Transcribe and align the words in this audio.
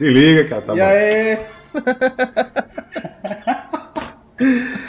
Me 0.00 0.08
liga, 0.08 0.48
cara, 0.48 0.62
tá 0.62 0.72
e 0.72 0.78
bom. 0.78 0.82
aí? 0.82 1.38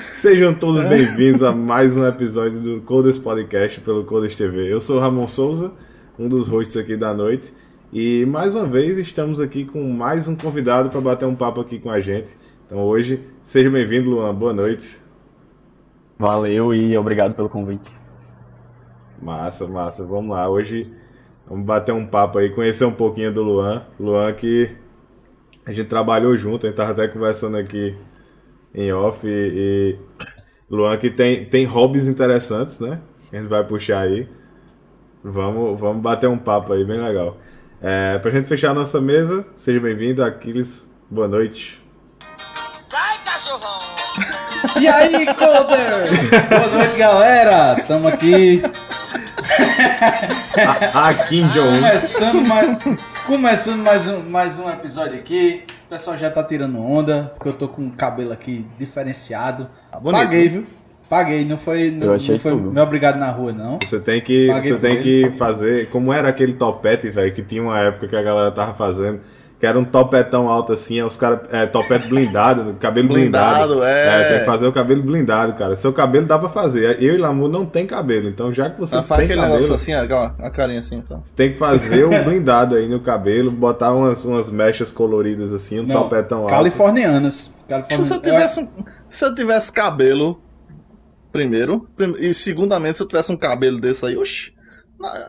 Sejam 0.14 0.54
todos 0.54 0.86
bem-vindos 0.86 1.44
a 1.44 1.52
mais 1.52 1.98
um 1.98 2.08
episódio 2.08 2.62
do 2.62 2.80
Codes 2.80 3.18
Podcast 3.18 3.82
pelo 3.82 4.06
Codes 4.06 4.36
TV. 4.38 4.72
Eu 4.72 4.80
sou 4.80 4.96
o 4.96 5.00
Ramon 5.02 5.28
Souza, 5.28 5.74
um 6.18 6.30
dos 6.30 6.48
hosts 6.48 6.78
aqui 6.78 6.96
da 6.96 7.14
noite. 7.14 7.54
E 7.92 8.26
mais 8.26 8.56
uma 8.56 8.66
vez 8.66 8.98
estamos 8.98 9.42
aqui 9.42 9.66
com 9.66 9.84
mais 9.92 10.30
um 10.30 10.36
convidado 10.38 10.90
para 10.90 11.02
bater 11.02 11.26
um 11.26 11.36
papo 11.36 11.60
aqui 11.60 11.78
com 11.78 11.90
a 11.90 12.00
gente. 12.00 12.32
Então 12.66 12.80
hoje, 12.80 13.22
seja 13.44 13.70
bem-vindo, 13.70 14.10
Luan. 14.12 14.34
Boa 14.34 14.54
noite. 14.54 14.98
Valeu 16.18 16.74
e 16.74 16.98
obrigado 16.98 17.34
pelo 17.36 17.50
convite. 17.50 17.92
Massa, 19.22 19.68
massa. 19.68 20.06
Vamos 20.06 20.32
lá. 20.32 20.48
Hoje 20.48 20.90
vamos 21.46 21.66
bater 21.66 21.92
um 21.94 22.08
papo 22.08 22.38
aí, 22.38 22.50
conhecer 22.52 22.86
um 22.86 22.94
pouquinho 22.94 23.34
do 23.34 23.44
Luan. 23.44 23.84
Luan 24.00 24.32
que 24.32 24.80
a 25.72 25.74
gente 25.74 25.88
trabalhou 25.88 26.36
junto, 26.38 26.66
a 26.66 26.70
gente 26.70 26.78
tava 26.78 26.92
até 26.92 27.08
conversando 27.08 27.58
aqui 27.58 27.96
em 28.74 28.92
off 28.92 29.26
e, 29.26 29.30
e 29.30 29.98
Luan 30.70 30.98
que 30.98 31.10
tem, 31.10 31.46
tem 31.46 31.66
hobbies 31.66 32.08
interessantes, 32.08 32.80
né? 32.80 33.00
A 33.32 33.38
gente 33.38 33.48
vai 33.48 33.64
puxar 33.64 34.02
aí. 34.02 34.28
Vamos, 35.24 35.80
vamos 35.80 36.02
bater 36.02 36.28
um 36.28 36.38
papo 36.38 36.74
aí, 36.74 36.84
bem 36.84 37.02
legal. 37.02 37.38
É, 37.82 38.18
pra 38.20 38.32
gente 38.32 38.48
fechar 38.48 38.72
a 38.72 38.74
nossa 38.74 39.00
mesa, 39.00 39.46
seja 39.58 39.80
bem-vindo, 39.80 40.24
Aquiles. 40.24 40.90
Boa 41.10 41.28
noite. 41.28 41.82
Vai, 42.90 43.18
cachorrão! 43.24 43.80
E 44.80 44.88
aí, 44.88 45.26
Coder? 45.26 46.50
Boa 46.50 46.78
noite, 46.78 46.98
galera. 46.98 47.76
Tamo 47.88 48.08
aqui 48.08 48.62
A, 50.94 51.10
a 51.10 51.14
Kim 51.14 51.48
Jong-un. 51.50 51.76
começando 51.80 52.48
mais, 52.48 52.78
começando 53.26 53.84
mais 53.84 54.08
um, 54.08 54.24
mais 54.24 54.60
um 54.60 54.70
episódio 54.70 55.18
aqui. 55.18 55.64
O 55.86 55.90
pessoal 55.90 56.18
já 56.18 56.30
tá 56.30 56.44
tirando 56.44 56.80
onda, 56.80 57.32
porque 57.36 57.50
eu 57.50 57.54
tô 57.54 57.68
com 57.68 57.88
o 57.88 57.92
cabelo 57.92 58.32
aqui 58.32 58.66
diferenciado. 58.78 59.68
bonito. 60.02 60.22
Paguei, 60.22 60.48
viu? 60.48 60.66
Paguei, 61.10 61.46
não 61.46 61.58
foi, 61.58 61.92
não, 61.92 62.08
Eu 62.08 62.14
achei 62.14 62.36
não 62.36 62.40
foi 62.40 62.52
tudo. 62.52 62.72
me 62.72 62.80
obrigado 62.82 63.18
na 63.18 63.30
rua, 63.30 63.52
não. 63.52 63.80
Você 63.84 64.00
tem 64.00 64.22
que, 64.22 64.48
Paguei 64.48 64.72
você 64.72 64.80
tem 64.80 65.02
que 65.02 65.32
fazer. 65.38 65.90
Como 65.90 66.14
era 66.14 66.30
aquele 66.30 66.54
topete, 66.54 67.10
velho, 67.10 67.34
que 67.34 67.42
tinha 67.42 67.62
uma 67.62 67.78
época 67.80 68.08
que 68.08 68.16
a 68.16 68.22
galera 68.24 68.52
tava 68.52 68.74
fazendo, 68.74 69.20
que 69.62 69.68
era 69.68 69.78
um 69.78 69.86
topetão 69.86 70.50
alto 70.50 70.74
assim, 70.74 70.96
aí 71.00 71.06
os 71.06 71.16
caras. 71.16 71.42
É, 71.52 71.68
topete 71.68 72.08
blindado, 72.08 72.76
cabelo 72.80 73.08
blindado. 73.08 73.76
Blindado, 73.76 73.84
é. 73.84 74.30
tem 74.30 74.40
que 74.40 74.46
fazer 74.46 74.66
o 74.66 74.74
cabelo 74.74 75.04
blindado, 75.04 75.54
cara. 75.54 75.76
Seu 75.76 75.94
cabelo 75.94 76.26
dá 76.26 76.40
pra 76.40 76.50
fazer. 76.50 77.00
Eu 77.00 77.14
e 77.14 77.18
Lamu 77.20 77.48
não 77.48 77.64
tem 77.64 77.86
cabelo, 77.86 78.28
então 78.28 78.52
já 78.52 78.72
que 78.72 78.80
você 78.80 78.96
Só 78.96 79.04
faz 79.04 79.20
tem 79.20 79.26
aquele 79.26 79.40
cabelo, 79.42 79.62
negócio 79.62 79.76
assim, 79.76 79.94
ó, 79.94 80.16
ó, 80.16 80.32
a 80.44 80.50
carinha 80.50 80.80
assim, 80.80 81.04
só. 81.04 81.18
você 81.24 81.36
tem 81.36 81.52
que 81.54 81.60
fazer 81.60 82.06
um 82.06 82.10
blindado 82.26 82.74
aí 82.74 82.90
no 82.90 83.02
cabelo, 83.02 83.52
botar 83.52 83.94
umas, 83.94 84.26
umas 84.26 84.50
mechas 84.50 84.92
coloridas 84.92 85.54
assim, 85.54 85.80
um 85.80 85.84
Não, 85.84 86.02
topetão 86.02 86.40
alto. 86.40 86.50
Californianas. 86.50 87.56
Californianas. 87.70 88.08
se 88.08 88.14
eu 88.16 88.20
tivesse, 88.20 88.70
se 89.08 89.26
eu 89.26 89.36
tivesse 89.36 89.72
cabelo, 89.72 90.42
primeiro, 91.32 91.88
prim- 91.96 92.16
e 92.18 92.34
segundamente, 92.34 92.98
se 92.98 93.04
eu 93.04 93.08
tivesse 93.08 93.32
um 93.32 93.38
cabelo 93.38 93.80
desse 93.80 94.04
aí, 94.08 94.18
oxi. 94.18 94.54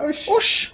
Oxi. 0.00 0.30
Oxi. 0.30 0.72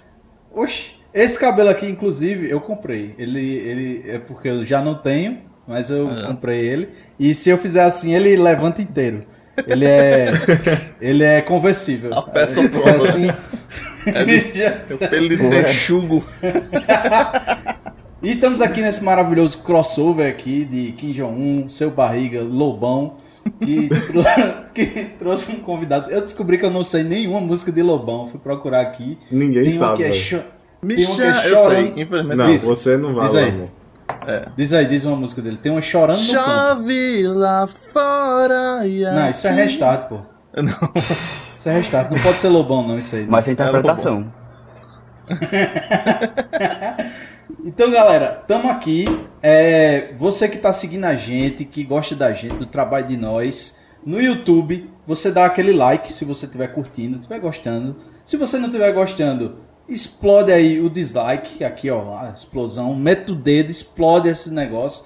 Oxi, 0.55 0.95
esse 1.13 1.37
cabelo 1.39 1.69
aqui, 1.69 1.87
inclusive, 1.87 2.49
eu 2.49 2.59
comprei. 2.61 3.15
Ele, 3.17 3.39
ele 3.55 4.03
é 4.07 4.17
porque 4.19 4.47
eu 4.47 4.63
já 4.65 4.81
não 4.81 4.95
tenho, 4.95 5.39
mas 5.67 5.89
eu 5.89 6.09
É. 6.09 6.27
comprei 6.27 6.59
ele. 6.65 6.89
E 7.19 7.33
se 7.35 7.49
eu 7.49 7.57
fizer 7.57 7.83
assim, 7.83 8.13
ele 8.13 8.35
levanta 8.35 8.81
inteiro. 8.81 9.23
Ele 9.67 9.85
é, 9.85 10.31
ele 11.01 11.23
é 11.23 11.41
conversível. 11.41 12.13
A 12.13 12.21
peça 12.21 12.59
Ele 12.61 12.69
toda. 12.69 12.89
é 12.89 12.95
assim. 12.95 13.27
É 14.05 14.23
de- 14.23 14.53
Já- 14.57 14.81
Eu 14.89 14.97
pelo 14.97 15.27
de 15.27 15.37
texugo. 15.37 16.23
E 18.21 18.31
estamos 18.31 18.61
aqui 18.61 18.81
nesse 18.81 19.03
maravilhoso 19.03 19.59
crossover 19.61 20.29
aqui 20.29 20.63
de 20.65 20.91
Kim 20.93 21.11
Jong-un, 21.11 21.69
seu 21.69 21.89
barriga, 21.91 22.41
Lobão, 22.41 23.17
que, 23.61 23.87
trou- 24.07 24.23
que 24.73 24.85
trouxe 25.17 25.51
um 25.53 25.59
convidado. 25.59 26.09
Eu 26.11 26.21
descobri 26.21 26.57
que 26.57 26.65
eu 26.65 26.71
não 26.71 26.83
sei 26.83 27.03
nenhuma 27.03 27.39
música 27.41 27.71
de 27.71 27.81
Lobão, 27.81 28.25
fui 28.27 28.39
procurar 28.39 28.81
aqui. 28.81 29.17
Ninguém 29.31 29.63
Tem 29.63 29.71
uma 29.73 29.79
sabe. 29.79 29.97
que 29.97 30.03
é 30.03 30.11
Tem 30.87 31.05
um 31.07 31.15
que 31.15 31.21
é 31.21 31.27
eu 31.29 31.57
chorando. 31.57 31.69
sei, 31.69 31.87
infelizmente. 32.03 32.35
Não, 32.37 32.45
Diz. 32.47 32.63
você 32.63 32.97
não 32.97 33.13
vai, 33.15 33.25
Diz 33.27 33.35
aí. 33.35 33.51
Lamu. 33.51 33.71
Diz 34.57 34.73
aí, 34.73 34.85
diz 34.87 35.05
uma 35.05 35.15
música 35.15 35.41
dele. 35.41 35.57
Tem 35.61 35.71
uma 35.71 35.81
chorando 35.81 36.19
no 36.19 36.33
campo. 36.33 36.43
Chove 36.49 37.27
lá 37.27 37.67
fora 37.67 38.85
e 38.87 39.03
Não, 39.03 39.29
isso 39.29 39.47
é 39.47 39.51
aqui- 39.51 39.61
restart, 39.61 40.07
pô. 40.09 40.19
Não. 40.55 40.73
Isso 41.53 41.69
é 41.69 41.73
restart. 41.73 42.11
Não 42.11 42.19
pode 42.19 42.37
ser 42.39 42.47
Lobão, 42.49 42.87
não, 42.87 42.97
isso 42.97 43.15
aí. 43.15 43.23
não. 43.23 43.29
Mas 43.31 43.45
sem 43.45 43.53
interpretação. 43.53 44.27
Então, 47.65 47.91
galera, 47.91 48.39
estamos 48.41 48.69
aqui. 48.71 49.05
É, 49.41 50.13
você 50.17 50.47
que 50.47 50.55
está 50.57 50.71
seguindo 50.71 51.05
a 51.05 51.15
gente, 51.15 51.65
que 51.65 51.83
gosta 51.83 52.15
da 52.15 52.31
gente, 52.33 52.55
do 52.55 52.65
trabalho 52.65 53.07
de 53.07 53.17
nós, 53.17 53.79
no 54.05 54.21
YouTube, 54.21 54.89
você 55.05 55.31
dá 55.31 55.45
aquele 55.45 55.73
like 55.73 56.11
se 56.13 56.23
você 56.25 56.45
estiver 56.45 56.67
curtindo, 56.69 57.17
estiver 57.17 57.39
gostando. 57.39 57.97
Se 58.23 58.37
você 58.37 58.57
não 58.57 58.67
estiver 58.67 58.91
gostando, 58.93 59.57
explode 59.89 60.51
aí 60.51 60.79
o 60.79 60.89
dislike, 60.89 61.63
aqui 61.63 61.89
ó, 61.89 62.17
a 62.17 62.29
explosão, 62.29 62.95
mete 62.95 63.31
o 63.31 63.35
dedo, 63.35 63.69
explode 63.71 64.29
esse 64.29 64.53
negócio, 64.53 65.05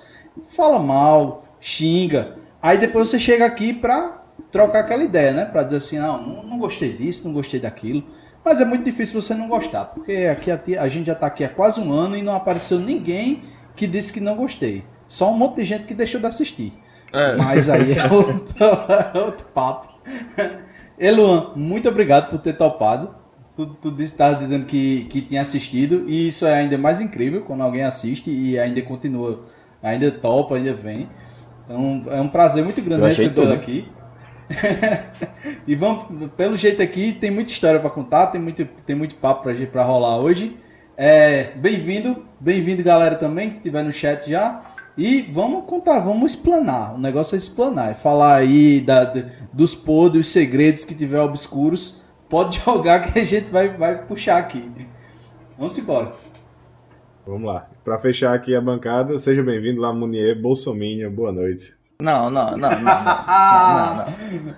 fala 0.49 0.79
mal, 0.79 1.45
xinga. 1.59 2.35
Aí 2.61 2.77
depois 2.77 3.09
você 3.09 3.17
chega 3.19 3.45
aqui 3.45 3.73
pra 3.73 4.23
trocar 4.51 4.79
aquela 4.79 5.03
ideia, 5.03 5.31
né? 5.33 5.45
Pra 5.45 5.63
dizer 5.63 5.77
assim, 5.77 5.97
não, 5.99 6.43
não, 6.43 6.57
gostei 6.57 6.93
disso, 6.93 7.25
não 7.27 7.33
gostei 7.33 7.59
daquilo. 7.59 8.03
Mas 8.45 8.59
é 8.59 8.65
muito 8.65 8.83
difícil 8.83 9.21
você 9.21 9.33
não 9.33 9.47
gostar, 9.47 9.85
porque 9.85 10.27
aqui 10.31 10.51
a, 10.51 10.57
ti- 10.57 10.77
a 10.77 10.87
gente 10.87 11.07
já 11.07 11.15
tá 11.15 11.27
aqui 11.27 11.43
há 11.45 11.49
quase 11.49 11.79
um 11.79 11.91
ano 11.91 12.17
e 12.17 12.21
não 12.21 12.35
apareceu 12.35 12.79
ninguém 12.79 13.43
que 13.75 13.87
disse 13.87 14.11
que 14.11 14.19
não 14.19 14.35
gostei. 14.35 14.83
Só 15.07 15.31
um 15.31 15.37
monte 15.37 15.57
de 15.57 15.63
gente 15.63 15.87
que 15.87 15.93
deixou 15.93 16.19
de 16.19 16.27
assistir. 16.27 16.73
É. 17.13 17.35
Mas 17.35 17.69
aí 17.69 17.93
é 17.93 18.05
outro, 18.11 18.43
é 19.13 19.17
outro 19.19 19.47
papo. 19.47 19.93
Eluan, 20.97 21.51
muito 21.55 21.87
obrigado 21.89 22.29
por 22.29 22.39
ter 22.39 22.53
topado. 22.53 23.15
Tu, 23.55 23.67
tu 23.67 23.91
disse, 23.91 24.15
tava 24.15 24.35
dizendo 24.35 24.65
que, 24.65 25.05
que 25.05 25.21
tinha 25.21 25.41
assistido, 25.41 26.05
e 26.07 26.27
isso 26.27 26.45
é 26.45 26.55
ainda 26.55 26.77
mais 26.77 26.99
incrível 26.99 27.41
quando 27.41 27.61
alguém 27.61 27.83
assiste 27.83 28.31
e 28.31 28.57
ainda 28.57 28.81
continua, 28.81 29.45
ainda 29.81 30.09
topa, 30.11 30.55
ainda 30.55 30.73
vem. 30.73 31.07
Então 31.63 32.03
é 32.07 32.19
um 32.19 32.29
prazer 32.29 32.63
muito 32.63 32.81
grande 32.81 33.07
recebê-lo 33.07 33.53
aqui. 33.53 33.87
e 35.67 35.75
vamos, 35.75 36.31
pelo 36.35 36.57
jeito 36.57 36.81
aqui, 36.81 37.13
tem 37.13 37.29
muita 37.29 37.51
história 37.51 37.79
para 37.79 37.89
contar, 37.89 38.27
tem 38.27 38.41
muito, 38.41 38.65
tem 38.85 38.95
muito 38.95 39.15
papo 39.15 39.47
pra 39.71 39.83
rolar 39.83 40.17
hoje. 40.17 40.57
É, 40.97 41.51
bem-vindo, 41.55 42.25
bem-vindo 42.39 42.83
galera 42.83 43.15
também 43.15 43.49
que 43.49 43.55
estiver 43.55 43.83
no 43.83 43.91
chat 43.91 44.29
já. 44.29 44.61
E 44.97 45.23
vamos 45.31 45.65
contar, 45.65 45.99
vamos 45.99 46.33
explanar. 46.33 46.93
O 46.93 46.99
negócio 46.99 47.35
é 47.35 47.37
explanar, 47.37 47.91
é 47.91 47.93
falar 47.95 48.35
aí 48.35 48.79
da, 48.79 49.11
dos 49.51 49.73
podres, 49.73 50.25
dos 50.25 50.27
segredos 50.31 50.85
que 50.85 50.93
tiver 50.93 51.19
obscuros. 51.19 52.02
Pode 52.33 52.59
jogar 52.65 52.99
que 53.01 53.19
a 53.19 53.23
gente 53.23 53.51
vai, 53.51 53.69
vai 53.69 53.95
puxar 54.05 54.37
aqui. 54.39 54.67
Vamos 55.55 55.77
embora. 55.77 56.13
Vamos 57.27 57.47
lá. 57.47 57.67
Pra 57.85 57.99
fechar 57.99 58.33
aqui 58.33 58.55
a 58.55 58.59
bancada, 58.59 59.19
seja 59.19 59.43
bem-vindo 59.43 59.79
lá, 59.79 59.93
Munier 59.93 60.41
Bolsominion. 60.41 61.11
Boa 61.11 61.31
noite. 61.31 61.75
Não, 62.01 62.31
não, 62.31 62.57
não, 62.57 62.57
não, 62.57 62.69
não, 62.69 62.81
não, 62.81 63.95
não. 63.97 64.55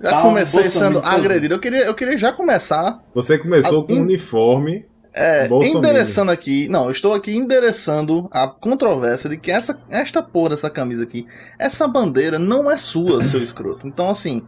Já 0.00 0.08
Tá 0.10 0.18
um 0.20 0.22
comecei 0.22 0.62
Bolsonaro 0.62 0.94
sendo 0.94 1.06
agredido. 1.06 1.54
Eu 1.54 1.58
queria, 1.60 1.84
eu 1.84 1.94
queria 1.94 2.16
já 2.16 2.32
começar 2.32 2.98
Você 3.14 3.36
começou 3.36 3.82
Ah, 3.82 3.86
com 3.86 3.92
um 3.92 3.96
in- 3.96 4.00
uniforme. 4.00 4.86
É, 5.12 5.48
endereçando 5.64 6.30
aqui, 6.30 6.66
não, 6.68 6.84
eu 6.84 6.92
estou 6.92 7.12
aqui 7.12 7.36
endereçando 7.36 8.26
a 8.32 8.46
controvérsia 8.48 9.28
de 9.28 9.36
que 9.36 9.50
essa, 9.50 9.78
esta 9.90 10.22
porra 10.22 10.50
dessa 10.50 10.70
camisa 10.70 11.02
aqui, 11.02 11.26
essa 11.58 11.86
bandeira 11.88 12.38
não 12.38 12.70
é 12.70 12.78
sua, 12.78 13.20
seu 13.22 13.42
escroto. 13.42 13.86
Então, 13.86 14.08
assim, 14.08 14.46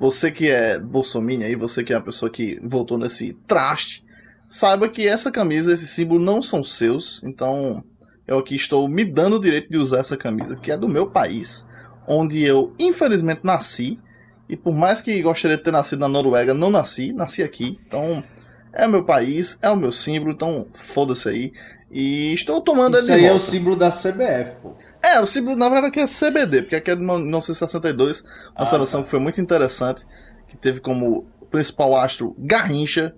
você 0.00 0.30
que 0.30 0.48
é 0.48 0.78
bolsominion 0.80 1.46
aí, 1.46 1.54
você 1.54 1.84
que 1.84 1.92
é 1.92 1.96
a 1.96 2.00
pessoa 2.00 2.30
que 2.30 2.58
votou 2.62 2.96
nesse 2.96 3.34
traste, 3.46 4.02
saiba 4.48 4.88
que 4.88 5.06
essa 5.06 5.30
camisa, 5.30 5.74
esse 5.74 5.86
símbolo 5.86 6.18
não 6.18 6.40
são 6.40 6.64
seus. 6.64 7.22
Então, 7.22 7.84
eu 8.26 8.38
aqui 8.38 8.54
estou 8.54 8.88
me 8.88 9.04
dando 9.04 9.36
o 9.36 9.40
direito 9.40 9.68
de 9.68 9.76
usar 9.76 9.98
essa 9.98 10.16
camisa, 10.16 10.56
que 10.56 10.72
é 10.72 10.76
do 10.76 10.88
meu 10.88 11.10
país, 11.10 11.68
onde 12.08 12.42
eu, 12.42 12.74
infelizmente, 12.78 13.42
nasci. 13.44 14.00
E 14.48 14.56
por 14.56 14.74
mais 14.74 15.02
que 15.02 15.20
gostaria 15.20 15.58
de 15.58 15.62
ter 15.62 15.70
nascido 15.70 16.00
na 16.00 16.08
Noruega, 16.08 16.54
não 16.54 16.70
nasci, 16.70 17.12
nasci 17.12 17.42
aqui. 17.42 17.78
Então, 17.86 18.24
é 18.72 18.86
o 18.86 18.90
meu 18.90 19.04
país, 19.04 19.58
é 19.60 19.68
o 19.68 19.76
meu 19.76 19.92
símbolo, 19.92 20.32
então 20.32 20.66
foda-se 20.72 21.28
aí. 21.28 21.52
E 21.90 22.32
estou 22.32 22.60
tomando 22.60 22.96
Isso 22.96 23.10
ele 23.10 23.18
de 23.20 23.26
aí 23.26 23.30
é 23.30 23.34
o 23.34 23.38
símbolo 23.38 23.74
da 23.74 23.90
CBF, 23.90 24.56
pô. 24.62 24.74
É, 25.02 25.18
o 25.20 25.26
símbolo 25.26 25.56
na 25.56 25.68
verdade 25.68 25.88
aqui 25.88 26.00
é 26.00 26.06
CBD, 26.06 26.62
porque 26.62 26.76
aqui 26.76 26.90
é 26.90 26.94
de 26.94 27.02
1962, 27.02 28.20
uma 28.22 28.28
Ah, 28.54 28.66
seleção 28.66 29.00
tá. 29.00 29.04
que 29.04 29.10
foi 29.10 29.18
muito 29.18 29.40
interessante, 29.40 30.06
que 30.46 30.56
teve 30.56 30.80
como 30.80 31.26
principal 31.50 31.96
astro 31.96 32.34
Garrincha, 32.38 33.12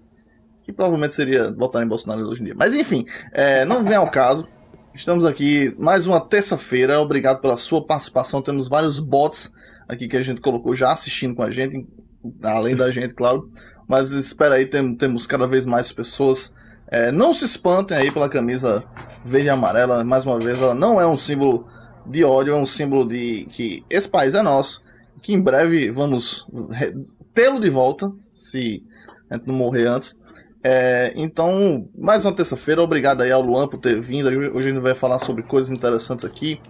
que 0.63 0.73
provavelmente 0.73 1.15
seria 1.15 1.53
votar 1.53 1.83
em 1.83 1.87
Bolsonaro 1.87 2.27
hoje 2.27 2.41
em 2.41 2.45
dia. 2.47 2.55
Mas 2.57 2.73
enfim, 2.75 3.05
é, 3.33 3.65
não 3.67 3.85
vem 3.85 3.97
ao 3.97 4.11
caso. 4.11 4.47
Estamos 4.95 5.25
aqui 5.27 5.75
mais 5.79 6.07
uma 6.07 6.21
terça-feira. 6.21 7.01
Obrigado 7.01 7.41
pela 7.41 7.57
sua 7.57 7.85
participação. 7.85 8.41
Temos 8.41 8.69
vários 8.69 8.99
bots 8.99 9.53
aqui 9.89 10.07
que 10.09 10.17
a 10.17 10.21
gente 10.23 10.41
colocou 10.41 10.75
já 10.75 10.93
assistindo 10.93 11.35
com 11.35 11.43
a 11.43 11.51
gente, 11.51 11.87
além 12.43 12.77
da 12.77 12.91
gente, 12.91 13.13
claro. 13.15 13.51
Mas 13.89 14.13
espera 14.13 14.55
aí, 14.55 14.65
tem- 14.67 14.95
temos 14.95 15.27
cada 15.27 15.47
vez 15.47 15.67
mais 15.67 15.91
pessoas 15.93 16.55
É, 16.93 17.11
não 17.11 17.33
se 17.33 17.47
espantem 17.47 17.97
aí 17.97 18.11
pela 18.11 18.29
camisa 18.29 18.85
verde 19.25 19.47
e 19.47 19.51
amarela. 19.51 20.05
Mais 20.05 20.27
uma 20.27 20.39
vez, 20.39 20.61
ela 20.61 20.75
não 20.75 21.01
é 21.01 21.07
um 21.07 21.17
símbolo 21.17 21.67
de 22.05 22.23
ódio, 22.23 22.53
é 22.53 22.57
um 22.57 22.67
símbolo 22.67 23.09
de 23.09 23.47
que 23.47 23.83
esse 23.89 24.07
país 24.07 24.35
é 24.35 24.43
nosso. 24.43 24.83
Que 25.23 25.33
em 25.33 25.41
breve 25.41 25.91
vamos 25.91 26.47
tê-lo 27.33 27.59
de 27.59 27.71
volta, 27.71 28.13
se 28.35 28.85
a 29.31 29.37
gente 29.37 29.47
não 29.47 29.55
morrer 29.55 29.87
antes. 29.87 30.21
É, 30.63 31.15
então, 31.17 31.89
mais 31.97 32.27
uma 32.27 32.33
terça-feira. 32.35 32.83
Obrigado 32.83 33.23
aí 33.23 33.33
ao 33.33 33.41
Luan 33.41 33.67
por 33.67 33.79
ter 33.79 33.99
vindo. 33.99 34.29
Hoje 34.29 34.69
a 34.69 34.73
gente 34.73 34.83
vai 34.83 34.95
falar 34.95 35.19
sobre 35.19 35.43
coisas 35.43 35.73
interessantes 35.73 36.27
aqui. 36.27 36.61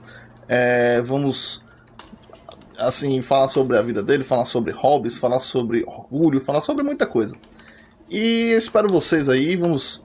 É, 0.47 1.03
vamos 1.03 1.65
assim, 2.79 3.21
falar 3.23 3.49
sobre 3.49 3.77
a 3.77 3.83
vida 3.83 4.05
dele, 4.05 4.23
falar 4.23 4.45
sobre 4.45 4.73
hobbies, 4.73 5.19
falar 5.19 5.41
sobre 5.41 5.83
orgulho, 5.85 6.41
falar 6.41 6.61
sobre 6.61 6.85
muita 6.85 7.07
coisa. 7.07 7.37
E 8.09 8.53
espero 8.53 8.89
vocês 8.89 9.29
aí, 9.29 9.57
vamos 9.57 10.01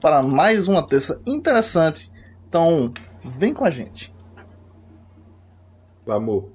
para 0.00 0.22
mais 0.22 0.66
uma 0.68 0.82
terça 0.86 1.20
interessante. 1.26 2.10
Então, 2.48 2.92
vem 3.24 3.52
com 3.54 3.64
a 3.64 3.70
gente. 3.70 4.12
Amor, 6.08 6.48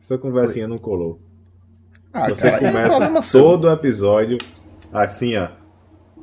essa 0.00 0.16
conversinha 0.16 0.66
não 0.66 0.78
colou. 0.78 1.20
Ah, 2.12 2.28
Você 2.28 2.50
cara, 2.50 2.66
é 2.66 2.72
começa 2.72 3.22
seu. 3.22 3.42
todo 3.42 3.70
episódio 3.70 4.38
assim, 4.92 5.36
ó. 5.36 5.48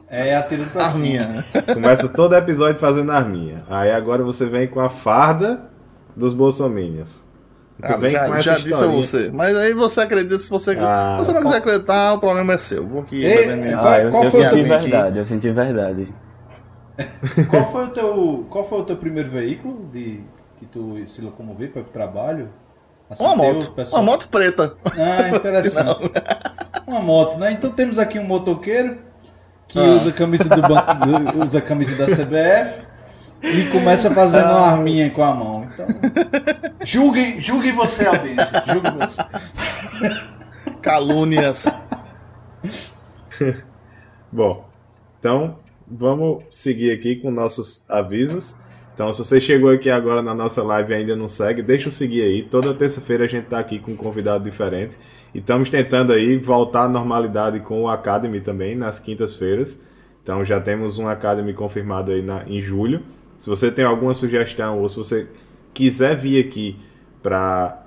É 0.07 0.35
atirando 0.35 0.71
pra 0.71 0.87
cima. 0.87 1.03
Arminha. 1.23 1.45
Começa 1.73 2.09
todo 2.09 2.33
episódio 2.35 2.79
fazendo 2.79 3.11
arminha. 3.11 3.61
Aí 3.69 3.91
agora 3.91 4.23
você 4.23 4.45
vem 4.47 4.67
com 4.67 4.79
a 4.79 4.89
farda 4.89 5.69
dos 6.15 6.33
bolsominions. 6.33 7.27
Tu 7.85 7.93
Ah, 7.93 7.97
vem 7.97 8.11
já 8.11 8.25
com 8.27 8.33
essa 8.35 8.43
já 8.43 8.57
disse 8.57 8.83
a 8.83 8.87
você. 8.87 9.29
Mas 9.31 9.55
aí 9.55 9.73
você 9.73 10.01
acredita 10.01 10.39
se 10.39 10.49
você. 10.49 10.75
Ah, 10.79 11.15
você 11.17 11.31
não 11.31 11.41
quiser 11.43 11.57
acreditar, 11.57 12.13
o 12.13 12.19
problema 12.19 12.53
é 12.53 12.57
seu. 12.57 12.85
Vou 12.85 13.01
aqui 13.01 13.23
Ei, 13.23 13.45
Qual- 13.73 13.87
Ah, 13.87 13.99
eu, 13.99 14.09
qual 14.11 14.23
eu 14.23 14.29
o 14.29 14.31
senti 14.31 14.63
verdade, 14.63 15.19
eu 15.19 15.25
senti 15.25 15.51
verdade. 15.51 16.07
Qual 17.49 17.71
foi 17.71 17.85
o 17.85 17.89
teu, 17.89 18.45
qual 18.49 18.63
foi 18.63 18.79
o 18.79 18.83
teu 18.83 18.97
primeiro 18.97 19.29
veículo 19.29 19.89
de 19.91 20.21
que 20.57 20.65
tu 20.65 20.95
se 21.07 21.21
locomoveu 21.21 21.69
para 21.69 21.81
o 21.81 21.85
trabalho? 21.85 22.49
Assim, 23.09 23.23
Uma 23.23 23.35
moto. 23.35 23.71
pessoal? 23.71 24.01
Uma 24.01 24.11
moto 24.11 24.29
preta. 24.29 24.75
Ah, 24.85 25.29
interessante. 25.35 26.11
Uma 26.87 27.01
moto, 27.01 27.37
né? 27.37 27.51
Então 27.51 27.71
temos 27.71 27.97
aqui 27.97 28.19
um 28.19 28.23
motoqueiro 28.25 28.97
que 29.67 29.79
Ah. 29.79 29.83
usa 29.83 30.09
a 30.09 30.13
camisa 30.13 30.49
do 30.49 30.61
banco, 30.61 31.39
usa 31.43 31.57
a 31.59 31.61
camisa 31.61 31.95
da 31.95 32.05
CBF 32.05 32.81
e 33.41 33.65
começa 33.71 34.11
fazendo 34.11 34.47
Ah. 34.47 34.57
uma 34.57 34.67
arminha 34.73 35.09
com 35.11 35.23
a 35.23 35.33
mão. 35.33 35.63
Então, 35.71 35.87
julguem, 36.83 37.39
julguem 37.41 37.73
você, 37.75 38.05
Albêncio. 38.05 38.61
Julguem 38.67 38.93
você. 38.99 39.21
Calúnias. 40.81 41.65
Bom, 44.31 44.65
então 45.19 45.55
vamos 45.89 46.43
seguir 46.51 46.91
aqui 46.91 47.15
com 47.15 47.31
nossos 47.31 47.83
avisos. 47.89 48.55
Então, 48.93 49.13
se 49.13 49.23
você 49.23 49.39
chegou 49.39 49.69
aqui 49.69 49.89
agora 49.89 50.21
na 50.21 50.35
nossa 50.35 50.61
live 50.61 50.91
e 50.91 50.95
ainda 50.95 51.15
não 51.15 51.27
segue, 51.27 51.61
deixa 51.61 51.87
eu 51.87 51.91
seguir 51.91 52.21
aí. 52.21 52.43
Toda 52.43 52.73
terça-feira 52.73 53.23
a 53.23 53.27
gente 53.27 53.45
tá 53.45 53.57
aqui 53.57 53.79
com 53.79 53.91
um 53.91 53.95
convidado 53.95 54.43
diferente. 54.43 54.97
E 55.33 55.39
estamos 55.39 55.69
tentando 55.69 56.11
aí 56.11 56.37
voltar 56.37 56.83
à 56.83 56.89
normalidade 56.89 57.61
com 57.61 57.83
o 57.83 57.87
Academy 57.87 58.41
também, 58.41 58.75
nas 58.75 58.99
quintas-feiras. 58.99 59.79
Então 60.21 60.43
já 60.43 60.59
temos 60.59 60.99
um 60.99 61.07
Academy 61.07 61.53
confirmado 61.53 62.11
aí 62.11 62.21
na, 62.21 62.43
em 62.45 62.61
julho. 62.61 63.01
Se 63.37 63.49
você 63.49 63.71
tem 63.71 63.85
alguma 63.85 64.13
sugestão 64.13 64.79
ou 64.79 64.89
se 64.89 64.97
você 64.97 65.27
quiser 65.73 66.17
vir 66.17 66.45
aqui 66.45 66.77
para 67.23 67.85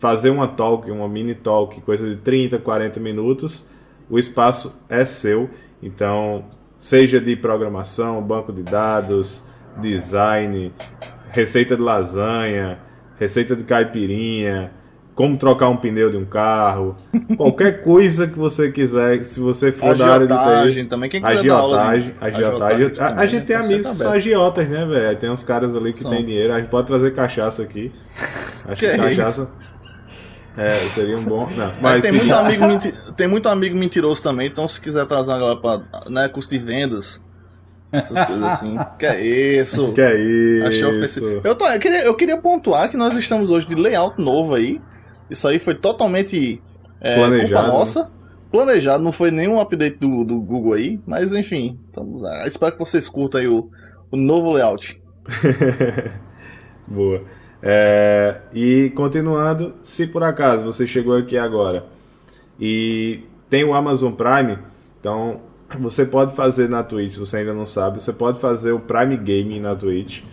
fazer 0.00 0.30
uma 0.30 0.48
talk, 0.48 0.90
uma 0.90 1.08
mini 1.08 1.36
talk, 1.36 1.80
coisa 1.82 2.10
de 2.10 2.16
30, 2.16 2.58
40 2.58 2.98
minutos, 2.98 3.64
o 4.10 4.18
espaço 4.18 4.84
é 4.88 5.06
seu. 5.06 5.48
Então, 5.80 6.44
seja 6.82 7.20
de 7.20 7.36
programação, 7.36 8.20
banco 8.20 8.52
de 8.52 8.64
dados, 8.64 9.44
design, 9.80 10.74
receita 11.30 11.76
de 11.76 11.82
lasanha, 11.82 12.80
receita 13.20 13.54
de 13.54 13.62
caipirinha, 13.62 14.72
como 15.14 15.36
trocar 15.36 15.68
um 15.68 15.76
pneu 15.76 16.10
de 16.10 16.16
um 16.16 16.24
carro, 16.24 16.96
qualquer 17.38 17.82
coisa 17.84 18.26
que 18.26 18.36
você 18.36 18.72
quiser, 18.72 19.22
se 19.22 19.38
você 19.38 19.70
for 19.70 19.96
da 19.96 20.08
área 20.08 20.26
de 20.26 20.34
TI. 20.34 20.40
Agiotagem 20.40 20.86
também. 20.88 21.08
Quem 21.08 21.22
quiser 21.22 21.44
dar 21.44 21.54
aula 21.54 21.82
Agiotagem, 21.82 22.14
agiotagem. 22.20 22.92
A, 22.98 23.20
a 23.20 23.26
gente 23.26 23.46
tem 23.46 23.56
tá 23.56 23.64
amigos 23.64 23.88
que 23.88 23.96
são 23.96 24.10
agiotas, 24.10 24.68
né, 24.68 24.84
velho? 24.84 25.18
Tem 25.18 25.30
uns 25.30 25.44
caras 25.44 25.76
ali 25.76 25.92
que 25.92 26.00
São. 26.00 26.10
tem 26.10 26.24
dinheiro. 26.24 26.52
A 26.52 26.58
gente 26.58 26.68
pode 26.68 26.88
trazer 26.88 27.14
cachaça 27.14 27.62
aqui. 27.62 27.92
Acho 28.66 28.80
Que 28.80 28.86
que, 28.86 28.86
é 28.86 28.96
cachaça. 28.98 29.48
É, 30.56 30.72
seria 30.94 31.16
um 31.16 31.24
bom. 31.24 31.48
Não, 31.56 31.66
Mas 31.80 31.80
mas 31.80 32.02
tem, 32.02 32.12
muito 32.12 32.34
amigo 32.34 32.66
menti- 32.66 32.94
tem 33.16 33.26
muito 33.28 33.48
amigo 33.48 33.76
mentiroso 33.76 34.22
também, 34.22 34.46
então 34.48 34.68
se 34.68 34.80
quiser 34.80 35.06
trazer 35.06 35.30
uma 35.30 35.38
galera 35.38 35.60
pra 35.60 35.80
né, 36.10 36.28
custo 36.28 36.50
de 36.52 36.58
vendas, 36.62 37.22
essas 37.90 38.24
coisas 38.26 38.44
assim. 38.44 38.76
Que 38.98 39.06
é 39.06 39.20
isso? 39.60 39.92
Que 39.94 40.00
é 40.02 40.14
isso? 40.18 40.68
Achei 40.68 40.84
ofensivo. 40.84 41.40
Eu, 41.42 41.54
tô- 41.54 41.66
eu, 41.66 41.78
queria, 41.80 42.04
eu 42.04 42.14
queria 42.14 42.36
pontuar 42.36 42.90
que 42.90 42.96
nós 42.96 43.16
estamos 43.16 43.50
hoje 43.50 43.66
de 43.66 43.74
layout 43.74 44.20
novo 44.20 44.54
aí. 44.54 44.80
Isso 45.30 45.48
aí 45.48 45.58
foi 45.58 45.74
totalmente 45.74 46.60
é, 47.00 47.14
Planejado, 47.16 47.62
culpa 47.64 47.78
nossa. 47.78 48.10
Planejado, 48.50 49.02
não 49.02 49.12
foi 49.12 49.30
nenhum 49.30 49.58
update 49.58 49.96
do, 49.98 50.22
do 50.24 50.38
Google 50.38 50.74
aí, 50.74 51.00
mas 51.06 51.32
enfim. 51.32 51.78
Então, 51.90 52.20
ah, 52.26 52.44
espero 52.46 52.72
que 52.72 52.78
vocês 52.78 53.08
curtam 53.08 53.40
aí 53.40 53.48
o, 53.48 53.70
o 54.10 54.16
novo 54.18 54.52
layout. 54.52 55.00
Boa. 56.86 57.22
É, 57.62 58.40
e 58.52 58.90
continuando, 58.96 59.74
se 59.82 60.08
por 60.08 60.24
acaso 60.24 60.64
você 60.64 60.84
chegou 60.84 61.16
aqui 61.16 61.38
agora 61.38 61.86
e 62.58 63.20
tem 63.48 63.62
o 63.62 63.72
Amazon 63.72 64.12
Prime, 64.12 64.58
então 64.98 65.40
você 65.78 66.04
pode 66.04 66.34
fazer 66.34 66.68
na 66.68 66.82
Twitch, 66.82 67.12
se 67.12 67.18
você 67.20 67.38
ainda 67.38 67.54
não 67.54 67.64
sabe, 67.64 68.02
você 68.02 68.12
pode 68.12 68.40
fazer 68.40 68.72
o 68.72 68.80
Prime 68.80 69.16
Gaming 69.16 69.60
na 69.60 69.76
Twitch, 69.76 70.24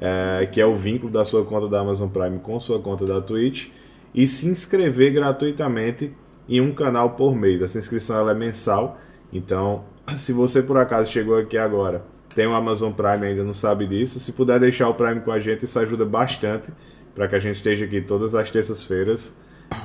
é, 0.00 0.48
que 0.50 0.60
é 0.60 0.66
o 0.66 0.74
vínculo 0.74 1.12
da 1.12 1.24
sua 1.24 1.44
conta 1.44 1.68
da 1.68 1.80
Amazon 1.80 2.08
Prime 2.08 2.40
com 2.40 2.58
sua 2.58 2.80
conta 2.80 3.06
da 3.06 3.20
Twitch, 3.20 3.68
e 4.12 4.26
se 4.26 4.48
inscrever 4.48 5.12
gratuitamente 5.12 6.12
em 6.48 6.60
um 6.60 6.74
canal 6.74 7.10
por 7.10 7.34
mês. 7.34 7.62
Essa 7.62 7.78
inscrição 7.78 8.28
é 8.28 8.34
mensal, 8.34 8.98
então 9.32 9.84
se 10.16 10.32
você 10.32 10.60
por 10.60 10.76
acaso 10.76 11.12
chegou 11.12 11.38
aqui 11.38 11.56
agora, 11.56 12.04
tem 12.34 12.46
o 12.46 12.54
Amazon 12.54 12.92
Prime 12.92 13.26
ainda 13.26 13.44
não 13.44 13.54
sabe 13.54 13.86
disso, 13.86 14.18
se 14.20 14.32
puder 14.32 14.58
deixar 14.60 14.88
o 14.88 14.94
Prime 14.94 15.20
com 15.20 15.32
a 15.32 15.38
gente, 15.40 15.64
isso 15.64 15.78
ajuda 15.78 16.04
bastante 16.04 16.72
para 17.14 17.28
que 17.28 17.34
a 17.36 17.38
gente 17.38 17.56
esteja 17.56 17.84
aqui 17.84 18.00
todas 18.00 18.34
as 18.34 18.50
terças-feiras 18.50 19.36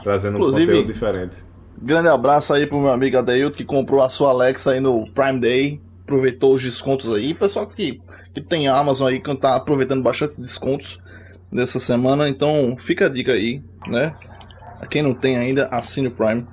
trazendo 0.03 0.37
Inclusive- 0.37 0.63
um 0.63 0.65
conteúdo 0.67 0.93
diferente. 0.93 1.43
Grande 1.79 2.07
abraço 2.07 2.53
aí 2.53 2.65
pro 2.65 2.79
meu 2.79 2.91
amigo 2.91 3.17
Adeildo 3.17 3.55
que 3.55 3.63
comprou 3.63 4.01
a 4.01 4.09
sua 4.09 4.29
Alexa 4.29 4.71
aí 4.71 4.79
no 4.79 5.05
Prime 5.11 5.39
Day. 5.39 5.81
Aproveitou 6.03 6.55
os 6.55 6.63
descontos 6.63 7.13
aí. 7.13 7.33
Pessoal 7.35 7.67
que, 7.67 8.01
que 8.33 8.41
tem 8.41 8.67
Amazon 8.67 9.09
aí, 9.09 9.19
que 9.19 9.35
tá 9.35 9.55
aproveitando 9.55 10.01
bastante 10.01 10.41
descontos 10.41 10.97
dessa 11.51 11.79
semana. 11.79 12.27
Então 12.27 12.75
fica 12.79 13.05
a 13.05 13.09
dica 13.09 13.33
aí, 13.33 13.61
né? 13.87 14.15
A 14.81 14.87
quem 14.87 15.03
não 15.03 15.13
tem 15.13 15.37
ainda, 15.37 15.67
assine 15.67 16.07
o 16.07 16.11
Prime. 16.11 16.47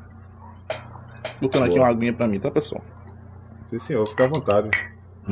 Botando 1.40 1.62
aqui 1.64 1.74
Boa. 1.74 1.86
uma 1.86 1.90
aguinha 1.90 2.12
pra 2.12 2.26
mim, 2.28 2.38
tá, 2.38 2.50
pessoal? 2.50 2.84
Sim, 3.68 3.78
senhor, 3.78 4.06
fica 4.06 4.24
à 4.24 4.28
vontade. 4.28 4.68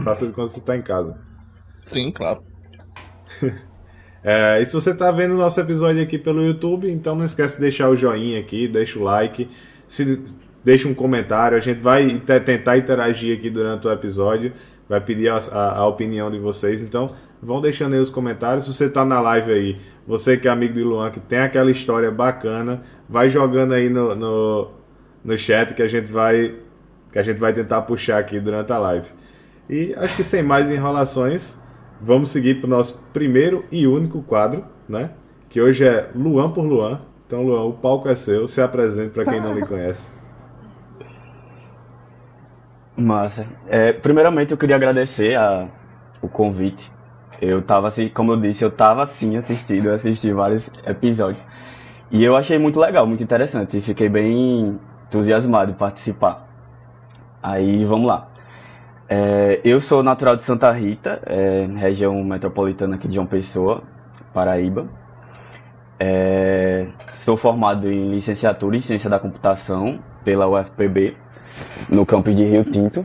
Faça 0.05 0.27
de 0.27 0.33
quando 0.33 0.49
você 0.49 0.61
está 0.61 0.77
em 0.77 0.83
casa. 0.83 1.19
Sim, 1.85 2.13
claro. 2.13 2.43
É, 4.25 4.61
e 4.63 4.67
se 4.67 4.73
você 4.73 4.91
está 4.93 5.11
vendo 5.11 5.35
o 5.35 5.37
nosso 5.37 5.61
episódio 5.61 6.01
aqui 6.01 6.17
pelo 6.17 6.43
YouTube, 6.45 6.89
então 6.91 7.17
não 7.17 7.25
esquece 7.25 7.57
de 7.57 7.63
deixar 7.63 7.89
o 7.89 7.97
joinha 7.97 8.39
aqui, 8.39 8.69
deixa 8.69 8.99
o 8.99 9.03
like, 9.03 9.51
se, 9.89 10.23
deixa 10.65 10.89
um 10.89 10.95
comentário. 10.95 11.57
A 11.57 11.61
gente 11.61 11.81
vai 11.81 12.21
te- 12.21 12.41
tentar 12.41 12.79
interagir 12.79 13.37
aqui 13.37 13.51
durante 13.51 13.87
o 13.89 13.91
episódio, 13.93 14.53
vai 14.89 15.01
pedir 15.01 15.29
a, 15.29 15.39
a- 15.39 15.79
a 15.79 15.87
opinião 15.89 16.31
de 16.31 16.39
vocês. 16.39 16.83
Então 16.85 17.13
vão 17.43 17.61
deixando 17.61 17.95
aí 17.95 18.01
os 18.01 18.11
comentários. 18.11 18.65
Se 18.65 18.73
você 18.73 18.85
está 18.87 19.05
na 19.05 19.21
live 19.21 19.53
aí, 19.53 19.81
você 20.07 20.37
que 20.37 20.47
é 20.47 20.51
amigo 20.53 20.75
de 20.75 20.83
Luan, 20.85 21.11
que 21.11 21.19
tem 21.19 21.41
aquela 21.41 21.71
história 21.73 22.11
bacana, 22.11 22.83
vai 23.09 23.29
jogando 23.29 23.73
aí 23.75 23.89
no, 23.91 24.15
no, 24.15 24.71
no 25.25 25.37
chat 25.37 25.75
que 25.75 25.83
a 25.83 25.89
gente 25.89 26.11
vai 26.13 26.55
que 27.13 27.19
a 27.19 27.23
gente 27.23 27.39
vai 27.39 27.53
tentar 27.53 27.83
puxar 27.83 28.19
aqui 28.19 28.39
durante 28.41 28.73
a 28.73 28.79
live. 28.79 29.09
E 29.73 29.95
acho 29.97 30.17
que 30.17 30.23
sem 30.23 30.43
mais 30.43 30.71
enrolações, 30.71 31.57
vamos 31.99 32.31
seguir 32.31 32.61
para 32.61 32.67
o 32.67 32.71
nosso 32.71 33.03
primeiro 33.11 33.65
e 33.73 33.87
único 33.87 34.21
quadro, 34.23 34.67
né? 34.87 35.13
Que 35.49 35.63
hoje 35.63 35.83
é 35.87 36.11
Luan 36.15 36.51
por 36.51 36.63
Luan. 36.63 37.01
Então, 37.27 37.43
Luan, 37.43 37.63
o 37.63 37.73
palco 37.73 38.07
é 38.07 38.15
seu. 38.15 38.47
Se 38.47 38.61
apresente 38.61 39.15
para 39.15 39.25
quem 39.25 39.41
não 39.41 39.55
lhe 39.55 39.65
conhece. 39.65 40.13
Massa. 42.95 43.47
É, 43.67 43.95
primeiramente 43.95 44.53
eu 44.53 44.59
queria 44.59 44.77
agradecer 44.77 45.37
a, 45.37 45.67
o 46.21 46.29
convite. 46.29 46.93
Eu 47.41 47.63
tava 47.63 47.89
assim, 47.89 48.11
como 48.11 48.33
eu 48.33 48.37
disse, 48.37 48.63
eu 48.63 48.71
tava 48.71 49.07
sim 49.07 49.39
assistindo, 49.39 49.87
eu 49.87 49.95
assisti 49.95 50.31
vários 50.33 50.71
episódios. 50.87 51.43
E 52.11 52.23
eu 52.23 52.37
achei 52.37 52.59
muito 52.59 52.79
legal, 52.79 53.07
muito 53.07 53.23
interessante. 53.23 53.79
E 53.79 53.81
fiquei 53.81 54.11
bem 54.11 54.79
entusiasmado 55.07 55.71
em 55.71 55.75
participar. 55.75 56.47
Aí 57.43 57.87
vamos 57.87 58.07
lá. 58.07 58.32
É, 59.15 59.61
eu 59.63 59.79
sou 59.79 60.03
natural 60.03 60.37
de 60.37 60.43
Santa 60.43 60.73
Rita, 60.73 61.21
é, 61.27 61.67
região 61.77 62.25
metropolitana 62.25 62.95
aqui 62.95 63.07
de 63.07 63.17
João 63.17 63.27
Pessoa, 63.27 63.83
Paraíba. 64.33 64.89
É, 66.01 66.87
sou 67.13 67.37
formado 67.37 67.93
em 67.93 68.09
licenciatura 68.09 68.75
em 68.75 68.81
Ciência 68.81 69.11
da 69.11 69.19
Computação 69.19 69.99
pela 70.25 70.49
UFPB, 70.49 71.15
no 71.91 72.07
campus 72.07 72.35
de 72.35 72.43
Rio 72.43 72.65
Tinto. 72.65 73.05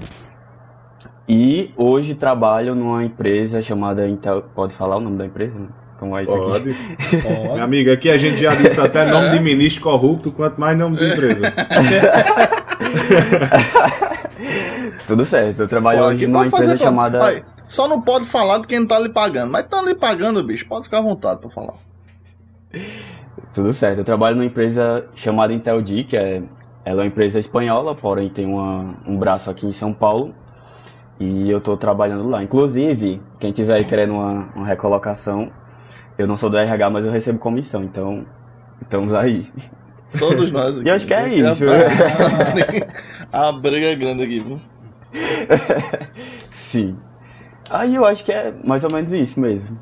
E 1.28 1.74
hoje 1.76 2.16
trabalho 2.16 2.74
numa 2.74 3.04
empresa 3.04 3.62
chamada 3.62 4.08
Intel. 4.08 4.44
Pode 4.56 4.74
falar 4.74 4.96
o 4.96 5.02
nome 5.02 5.18
da 5.18 5.26
empresa? 5.26 5.60
né? 5.60 5.68
Como 6.00 6.18
é 6.18 6.24
isso 6.24 6.34
aqui? 6.34 6.46
Pode. 6.46 6.72
Pode. 7.22 7.52
Minha 7.52 7.66
amiga, 7.66 7.92
aqui 7.92 8.10
a 8.10 8.18
gente 8.18 8.38
já 8.38 8.56
disse 8.56 8.80
até 8.80 9.06
nome 9.06 9.32
de 9.32 9.42
ministro 9.42 9.84
corrupto, 9.84 10.32
quanto 10.32 10.58
mais 10.58 10.78
nome 10.78 10.96
de 10.96 11.06
empresa. 11.06 11.52
Tudo 15.08 15.24
certo. 15.24 15.62
Eu 15.62 15.68
trabalho 15.70 16.00
Pô, 16.00 16.06
hoje 16.08 16.28
numa 16.28 16.46
empresa 16.46 16.78
chamada. 16.78 17.18
Vai, 17.18 17.44
Só 17.66 17.88
não 17.88 18.02
pode 18.02 18.26
falar 18.26 18.60
de 18.60 18.68
quem 18.68 18.80
não 18.80 18.88
tá 18.88 19.00
lhe 19.00 19.10
pagando. 19.10 19.50
Mas 19.50 19.66
tá 19.66 19.82
lhe 19.82 19.96
pagando, 19.96 20.44
bicho. 20.44 20.68
Pode 20.68 20.84
ficar 20.84 20.98
à 20.98 21.02
vontade 21.02 21.40
pra 21.40 21.50
falar. 21.50 21.76
Tudo 23.56 23.72
certo. 23.72 24.00
Eu 24.00 24.04
trabalho 24.04 24.36
numa 24.36 24.46
empresa 24.46 25.08
chamada 25.16 25.54
Inteldi, 25.54 26.04
que 26.04 26.18
é, 26.18 26.44
ela 26.84 27.02
é 27.02 27.04
uma 27.04 27.08
empresa 27.08 27.40
espanhola, 27.40 27.96
porém 27.96 28.30
tem 28.30 28.46
uma, 28.46 28.96
um 29.08 29.18
braço 29.18 29.50
aqui 29.50 29.66
em 29.66 29.72
São 29.72 29.94
Paulo. 29.94 30.36
E 31.20 31.50
eu 31.50 31.62
tô 31.62 31.78
trabalhando 31.78 32.28
lá. 32.28 32.44
Inclusive, 32.44 33.22
quem 33.40 33.54
tiver 33.54 33.76
aí 33.76 33.86
querendo 33.86 34.14
uma, 34.14 34.50
uma 34.54 34.68
recolocação, 34.68 35.50
eu 36.18 36.28
não 36.28 36.36
sou 36.36 36.50
do 36.50 36.58
RH, 36.58 36.90
mas 36.90 37.06
eu 37.06 37.12
recebo 37.12 37.40
comissão, 37.40 37.82
então 37.84 38.26
estamos 38.82 39.14
aí. 39.14 39.50
Todos 40.20 40.52
nós 40.52 40.76
aqui. 40.78 40.88
E 40.88 40.92
acho 40.92 41.08
que 41.08 41.14
é 41.14 41.30
isso. 41.30 41.64
A 43.32 43.52
briga 43.54 43.88
é 43.88 43.96
grande 43.96 44.24
aqui, 44.24 44.42
viu? 44.42 44.62
Sim. 46.50 46.98
Aí 47.70 47.96
eu 47.96 48.06
acho 48.06 48.24
que 48.24 48.32
é 48.32 48.52
mais 48.64 48.84
ou 48.84 48.92
menos 48.92 49.12
isso 49.12 49.40
mesmo. 49.40 49.80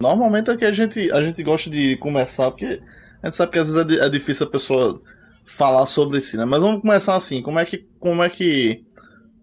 Normalmente 0.00 0.50
é 0.50 0.56
que 0.56 0.64
a 0.64 0.72
gente, 0.72 1.10
a 1.12 1.22
gente 1.22 1.42
gosta 1.42 1.70
de 1.70 1.96
começar, 1.98 2.50
porque 2.50 2.82
a 3.22 3.26
gente 3.26 3.36
sabe 3.36 3.52
que 3.52 3.58
às 3.58 3.72
vezes 3.72 3.98
é, 4.00 4.04
é 4.06 4.08
difícil 4.08 4.46
a 4.46 4.50
pessoa 4.50 5.00
falar 5.46 5.86
sobre 5.86 6.20
si, 6.20 6.36
né? 6.36 6.44
Mas 6.44 6.60
vamos 6.60 6.80
começar 6.80 7.14
assim, 7.14 7.42
como 7.42 7.58
é 7.58 7.64
que, 7.64 7.86
como 8.00 8.22
é 8.22 8.28
que 8.28 8.84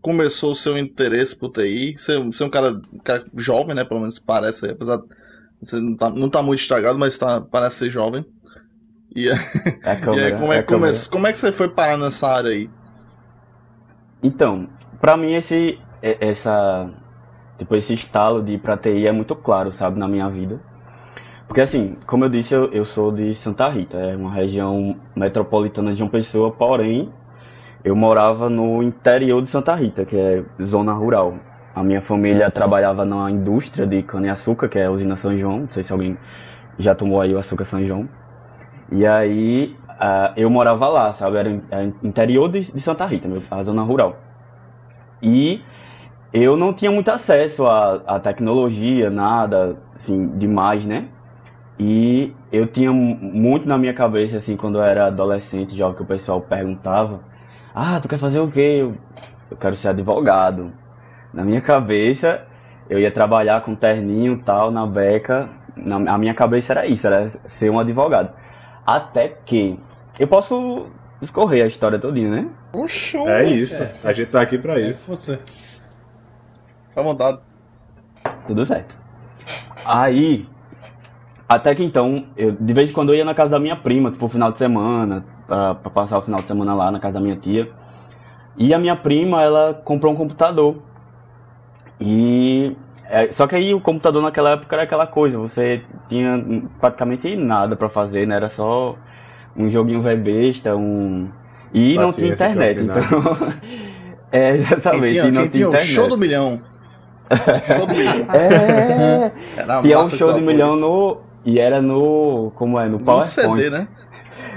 começou 0.02 0.52
o 0.52 0.56
seu 0.56 0.78
interesse 0.78 1.36
por 1.36 1.52
TI? 1.52 1.98
Você, 1.98 2.18
você 2.20 2.44
é 2.44 2.46
um 2.46 2.50
cara, 2.50 2.72
um 2.94 3.00
cara 3.00 3.26
jovem, 3.38 3.76
né? 3.76 3.86
Pelo 3.86 4.02
menos 4.02 4.20
parece, 4.20 4.70
apesar 4.70 4.98
de 4.98 5.04
você 5.62 5.80
não 5.80 5.96
tá, 5.96 6.10
não 6.10 6.30
tá 6.30 6.42
muito 6.42 6.60
estragado, 6.62 7.00
mas 7.00 7.18
tá, 7.18 7.42
parece 7.42 7.78
ser 7.78 7.90
jovem. 7.92 8.26
E, 9.16 9.30
É 9.84 9.96
e 10.14 10.20
aí, 10.20 10.32
câmera. 10.32 10.38
como, 10.38 10.54
é, 10.54 10.60
é 10.60 10.64
come- 10.64 10.92
câmera. 10.92 10.98
como 11.12 11.28
é 11.28 11.32
que 11.32 11.38
você 11.38 11.52
foi 11.52 11.70
parar 11.70 11.98
nessa 11.98 12.28
área 12.28 12.52
aí? 12.52 12.70
Então, 14.22 14.68
pra 15.00 15.16
mim 15.16 15.34
esse 15.34 15.80
é- 16.02 16.18
essa 16.30 16.90
tipo 17.58 17.76
esse 17.76 17.94
estalo 17.94 18.42
de 18.42 18.54
ir 18.54 18.58
pra 18.60 18.78
TI 18.78 19.08
é 19.08 19.12
muito 19.12 19.36
claro, 19.36 19.72
sabe, 19.72 20.00
na 20.00 20.08
minha 20.08 20.30
vida. 20.30 20.60
Porque 21.48 21.62
assim, 21.62 21.98
como 22.06 22.26
eu 22.26 22.30
disse, 22.30 22.54
eu, 22.54 22.66
eu 22.72 22.86
sou 22.86 23.12
de 23.12 23.34
Santa 23.34 23.68
Rita, 23.70 23.98
é 23.98 24.16
uma 24.16 24.32
região 24.32 24.96
metropolitana 25.16 25.92
de 25.92 25.98
João 25.98 26.10
Pessoa, 26.10 26.52
porém 26.52 27.12
eu 27.84 27.96
morava 27.96 28.50
no 28.50 28.84
interior 28.84 29.42
de 29.42 29.50
Santa 29.50 29.74
Rita, 29.76 30.06
que 30.06 30.16
é 30.16 30.44
zona 30.64 30.94
rural. 30.94 31.36
A 31.74 31.84
minha 31.84 32.02
família 32.02 32.52
trabalhava 32.52 33.04
na 33.06 33.32
indústria 33.32 33.88
de 33.88 34.04
cana-açúcar, 34.04 34.68
que 34.70 34.78
é 34.78 34.86
a 34.86 34.92
usina 34.92 35.16
São 35.16 35.38
João, 35.38 35.62
não 35.62 35.72
sei 35.72 35.84
se 35.84 35.92
alguém 35.92 36.18
já 36.78 36.94
tomou 36.94 37.20
aí 37.20 37.34
o 37.34 37.40
açúcar 37.40 37.66
São 37.66 37.84
João. 37.86 38.08
E 38.92 39.06
aí 39.06 39.76
ah, 40.00 40.34
eu 40.38 40.50
morava 40.50 40.88
lá, 40.88 41.14
sabe? 41.14 41.38
Era, 41.38 41.62
era 41.72 41.84
interior 42.04 42.50
de, 42.50 42.60
de 42.62 42.80
Santa 42.82 43.06
Rita, 43.06 43.30
a 43.52 43.64
zona 43.64 43.84
rural. 43.84 44.18
E 45.22 45.62
eu 46.34 46.58
não 46.58 46.74
tinha 46.74 46.92
muito 46.92 47.10
acesso 47.10 47.66
à, 47.68 48.20
tecnologia, 48.20 49.10
nada, 49.10 49.78
assim, 49.96 50.38
demais, 50.38 50.86
né? 50.86 51.08
E 51.80 52.34
eu 52.52 52.68
tinha 52.68 52.92
mu- 52.92 53.18
muito 53.22 53.68
na 53.68 53.78
minha 53.78 53.94
cabeça, 53.94 54.38
assim, 54.38 54.58
quando 54.58 54.78
eu 54.80 54.84
era 54.84 55.08
adolescente, 55.08 55.76
jovem, 55.76 55.96
que 55.98 56.04
o 56.04 56.06
pessoal 56.06 56.42
perguntava: 56.42 57.22
Ah, 57.74 58.00
tu 58.02 58.08
quer 58.10 58.18
fazer 58.18 58.40
o 58.40 58.50
quê? 58.50 58.80
Eu, 58.82 58.96
eu 59.52 59.58
quero 59.58 59.76
ser 59.76 59.90
advogado. 59.90 60.74
Na 61.34 61.44
minha 61.44 61.62
cabeça, 61.62 62.44
eu 62.90 63.00
ia 63.00 63.12
trabalhar 63.12 63.62
com 63.62 63.76
terninho 63.76 64.38
tal, 64.44 64.72
na 64.72 64.86
beca. 64.86 65.50
Na, 65.78 66.14
a 66.16 66.18
minha 66.18 66.34
cabeça 66.34 66.74
era 66.74 66.86
isso, 66.88 67.08
era 67.08 67.30
ser 67.30 67.70
um 67.72 67.80
advogado. 67.80 68.32
Até 68.90 69.28
que. 69.46 69.80
Eu 70.18 70.28
posso 70.28 70.88
escorrer 71.22 71.64
a 71.64 71.68
história 71.68 72.00
todinha, 72.00 72.30
né? 72.30 72.50
Puxa, 72.72 73.18
É 73.20 73.44
isso. 73.46 73.78
A 74.04 74.12
gente 74.14 74.32
tá 74.32 74.42
aqui 74.42 74.58
pra 74.58 74.80
É 74.80 74.90
isso. 74.90 75.16
você. 75.16 75.38
Fica 76.88 77.02
à 77.02 77.04
vontade. 77.04 77.40
Tudo 78.48 78.66
certo. 78.66 78.98
Aí, 79.86 80.48
até 81.48 81.74
que 81.76 81.84
então, 81.84 82.26
eu, 82.36 82.52
de 82.52 82.74
vez 82.74 82.90
em 82.90 82.94
quando 82.94 83.10
eu 83.14 83.16
ia 83.16 83.26
na 83.26 83.34
casa 83.34 83.52
da 83.52 83.60
minha 83.60 83.76
prima, 83.76 84.12
tipo, 84.12 84.28
final 84.28 84.52
de 84.52 84.58
semana, 84.58 85.24
pra, 85.48 85.76
pra 85.76 85.90
passar 85.92 86.18
o 86.18 86.22
final 86.22 86.42
de 86.42 86.48
semana 86.48 86.74
lá 86.74 86.92
na 86.92 87.00
casa 87.00 87.16
da 87.16 87.20
minha 87.22 87.36
tia. 87.36 87.72
E 88.58 88.74
a 88.74 88.80
minha 88.80 88.96
prima, 88.96 89.42
ela 89.44 89.74
comprou 89.74 90.12
um 90.12 90.16
computador. 90.16 90.82
E. 92.00 92.76
é, 93.10 93.28
só 93.32 93.48
que 93.48 93.56
aí 93.56 93.74
o 93.74 93.82
computador 93.82 94.22
naquela 94.22 94.52
época 94.52 94.76
era 94.76 94.84
aquela 94.84 95.08
coisa, 95.08 95.38
você 95.38 95.82
tinha 96.08 96.44
praticamente 96.80 97.36
nada 97.36 97.76
pra 97.76 97.90
fazer, 97.90 98.28
né? 98.28 98.36
Era 98.36 98.50
só 98.50 98.96
um 99.56 99.70
joguinho 99.70 100.02
velho 100.02 100.22
besta, 100.22 100.76
um. 100.76 101.30
E 101.74 101.96
não 101.98 102.12
tinha 102.14 102.30
internet, 102.34 102.82
então. 102.82 102.96
é, 104.32 104.52
exatamente. 104.52 105.14
Quem 105.14 105.22
tinha, 105.22 105.28
e 105.28 105.32
não 105.32 105.42
quem 105.44 105.50
tinha 105.52 105.52
tinha 105.52 105.68
o 105.68 105.70
internet. 105.70 105.92
show 105.94 106.08
do 106.08 106.18
milhão. 106.18 106.62
show 107.78 107.86
do 107.86 107.94
milhão. 107.96 108.14
É, 108.34 109.32
Era 109.58 109.82
tinha 109.82 110.00
um 110.00 110.08
show 110.08 110.30
porra. 110.30 110.42
milhão 110.42 110.76
no. 110.76 111.22
E 111.46 111.60
era 111.60 111.82
no. 111.82 112.52
Como 112.56 112.80
é? 112.80 112.86
No 112.86 113.00
No 113.00 113.06
PowerPoint. 113.06 113.30
CD, 113.64 113.70
né? 113.70 113.88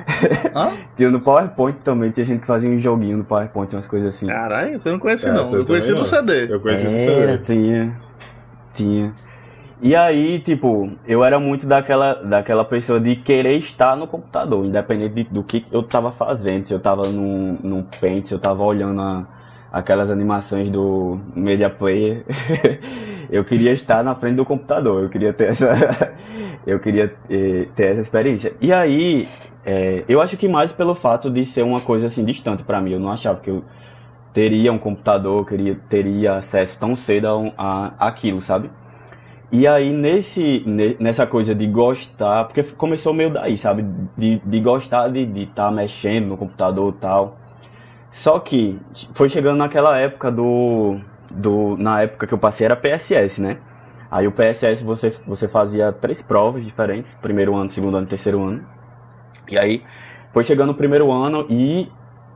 Hã? 0.54 0.70
Tinha 0.96 1.10
no 1.10 1.20
PowerPoint 1.20 1.80
também, 1.80 2.10
tinha 2.10 2.26
gente 2.26 2.40
que 2.40 2.46
fazia 2.46 2.68
um 2.68 2.80
joguinho 2.80 3.18
no 3.18 3.24
PowerPoint, 3.24 3.74
umas 3.74 3.86
coisas 3.88 4.14
assim. 4.14 4.26
Caralho, 4.26 4.78
você 4.78 4.90
não 4.90 4.98
conhecia 4.98 5.30
É, 5.30 5.32
não. 5.32 5.42
eu 5.42 5.64
também 5.64 5.82
no. 5.90 6.04
CD. 6.04 6.52
Eu 6.52 6.60
conheci 6.60 6.84
do 6.86 6.90
Era, 6.96 7.38
CD. 7.38 7.54
tinha. 7.54 8.00
Tinha. 8.74 9.14
E 9.82 9.96
aí, 9.96 10.38
tipo, 10.40 10.92
eu 11.06 11.24
era 11.24 11.40
muito 11.40 11.66
daquela, 11.66 12.14
daquela 12.14 12.64
pessoa 12.64 13.00
de 13.00 13.16
querer 13.16 13.56
estar 13.56 13.96
no 13.96 14.06
computador, 14.06 14.64
independente 14.64 15.14
de- 15.14 15.24
do 15.24 15.42
que 15.42 15.66
eu 15.72 15.82
tava 15.82 16.12
fazendo, 16.12 16.66
se 16.68 16.74
eu 16.74 16.80
tava 16.80 17.02
num, 17.08 17.58
num 17.62 17.82
Paint, 18.00 18.26
se 18.26 18.34
eu 18.34 18.38
tava 18.38 18.62
olhando 18.62 19.02
a- 19.02 19.26
aquelas 19.72 20.10
animações 20.10 20.70
do 20.70 21.18
Media 21.34 21.68
Player. 21.70 22.24
eu 23.30 23.44
queria 23.44 23.72
estar 23.72 24.04
na 24.04 24.14
frente 24.14 24.36
do 24.36 24.44
computador, 24.44 25.02
eu 25.02 25.08
queria 25.10 25.32
ter 25.32 25.50
essa, 25.50 25.74
eu 26.66 26.78
queria 26.80 27.12
eh, 27.30 27.68
ter 27.74 27.92
essa 27.92 28.00
experiência. 28.02 28.54
E 28.60 28.72
aí, 28.72 29.28
eh, 29.66 30.04
eu 30.08 30.20
acho 30.20 30.36
que 30.36 30.48
mais 30.48 30.72
pelo 30.72 30.94
fato 30.94 31.30
de 31.30 31.44
ser 31.44 31.62
uma 31.62 31.80
coisa 31.80 32.06
assim 32.06 32.24
distante 32.24 32.62
pra 32.64 32.80
mim, 32.80 32.92
eu 32.92 33.00
não 33.00 33.10
achava 33.10 33.40
que 33.40 33.50
eu 33.50 33.64
teria 34.32 34.72
um 34.72 34.78
computador, 34.78 35.46
queria, 35.46 35.78
teria 35.88 36.36
acesso 36.36 36.78
tão 36.78 36.96
cedo 36.96 37.52
a, 37.56 37.92
a 37.98 38.08
aquilo, 38.08 38.40
sabe? 38.40 38.70
E 39.50 39.66
aí, 39.66 39.92
nesse, 39.92 40.62
ne- 40.66 40.96
nessa 40.98 41.26
coisa 41.26 41.54
de 41.54 41.66
gostar, 41.66 42.44
porque 42.46 42.62
começou 42.74 43.12
meio 43.12 43.30
daí, 43.30 43.58
sabe? 43.58 43.84
De, 44.16 44.38
de 44.38 44.60
gostar 44.60 45.08
de 45.08 45.22
estar 45.42 45.70
mexendo 45.70 46.28
no 46.28 46.36
computador 46.38 46.94
e 46.96 47.00
tal. 47.00 47.36
Só 48.10 48.38
que 48.38 48.78
foi 49.14 49.28
chegando 49.28 49.58
naquela 49.58 49.98
época 49.98 50.30
do, 50.30 50.98
do. 51.30 51.76
Na 51.76 52.02
época 52.02 52.26
que 52.26 52.34
eu 52.34 52.38
passei 52.38 52.64
era 52.64 52.76
PSS, 52.76 53.40
né? 53.40 53.58
Aí 54.10 54.26
o 54.26 54.32
PSS 54.32 54.84
você, 54.84 55.10
você 55.26 55.48
fazia 55.48 55.92
três 55.92 56.22
provas 56.22 56.64
diferentes: 56.64 57.14
primeiro 57.20 57.54
ano, 57.56 57.70
segundo 57.70 57.96
ano 57.96 58.06
terceiro 58.06 58.42
ano. 58.42 58.64
E 59.50 59.58
aí 59.58 59.82
foi 60.32 60.44
chegando 60.44 60.70
o 60.70 60.74
primeiro 60.74 61.10
ano 61.10 61.46
e 61.48 61.90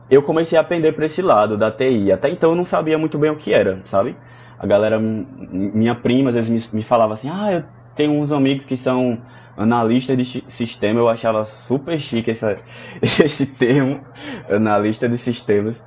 eu 0.09 0.21
comecei 0.21 0.57
a 0.57 0.61
aprender 0.61 0.93
para 0.93 1.05
esse 1.05 1.21
lado 1.21 1.57
da 1.57 1.71
TI. 1.71 2.11
Até 2.11 2.29
então 2.29 2.51
eu 2.51 2.55
não 2.55 2.65
sabia 2.65 2.97
muito 2.97 3.17
bem 3.17 3.31
o 3.31 3.35
que 3.35 3.53
era, 3.53 3.81
sabe? 3.83 4.15
A 4.57 4.65
galera, 4.65 4.99
minha 4.99 5.93
prima, 5.93 6.29
às 6.29 6.35
vezes 6.35 6.71
me, 6.71 6.77
me 6.79 6.83
falava 6.83 7.13
assim: 7.13 7.29
ah, 7.29 7.51
eu 7.51 7.63
tenho 7.95 8.13
uns 8.13 8.31
amigos 8.31 8.65
que 8.65 8.77
são 8.77 9.21
analistas 9.55 10.17
de 10.17 10.43
sistema. 10.47 10.99
Eu 10.99 11.09
achava 11.09 11.43
super 11.45 11.99
chique 11.99 12.31
essa, 12.31 12.59
esse 13.01 13.45
termo, 13.45 14.01
analista 14.49 15.09
de 15.09 15.17
sistemas. 15.17 15.83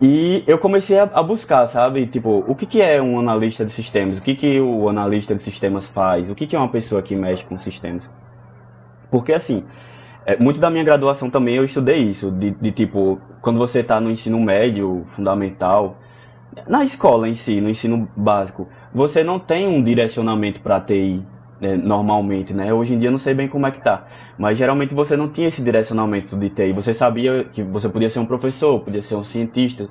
E 0.00 0.44
eu 0.46 0.58
comecei 0.58 0.98
a, 0.98 1.04
a 1.04 1.22
buscar, 1.22 1.66
sabe? 1.66 2.06
Tipo, 2.06 2.44
o 2.46 2.54
que, 2.54 2.66
que 2.66 2.82
é 2.82 3.00
um 3.00 3.18
analista 3.18 3.64
de 3.64 3.72
sistemas? 3.72 4.18
O 4.18 4.22
que, 4.22 4.34
que 4.34 4.60
o 4.60 4.88
analista 4.88 5.34
de 5.34 5.40
sistemas 5.40 5.88
faz? 5.88 6.30
O 6.30 6.34
que, 6.34 6.46
que 6.46 6.54
é 6.54 6.58
uma 6.58 6.68
pessoa 6.68 7.02
que 7.02 7.16
mexe 7.16 7.44
com 7.44 7.56
sistemas? 7.56 8.10
Porque, 9.10 9.32
assim, 9.32 9.64
é, 10.26 10.36
muito 10.42 10.58
da 10.58 10.68
minha 10.68 10.82
graduação 10.82 11.30
também 11.30 11.54
eu 11.54 11.64
estudei 11.64 11.98
isso, 11.98 12.32
de, 12.32 12.50
de 12.50 12.72
tipo, 12.72 13.20
quando 13.40 13.60
você 13.60 13.78
está 13.78 14.00
no 14.00 14.10
ensino 14.10 14.40
médio, 14.40 15.04
fundamental, 15.06 15.96
na 16.66 16.82
escola 16.82 17.28
em 17.28 17.36
si, 17.36 17.60
no 17.60 17.70
ensino 17.70 18.08
básico, 18.16 18.68
você 18.92 19.22
não 19.22 19.38
tem 19.38 19.68
um 19.68 19.80
direcionamento 19.80 20.60
para 20.60 20.80
TI, 20.80 21.24
né, 21.60 21.76
normalmente, 21.76 22.52
né? 22.52 22.74
Hoje 22.74 22.94
em 22.94 22.98
dia 22.98 23.08
eu 23.08 23.12
não 23.12 23.20
sei 23.20 23.34
bem 23.34 23.46
como 23.46 23.68
é 23.68 23.70
que 23.70 23.80
tá, 23.80 24.04
mas 24.36 24.58
geralmente 24.58 24.96
você 24.96 25.16
não 25.16 25.28
tinha 25.28 25.46
esse 25.46 25.62
direcionamento 25.62 26.36
de 26.36 26.50
TI. 26.50 26.72
Você 26.72 26.92
sabia 26.92 27.44
que 27.44 27.62
você 27.62 27.88
podia 27.88 28.08
ser 28.08 28.18
um 28.18 28.26
professor, 28.26 28.80
podia 28.80 29.02
ser 29.02 29.14
um 29.14 29.22
cientista. 29.22 29.88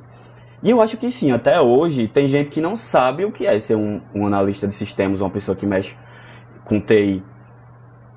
E 0.62 0.70
eu 0.70 0.82
acho 0.82 0.98
que 0.98 1.10
sim, 1.12 1.32
até 1.32 1.62
hoje 1.62 2.10
tem 2.10 2.28
gente 2.28 2.52
que 2.52 2.60
não 2.60 2.76
sabe 2.76 3.24
o 3.24 3.32
que 3.32 3.46
é 3.46 3.58
ser 3.60 3.76
um, 3.76 4.02
um 4.14 4.28
analista 4.28 4.68
de 4.68 4.76
sistemas, 4.76 5.22
uma 5.22 5.30
pessoa 5.30 5.56
que 5.56 5.66
mexe 5.66 5.96
com 6.66 6.82
TI. 6.82 7.24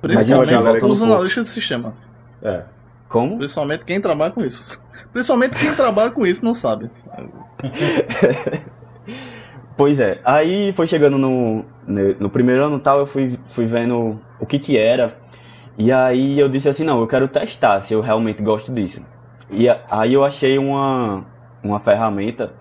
Principalmente 0.01 0.85
os 0.85 1.01
analistas 1.01 1.45
de 1.45 1.51
sistema. 1.51 1.93
É. 2.41 2.63
Como? 3.07 3.37
Principalmente 3.37 3.85
quem 3.85 3.99
trabalha 3.99 4.31
com 4.31 4.43
isso. 4.43 4.81
Principalmente 5.11 5.57
quem 5.57 5.73
trabalha 5.73 6.11
com 6.11 6.25
isso 6.25 6.45
não 6.45 6.53
sabe. 6.53 6.89
Pois 9.79 9.97
é, 9.97 10.19
aí 10.25 10.73
foi 10.73 10.85
chegando 10.87 11.17
no, 11.17 11.63
no, 11.87 12.29
primeiro 12.29 12.65
ano 12.65 12.75
e 12.75 12.79
tal, 12.81 12.99
eu 12.99 13.05
fui, 13.05 13.39
fui 13.47 13.65
vendo 13.65 14.19
o 14.37 14.45
que 14.45 14.59
que 14.59 14.77
era. 14.77 15.17
E 15.77 15.89
aí 15.89 16.37
eu 16.37 16.49
disse 16.49 16.67
assim, 16.67 16.83
não, 16.83 16.99
eu 16.99 17.07
quero 17.07 17.29
testar 17.29 17.79
se 17.79 17.93
eu 17.93 18.01
realmente 18.01 18.43
gosto 18.43 18.73
disso. 18.73 19.05
E 19.49 19.67
aí 19.89 20.13
eu 20.13 20.25
achei 20.25 20.57
uma, 20.57 21.25
uma 21.63 21.79
ferramenta, 21.79 22.51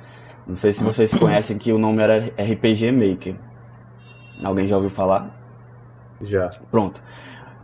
não 0.46 0.54
sei 0.54 0.72
se 0.72 0.84
vocês 0.84 1.12
conhecem, 1.18 1.58
que 1.58 1.72
o 1.72 1.78
nome 1.78 2.00
era 2.00 2.26
RPG 2.40 2.92
Maker. 2.92 3.34
Alguém 4.44 4.68
já 4.68 4.76
ouviu 4.76 4.88
falar? 4.88 5.28
Já. 6.22 6.50
Pronto. 6.70 7.02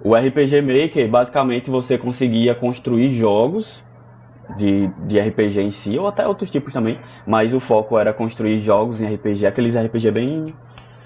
O 0.03 0.15
RPG 0.15 0.61
Maker, 0.61 1.09
basicamente, 1.09 1.71
você 1.71 1.97
conseguia 1.97 2.55
construir 2.55 3.11
jogos 3.11 3.83
de, 4.59 4.89
de 5.07 5.19
RPG 5.19 5.61
em 5.63 5.71
si, 5.71 5.99
ou 5.99 6.07
até 6.07 6.27
outros 6.27 6.51
tipos 6.51 6.73
também, 6.73 6.99
mas 7.27 7.55
o 7.55 7.61
foco 7.61 7.99
era 7.99 8.13
construir 8.13 8.61
jogos 8.61 9.01
em 9.01 9.07
RPG, 9.15 9.47
aqueles 9.47 9.75
RPG 9.75 10.11
bem, 10.11 10.55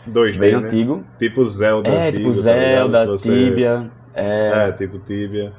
2D, 0.09 0.39
bem 0.39 0.53
né? 0.53 0.59
antigo. 0.67 1.05
Tipo 1.19 1.45
Zelda 1.45 1.89
É, 1.89 2.09
antigo, 2.09 2.17
tipo 2.17 2.29
tá? 2.37 2.43
Zelda, 2.43 3.07
Você- 3.07 3.29
Tibia. 3.31 3.91
É, 4.15 4.69
É, 4.69 4.73
tipo 4.73 4.99
Tibia. 4.99 5.53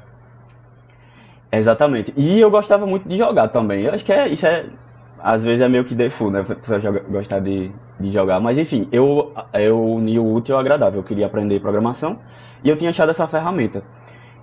exatamente. 1.50 2.12
E 2.16 2.40
eu 2.40 2.50
gostava 2.50 2.86
muito 2.86 3.08
de 3.08 3.16
jogar 3.16 3.48
também. 3.48 3.84
Eu 3.84 3.94
acho 3.94 4.04
que 4.04 4.12
é, 4.12 4.28
isso 4.28 4.46
é. 4.46 4.66
Às 5.22 5.44
vezes 5.44 5.60
é 5.60 5.68
meio 5.68 5.84
que 5.84 5.94
default, 5.94 6.32
né? 6.32 6.40
A 6.40 6.54
pessoa 6.54 6.80
joga- 6.80 7.04
gostar 7.08 7.40
de, 7.40 7.70
de 8.00 8.10
jogar. 8.10 8.40
Mas 8.40 8.58
enfim, 8.58 8.88
eu, 8.90 9.32
eu 9.52 9.80
uni 9.80 10.18
o 10.18 10.34
útil 10.34 10.54
ao 10.54 10.60
agradável. 10.60 11.00
Eu 11.00 11.04
queria 11.04 11.26
aprender 11.26 11.60
programação 11.60 12.18
e 12.64 12.68
eu 12.68 12.76
tinha 12.76 12.90
achado 12.90 13.10
essa 13.10 13.26
ferramenta. 13.28 13.82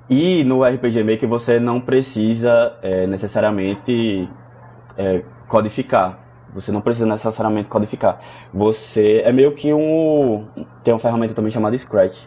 E 0.10 0.44
no 0.44 0.64
RPG 0.64 1.04
Maker 1.04 1.28
você 1.28 1.60
não 1.60 1.82
precisa 1.82 2.78
é, 2.82 3.06
necessariamente 3.08 4.30
é, 4.98 5.24
codificar. 5.48 6.20
Você 6.54 6.72
não 6.72 6.80
precisa 6.80 7.06
necessariamente 7.06 7.68
codificar. 7.68 8.20
Você 8.54 9.22
é 9.26 9.32
meio 9.34 9.52
que 9.52 9.74
um. 9.74 10.46
Tem 10.84 10.94
uma 10.94 11.00
ferramenta 11.00 11.34
também 11.34 11.52
chamada 11.52 11.78
Scratch, 11.78 12.26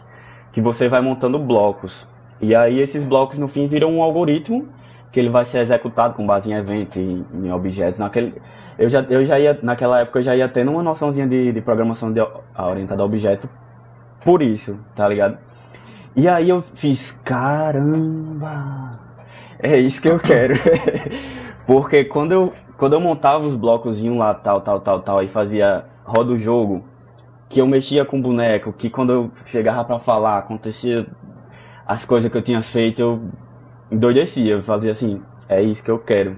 que 0.53 0.61
você 0.61 0.87
vai 0.87 1.01
montando 1.01 1.39
blocos. 1.39 2.07
E 2.39 2.55
aí 2.55 2.79
esses 2.79 3.03
blocos 3.03 3.37
no 3.37 3.47
fim 3.47 3.67
viram 3.67 3.91
um 3.91 4.01
algoritmo 4.01 4.67
que 5.11 5.19
ele 5.19 5.29
vai 5.29 5.43
ser 5.43 5.59
executado 5.59 6.13
com 6.13 6.25
base 6.25 6.49
em 6.49 6.53
eventos, 6.53 6.97
em, 6.97 7.25
em 7.33 7.51
objetos. 7.51 7.99
Naquele, 7.99 8.35
eu 8.77 8.89
já, 8.89 9.01
eu 9.09 9.23
já 9.25 9.39
ia, 9.39 9.57
naquela 9.61 9.99
época 9.99 10.19
eu 10.19 10.23
já 10.23 10.35
ia 10.35 10.47
tendo 10.47 10.71
uma 10.71 10.83
noçãozinha 10.83 11.27
de, 11.27 11.51
de 11.51 11.61
programação 11.61 12.11
de, 12.11 12.21
orientada 12.57 13.01
a 13.01 13.05
objeto 13.05 13.49
por 14.23 14.41
isso, 14.41 14.79
tá 14.95 15.07
ligado? 15.07 15.37
E 16.15 16.27
aí 16.27 16.49
eu 16.49 16.61
fiz, 16.61 17.17
caramba, 17.23 18.99
é 19.59 19.77
isso 19.77 20.01
que 20.01 20.09
eu 20.09 20.19
quero. 20.19 20.55
Porque 21.65 22.03
quando 22.03 22.31
eu, 22.33 22.53
quando 22.77 22.93
eu 22.93 22.99
montava 22.99 23.45
os 23.45 23.55
blocos 23.55 24.03
lá, 24.03 24.33
tal, 24.33 24.61
tal, 24.61 24.81
tal, 24.81 24.99
tal, 25.01 25.19
aí 25.19 25.27
fazia 25.27 25.85
roda 26.03 26.33
o 26.33 26.37
jogo, 26.37 26.83
que 27.47 27.61
eu 27.61 27.67
mexia 27.67 28.03
com 28.03 28.21
boneco, 28.21 28.73
que 28.73 28.89
quando 28.89 29.11
eu 29.13 29.31
chegava 29.45 29.83
pra 29.85 29.99
falar, 29.99 30.37
acontecia 30.37 31.07
as 31.85 32.05
coisas 32.05 32.31
que 32.31 32.37
eu 32.37 32.41
tinha 32.41 32.61
feito, 32.61 33.01
eu 33.01 33.21
endoidecia, 33.91 34.53
eu 34.53 34.63
fazia 34.63 34.91
assim, 34.91 35.21
é 35.47 35.61
isso 35.61 35.83
que 35.83 35.91
eu 35.91 35.99
quero. 35.99 36.37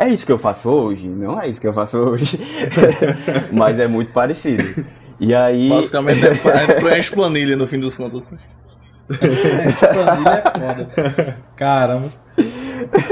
É 0.00 0.08
isso 0.08 0.24
que 0.24 0.32
eu 0.32 0.38
faço 0.38 0.70
hoje? 0.70 1.08
Não 1.08 1.38
é 1.40 1.46
isso 1.48 1.60
que 1.60 1.66
eu 1.66 1.72
faço 1.74 1.98
hoje. 1.98 2.38
Mas 3.52 3.78
é 3.78 3.86
muito 3.86 4.12
parecido. 4.12 4.84
E 5.20 5.34
aí. 5.34 5.68
Basicamente 5.68 6.26
é, 6.26 6.30
é 6.30 6.80
preenche 6.80 7.12
planilha 7.14 7.54
no 7.56 7.66
fim 7.66 7.78
dos 7.78 7.96
contos. 7.98 8.30
Essa 9.10 9.86
planilha 9.88 10.30
é 10.30 10.58
foda. 10.58 11.38
Caramba. 11.54 12.12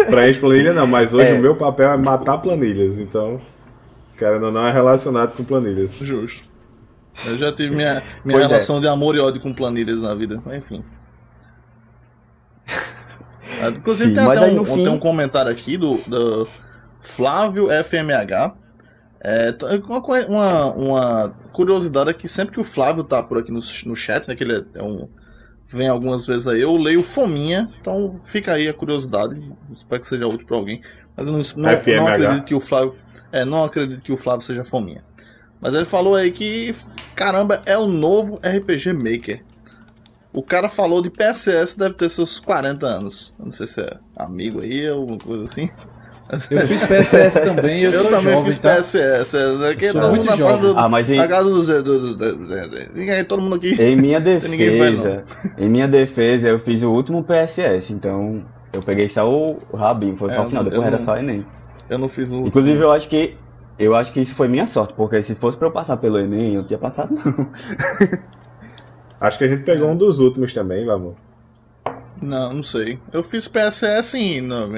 Pra 0.08 0.22
planilha 0.40 0.72
não, 0.72 0.86
mas 0.86 1.12
hoje 1.12 1.30
É. 1.32 1.34
o 1.34 1.38
meu 1.38 1.54
papel 1.54 1.90
é 1.92 1.96
matar 1.98 2.38
planilhas, 2.38 2.98
então. 2.98 3.38
Cara, 4.16 4.38
não, 4.38 4.50
não 4.50 4.66
é 4.66 4.72
relacionado 4.72 5.36
com 5.36 5.44
planilhas. 5.44 5.98
Justo. 5.98 6.48
Eu 7.26 7.36
já 7.36 7.52
tive 7.52 7.76
minha, 7.76 8.02
minha 8.24 8.38
Pois 8.38 8.44
é. 8.44 8.46
relação 8.46 8.80
de 8.80 8.88
amor 8.88 9.14
e 9.14 9.18
ódio 9.18 9.42
com 9.42 9.52
planilhas 9.52 10.00
na 10.00 10.14
vida, 10.14 10.40
mas 10.46 10.58
enfim. 10.58 10.82
Inclusive 13.76 14.08
Sim, 14.10 14.14
tem 14.14 14.24
até 14.26 14.46
um, 14.46 14.64
fim- 14.64 14.84
tem 14.84 14.88
um 14.88 14.98
comentário 14.98 15.50
aqui 15.50 15.76
do, 15.76 15.98
do 16.06 16.48
Flávio 17.00 17.68
FMH. 17.68 18.54
É, 19.20 19.54
uma, 19.88 19.98
uma, 20.28 20.72
uma 20.72 21.28
curiosidade 21.52 22.10
é 22.10 22.14
que 22.14 22.28
sempre 22.28 22.54
que 22.54 22.60
o 22.60 22.64
Flávio 22.64 23.02
tá 23.02 23.22
por 23.22 23.38
aqui 23.38 23.50
no, 23.50 23.60
no 23.86 23.96
chat, 23.96 24.28
né, 24.28 24.36
que 24.36 24.44
ele 24.44 24.58
é, 24.58 24.64
é 24.78 24.82
um, 24.82 25.08
vem 25.66 25.88
algumas 25.88 26.24
vezes 26.24 26.46
aí, 26.46 26.60
eu 26.60 26.76
leio 26.76 27.02
Fominha, 27.02 27.68
então 27.80 28.20
fica 28.22 28.52
aí 28.52 28.68
a 28.68 28.72
curiosidade, 28.72 29.40
espero 29.74 30.00
que 30.00 30.06
seja 30.06 30.26
útil 30.26 30.46
pra 30.46 30.56
alguém. 30.56 30.80
Mas 31.16 31.26
eu 31.26 31.32
não, 31.32 31.40
não, 31.56 31.96
não 31.96 32.06
acredito 32.06 32.44
que 32.44 32.54
o 32.54 32.60
Flávio. 32.60 32.94
É, 33.32 33.44
não 33.44 33.64
acredito 33.64 34.02
que 34.02 34.12
o 34.12 34.16
Flávio 34.16 34.42
seja 34.42 34.64
Fominha. 34.64 35.04
Mas 35.60 35.74
ele 35.74 35.84
falou 35.84 36.14
aí 36.14 36.30
que, 36.30 36.74
caramba, 37.16 37.60
é 37.66 37.76
o 37.76 37.88
novo 37.88 38.36
RPG 38.36 38.92
Maker. 38.92 39.44
O 40.32 40.42
cara 40.42 40.68
falou 40.68 41.02
de 41.02 41.10
PSS, 41.10 41.76
deve 41.76 41.96
ter 41.96 42.08
seus 42.08 42.38
40 42.38 42.86
anos. 42.86 43.34
Eu 43.38 43.46
não 43.46 43.52
sei 43.52 43.66
se 43.66 43.80
é 43.80 43.98
amigo 44.14 44.60
aí 44.60 44.86
alguma 44.86 45.18
coisa 45.18 45.44
assim. 45.44 45.68
Eu 46.50 46.66
fiz 46.66 46.82
PSS 46.82 47.40
também, 47.42 47.80
eu, 47.82 47.90
Eu, 47.92 48.00
sou 48.02 48.10
também 48.10 48.34
jovem, 48.34 48.44
fiz 48.44 48.58
tá? 48.58 48.74
PSS. 48.76 49.34
É, 49.36 49.56
né, 49.56 49.74
que 49.74 49.88
Sou 49.90 50.00
todo 50.00 50.10
muito 50.14 50.36
jovem. 50.36 50.60
do, 50.74 50.78
Ah, 50.78 50.88
mas 50.88 51.10
em- 51.10 51.16
na 51.16 51.26
casa 51.26 51.48
do. 51.48 51.62
Do, 51.64 51.82
do, 51.82 51.98
do, 52.16 52.36
do- 52.36 52.46
do- 52.46 52.94
ninguém, 52.94 53.24
todo 53.24 53.42
mundo 53.42 53.54
aqui. 53.56 53.70
Em 53.82 53.96
minha 53.96 54.20
vai, 54.20 54.34
defesa, 54.34 55.24
em 55.56 55.68
minha 55.70 55.88
defesa, 55.88 56.48
eu 56.48 56.58
fiz 56.58 56.82
o 56.82 56.90
último 56.92 57.24
PSS, 57.24 57.92
então 57.94 58.44
eu 58.74 58.82
peguei 58.82 59.08
só 59.08 59.26
o 59.30 59.58
rabinho, 59.74 60.16
foi 60.18 60.30
só 60.30 60.42
É, 60.42 60.46
o 60.46 60.48
final, 60.50 60.64
depois 60.64 60.82
era 60.86 60.98
não- 60.98 61.04
só 61.04 61.16
Enem. 61.16 61.46
Eu 61.88 61.98
não 61.98 62.08
fiz 62.10 62.30
o. 62.30 62.46
Inclusive 62.46 62.78
eu 62.78 62.92
acho 62.92 63.08
que 63.08 63.34
eu 63.78 63.94
acho 63.94 64.12
que 64.12 64.20
isso 64.20 64.34
foi 64.34 64.48
minha 64.48 64.66
sorte, 64.66 64.92
porque 64.94 65.22
se 65.22 65.34
fosse 65.34 65.56
pra 65.56 65.68
eu 65.68 65.72
passar 65.72 65.96
pelo 65.96 66.18
Enem, 66.18 66.54
eu 66.54 66.60
não 66.60 66.66
tinha 66.66 66.78
passado 66.78 67.14
não. 67.14 67.48
Acho 69.20 69.36
que 69.38 69.44
a 69.44 69.48
gente 69.48 69.64
pegou 69.64 69.88
um 69.90 69.96
dos 69.96 70.20
últimos 70.20 70.52
também, 70.54 70.84
vamos. 70.86 71.14
Não, 72.22 72.52
não 72.52 72.62
sei. 72.62 72.98
Eu 73.12 73.22
fiz 73.24 73.48
PSS 73.48 74.16
em. 74.16 74.40
Não, 74.40 74.68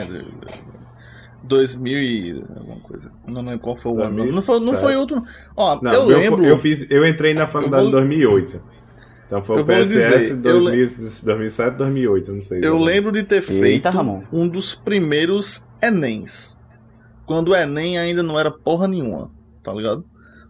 2000 1.50 1.98
e. 1.98 2.44
alguma 2.56 2.80
coisa. 2.80 3.10
Não 3.26 3.42
lembro 3.42 3.58
qual 3.60 3.76
foi 3.76 3.92
o 3.92 4.02
ano. 4.02 4.24
Não 4.24 4.40
foi, 4.42 4.60
não 4.60 4.74
foi 4.76 4.96
outro. 4.96 5.22
Ó, 5.56 5.78
Não, 5.82 5.92
eu 5.92 6.04
lembro. 6.06 6.38
foi- 6.38 6.50
eu, 6.50 6.56
fiz, 6.56 6.90
eu 6.90 7.06
entrei 7.06 7.34
na 7.34 7.46
faculdade 7.46 7.82
em 7.86 7.90
vou- 7.90 8.00
2008. 8.00 8.62
Então 9.26 9.42
foi 9.42 9.58
Eu 9.58 9.62
o 9.62 9.66
PSS 9.66 10.34
dizer, 10.34 10.34
eu 10.48 10.60
2000, 10.60 10.86
2007, 11.24 11.76
2008, 11.76 12.32
não 12.32 12.42
sei. 12.42 12.58
Eu 12.58 12.62
exatamente. 12.62 12.84
lembro 12.86 13.12
de 13.12 13.22
ter 13.22 13.42
feito 13.42 13.64
Eita, 13.64 13.90
Ramon. 13.90 14.22
um 14.32 14.48
dos 14.48 14.74
primeiros 14.74 15.66
Enems. 15.82 16.58
Quando 17.26 17.48
o 17.48 17.54
Enem 17.56 17.96
ainda 17.98 18.22
não 18.24 18.38
era 18.40 18.50
porra 18.50 18.88
nenhuma, 18.88 19.30
tá 19.62 19.72
ligado? 19.72 20.04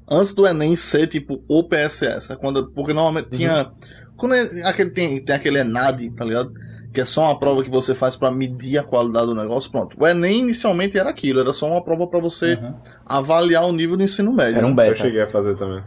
Antes 0.09 0.33
do 0.33 0.47
Enem 0.47 0.75
ser 0.77 1.07
tipo 1.09 1.43
o 1.47 1.63
PSS. 1.63 2.33
é 2.33 2.37
Quando, 2.37 2.71
porque 2.71 2.93
normalmente 2.95 3.29
tinha. 3.31 3.71
Quando 4.17 4.35
é- 4.35 4.63
aquele, 4.65 4.91
tem, 4.91 5.23
tem 5.23 5.37
aquele 5.37 5.59
ENAD, 5.59 6.11
tá 6.13 6.25
ligado? 6.25 6.53
Que 6.93 7.01
é 7.03 7.05
só 7.05 7.23
uma 7.23 7.39
prova 7.39 7.63
que 7.63 7.71
você 7.71 7.95
faz 7.95 8.17
pra 8.17 8.31
medir 8.33 8.77
a 8.79 8.83
qualidade 8.83 9.27
do 9.27 9.35
negócio. 9.35 9.71
Pronto. 9.71 9.97
O 9.99 10.07
Enem 10.07 10.41
inicialmente 10.41 10.99
era 10.99 11.09
aquilo, 11.09 11.39
era 11.41 11.53
só 11.53 11.69
uma 11.71 11.83
prova 11.85 12.07
pra 12.09 12.19
você 12.19 12.55
Uhum. 12.55 12.75
avaliar 13.07 13.65
o 13.65 13.73
nível 13.73 13.97
do 13.97 14.03
ensino 14.03 14.33
médio. 14.33 14.59
Era 14.59 14.67
um 14.67 14.71
Eu 14.71 14.75
beta. 14.75 14.97
cheguei 14.97 15.23
a 15.23 15.29
fazer 15.29 15.57
também. 15.57 15.81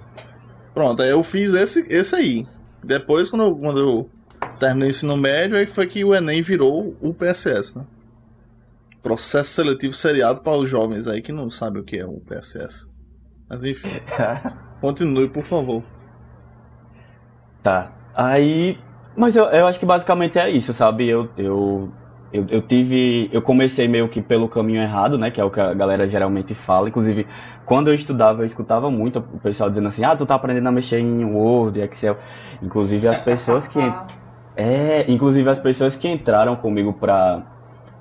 Pronto, 0.73 1.03
aí 1.03 1.09
eu 1.09 1.21
fiz 1.21 1.53
esse, 1.53 1.85
esse 1.89 2.15
aí. 2.15 2.47
Depois, 2.83 3.29
quando 3.29 3.43
eu, 3.43 3.55
quando 3.55 3.79
eu 3.79 4.09
terminei 4.59 4.87
o 4.87 4.91
ensino 4.91 5.17
médio, 5.17 5.57
aí 5.57 5.65
foi 5.65 5.87
que 5.87 6.03
o 6.05 6.15
Enem 6.15 6.41
virou 6.41 6.95
o 7.01 7.13
PSS, 7.13 7.77
né? 7.77 7.85
Processo 9.01 9.51
seletivo 9.51 9.93
seriado 9.93 10.39
para 10.41 10.55
os 10.57 10.69
jovens 10.69 11.07
aí 11.07 11.21
que 11.21 11.33
não 11.33 11.49
sabem 11.49 11.81
o 11.81 11.85
que 11.85 11.97
é 11.97 12.05
o 12.05 12.21
PSS. 12.21 12.89
Mas 13.49 13.61
enfim, 13.63 13.89
continue, 14.79 15.27
por 15.27 15.43
favor. 15.43 15.83
Tá. 17.61 17.91
Aí. 18.15 18.77
Mas 19.15 19.35
eu, 19.35 19.45
eu 19.45 19.67
acho 19.67 19.79
que 19.79 19.85
basicamente 19.85 20.39
é 20.39 20.49
isso, 20.49 20.73
sabe? 20.73 21.07
Eu, 21.07 21.29
eu, 21.37 21.89
eu, 22.31 22.45
eu 22.49 22.61
tive. 22.61 23.29
Eu 23.31 23.41
comecei 23.41 23.87
meio 23.87 24.09
que 24.09 24.21
pelo 24.21 24.49
caminho 24.49 24.81
errado, 24.81 25.17
né? 25.17 25.29
Que 25.29 25.39
é 25.39 25.43
o 25.43 25.51
que 25.51 25.59
a 25.59 25.73
galera 25.73 26.07
geralmente 26.07 26.55
fala. 26.55 26.89
Inclusive, 26.89 27.27
quando 27.65 27.89
eu 27.89 27.93
estudava, 27.93 28.41
eu 28.41 28.45
escutava 28.45 28.89
muito 28.89 29.19
o 29.19 29.39
pessoal 29.39 29.69
dizendo 29.69 29.87
assim: 29.87 30.03
ah, 30.03 30.15
tu 30.15 30.25
tá 30.25 30.33
aprendendo 30.35 30.67
a 30.67 30.71
mexer 30.71 30.99
em 30.99 31.23
Word, 31.25 31.79
Excel. 31.79 32.17
Inclusive, 32.61 33.07
as 33.07 33.19
pessoas 33.19 33.67
que. 33.67 33.79
É, 34.55 35.11
inclusive 35.11 35.49
as 35.49 35.57
pessoas 35.59 35.95
que 35.95 36.07
entraram 36.07 36.55
comigo 36.55 36.93
pra. 36.93 37.43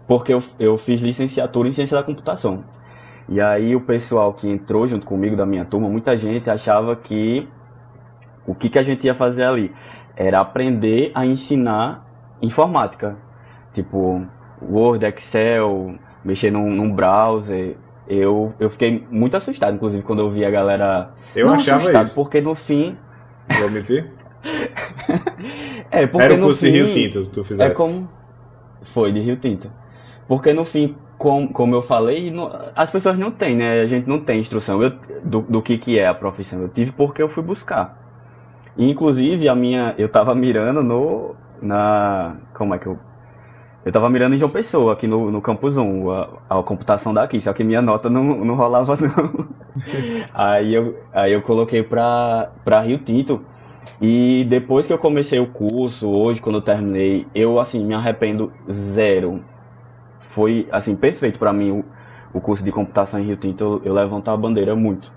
Porque 0.06 0.32
eu, 0.32 0.42
eu 0.58 0.76
fiz 0.76 1.00
licenciatura 1.00 1.68
em 1.68 1.72
ciência 1.72 1.96
da 1.96 2.02
computação. 2.02 2.64
E 3.28 3.40
aí 3.40 3.76
o 3.76 3.80
pessoal 3.80 4.32
que 4.32 4.48
entrou 4.48 4.86
junto 4.86 5.06
comigo 5.06 5.36
da 5.36 5.46
minha 5.46 5.64
turma, 5.64 5.88
muita 5.88 6.16
gente 6.16 6.50
achava 6.50 6.96
que 6.96 7.48
o 8.46 8.54
que, 8.54 8.68
que 8.68 8.78
a 8.78 8.82
gente 8.82 9.06
ia 9.06 9.14
fazer 9.14 9.44
ali 9.44 9.72
era 10.16 10.40
aprender 10.40 11.10
a 11.14 11.24
ensinar 11.24 12.06
informática. 12.40 13.16
Tipo, 13.72 14.22
Word, 14.60 15.04
Excel, 15.06 15.94
mexer 16.24 16.50
num, 16.50 16.70
num 16.70 16.92
browser. 16.92 17.76
Eu, 18.08 18.52
eu 18.58 18.68
fiquei 18.68 19.06
muito 19.10 19.36
assustado, 19.36 19.74
inclusive, 19.74 20.02
quando 20.02 20.20
eu 20.20 20.30
vi 20.30 20.44
a 20.44 20.50
galera. 20.50 21.10
Eu 21.34 21.46
não 21.46 21.54
achava 21.54 21.78
assustado, 21.78 22.06
isso. 22.06 22.14
porque 22.14 22.40
no 22.40 22.54
fim. 22.54 22.96
Vou 23.60 23.70
mentir? 23.70 24.10
É, 25.90 26.06
porque 26.06 26.24
Era 26.24 26.34
o 26.34 26.38
no 26.38 26.46
curso 26.46 26.60
fim, 26.60 26.72
de 26.72 26.82
Rio 26.82 26.94
Tinto 26.94 27.22
que 27.26 27.30
tu 27.30 27.44
fizesse. 27.44 27.70
É 27.70 27.74
como. 27.74 28.08
Foi, 28.82 29.12
de 29.12 29.20
Rio 29.20 29.36
Tinto. 29.36 29.70
Porque 30.26 30.52
no 30.52 30.64
fim, 30.64 30.96
como, 31.18 31.52
como 31.52 31.74
eu 31.74 31.82
falei, 31.82 32.30
não- 32.30 32.50
as 32.74 32.90
pessoas 32.90 33.18
não 33.18 33.30
têm, 33.30 33.56
né? 33.56 33.80
A 33.82 33.86
gente 33.86 34.08
não 34.08 34.18
tem 34.20 34.40
instrução 34.40 34.82
eu- 34.82 34.92
do, 35.22 35.42
do 35.42 35.62
que, 35.62 35.78
que 35.78 35.98
é 35.98 36.06
a 36.06 36.14
profissão. 36.14 36.60
Eu 36.62 36.68
tive 36.68 36.92
porque 36.92 37.22
eu 37.22 37.28
fui 37.28 37.42
buscar. 37.42 38.01
Inclusive, 38.76 39.48
a 39.48 39.54
minha. 39.54 39.94
Eu 39.98 40.08
tava 40.08 40.34
mirando 40.34 40.82
no. 40.82 41.34
Na. 41.60 42.36
Como 42.54 42.74
é 42.74 42.78
que 42.78 42.86
eu. 42.86 42.98
Eu 43.84 43.90
tava 43.90 44.08
mirando 44.08 44.34
em 44.34 44.38
João 44.38 44.50
Pessoa, 44.50 44.92
aqui 44.92 45.08
no, 45.08 45.28
no 45.28 45.42
Campus 45.42 45.76
1, 45.76 46.08
a, 46.08 46.28
a 46.48 46.62
computação 46.62 47.12
daqui, 47.12 47.40
só 47.40 47.52
que 47.52 47.64
minha 47.64 47.82
nota 47.82 48.08
não, 48.08 48.22
não 48.44 48.54
rolava, 48.54 48.94
não. 49.02 49.48
aí, 50.32 50.72
eu, 50.72 51.00
aí 51.12 51.32
eu 51.32 51.42
coloquei 51.42 51.82
pra, 51.82 52.52
pra 52.64 52.80
Rio 52.80 52.98
Tinto. 52.98 53.44
E 54.00 54.46
depois 54.48 54.86
que 54.86 54.92
eu 54.92 54.98
comecei 54.98 55.40
o 55.40 55.48
curso, 55.48 56.08
hoje, 56.08 56.40
quando 56.40 56.56
eu 56.56 56.62
terminei, 56.62 57.26
eu, 57.34 57.58
assim, 57.58 57.84
me 57.84 57.94
arrependo 57.94 58.52
zero. 58.70 59.44
Foi, 60.20 60.68
assim, 60.70 60.94
perfeito 60.94 61.40
pra 61.40 61.52
mim 61.52 61.72
o, 61.72 61.84
o 62.32 62.40
curso 62.40 62.64
de 62.64 62.70
computação 62.70 63.18
em 63.18 63.24
Rio 63.24 63.36
Tinto. 63.36 63.82
Eu, 63.84 63.96
eu 63.96 63.98
a 63.98 64.36
bandeira 64.36 64.76
muito. 64.76 65.12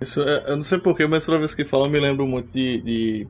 Isso, 0.00 0.20
é- 0.22 0.44
eu 0.48 0.56
não 0.56 0.62
sei 0.62 0.78
porquê, 0.78 1.06
mas 1.06 1.24
toda 1.26 1.38
vez 1.38 1.54
que 1.54 1.64
falo 1.64 1.86
eu 1.86 1.90
me 1.90 2.00
lembro 2.00 2.26
muito 2.26 2.50
de, 2.52 2.80
de 2.80 3.28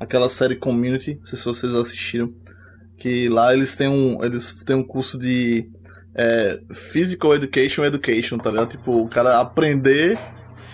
aquela 0.00 0.28
série 0.28 0.56
Community, 0.56 1.16
não 1.16 1.24
sei 1.24 1.38
se 1.38 1.44
vocês 1.44 1.74
assistiram, 1.74 2.32
que 2.98 3.28
lá 3.28 3.52
eles 3.52 3.76
têm 3.76 3.88
um, 3.88 4.24
eles 4.24 4.52
têm 4.64 4.76
um 4.76 4.82
curso 4.82 5.18
de 5.18 5.68
é, 6.14 6.58
Physical 6.72 7.34
Education 7.34 7.84
Education, 7.84 8.38
tá 8.38 8.50
ligado? 8.50 8.70
Tipo, 8.70 9.02
o 9.02 9.08
cara 9.08 9.38
aprender 9.38 10.18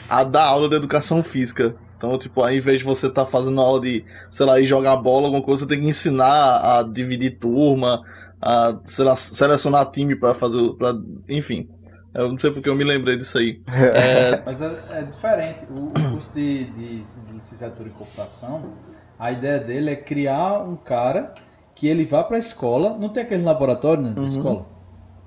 a 0.09 0.23
dar 0.23 0.45
aula 0.45 0.69
de 0.69 0.77
educação 0.77 1.23
física. 1.23 1.73
Então, 1.97 2.19
tipo, 2.19 2.43
ao 2.43 2.53
invés 2.53 2.81
de 2.81 2.85
você 2.85 3.07
estar 3.07 3.27
fazendo 3.27 3.61
aula 3.61 3.81
de, 3.81 4.05
sei 4.31 4.45
lá, 4.47 4.61
ir 4.61 4.67
jogar 4.67 4.97
bola, 4.97 5.27
alguma 5.27 5.43
coisa, 5.43 5.65
você 5.65 5.69
tem 5.69 5.81
que 5.81 5.89
ensinar 5.89 6.79
a 6.79 6.83
dividir 6.83 7.39
turma, 7.39 8.01
a, 8.41 8.77
sei 8.85 9.05
lá, 9.05 9.15
selecionar 9.17 9.91
time 9.91 10.17
pra 10.17 10.35
fazer, 10.35 10.73
pra, 10.75 10.95
enfim. 11.29 11.69
Eu 12.15 12.29
não 12.29 12.37
sei 12.39 12.51
porque 12.51 12.69
eu 12.69 12.75
me 12.75 12.85
lembrei 12.85 13.17
disso 13.17 13.39
aí. 13.39 13.61
É, 13.73 14.41
Mas 14.45 14.61
é, 14.61 14.73
é 14.91 15.03
diferente. 15.03 15.65
O, 15.71 15.85
o 15.87 16.11
curso 16.13 16.33
de, 16.35 16.65
de, 16.65 16.99
de 17.01 17.33
licenciatura 17.33 17.89
em 17.89 17.93
computação, 17.93 18.63
a 19.19 19.33
ideia 19.33 19.59
dele 19.59 19.91
é 19.91 19.97
criar 19.97 20.61
um 20.63 20.77
cara 20.77 21.33
que 21.75 21.89
ele 21.89 22.05
vá 22.05 22.23
para 22.23 22.37
a 22.37 22.41
escola. 22.41 22.97
Não 22.99 23.09
tem 23.09 23.23
aquele 23.23 23.43
laboratório 23.43 24.03
né, 24.03 24.11
na 24.15 24.21
Uhum. 24.21 24.27
escola? 24.27 24.67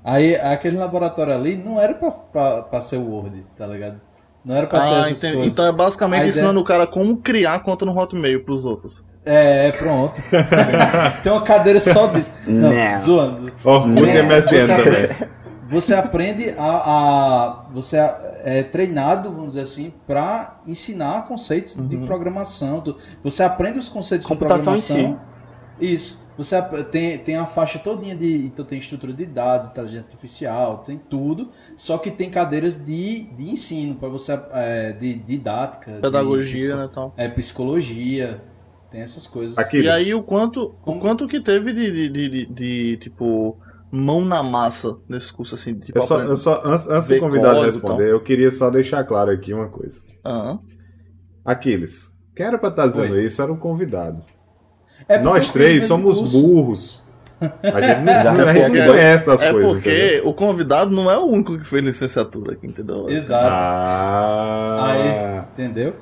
Aí 0.04 0.36
aquele 0.36 0.78
laboratório 0.78 1.34
ali 1.34 1.58
não 1.58 1.82
era 1.82 1.96
para 1.96 2.82
ser 2.82 2.98
o 2.98 3.10
Word, 3.10 3.44
tá 3.58 3.66
ligado? 3.66 4.00
Não 4.46 4.54
era 4.56 4.68
para 4.68 4.82
ser 4.82 4.94
Ah, 4.94 5.00
essas 5.08 5.18
entendi. 5.18 5.34
coisas. 5.38 5.54
Então 5.54 5.66
é 5.66 5.72
basicamente 5.72 6.18
A 6.20 6.26
ideia- 6.28 6.30
ensinando 6.30 6.60
o 6.60 6.64
cara 6.64 6.86
como 6.86 7.18
criar 7.18 7.58
conta 7.64 7.84
no 7.86 7.98
Hotmail 7.98 8.44
pros 8.44 8.64
outros. 8.64 9.04
É, 9.26 9.72
pronto. 9.72 10.22
tem 11.24 11.32
uma 11.32 11.42
cadeira 11.42 11.80
só 11.80 12.06
disso. 12.06 12.32
Não, 12.46 12.72
Não. 12.72 12.98
zoando. 13.00 13.52
Orkut 13.64 14.02
e 14.04 14.22
MSN 14.22 14.60
Você 14.60 14.68
também. 14.68 15.30
Você 15.68 15.94
aprende 15.94 16.50
a, 16.58 16.64
a- 16.66 17.66
Você 17.72 17.98
é 17.98 18.64
treinado, 18.64 19.30
vamos 19.32 19.48
dizer 19.54 19.62
assim, 19.62 19.92
para 20.06 20.62
ensinar 20.68 21.28
conceitos 21.28 21.76
de 21.88 21.98
programação. 21.98 22.80
do- 22.80 22.98
Você 23.24 23.42
aprende 23.44 23.80
os 23.80 23.90
conceitos 23.90 24.28
Computação 24.28 24.74
em 24.74 24.78
de 24.78 24.84
programação. 24.86 25.26
Isso. 25.80 26.24
Você 26.38 26.62
tem, 26.92 27.18
tem 27.18 27.38
a 27.38 27.46
faixa 27.46 27.80
todinha 27.80 28.14
de. 28.14 28.46
Então 28.46 28.66
tem 28.66 28.78
estrutura 28.78 29.14
de 29.14 29.26
dados, 29.26 29.70
inteligência 29.70 30.04
artificial, 30.04 30.80
tem 30.86 30.98
tudo. 30.98 31.50
Só 31.78 31.98
que 31.98 32.12
tem 32.12 32.30
cadeiras 32.30 32.76
de, 32.84 33.24
de 33.38 33.50
ensino, 33.50 33.96
para 33.96 34.10
você. 34.10 34.38
é, 34.52 34.92
de 34.92 35.14
didática. 35.14 35.94
de 35.94 36.02
Pedagogia, 36.02 36.58
psico- 36.58 36.76
né, 36.78 36.90
tal. 36.94 37.14
É, 37.16 37.28
psicologia. 37.30 38.42
Tem 38.92 39.02
essas 39.02 39.26
coisas. 39.28 39.58
Aqui, 39.58 39.80
E 39.82 39.90
aí 39.90 40.14
o 40.14 40.22
quanto, 40.24 40.62
o 40.64 40.70
Como- 40.82 41.00
quanto 41.02 41.28
que 41.28 41.40
teve 41.40 41.72
de, 41.74 41.90
de, 41.92 42.10
de, 42.10 42.30
de- 42.30 42.46
de, 42.46 42.98
tipo, 42.98 43.58
mão 43.92 44.24
na 44.26 44.42
massa 44.44 44.98
nesse 45.08 45.32
curso, 45.34 45.56
assim, 45.56 45.74
tipo, 45.80 45.98
eu 45.98 46.02
só, 46.02 46.20
eu 46.22 46.36
só, 46.36 46.62
antes, 46.66 46.90
antes 46.90 47.08
do 47.08 47.20
convidado 47.20 47.62
responder, 47.62 48.12
eu 48.12 48.22
queria 48.22 48.52
só 48.52 48.70
deixar 48.70 49.04
claro 49.04 49.32
aqui 49.32 49.54
uma 49.54 49.70
coisa. 49.70 50.02
Aham. 50.26 50.60
Aquiles, 51.44 52.12
quem 52.36 52.46
era 52.46 52.58
pra 52.58 52.70
estar 52.70 52.88
dizendo 52.88 53.14
Oi. 53.14 53.26
isso 53.26 53.42
era 53.42 53.52
um 53.54 53.58
convidado. 53.58 54.24
É 55.08 55.20
Nós 55.20 55.52
três 55.52 55.84
somos 55.84 56.18
curso. 56.18 56.42
burros. 56.42 57.06
A 57.62 57.82
gente 57.82 58.02
não, 58.06 58.14
Já 58.24 58.32
a 58.32 58.54
gente 58.54 58.78
não 58.80 58.88
conhece 58.88 59.26
das 59.26 59.42
É 59.44 59.52
coisas. 59.52 59.72
porque 59.72 59.90
entendeu? 60.16 60.28
o 60.30 60.34
convidado 60.34 60.96
não 60.96 61.12
é 61.12 61.18
o 61.18 61.26
único 61.26 61.58
que 61.60 61.66
fez 61.68 61.84
licenciatura 61.84 62.54
aqui, 62.54 62.66
entendeu? 62.66 63.08
Exato. 63.10 63.46
Ah, 63.46 64.86
Aí, 64.88 65.40
entendeu? 65.54 65.96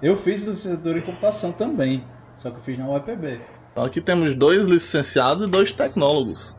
Eu 0.00 0.14
fiz 0.16 0.44
licenciatura 0.44 0.98
em 0.98 1.02
computação 1.02 1.52
também, 1.52 2.04
só 2.36 2.50
que 2.50 2.56
eu 2.56 2.60
fiz 2.60 2.78
na 2.78 2.88
UEPB. 2.88 3.40
Então 3.72 3.84
aqui 3.84 4.00
temos 4.00 4.34
dois 4.34 4.66
licenciados 4.66 5.42
e 5.42 5.46
dois 5.46 5.72
tecnólogos. 5.72 6.54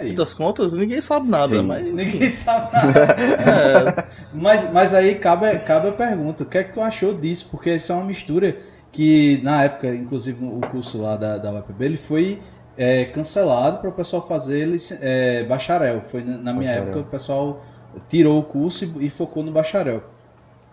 É 0.00 0.08
E 0.08 0.14
isso. 0.14 0.14
das 0.14 0.34
contas, 0.34 0.72
ninguém 0.74 1.00
sabe 1.00 1.28
nada, 1.28 1.62
Sim. 1.62 1.62
mas... 1.62 1.92
Ninguém 1.92 2.28
sabe 2.28 2.72
nada. 2.72 3.10
É, 3.38 3.96
mas, 4.32 4.70
mas 4.70 4.94
aí 4.94 5.16
cabe, 5.18 5.58
cabe 5.60 5.88
a 5.88 5.92
pergunta, 5.92 6.44
o 6.44 6.46
que 6.46 6.58
é 6.58 6.64
que 6.64 6.72
tu 6.72 6.80
achou 6.80 7.14
disso? 7.14 7.48
Porque 7.50 7.74
isso 7.74 7.92
é 7.92 7.94
uma 7.94 8.04
mistura 8.04 8.58
que, 8.92 9.40
na 9.42 9.64
época, 9.64 9.94
inclusive 9.94 10.44
o 10.44 10.62
curso 10.62 11.00
lá 11.00 11.16
da, 11.16 11.38
da 11.38 11.52
UEPB, 11.52 11.84
ele 11.84 11.96
foi 11.96 12.42
é, 12.76 13.06
cancelado 13.06 13.78
para 13.80 13.90
o 13.90 13.92
pessoal 13.92 14.26
fazer 14.26 14.68
é, 15.00 15.44
bacharel. 15.44 16.02
Foi 16.02 16.22
na, 16.24 16.38
na 16.38 16.52
minha 16.54 16.72
Bacharel. 16.72 16.82
época 16.82 17.00
o 17.00 17.04
pessoal 17.04 17.64
tirou 18.08 18.38
o 18.40 18.44
curso 18.44 18.84
e, 18.84 19.06
e 19.06 19.10
focou 19.10 19.42
no 19.42 19.52
bacharel. 19.52 20.02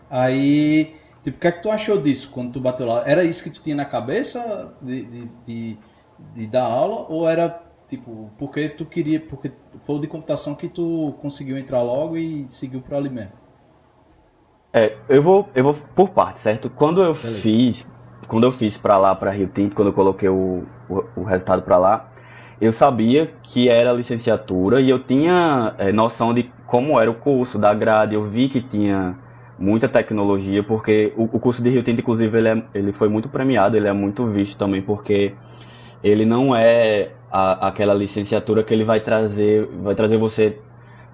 Aí, 0.09 0.95
tipo, 1.23 1.37
o 1.37 1.39
que 1.39 1.47
é 1.47 1.51
que 1.51 1.61
tu 1.61 1.69
achou 1.69 2.01
disso 2.01 2.29
quando 2.31 2.53
tu 2.53 2.59
bateu 2.61 2.85
lá? 2.87 3.03
Era 3.05 3.23
isso 3.23 3.43
que 3.43 3.49
tu 3.49 3.61
tinha 3.61 3.75
na 3.75 3.85
cabeça 3.85 4.73
de, 4.81 5.03
de, 5.05 5.29
de, 5.45 5.79
de 6.33 6.47
dar 6.47 6.63
aula? 6.65 7.05
Ou 7.09 7.27
era, 7.29 7.61
tipo, 7.87 8.29
porque 8.37 8.69
tu 8.69 8.85
queria, 8.85 9.19
porque 9.19 9.51
foi 9.83 9.95
o 9.95 9.99
de 9.99 10.07
computação 10.07 10.55
que 10.55 10.67
tu 10.67 11.15
conseguiu 11.21 11.57
entrar 11.57 11.81
logo 11.81 12.17
e 12.17 12.47
seguiu 12.47 12.81
para 12.81 12.97
ali 12.97 13.09
mesmo? 13.09 13.31
É, 14.73 14.95
eu 15.09 15.21
vou, 15.21 15.49
eu 15.55 15.63
vou 15.63 15.73
por 15.95 16.09
parte, 16.09 16.39
certo? 16.39 16.69
Quando 16.69 17.01
eu 17.01 17.15
fiz, 17.15 17.87
quando 18.27 18.43
eu 18.43 18.51
fiz 18.51 18.77
pra 18.77 18.97
lá, 18.97 19.15
pra 19.15 19.31
Rio 19.31 19.47
Tinto, 19.47 19.75
quando 19.75 19.87
eu 19.87 19.93
coloquei 19.93 20.29
o, 20.29 20.65
o, 20.89 21.03
o 21.15 21.23
resultado 21.23 21.63
pra 21.63 21.77
lá, 21.77 22.11
eu 22.59 22.71
sabia 22.71 23.31
que 23.43 23.69
era 23.69 23.93
licenciatura 23.93 24.81
e 24.81 24.89
eu 24.89 24.99
tinha 24.99 25.73
é, 25.77 25.91
noção 25.91 26.33
de 26.33 26.51
como 26.65 26.99
era 26.99 27.09
o 27.09 27.15
curso, 27.15 27.57
da 27.57 27.73
grade. 27.73 28.15
Eu 28.15 28.23
vi 28.23 28.49
que 28.49 28.61
tinha 28.61 29.17
muita 29.57 29.87
tecnologia, 29.87 30.61
porque 30.61 31.13
o, 31.15 31.23
o 31.23 31.39
curso 31.39 31.63
de 31.63 31.69
Rio 31.69 31.83
Tinto, 31.83 32.01
inclusive, 32.01 32.37
ele, 32.37 32.49
é, 32.49 32.63
ele 32.73 32.91
foi 32.91 33.07
muito 33.07 33.29
premiado, 33.29 33.77
ele 33.77 33.87
é 33.87 33.93
muito 33.93 34.25
visto 34.27 34.57
também, 34.57 34.81
porque 34.81 35.33
ele 36.03 36.25
não 36.25 36.55
é 36.55 37.11
a- 37.31 37.67
aquela 37.67 37.93
licenciatura 37.93 38.63
que 38.63 38.73
ele 38.73 38.83
vai 38.83 38.99
trazer, 38.99 39.67
vai 39.83 39.95
trazer 39.95 40.17
você 40.17 40.57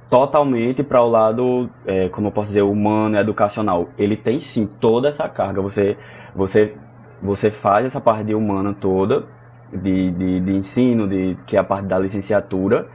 totalmente 0.09 0.83
para 0.83 1.01
o 1.01 1.09
lado, 1.09 1.69
é, 1.85 2.09
como 2.09 2.27
eu 2.27 2.31
posso 2.31 2.47
dizer, 2.49 2.61
humano, 2.61 3.17
educacional. 3.17 3.89
Ele 3.97 4.15
tem 4.15 4.39
sim 4.39 4.67
toda 4.79 5.07
essa 5.09 5.27
carga. 5.27 5.61
Você, 5.61 5.97
você, 6.35 6.75
você 7.21 7.49
faz 7.49 7.85
essa 7.85 7.99
parte 7.99 8.25
de 8.25 8.35
humana 8.35 8.75
toda, 8.79 9.25
de, 9.71 10.11
de, 10.11 10.39
de 10.39 10.51
ensino, 10.53 11.07
de, 11.07 11.35
que 11.47 11.55
é 11.57 11.59
a 11.59 11.63
parte 11.63 11.85
da 11.87 11.97
licenciatura. 11.97 12.87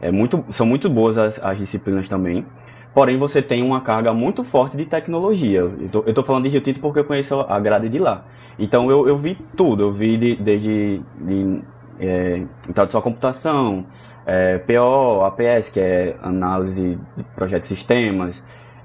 É 0.00 0.10
muito, 0.12 0.44
são 0.50 0.66
muito 0.66 0.90
boas 0.90 1.16
as, 1.16 1.38
as 1.42 1.58
disciplinas 1.58 2.08
também. 2.08 2.44
Porém, 2.92 3.18
você 3.18 3.42
tem 3.42 3.62
uma 3.62 3.80
carga 3.80 4.12
muito 4.12 4.42
forte 4.42 4.76
de 4.76 4.86
tecnologia. 4.86 5.60
Eu 6.06 6.14
tô 6.14 6.22
falando 6.22 6.44
de 6.44 6.50
Rio 6.50 6.60
Tinto 6.62 6.80
porque 6.80 6.98
eu 7.00 7.04
conheço 7.04 7.40
a 7.40 7.58
grade 7.58 7.88
de 7.88 7.98
lá. 7.98 8.24
Então, 8.58 8.90
eu, 8.90 9.06
eu 9.06 9.16
vi 9.16 9.34
tudo. 9.54 9.82
Eu 9.84 9.92
vi 9.92 10.16
de- 10.16 10.36
desde 10.36 11.02
de, 11.20 11.60
é, 12.00 12.42
introdução 12.68 13.00
à 13.00 13.02
computação, 13.02 13.86
é, 14.26 14.58
PO, 14.58 15.22
APS, 15.24 15.70
que 15.70 15.80
é 15.80 16.16
análise 16.22 16.98
de 17.16 17.24
projetos 17.36 17.70
e 17.70 17.76
sistemas, 17.76 18.42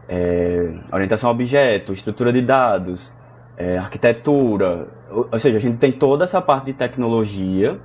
é, 0.08 0.72
orientação 0.92 1.30
a 1.30 1.34
objetos, 1.34 1.98
estrutura 2.00 2.32
de 2.32 2.42
dados, 2.42 3.14
é, 3.58 3.78
arquitetura. 3.78 4.88
Ou, 5.10 5.28
ou 5.32 5.40
seja, 5.40 5.58
a 5.58 5.62
gente 5.62 5.78
tem 5.78 5.92
toda 5.92 6.24
essa 6.26 6.42
parte 6.42 6.66
de 6.66 6.74
tecnologia. 6.74 7.80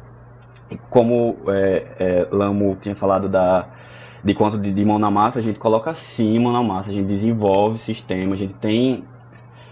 Como 0.91 1.37
é, 1.49 1.87
é, 1.99 2.29
Lamo 2.31 2.77
tinha 2.81 2.97
falado 2.97 3.29
da, 3.29 3.69
de 4.25 4.35
quanto 4.35 4.59
de, 4.59 4.73
de 4.73 4.85
mão 4.85 4.99
na 4.99 5.11
massa, 5.11 5.39
a 5.39 5.43
gente 5.43 5.59
coloca 5.61 5.95
sim 5.95 6.39
mão 6.41 6.53
na 6.53 6.63
massa, 6.63 6.91
a 6.91 6.93
gente 6.93 7.07
desenvolve 7.07 7.79
sistema, 7.79 8.35
a 8.35 8.37
gente 8.37 8.55
tem. 8.55 9.05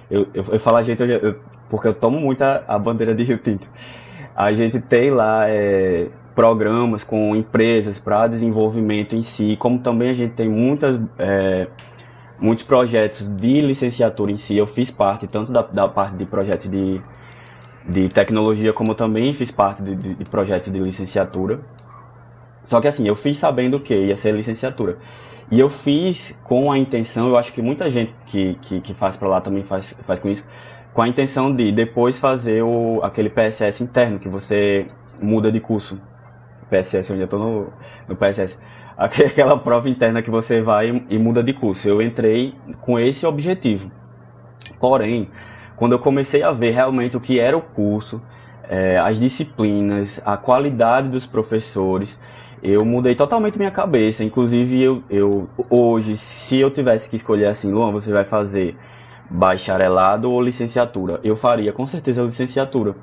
Eu, 0.08 0.28
eu, 0.32 0.44
eu 0.52 0.60
falo 0.60 0.76
a 0.76 0.82
gente 0.82 1.00
eu 1.02 1.08
eu- 1.08 1.40
porque 1.68 1.88
eu 1.88 1.94
tomo 1.94 2.20
muito 2.20 2.42
a, 2.42 2.62
a 2.68 2.78
bandeira 2.78 3.14
de 3.14 3.24
Rio 3.24 3.38
Tinto. 3.38 3.68
A 4.36 4.52
gente 4.52 4.80
tem 4.80 5.10
lá 5.10 5.48
é, 5.48 6.08
programas 6.34 7.04
com 7.04 7.36
empresas 7.36 7.98
para 7.98 8.26
desenvolvimento 8.26 9.14
em 9.14 9.22
si, 9.22 9.56
como 9.56 9.78
também 9.78 10.10
a 10.10 10.14
gente 10.14 10.32
tem 10.32 10.48
muitas, 10.48 11.00
é, 11.18 11.68
muitos 12.38 12.64
projetos 12.64 13.28
de 13.28 13.60
licenciatura 13.60 14.32
em 14.32 14.36
si. 14.36 14.56
Eu 14.56 14.66
fiz 14.66 14.90
parte 14.90 15.26
tanto 15.28 15.52
da, 15.52 15.62
da 15.62 15.88
parte 15.88 16.16
de 16.16 16.26
projetos 16.26 16.68
de, 16.68 17.00
de 17.88 18.08
tecnologia, 18.08 18.72
como 18.72 18.94
também 18.94 19.32
fiz 19.32 19.52
parte 19.52 19.82
de, 19.82 19.94
de, 19.94 20.14
de 20.14 20.24
projetos 20.24 20.72
de 20.72 20.78
licenciatura. 20.80 21.60
Só 22.64 22.80
que 22.80 22.88
assim, 22.88 23.06
eu 23.06 23.14
fiz 23.14 23.36
sabendo 23.36 23.78
que 23.78 23.94
ia 23.94 24.16
ser 24.16 24.34
licenciatura. 24.34 24.98
E 25.50 25.60
eu 25.60 25.68
fiz 25.68 26.36
com 26.42 26.72
a 26.72 26.78
intenção, 26.78 27.28
eu 27.28 27.36
acho 27.36 27.52
que 27.52 27.60
muita 27.60 27.90
gente 27.90 28.14
que, 28.26 28.54
que, 28.62 28.80
que 28.80 28.94
faz 28.94 29.16
para 29.16 29.28
lá 29.28 29.40
também 29.40 29.62
faz, 29.62 29.94
faz 30.04 30.18
com 30.18 30.28
isso, 30.28 30.44
com 30.94 31.02
a 31.02 31.08
intenção 31.08 31.54
de 31.54 31.72
depois 31.72 32.20
fazer 32.20 32.62
o, 32.62 33.00
aquele 33.02 33.28
PSS 33.28 33.82
interno, 33.82 34.20
que 34.20 34.28
você 34.28 34.86
muda 35.20 35.50
de 35.50 35.58
curso. 35.58 36.00
PSS, 36.70 37.10
eu 37.10 37.14
ainda 37.14 37.26
tô 37.26 37.36
no, 37.36 37.68
no 38.08 38.16
PSS. 38.16 38.58
Aquela 38.96 39.58
prova 39.58 39.88
interna 39.88 40.22
que 40.22 40.30
você 40.30 40.62
vai 40.62 41.04
e 41.10 41.18
muda 41.18 41.42
de 41.42 41.52
curso. 41.52 41.88
Eu 41.88 42.00
entrei 42.00 42.54
com 42.80 42.98
esse 42.98 43.26
objetivo. 43.26 43.90
Porém, 44.78 45.28
quando 45.76 45.92
eu 45.92 45.98
comecei 45.98 46.44
a 46.44 46.52
ver 46.52 46.70
realmente 46.70 47.16
o 47.16 47.20
que 47.20 47.40
era 47.40 47.56
o 47.56 47.60
curso, 47.60 48.22
é, 48.68 48.96
as 48.96 49.18
disciplinas, 49.18 50.22
a 50.24 50.36
qualidade 50.36 51.08
dos 51.08 51.26
professores, 51.26 52.18
eu 52.62 52.84
mudei 52.84 53.16
totalmente 53.16 53.58
minha 53.58 53.70
cabeça. 53.70 54.22
Inclusive, 54.22 54.80
eu, 54.80 55.02
eu 55.10 55.48
hoje, 55.68 56.16
se 56.16 56.60
eu 56.60 56.70
tivesse 56.70 57.10
que 57.10 57.16
escolher 57.16 57.46
assim, 57.46 57.72
Luan, 57.72 57.90
você 57.90 58.12
vai 58.12 58.24
fazer 58.24 58.76
bacharelado 59.30 60.30
ou 60.30 60.40
licenciatura? 60.40 61.20
Eu 61.22 61.36
faria 61.36 61.72
com 61.72 61.86
certeza 61.86 62.22
licenciatura. 62.22 62.94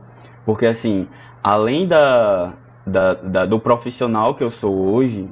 Porque 0.46 0.66
assim, 0.66 1.08
além 1.44 1.88
da, 1.88 2.54
da, 2.86 3.14
da, 3.14 3.46
do 3.46 3.60
profissional 3.60 4.36
que 4.36 4.44
eu 4.44 4.50
sou 4.50 4.94
hoje, 4.94 5.30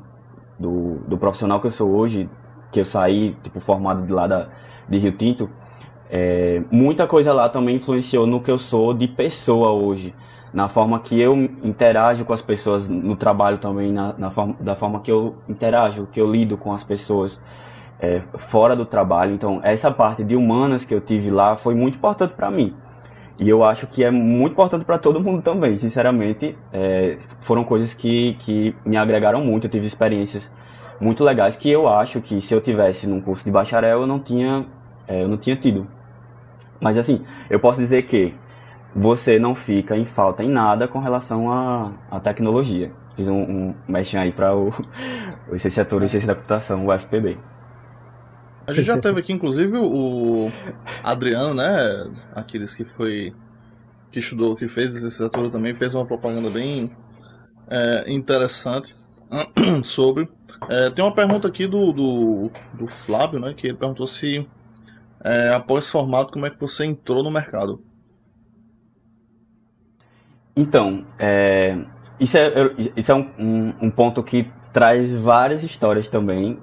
do, 0.57 0.99
do 1.07 1.17
profissional 1.17 1.59
que 1.59 1.67
eu 1.67 1.71
sou 1.71 1.89
hoje, 1.89 2.29
que 2.71 2.79
eu 2.79 2.85
saí, 2.85 3.35
tipo, 3.41 3.59
formado 3.59 4.05
de 4.05 4.13
lá 4.13 4.27
da, 4.27 4.49
de 4.87 4.97
Rio 4.97 5.11
Tinto, 5.13 5.49
é, 6.09 6.63
muita 6.71 7.05
coisa 7.07 7.31
lá 7.33 7.47
também 7.49 7.75
influenciou 7.75 8.25
no 8.25 8.41
que 8.41 8.49
eu 8.49 8.57
sou 8.57 8.93
de 8.93 9.07
pessoa 9.07 9.71
hoje. 9.71 10.13
Na 10.51 10.67
forma 10.67 10.99
que 10.99 11.19
eu 11.19 11.35
interajo 11.35 12.25
com 12.25 12.33
as 12.33 12.41
pessoas 12.41 12.87
no 12.87 13.15
trabalho 13.15 13.59
também, 13.59 13.93
na, 13.93 14.15
na 14.17 14.31
forma, 14.31 14.55
da 14.59 14.75
forma 14.75 14.99
que 14.99 15.11
eu 15.11 15.35
interajo, 15.47 16.07
que 16.11 16.19
eu 16.19 16.29
lido 16.29 16.57
com 16.57 16.73
as 16.73 16.83
pessoas 16.83 17.39
é, 17.99 18.21
fora 18.35 18.75
do 18.75 18.85
trabalho. 18.85 19.33
Então, 19.33 19.59
essa 19.63 19.91
parte 19.91 20.23
de 20.23 20.35
humanas 20.35 20.85
que 20.85 20.93
eu 20.93 21.01
tive 21.01 21.29
lá 21.29 21.57
foi 21.57 21.75
muito 21.75 21.95
importante 21.95 22.33
para 22.33 22.49
mim. 22.49 22.73
E 23.39 23.47
eu 23.47 23.63
acho 23.63 23.87
que 23.87 24.03
é 24.03 24.11
muito 24.11 24.51
importante 24.51 24.83
para 24.83 24.97
todo 24.97 25.19
mundo 25.19 25.41
também, 25.41 25.77
sinceramente. 25.77 26.57
É, 26.73 27.17
foram 27.39 27.63
coisas 27.63 27.93
que, 27.93 28.35
que 28.39 28.75
me 28.85 28.97
agregaram 28.97 29.43
muito. 29.43 29.67
Eu 29.67 29.71
tive 29.71 29.87
experiências 29.87 30.51
muito 30.99 31.23
legais 31.23 31.55
que 31.55 31.69
eu 31.69 31.87
acho 31.87 32.19
que 32.19 32.41
se 32.41 32.53
eu 32.53 32.59
tivesse 32.59 33.07
num 33.07 33.21
curso 33.21 33.45
de 33.45 33.51
bacharel 33.51 34.01
eu 34.01 34.07
não 34.07 34.19
tinha, 34.19 34.65
é, 35.07 35.23
eu 35.23 35.27
não 35.27 35.37
tinha 35.37 35.55
tido. 35.55 35.87
Mas 36.81 36.97
assim, 36.97 37.23
eu 37.49 37.59
posso 37.59 37.79
dizer 37.79 38.03
que 38.03 38.33
você 38.93 39.39
não 39.39 39.55
fica 39.55 39.95
em 39.95 40.03
falta 40.03 40.43
em 40.43 40.49
nada 40.49 40.87
com 40.87 40.99
relação 40.99 41.49
à, 41.49 41.93
à 42.11 42.19
tecnologia. 42.19 42.91
Fiz 43.15 43.27
um, 43.27 43.73
um 43.87 43.95
aí 44.19 44.31
para 44.31 44.55
o 44.55 44.69
licenciatura 45.51 46.05
em 46.05 46.07
ciência 46.09 46.27
da 46.27 46.35
computação, 46.35 46.85
o 46.85 46.97
FPB. 46.97 47.37
A 48.69 48.73
gente 48.73 48.85
já 48.85 48.97
teve 49.01 49.19
aqui, 49.19 49.33
inclusive, 49.33 49.75
o 49.77 50.51
Adriano, 51.03 51.55
né? 51.55 52.07
Aqueles 52.33 52.75
que 52.75 52.85
foi. 52.85 53.33
que 54.11 54.19
estudou, 54.19 54.55
que 54.55 54.67
fez 54.67 54.93
licenciatura 54.93 55.49
também, 55.49 55.73
fez 55.73 55.95
uma 55.95 56.05
propaganda 56.05 56.51
bem 56.51 56.91
é, 57.67 58.11
interessante 58.11 58.95
sobre. 59.83 60.29
É, 60.69 60.91
tem 60.91 61.03
uma 61.03 61.13
pergunta 61.13 61.47
aqui 61.47 61.65
do, 61.65 61.91
do, 61.91 62.51
do, 62.73 62.87
Flávio, 62.87 63.39
né? 63.39 63.53
Que 63.55 63.67
ele 63.67 63.77
perguntou 63.77 64.05
se 64.05 64.47
é, 65.23 65.49
após 65.53 65.85
esse 65.85 65.91
formato, 65.91 66.31
como 66.31 66.45
é 66.45 66.51
que 66.51 66.59
você 66.59 66.85
entrou 66.85 67.23
no 67.23 67.31
mercado? 67.31 67.83
Então, 70.55 71.05
é, 71.17 71.75
isso 72.19 72.37
é, 72.37 72.51
isso 72.95 73.11
é 73.11 73.15
um, 73.15 73.31
um, 73.39 73.73
um 73.83 73.89
ponto 73.89 74.21
que 74.21 74.51
traz 74.71 75.17
várias 75.17 75.63
histórias 75.63 76.07
também 76.07 76.59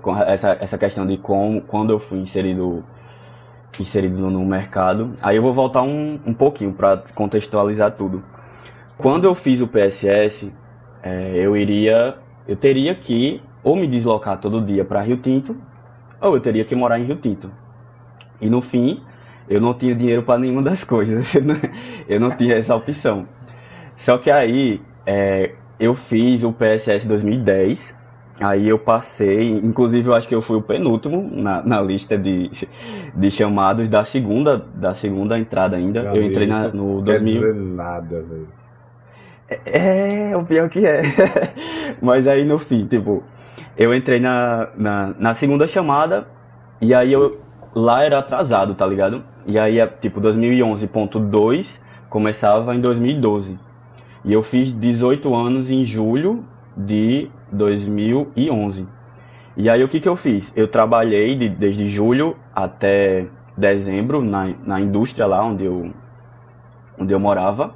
com 0.00 0.16
essa, 0.16 0.56
essa 0.60 0.76
questão 0.76 1.06
de 1.06 1.16
como, 1.16 1.60
quando 1.60 1.90
eu 1.90 1.98
fui 1.98 2.18
inserido, 2.18 2.84
inserido 3.78 4.20
no, 4.20 4.30
no 4.30 4.44
mercado. 4.44 5.14
Aí 5.22 5.36
eu 5.36 5.42
vou 5.42 5.52
voltar 5.52 5.82
um, 5.82 6.18
um 6.26 6.34
pouquinho 6.34 6.72
para 6.72 6.98
contextualizar 7.14 7.92
tudo. 7.92 8.22
Quando 8.96 9.24
eu 9.24 9.34
fiz 9.34 9.60
o 9.60 9.68
PSS, 9.68 10.52
é, 11.02 11.32
eu 11.36 11.56
iria, 11.56 12.16
eu 12.46 12.56
teria 12.56 12.94
que 12.94 13.40
ou 13.62 13.76
me 13.76 13.86
deslocar 13.86 14.38
todo 14.38 14.60
dia 14.60 14.84
para 14.84 15.00
Rio 15.02 15.16
Tinto, 15.18 15.56
ou 16.20 16.34
eu 16.34 16.40
teria 16.40 16.64
que 16.64 16.74
morar 16.74 16.98
em 16.98 17.04
Rio 17.04 17.16
Tinto. 17.16 17.50
E 18.40 18.48
no 18.48 18.60
fim, 18.60 19.02
eu 19.48 19.60
não 19.60 19.74
tinha 19.74 19.94
dinheiro 19.94 20.22
para 20.22 20.38
nenhuma 20.38 20.62
das 20.62 20.84
coisas. 20.84 21.32
eu 22.08 22.20
não 22.20 22.30
tinha 22.30 22.54
essa 22.54 22.74
opção. 22.74 23.26
Só 23.96 24.18
que 24.18 24.30
aí, 24.30 24.80
é, 25.06 25.54
eu 25.78 25.94
fiz 25.94 26.42
o 26.44 26.52
PSS 26.52 27.06
2010 27.06 27.94
Aí 28.40 28.68
eu 28.68 28.78
passei, 28.78 29.50
inclusive 29.50 30.08
eu 30.08 30.14
acho 30.14 30.28
que 30.28 30.34
eu 30.34 30.40
fui 30.40 30.56
o 30.56 30.62
penúltimo 30.62 31.28
na, 31.32 31.60
na 31.62 31.80
lista 31.80 32.16
de, 32.16 32.50
de 33.14 33.30
chamados 33.30 33.88
da 33.88 34.04
segunda, 34.04 34.64
da 34.74 34.94
segunda 34.94 35.38
entrada 35.38 35.76
ainda. 35.76 36.00
eu 36.14 36.22
entrei 36.22 36.46
na, 36.46 36.68
no 36.68 37.02
2000. 37.02 37.40
Quer 37.40 37.46
dizer 37.48 37.54
nada, 37.54 38.22
velho. 38.22 38.48
É, 39.66 40.30
é, 40.30 40.36
o 40.36 40.44
pior 40.44 40.68
que 40.68 40.86
é. 40.86 41.02
Mas 42.00 42.28
aí 42.28 42.44
no 42.44 42.58
fim, 42.58 42.86
tipo, 42.86 43.24
eu 43.76 43.92
entrei 43.94 44.20
na, 44.20 44.68
na, 44.76 45.14
na 45.18 45.34
segunda 45.34 45.66
chamada 45.66 46.26
e 46.80 46.94
aí 46.94 47.12
eu 47.12 47.40
lá 47.74 48.04
era 48.04 48.18
atrasado, 48.18 48.74
tá 48.74 48.86
ligado? 48.86 49.24
E 49.46 49.58
aí, 49.58 49.78
tipo, 50.00 50.20
2011.2 50.20 51.80
começava 52.08 52.74
em 52.74 52.80
2012. 52.80 53.58
E 54.24 54.32
eu 54.32 54.42
fiz 54.42 54.72
18 54.72 55.34
anos 55.34 55.70
em 55.70 55.84
julho 55.84 56.44
de 56.76 57.30
2011. 57.52 58.86
E 59.56 59.68
aí 59.68 59.82
o 59.82 59.88
que, 59.88 59.98
que 59.98 60.08
eu 60.08 60.14
fiz? 60.14 60.52
Eu 60.54 60.68
trabalhei 60.68 61.34
de, 61.34 61.48
desde 61.48 61.88
julho 61.88 62.36
até 62.54 63.26
dezembro 63.56 64.24
na, 64.24 64.54
na 64.64 64.80
indústria 64.80 65.26
lá 65.26 65.44
onde 65.44 65.64
eu, 65.64 65.92
onde 66.98 67.12
eu 67.12 67.18
morava 67.18 67.74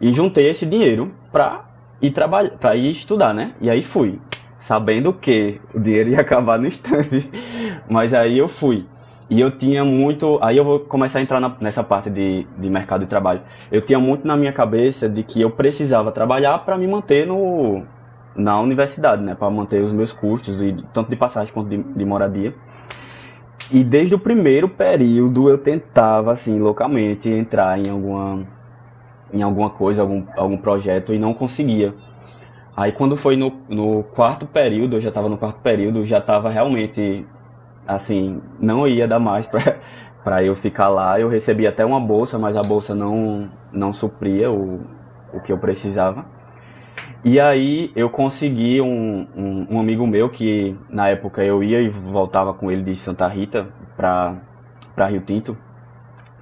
e 0.00 0.12
juntei 0.12 0.50
esse 0.50 0.66
dinheiro 0.66 1.12
para 1.32 1.64
ir 2.02 2.10
trabalhar, 2.10 2.50
para 2.50 2.76
ir 2.76 2.90
estudar, 2.90 3.32
né? 3.32 3.54
E 3.60 3.70
aí 3.70 3.82
fui, 3.82 4.20
sabendo 4.58 5.12
que 5.12 5.60
o 5.72 5.80
dinheiro 5.80 6.10
ia 6.10 6.20
acabar 6.20 6.58
no 6.58 6.66
instante, 6.66 7.30
mas 7.88 8.12
aí 8.12 8.36
eu 8.38 8.48
fui. 8.48 8.86
E 9.30 9.40
eu 9.40 9.50
tinha 9.50 9.82
muito. 9.82 10.38
Aí 10.42 10.58
eu 10.58 10.64
vou 10.64 10.80
começar 10.80 11.18
a 11.18 11.22
entrar 11.22 11.40
na, 11.40 11.56
nessa 11.58 11.82
parte 11.82 12.10
de, 12.10 12.46
de 12.58 12.68
mercado 12.68 13.00
de 13.00 13.06
trabalho. 13.06 13.40
Eu 13.72 13.80
tinha 13.80 13.98
muito 13.98 14.28
na 14.28 14.36
minha 14.36 14.52
cabeça 14.52 15.08
de 15.08 15.22
que 15.22 15.40
eu 15.40 15.50
precisava 15.50 16.12
trabalhar 16.12 16.58
para 16.58 16.76
me 16.76 16.86
manter 16.86 17.26
no, 17.26 17.82
na 18.36 18.60
universidade, 18.60 19.22
né, 19.22 19.34
para 19.34 19.50
manter 19.50 19.80
os 19.80 19.92
meus 19.92 20.12
custos, 20.12 20.60
e 20.60 20.72
tanto 20.92 21.10
de 21.10 21.16
passagem 21.16 21.52
quanto 21.52 21.68
de, 21.68 21.82
de, 21.82 22.04
moradia. 22.04 22.54
E 23.70 23.82
desde 23.84 24.14
o 24.14 24.18
primeiro 24.18 24.68
período 24.68 25.48
eu 25.48 25.56
tentava, 25.56 26.32
assim, 26.32 26.58
loucamente 26.58 27.28
entrar 27.28 27.78
em 27.78 27.88
alguma, 27.90 28.46
em 29.32 29.42
alguma 29.42 29.70
coisa, 29.70 30.02
algum, 30.02 30.24
algum 30.36 30.56
projeto 30.56 31.14
e 31.14 31.18
não 31.18 31.32
conseguia. 31.32 31.94
Aí 32.76 32.90
quando 32.90 33.16
foi 33.16 33.36
no, 33.36 33.52
no 33.68 34.02
quarto 34.02 34.46
período, 34.46 34.96
eu 34.96 35.00
já 35.00 35.08
estava 35.08 35.28
no 35.28 35.38
quarto 35.38 35.60
período, 35.60 36.04
já 36.04 36.18
estava 36.18 36.50
realmente, 36.50 37.24
assim, 37.86 38.42
não 38.58 38.86
ia 38.86 39.06
dar 39.06 39.20
mais 39.20 39.48
para 39.48 40.42
eu 40.42 40.56
ficar 40.56 40.88
lá. 40.88 41.18
Eu 41.18 41.28
recebi 41.28 41.66
até 41.66 41.84
uma 41.84 42.00
bolsa, 42.00 42.38
mas 42.38 42.56
a 42.56 42.62
bolsa 42.62 42.94
não, 42.94 43.48
não 43.72 43.92
supria 43.92 44.50
o, 44.50 44.80
o 45.32 45.40
que 45.40 45.52
eu 45.52 45.58
precisava. 45.58 46.26
E 47.24 47.40
aí 47.40 47.90
eu 47.96 48.10
consegui 48.10 48.82
um, 48.82 49.26
um, 49.34 49.66
um, 49.70 49.80
amigo 49.80 50.06
meu 50.06 50.28
que 50.28 50.76
na 50.90 51.08
época 51.08 51.42
eu 51.42 51.62
ia 51.62 51.80
e 51.80 51.88
voltava 51.88 52.52
com 52.52 52.70
ele 52.70 52.82
de 52.82 52.96
Santa 52.96 53.26
Rita 53.26 53.66
para 53.96 54.36
para 54.94 55.06
Rio 55.06 55.22
Tinto. 55.22 55.56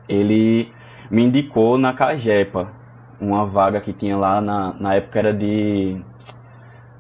Ele 0.09 0.71
me 1.11 1.23
indicou 1.23 1.79
na 1.79 1.93
Cajepa, 1.93 2.73
uma 3.21 3.47
vaga 3.47 3.81
que 3.81 3.93
tinha 3.93 4.17
lá 4.17 4.41
na, 4.41 4.75
na 4.75 4.95
época 4.95 5.19
era 5.21 5.33
de 5.33 6.03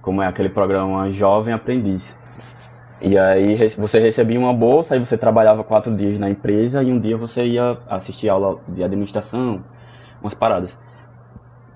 como 0.00 0.22
é 0.22 0.26
aquele 0.26 0.48
programa 0.48 1.10
Jovem 1.10 1.52
Aprendiz. 1.52 2.16
E 3.02 3.18
aí 3.18 3.56
você 3.76 3.98
recebia 3.98 4.38
uma 4.38 4.54
bolsa, 4.54 4.94
aí 4.94 5.04
você 5.04 5.18
trabalhava 5.18 5.64
quatro 5.64 5.94
dias 5.94 6.20
na 6.20 6.30
empresa 6.30 6.82
e 6.84 6.92
um 6.92 7.00
dia 7.00 7.16
você 7.16 7.44
ia 7.44 7.78
assistir 7.88 8.28
aula 8.28 8.60
de 8.68 8.84
administração, 8.84 9.64
umas 10.20 10.34
paradas 10.34 10.78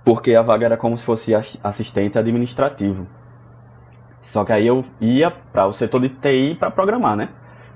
porque 0.07 0.37
a 0.37 0.41
vaga 0.41 0.67
era 0.67 0.77
como 0.77 0.97
se 0.97 1.05
fosse 1.05 1.35
assistente 1.35 2.17
administrativo. 2.17 3.09
Só 4.21 4.45
que 4.45 4.53
aí 4.53 4.65
eu 4.65 4.85
ia 5.01 5.33
para 5.33 5.67
o 5.67 5.73
setor 5.73 6.01
de 6.01 6.11
TI 6.11 6.55
para 6.55 6.71
programar, 6.71 7.17
né? 7.17 7.31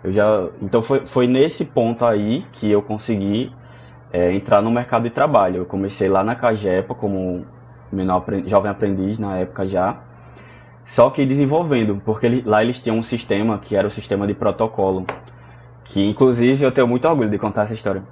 Eu 0.05 0.13
já, 0.13 0.49
então 0.63 0.81
foi, 0.81 1.05
foi 1.05 1.27
nesse 1.27 1.65
ponto 1.65 2.07
aí 2.07 2.47
que 2.53 2.71
eu 2.71 2.83
consegui 2.83 3.53
é, 4.13 4.33
entrar 4.33 4.63
no 4.63 4.71
mercado 4.71 5.03
de 5.03 5.11
trabalho. 5.11 5.57
Eu 5.57 5.67
comecei 5.67 6.09
lá 6.09 6.23
na 6.23 6.37
Cagepa 6.37 6.95
como 6.95 7.45
menor 7.91 8.25
jovem 8.47 8.71
aprendiz 8.71 9.19
na 9.19 9.39
época 9.39 9.67
já. 9.67 9.99
Só 10.85 11.11
que 11.11 11.27
desenvolvendo, 11.27 12.01
porque 12.05 12.27
ele, 12.27 12.43
lá 12.47 12.63
eles 12.63 12.79
tinham 12.79 12.97
um 12.97 13.03
sistema 13.03 13.59
que 13.59 13.75
era 13.75 13.89
o 13.89 13.91
sistema 13.91 14.25
de 14.25 14.35
protocolo. 14.35 15.05
Que 15.83 16.09
inclusive 16.09 16.63
eu 16.63 16.71
tenho 16.71 16.87
muito 16.87 17.09
orgulho 17.09 17.29
de 17.29 17.39
contar 17.39 17.65
essa 17.65 17.75
história 17.75 18.05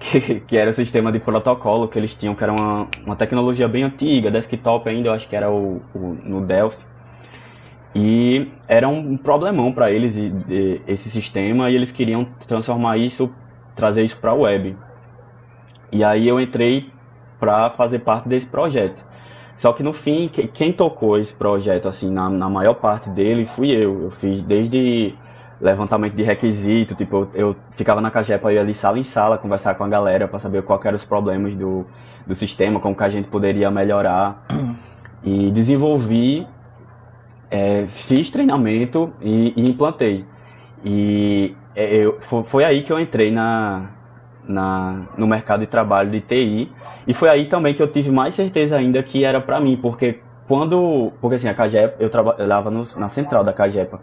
que, 0.00 0.40
que 0.40 0.56
era 0.56 0.70
o 0.70 0.72
sistema 0.72 1.12
de 1.12 1.20
protocolo 1.20 1.86
que 1.88 1.98
eles 1.98 2.14
tinham, 2.14 2.34
que 2.34 2.42
era 2.42 2.52
uma, 2.52 2.88
uma 3.06 3.16
tecnologia 3.16 3.68
bem 3.68 3.84
antiga, 3.84 4.30
desktop 4.30 4.88
ainda, 4.88 5.08
eu 5.08 5.12
acho 5.12 5.28
que 5.28 5.36
era 5.36 5.50
o, 5.50 5.82
o 5.94 6.16
no 6.24 6.40
Delphi. 6.40 6.84
E 7.94 8.48
era 8.68 8.88
um 8.88 9.16
problemão 9.16 9.72
para 9.72 9.90
eles 9.90 10.14
esse 10.86 11.10
sistema 11.10 11.70
e 11.70 11.74
eles 11.74 11.90
queriam 11.90 12.24
transformar 12.46 12.96
isso, 12.98 13.30
trazer 13.74 14.04
isso 14.04 14.18
para 14.18 14.30
a 14.30 14.34
web. 14.34 14.76
E 15.92 16.04
aí 16.04 16.28
eu 16.28 16.40
entrei 16.40 16.88
para 17.38 17.70
fazer 17.70 18.00
parte 18.00 18.28
desse 18.28 18.46
projeto. 18.46 19.04
Só 19.56 19.72
que 19.72 19.82
no 19.82 19.92
fim, 19.92 20.28
que- 20.28 20.46
quem 20.46 20.72
tocou 20.72 21.18
esse 21.18 21.34
projeto, 21.34 21.88
assim, 21.88 22.10
na, 22.10 22.30
na 22.30 22.48
maior 22.48 22.74
parte 22.74 23.10
dele, 23.10 23.44
fui 23.44 23.70
eu. 23.72 24.04
Eu 24.04 24.10
fiz 24.10 24.40
desde 24.42 25.14
levantamento 25.60 26.14
de 26.14 26.22
requisito, 26.22 26.94
tipo, 26.94 27.28
eu, 27.34 27.50
eu 27.50 27.56
ficava 27.72 28.00
na 28.00 28.10
Cagepa, 28.10 28.52
ia 28.52 28.60
ali 28.60 28.72
sala 28.72 28.98
em 28.98 29.04
sala, 29.04 29.36
conversar 29.36 29.74
com 29.74 29.84
a 29.84 29.88
galera 29.88 30.26
para 30.26 30.38
saber 30.38 30.62
que 30.62 30.72
eram 30.88 30.96
os 30.96 31.04
problemas 31.04 31.54
do, 31.54 31.86
do 32.26 32.34
sistema, 32.34 32.80
como 32.80 32.96
que 32.96 33.02
a 33.04 33.08
gente 33.10 33.28
poderia 33.28 33.70
melhorar. 33.70 34.44
E 35.22 35.50
desenvolvi, 35.50 36.46
é, 37.50 37.84
fiz 37.88 38.30
treinamento 38.30 39.12
e, 39.20 39.52
e 39.54 39.68
implantei. 39.68 40.24
E 40.84 41.54
é, 41.74 41.94
eu, 41.94 42.16
fo- 42.20 42.42
foi 42.42 42.64
aí 42.64 42.82
que 42.82 42.90
eu 42.92 42.98
entrei 42.98 43.30
na, 43.30 43.90
na, 44.48 45.02
no 45.18 45.26
mercado 45.26 45.60
de 45.60 45.66
trabalho 45.66 46.10
de 46.10 46.20
TI. 46.20 46.72
E 47.06 47.12
foi 47.12 47.28
aí 47.28 47.46
também 47.46 47.74
que 47.74 47.82
eu 47.82 47.86
tive 47.90 48.10
mais 48.10 48.34
certeza 48.34 48.76
ainda 48.76 49.02
que 49.02 49.24
era 49.24 49.40
pra 49.40 49.60
mim, 49.60 49.76
porque 49.76 50.20
quando. 50.48 51.12
Porque 51.20 51.36
assim, 51.36 51.48
a 51.48 51.54
Cagepa, 51.54 51.96
eu 52.02 52.08
trabalhava 52.08 52.70
no- 52.70 52.82
na 52.96 53.08
central 53.08 53.44
da 53.44 53.52
Cagepa. 53.52 54.00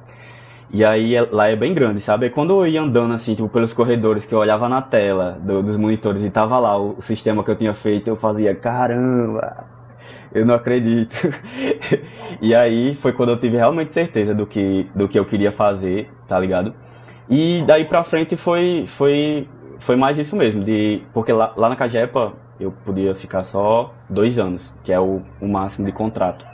E 0.70 0.84
aí 0.84 1.16
é- 1.16 1.22
lá 1.32 1.48
é 1.48 1.56
bem 1.56 1.74
grande, 1.74 2.02
sabe? 2.02 2.30
Quando 2.30 2.52
eu 2.62 2.68
ia 2.68 2.82
andando 2.82 3.14
assim, 3.14 3.34
tipo, 3.36 3.48
pelos 3.48 3.74
corredores, 3.74 4.26
que 4.26 4.36
eu 4.36 4.40
olhava 4.40 4.68
na 4.68 4.82
tela 4.82 5.38
do- 5.42 5.64
dos 5.64 5.78
monitores 5.78 6.24
e 6.24 6.30
tava 6.30 6.60
lá 6.60 6.78
o, 6.78 6.96
o 6.98 7.02
sistema 7.02 7.44
que 7.44 7.50
eu 7.52 7.56
tinha 7.56 7.74
feito, 7.74 8.10
eu 8.10 8.18
fazia, 8.18 8.54
caramba, 8.54 9.66
eu 10.34 10.46
não 10.46 10.56
acredito. 10.56 11.16
e 12.42 12.54
aí 12.56 12.96
foi 12.96 13.14
quando 13.14 13.30
eu 13.30 13.38
tive 13.40 13.58
realmente 13.58 13.94
certeza 13.94 14.36
do 14.36 14.46
que, 14.46 14.88
do 14.96 15.08
que 15.08 15.18
eu 15.18 15.26
queria 15.26 15.52
fazer, 15.52 16.12
tá 16.28 16.38
ligado? 16.40 16.74
E 17.30 17.64
daí 17.66 17.86
pra 17.86 18.04
frente 18.04 18.36
foi, 18.38 18.86
foi, 18.88 19.48
foi 19.80 19.96
mais 19.96 20.18
isso 20.18 20.36
mesmo, 20.36 20.64
de, 20.64 21.02
porque 21.14 21.32
lá, 21.32 21.54
lá 21.58 21.70
na 21.70 21.76
Cagepa 21.76 22.34
eu 22.60 22.72
podia 22.86 23.14
ficar 23.16 23.44
só 23.44 23.94
dois 24.10 24.38
anos, 24.40 24.74
que 24.84 24.92
é 24.92 25.00
o, 25.00 25.22
o 25.42 25.48
máximo 25.48 25.86
de 25.86 25.92
contrato. 25.94 26.46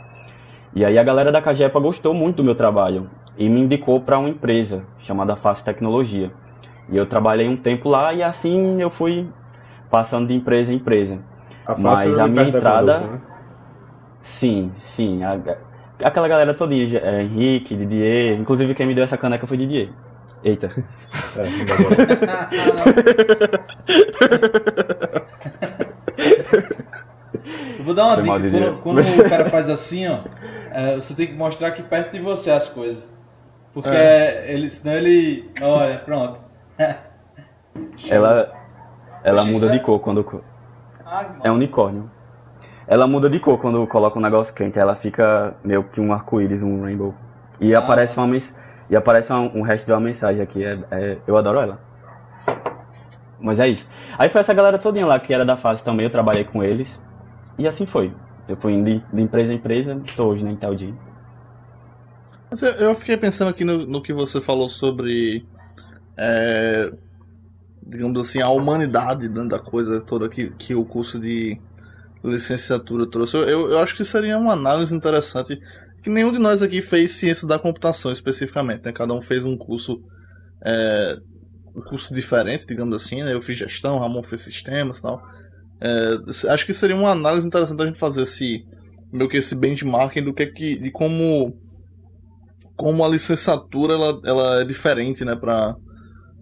E 0.76 0.84
aí 0.84 0.97
a 0.97 1.04
galera 1.04 1.32
da 1.32 1.41
Cagepa 1.41 1.80
gostou 1.80 2.13
muito 2.13 2.38
do 2.38 2.43
meu 2.43 2.56
trabalho 2.56 3.10
e 3.38 3.50
me 3.50 3.62
indicou 3.62 4.00
para 4.02 4.17
uma 4.17 4.30
empresa 4.30 4.84
chamada 5.00 5.36
Fácil 5.36 5.65
Tecnologia. 5.65 6.32
E 6.89 6.98
eu 6.98 7.06
trabalhei 7.06 7.48
um 7.48 7.56
tempo 7.58 7.89
lá 7.89 8.13
e 8.13 8.22
assim 8.22 8.82
eu 8.82 8.89
fui 8.89 9.28
passando 9.89 10.28
de 10.28 10.36
empresa 10.36 10.72
em 10.72 10.76
empresa. 10.76 11.19
A 11.65 11.76
Mas 11.78 12.19
a 12.19 12.28
minha 12.28 12.48
entrada- 12.50 13.00
né? 13.00 13.22
Sim, 14.22 14.72
sim. 14.80 15.24
a- 15.24 15.39
aquela 16.04 16.28
galera 16.28 16.54
todinha, 16.54 17.00
é, 17.00 17.24
Henrique, 17.24 17.76
Didier, 17.76 18.38
inclusive 18.39 18.74
quem 18.76 18.86
me 18.86 18.93
deu 18.96 19.04
essa 19.04 19.17
caneca 19.17 19.48
foi 19.48 19.58
Didier. 19.58 19.89
Eita. 20.43 20.69
É, 21.36 21.43
Eu 27.78 27.84
vou 27.86 27.93
dar 27.93 28.06
uma 28.06 28.15
Foi 28.15 28.24
dica. 28.41 28.74
Quando, 28.82 29.04
quando 29.04 29.26
o 29.26 29.30
cara 29.30 29.50
faz 29.50 29.69
assim, 29.69 30.08
ó, 30.08 30.19
é, 30.72 30.96
você 30.96 31.13
tem 31.13 31.28
que 31.28 31.34
mostrar 31.34 31.67
aqui 31.69 31.84
perto 31.84 32.12
de 32.13 32.19
você 32.19 32.52
as 32.52 32.69
coisas. 32.69 33.12
Porque 33.74 33.90
É. 33.90 34.52
ele, 34.54 34.70
senão 34.70 34.94
ele. 34.96 35.52
Olha, 35.62 36.00
pronto. 36.00 36.38
Ela, 38.10 38.52
ela 39.24 39.44
muda 39.46 39.68
de 39.70 39.78
é- 39.78 39.80
cor 39.80 40.00
quando. 40.00 40.44
Ah, 41.06 41.26
É 41.44 41.52
um 41.52 41.56
unicórnio. 41.56 42.10
Ela 42.88 43.08
muda 43.08 43.30
de 43.30 43.40
cor 43.40 43.58
quando 43.58 43.86
coloca 43.88 44.20
um 44.20 44.22
negócio 44.22 44.54
quente. 44.54 44.78
Ela 44.78 44.96
fica 44.96 45.56
meio 45.64 45.84
que 45.86 46.00
um 46.00 46.14
arco-íris, 46.14 46.62
um 46.62 46.84
rainbow. 46.84 47.16
E 47.60 47.74
Ah, 47.74 47.80
aparece 47.80 48.18
uma 48.18 48.28
mens... 48.28 48.56
E 48.90 48.96
aparece 48.96 49.32
uma- 49.32 49.50
um 49.56 49.62
resto 49.62 49.86
de 49.88 49.92
uma 49.94 50.00
mensagem 50.00 50.42
aqui. 50.42 50.64
É, 50.64 50.78
é- 50.92 51.18
eu 51.26 51.36
adoro 51.38 51.60
ela. 51.60 51.80
Mas 53.40 53.60
é 53.60 53.68
isso. 53.68 53.90
Aí 54.20 54.30
foi 54.30 54.42
essa 54.42 54.54
galera 54.54 54.78
todinha 54.78 55.06
lá 55.08 55.20
que 55.20 55.34
era 55.34 55.46
da 55.46 55.58
fase 55.58 55.84
também. 55.84 56.06
Eu 56.06 56.12
trabalhei 56.12 56.44
com 56.44 56.64
eles. 56.64 57.02
E 57.58 57.68
assim 57.68 57.86
foi. 57.86 58.14
Eu 58.48 58.56
fui 58.58 58.74
indo 58.74 58.86
de, 58.86 59.04
de 59.12 59.22
empresa 59.24 59.52
em 59.52 59.56
empresa. 59.56 60.00
Estou 60.06 60.30
hoje 60.32 60.44
na 60.44 60.52
Inteldi. 60.52 60.94
Mas 62.54 62.62
eu, 62.62 62.72
eu 62.74 62.94
fiquei 62.94 63.18
pensando 63.18 63.48
aqui 63.48 63.66
no, 63.66 63.88
no 63.88 64.00
que 64.00 64.13
você 64.13 64.39
falou 64.39 64.70
sobre. 64.70 65.44
é, 66.16 66.94
digamos 67.82 68.20
assim, 68.20 68.44
a 68.44 68.50
humanidade 68.50 69.28
da 69.28 69.58
coisa 69.58 70.00
toda 70.02 70.30
que, 70.30 70.52
que 70.52 70.76
o 70.76 70.86
curso 70.86 71.20
de 71.20 71.60
licenciatura 72.24 73.10
trouxe. 73.10 73.36
Eu, 73.36 73.50
eu, 73.50 73.72
eu 73.72 73.80
acho 73.80 73.96
que 73.96 74.06
seria 74.06 74.38
uma 74.38 74.54
análise 74.54 74.96
interessante. 74.96 75.60
Que 76.04 76.12
nenhum 76.12 76.32
de 76.32 76.38
nós 76.38 76.62
aqui 76.62 76.80
fez 76.80 77.10
ciência 77.10 77.48
da 77.48 77.58
computação 77.58 78.12
especificamente, 78.12 78.86
né? 78.86 78.92
Cada 78.92 79.16
um 79.16 79.22
fez 79.22 79.44
um 79.44 79.58
curso. 79.58 80.04
é, 80.63 81.18
um 81.76 81.82
curso 81.82 82.13
diferente, 82.13 82.68
digamos 82.68 82.94
assim, 83.04 83.24
né? 83.24 83.34
Eu 83.34 83.42
fiz 83.42 83.58
gestão, 83.58 83.98
Ramon 83.98 84.22
fez 84.22 84.42
sistemas 84.42 85.00
e 85.00 85.02
tal. 85.02 85.28
É, 85.82 86.52
acho 86.52 86.68
que 86.68 86.74
seria 86.76 86.96
uma 86.96 87.10
análise 87.10 87.48
interessante 87.48 87.82
a 87.82 87.86
gente 87.88 87.98
fazer 87.98 88.22
esse. 88.22 88.63
meio 89.12 89.28
que 89.28 89.38
esse 89.38 89.56
benchmarking 89.56 90.22
do 90.22 90.36
que 90.36 90.46
que. 90.46 90.76
de 90.76 90.92
como 90.92 91.62
como 92.76 93.04
a 93.04 93.08
licenciatura 93.08 93.94
ela, 93.94 94.22
ela 94.26 94.62
é 94.62 94.66
diferente, 94.66 95.24
né, 95.24 95.36
para 95.36 95.76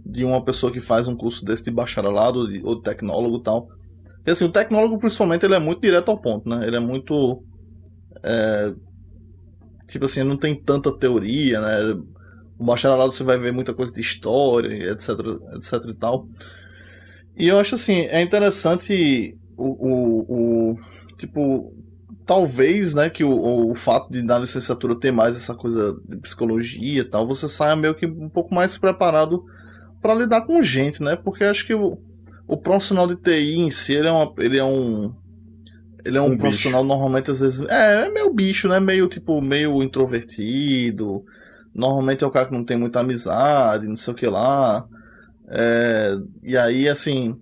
de 0.06 0.26
uma 0.26 0.44
pessoa 0.44 0.72
que 0.72 0.80
faz 0.80 1.08
um 1.08 1.15
curso 1.15 1.46
desse 1.46 1.63
de 1.63 1.72
bacharelado 1.72 2.39
ou 2.63 2.76
de 2.76 2.82
tecnólogo 2.82 3.38
e 3.38 3.44
tal. 3.44 3.67
Porque 4.15 4.32
assim, 4.32 4.46
o 4.46 4.52
tecnólogo 4.52 4.98
principalmente 4.98 5.46
ele 5.46 5.56
é 5.56 5.60
muito 5.60 5.82
direto 5.82 6.10
ao 6.10 6.20
ponto, 6.20 6.50
né? 6.50 6.65
Ele 6.65 6.76
é 6.76 6.80
muito 6.80 7.44
é, 8.24 8.74
tipo 9.88 10.06
assim, 10.06 10.24
não 10.24 10.38
tem 10.38 10.56
tanta 10.56 10.91
teoria, 10.91 11.60
né? 11.62 12.02
O 12.58 12.63
bacharelado 12.63 13.12
você 13.12 13.24
vai 13.24 13.38
ver 13.38 13.52
muita 13.52 13.74
coisa 13.74 13.91
de 13.91 14.02
história, 14.02 14.91
etc, 14.91 15.10
etc 15.56 15.89
e 15.89 15.94
tal. 15.94 16.28
E 17.38 17.48
eu 17.48 17.60
acho 17.60 17.76
assim, 17.76 18.02
é 18.02 18.22
interessante 18.22 19.38
o, 19.58 19.65
o, 19.65 20.72
o 20.72 20.76
tipo 21.17 21.74
talvez, 22.32 22.96
né, 22.96 23.10
que 23.10 23.26
o, 23.26 23.72
o 23.72 23.76
fato 23.76 24.10
de 24.10 24.22
na 24.22 24.39
licenciatura 24.39 24.98
ter 24.98 25.12
mais 25.12 25.36
essa 25.36 25.54
coisa 25.54 26.00
de 26.08 26.15
psicologia 26.15 27.02
e 27.02 27.04
tal, 27.04 27.28
você 27.28 27.50
saia 27.50 27.76
meio 27.76 27.94
que 27.94 28.06
um 28.06 28.30
pouco 28.30 28.56
mais 28.56 28.78
preparado 28.78 29.44
para 30.02 30.15
lidar 30.15 30.39
com 30.46 30.63
gente, 30.63 31.04
né? 31.04 31.17
Porque 31.17 31.44
acho 31.44 31.67
que 31.67 31.74
o, 31.74 31.98
o 32.48 32.56
profissional 32.56 33.06
de 33.06 33.17
TI 33.17 33.60
em 33.60 33.70
si, 33.70 33.96
ele 33.96 34.08
é, 34.08 34.12
uma, 34.13 34.34
ele 34.38 34.58
é 34.58 34.63
um 34.63 35.13
ele 36.06 36.17
é 36.17 36.22
um, 36.22 36.32
Um 36.32 36.38
profissional 36.38 36.86
normalmente 36.86 37.30
às 37.30 37.41
vezes 37.41 37.60
é, 37.67 38.06
é 38.06 38.10
meio 38.10 38.34
bicho, 38.34 38.70
né? 38.70 38.80
Meio 38.80 39.10
tipo 39.10 39.41
meio 39.41 39.84
introvertido. 39.84 41.26
Normalmente 41.76 42.24
é 42.24 42.28
o 42.28 42.32
cara 42.32 42.48
que 42.48 42.54
não 42.54 42.63
tem 42.63 42.78
muita 42.78 43.02
amizade, 43.02 43.88
não 43.88 43.98
sei 43.98 44.13
o 44.13 44.15
que 44.15 44.26
lá. 44.26 44.88
É, 45.50 46.15
e 46.41 46.56
aí 46.56 46.88
assim, 46.88 47.38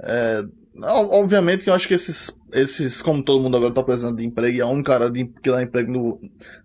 é, 0.00 0.44
Obviamente, 0.80 1.66
eu 1.68 1.74
acho 1.74 1.88
que 1.88 1.94
esses, 1.94 2.30
esses 2.52 3.02
como 3.02 3.22
todo 3.22 3.42
mundo 3.42 3.56
agora 3.56 3.70
está 3.72 3.82
precisando 3.82 4.16
de 4.18 4.26
emprego 4.26 4.56
e 4.56 4.60
a 4.60 4.66
única 4.66 4.94
área 4.94 5.10
de, 5.10 5.26
que 5.26 5.50
dá 5.50 5.62
emprego 5.62 5.90
no, 5.90 6.20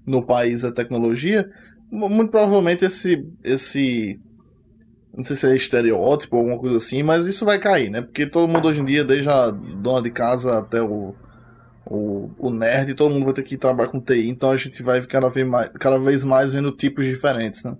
no 0.05 0.25
país 0.25 0.63
é 0.63 0.71
tecnologia, 0.71 1.49
mu- 1.91 2.09
muito 2.09 2.29
provavelmente 2.29 2.85
esse, 2.85 3.25
esse, 3.43 4.19
não 5.15 5.23
sei 5.23 5.35
se 5.35 5.47
é 5.47 5.55
estereótipo 5.55 6.35
ou 6.37 6.41
alguma 6.43 6.59
coisa 6.59 6.77
assim, 6.77 7.03
mas 7.03 7.27
isso 7.27 7.45
vai 7.45 7.59
cair, 7.59 7.89
né? 7.89 8.01
Porque 8.01 8.27
todo 8.27 8.47
mundo 8.51 8.67
hoje 8.67 8.81
em 8.81 8.85
dia, 8.85 9.05
desde 9.05 9.29
a 9.29 9.51
dona 9.51 10.01
de 10.01 10.11
casa 10.11 10.59
até 10.59 10.81
o, 10.81 11.15
o, 11.85 12.31
o 12.37 12.51
nerd, 12.51 12.95
todo 12.95 13.13
mundo 13.13 13.25
vai 13.25 13.33
ter 13.33 13.43
que 13.43 13.57
trabalhar 13.57 13.89
com 13.91 14.01
TI, 14.01 14.29
então 14.29 14.51
a 14.51 14.57
gente 14.57 14.83
vai 14.83 15.01
cada 15.05 15.29
vez 15.29 15.47
mais, 15.47 15.69
cada 15.79 15.97
vez 15.99 16.23
mais 16.23 16.53
vendo 16.53 16.71
tipos 16.71 17.05
diferentes, 17.05 17.63
né? 17.63 17.75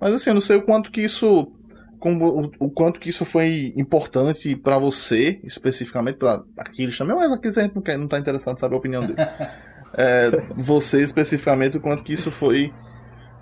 Mas 0.00 0.12
assim, 0.14 0.30
eu 0.30 0.34
não 0.34 0.40
sei 0.40 0.56
o 0.56 0.62
quanto 0.62 0.90
que 0.90 1.02
isso 1.02 1.52
como, 1.98 2.26
o, 2.26 2.66
o 2.66 2.70
quanto 2.70 3.00
que 3.00 3.08
isso 3.08 3.24
foi 3.24 3.72
importante 3.76 4.54
pra 4.56 4.78
você, 4.78 5.40
especificamente 5.44 6.16
para 6.16 6.42
Aquiles 6.56 6.96
também, 6.96 7.16
mas 7.16 7.32
Aquiles 7.32 7.58
a 7.58 7.62
gente 7.62 7.74
não, 7.74 7.82
quer, 7.82 7.98
não 7.98 8.08
tá 8.08 8.18
interessado 8.18 8.56
em 8.56 8.60
saber 8.60 8.74
a 8.74 8.78
opinião 8.78 9.06
dele. 9.06 9.18
É, 9.94 10.30
você 10.54 11.02
especificamente, 11.02 11.78
o 11.78 11.80
quanto 11.80 12.04
que 12.04 12.12
isso 12.12 12.30
foi 12.30 12.70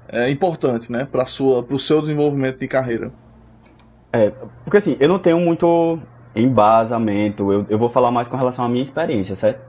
é, 0.09 0.31
importante, 0.31 0.92
né, 0.92 1.05
para 1.05 1.27
sua, 1.27 1.61
pro 1.62 1.77
seu 1.77 2.01
desenvolvimento 2.01 2.61
de 2.61 2.69
carreira. 2.69 3.12
É, 4.12 4.31
porque 4.62 4.77
assim, 4.77 4.97
eu 5.01 5.09
não 5.09 5.18
tenho 5.18 5.41
muito 5.41 5.99
embasamento, 6.37 7.53
eu, 7.53 7.66
eu 7.68 7.76
vou 7.76 7.91
falar 7.91 8.12
mais 8.12 8.28
com 8.28 8.37
relação 8.37 8.64
à 8.64 8.68
minha 8.68 8.83
experiência, 8.83 9.35
certo? 9.35 9.61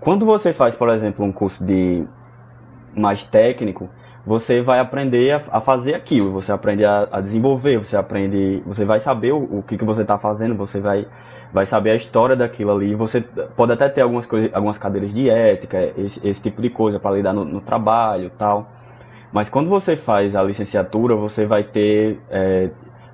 Quando 0.00 0.26
você 0.26 0.52
faz, 0.52 0.76
por 0.76 0.90
exemplo, 0.90 1.24
um 1.24 1.32
curso 1.32 1.64
de 1.64 2.04
mais 2.94 3.24
técnico, 3.24 3.88
você 4.28 4.60
vai 4.60 4.78
aprender 4.78 5.32
a, 5.32 5.40
a 5.52 5.58
fazer 5.58 5.94
aquilo, 5.94 6.30
você 6.30 6.52
aprende 6.52 6.84
a, 6.84 7.08
a 7.10 7.18
desenvolver, 7.18 7.78
você 7.78 7.96
aprende, 7.96 8.62
você 8.66 8.84
vai 8.84 9.00
saber 9.00 9.32
o, 9.32 9.38
o 9.38 9.62
que, 9.62 9.78
que 9.78 9.84
você 9.86 10.02
está 10.02 10.18
fazendo, 10.18 10.54
você 10.54 10.82
vai, 10.82 11.06
vai 11.50 11.64
saber 11.64 11.92
a 11.92 11.94
história 11.94 12.36
daquilo 12.36 12.70
ali, 12.72 12.94
você 12.94 13.22
pode 13.22 13.72
até 13.72 13.88
ter 13.88 14.02
algumas, 14.02 14.26
coisas, 14.26 14.50
algumas 14.52 14.76
cadeiras 14.76 15.14
de 15.14 15.30
ética, 15.30 15.94
esse, 15.96 16.20
esse 16.22 16.42
tipo 16.42 16.60
de 16.60 16.68
coisa 16.68 17.00
para 17.00 17.16
lidar 17.16 17.32
no, 17.32 17.42
no 17.42 17.62
trabalho 17.62 18.30
tal. 18.36 18.70
Mas 19.32 19.48
quando 19.48 19.70
você 19.70 19.96
faz 19.96 20.36
a 20.36 20.42
licenciatura, 20.42 21.16
você 21.16 21.46
vai 21.46 21.64
ter 21.64 22.20
é, 22.28 22.68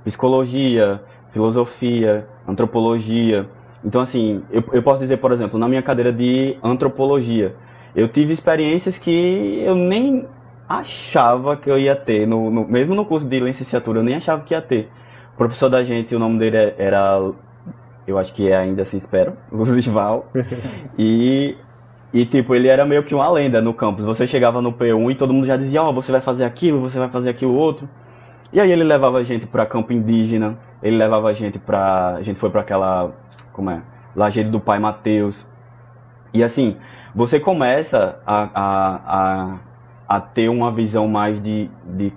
psicologia, 0.04 1.00
filosofia, 1.28 2.26
antropologia. 2.46 3.48
Então, 3.84 4.00
assim, 4.00 4.42
eu, 4.50 4.64
eu 4.72 4.82
posso 4.82 4.98
dizer, 4.98 5.18
por 5.18 5.30
exemplo, 5.30 5.60
na 5.60 5.68
minha 5.68 5.82
cadeira 5.82 6.12
de 6.12 6.58
antropologia, 6.60 7.54
eu 7.94 8.08
tive 8.08 8.32
experiências 8.32 8.98
que 8.98 9.62
eu 9.64 9.76
nem 9.76 10.26
achava 10.68 11.56
que 11.56 11.70
eu 11.70 11.78
ia 11.78 11.94
ter, 11.96 12.26
no, 12.26 12.50
no- 12.50 12.66
mesmo 12.68 12.94
no 12.94 13.04
curso 13.04 13.26
de 13.28 13.38
licenciatura, 13.40 14.00
eu 14.00 14.04
nem 14.04 14.16
achava 14.16 14.42
que 14.42 14.54
ia 14.54 14.62
ter. 14.62 14.90
O 15.34 15.36
professor 15.36 15.68
da 15.68 15.82
gente, 15.82 16.14
o 16.14 16.18
nome 16.18 16.38
dele 16.38 16.56
é- 16.56 16.74
era, 16.78 17.20
eu 18.06 18.18
acho 18.18 18.32
que 18.34 18.50
é 18.50 18.56
ainda 18.56 18.82
assim, 18.82 18.96
espero, 18.96 19.34
Luzival. 19.52 20.26
e, 20.98 21.56
E 22.12 22.24
tipo, 22.24 22.54
ele 22.54 22.68
era 22.68 22.86
meio 22.86 23.02
que 23.02 23.12
uma 23.14 23.28
lenda 23.28 23.60
no 23.60 23.74
campus. 23.74 24.04
Você 24.04 24.24
chegava 24.26 24.62
no 24.62 24.72
P1 24.72 25.10
e 25.10 25.14
todo 25.16 25.32
mundo 25.34 25.46
já 25.46 25.56
dizia, 25.56 25.82
ó, 25.82 25.92
você 25.92 26.12
vai 26.12 26.20
fazer 26.20 26.44
aquilo, 26.44 26.78
você 26.78 26.96
vai 26.98 27.08
fazer 27.08 27.30
aquilo 27.30 27.52
outro. 27.54 27.88
E 28.52 28.60
aí 28.60 28.70
ele 28.70 28.84
levava 28.84 29.18
a 29.18 29.22
gente 29.24 29.48
pra 29.48 29.66
campo 29.66 29.92
indígena, 29.92 30.56
ele 30.80 30.96
levava 30.96 31.28
a 31.28 31.32
gente 31.32 31.58
pra. 31.58 32.14
A 32.14 32.22
gente 32.22 32.38
foi 32.38 32.50
pra 32.50 32.60
aquela. 32.60 33.10
Como 33.52 33.68
é? 33.68 33.82
Lajeado 34.14 34.48
do 34.48 34.60
Pai 34.60 34.78
Mateus. 34.78 35.44
E 36.32 36.44
assim, 36.44 36.76
você 37.12 37.40
começa 37.40 38.20
a, 38.24 38.48
a, 38.54 39.00
a, 39.06 39.58
a 40.08 40.20
ter 40.20 40.48
uma 40.48 40.70
visão 40.72 41.08
mais 41.08 41.40
de, 41.40 41.70
de. 41.84 42.12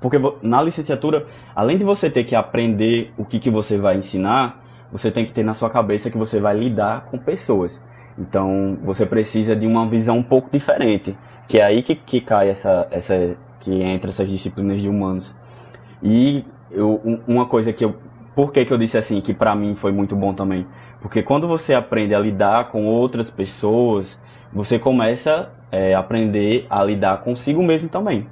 Porque 0.00 0.18
na 0.42 0.62
licenciatura, 0.62 1.26
além 1.54 1.78
de 1.78 1.84
você 1.84 2.10
ter 2.10 2.24
que 2.24 2.34
aprender 2.34 3.12
o 3.16 3.24
que, 3.24 3.38
que 3.38 3.50
você 3.50 3.78
vai 3.78 3.96
ensinar, 3.96 4.62
você 4.90 5.10
tem 5.10 5.24
que 5.24 5.32
ter 5.32 5.42
na 5.44 5.54
sua 5.54 5.70
cabeça 5.70 6.10
que 6.10 6.18
você 6.18 6.40
vai 6.40 6.56
lidar 6.58 7.02
com 7.06 7.18
pessoas. 7.18 7.82
Então 8.18 8.76
você 8.84 9.06
precisa 9.06 9.56
de 9.56 9.66
uma 9.66 9.88
visão 9.88 10.18
um 10.18 10.22
pouco 10.22 10.50
diferente. 10.50 11.16
Que 11.48 11.58
é 11.58 11.64
aí 11.64 11.82
que, 11.82 11.94
que 11.94 12.20
cai 12.20 12.48
essa, 12.50 12.86
essa. 12.90 13.36
que 13.60 13.82
entra 13.82 14.10
essas 14.10 14.28
disciplinas 14.28 14.80
de 14.80 14.88
humanos. 14.88 15.34
E 16.02 16.44
eu, 16.70 17.00
um- 17.04 17.20
uma 17.26 17.46
coisa 17.46 17.72
que 17.72 17.84
eu. 17.84 17.94
Por 18.34 18.50
que, 18.52 18.64
que 18.64 18.72
eu 18.72 18.78
disse 18.78 18.96
assim, 18.96 19.20
que 19.20 19.34
pra 19.34 19.54
mim 19.54 19.74
foi 19.74 19.92
muito 19.92 20.16
bom 20.16 20.32
também? 20.32 20.66
Porque 21.02 21.22
quando 21.22 21.46
você 21.46 21.74
aprende 21.74 22.14
a 22.14 22.18
lidar 22.18 22.70
com 22.70 22.86
outras 22.86 23.30
pessoas, 23.30 24.18
você 24.52 24.78
começa 24.78 25.50
é, 25.70 25.94
a 25.94 25.98
aprender 25.98 26.66
a 26.68 26.82
lidar 26.84 27.22
consigo 27.22 27.62
mesmo 27.62 27.88
também. 27.88 28.28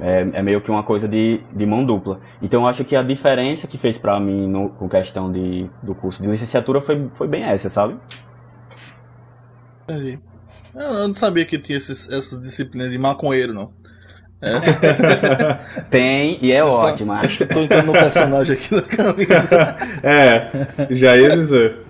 É, 0.00 0.20
é 0.32 0.42
meio 0.42 0.60
que 0.60 0.70
uma 0.70 0.82
coisa 0.82 1.08
de, 1.08 1.40
de 1.52 1.66
mão 1.66 1.84
dupla. 1.84 2.20
Então 2.40 2.62
eu 2.62 2.66
acho 2.68 2.84
que 2.84 2.94
a 2.94 3.02
diferença 3.02 3.66
que 3.66 3.76
fez 3.76 3.98
pra 3.98 4.18
mim 4.20 4.46
no, 4.46 4.70
com 4.70 4.88
questão 4.88 5.30
de, 5.30 5.68
do 5.82 5.94
curso 5.94 6.22
de 6.22 6.28
licenciatura 6.28 6.80
foi, 6.80 7.08
foi 7.14 7.26
bem 7.26 7.42
essa, 7.42 7.68
sabe? 7.68 7.96
Entendi. 9.84 10.18
Eu 10.74 11.08
não 11.08 11.14
sabia 11.14 11.44
que 11.44 11.58
tinha 11.58 11.78
esses, 11.78 12.08
essas 12.10 12.40
disciplinas 12.40 12.90
de 12.90 12.98
maconheiro, 12.98 13.52
não. 13.52 13.72
É, 14.40 15.82
Tem, 15.90 16.38
e 16.40 16.52
é 16.52 16.62
ótima. 16.62 17.18
acho 17.18 17.38
que 17.38 17.42
eu 17.42 17.48
tô 17.48 17.60
entrando 17.60 17.86
no 17.86 17.92
personagem 17.92 18.56
aqui 18.56 18.74
da 18.74 18.82
camisa. 18.82 19.76
É, 20.02 20.50
já 20.90 21.16
ia 21.16 21.30
dizer. 21.30 21.87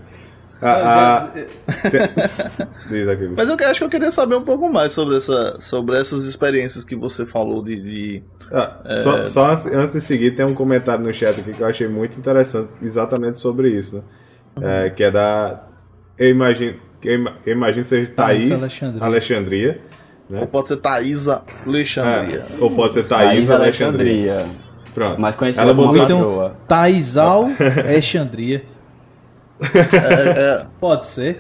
A, 0.61 0.71
a... 0.73 1.27
Já- 1.27 1.31
Diz 2.91 3.09
aqui. 3.09 3.31
Mas 3.37 3.49
eu 3.49 3.57
que- 3.57 3.65
acho 3.65 3.81
que 3.81 3.85
eu 3.85 3.89
queria 3.91 4.11
saber 4.11 4.35
um 4.37 4.43
pouco 4.43 4.69
mais 4.73 4.93
sobre, 4.93 5.17
essa, 5.17 5.57
sobre 5.59 5.97
essas 5.99 6.25
experiências 6.27 6.83
que 6.85 6.97
você 6.97 7.25
falou 7.25 7.63
de. 7.63 7.77
de- 7.81 8.23
Ah, 8.53 8.77
É. 8.85 8.95
Só, 8.97 9.25
só 9.25 9.51
antes, 9.53 9.67
antes 9.67 9.93
de 9.93 10.01
seguir, 10.01 10.33
tem 10.35 10.45
um 10.45 10.55
comentário 10.55 11.05
no 11.05 11.13
chat 11.15 11.39
aqui 11.41 11.53
que 11.53 11.61
eu 11.61 11.67
achei 11.67 11.87
muito 11.89 12.19
interessante, 12.19 12.73
exatamente 12.83 13.39
sobre 13.39 13.71
isso, 13.71 14.05
né? 14.57 14.87
É, 14.87 14.91
que 14.91 15.05
é 15.05 15.11
da. 15.11 15.65
Eu 16.19 16.31
imagino. 16.31 16.75
que 17.01 17.09
Eu 17.09 17.15
ima- 17.15 17.37
eu 17.47 17.53
imagino 17.53 17.85
seja 17.85 18.11
Thaís 18.11 18.49
Thaís 18.49 18.63
Alexandria. 18.63 19.05
Alexandria. 19.05 19.81
Ou 20.31 20.47
pode 20.47 20.69
ser 20.69 20.77
Thaisa 20.79 21.43
Alexandria. 21.67 22.47
É, 22.51 22.63
ou 22.63 22.71
pode 22.73 22.93
ser 22.93 23.07
Thaís 23.07 23.29
Thaís 23.47 23.51
Alexandria. 23.51 24.33
Alexandria. 24.35 24.59
Pronto. 24.93 25.21
Mais 25.21 25.37
conhecida 25.37 25.63
Ela 25.63 25.75
como 25.75 25.87
botou- 25.89 26.03
Então- 26.05 26.19
patroa. 26.19 26.57
Taisal 26.67 27.49
Alexandria. 27.87 28.63
É, 29.61 30.41
é, 30.63 30.67
Pode 30.81 31.07
ser. 31.07 31.39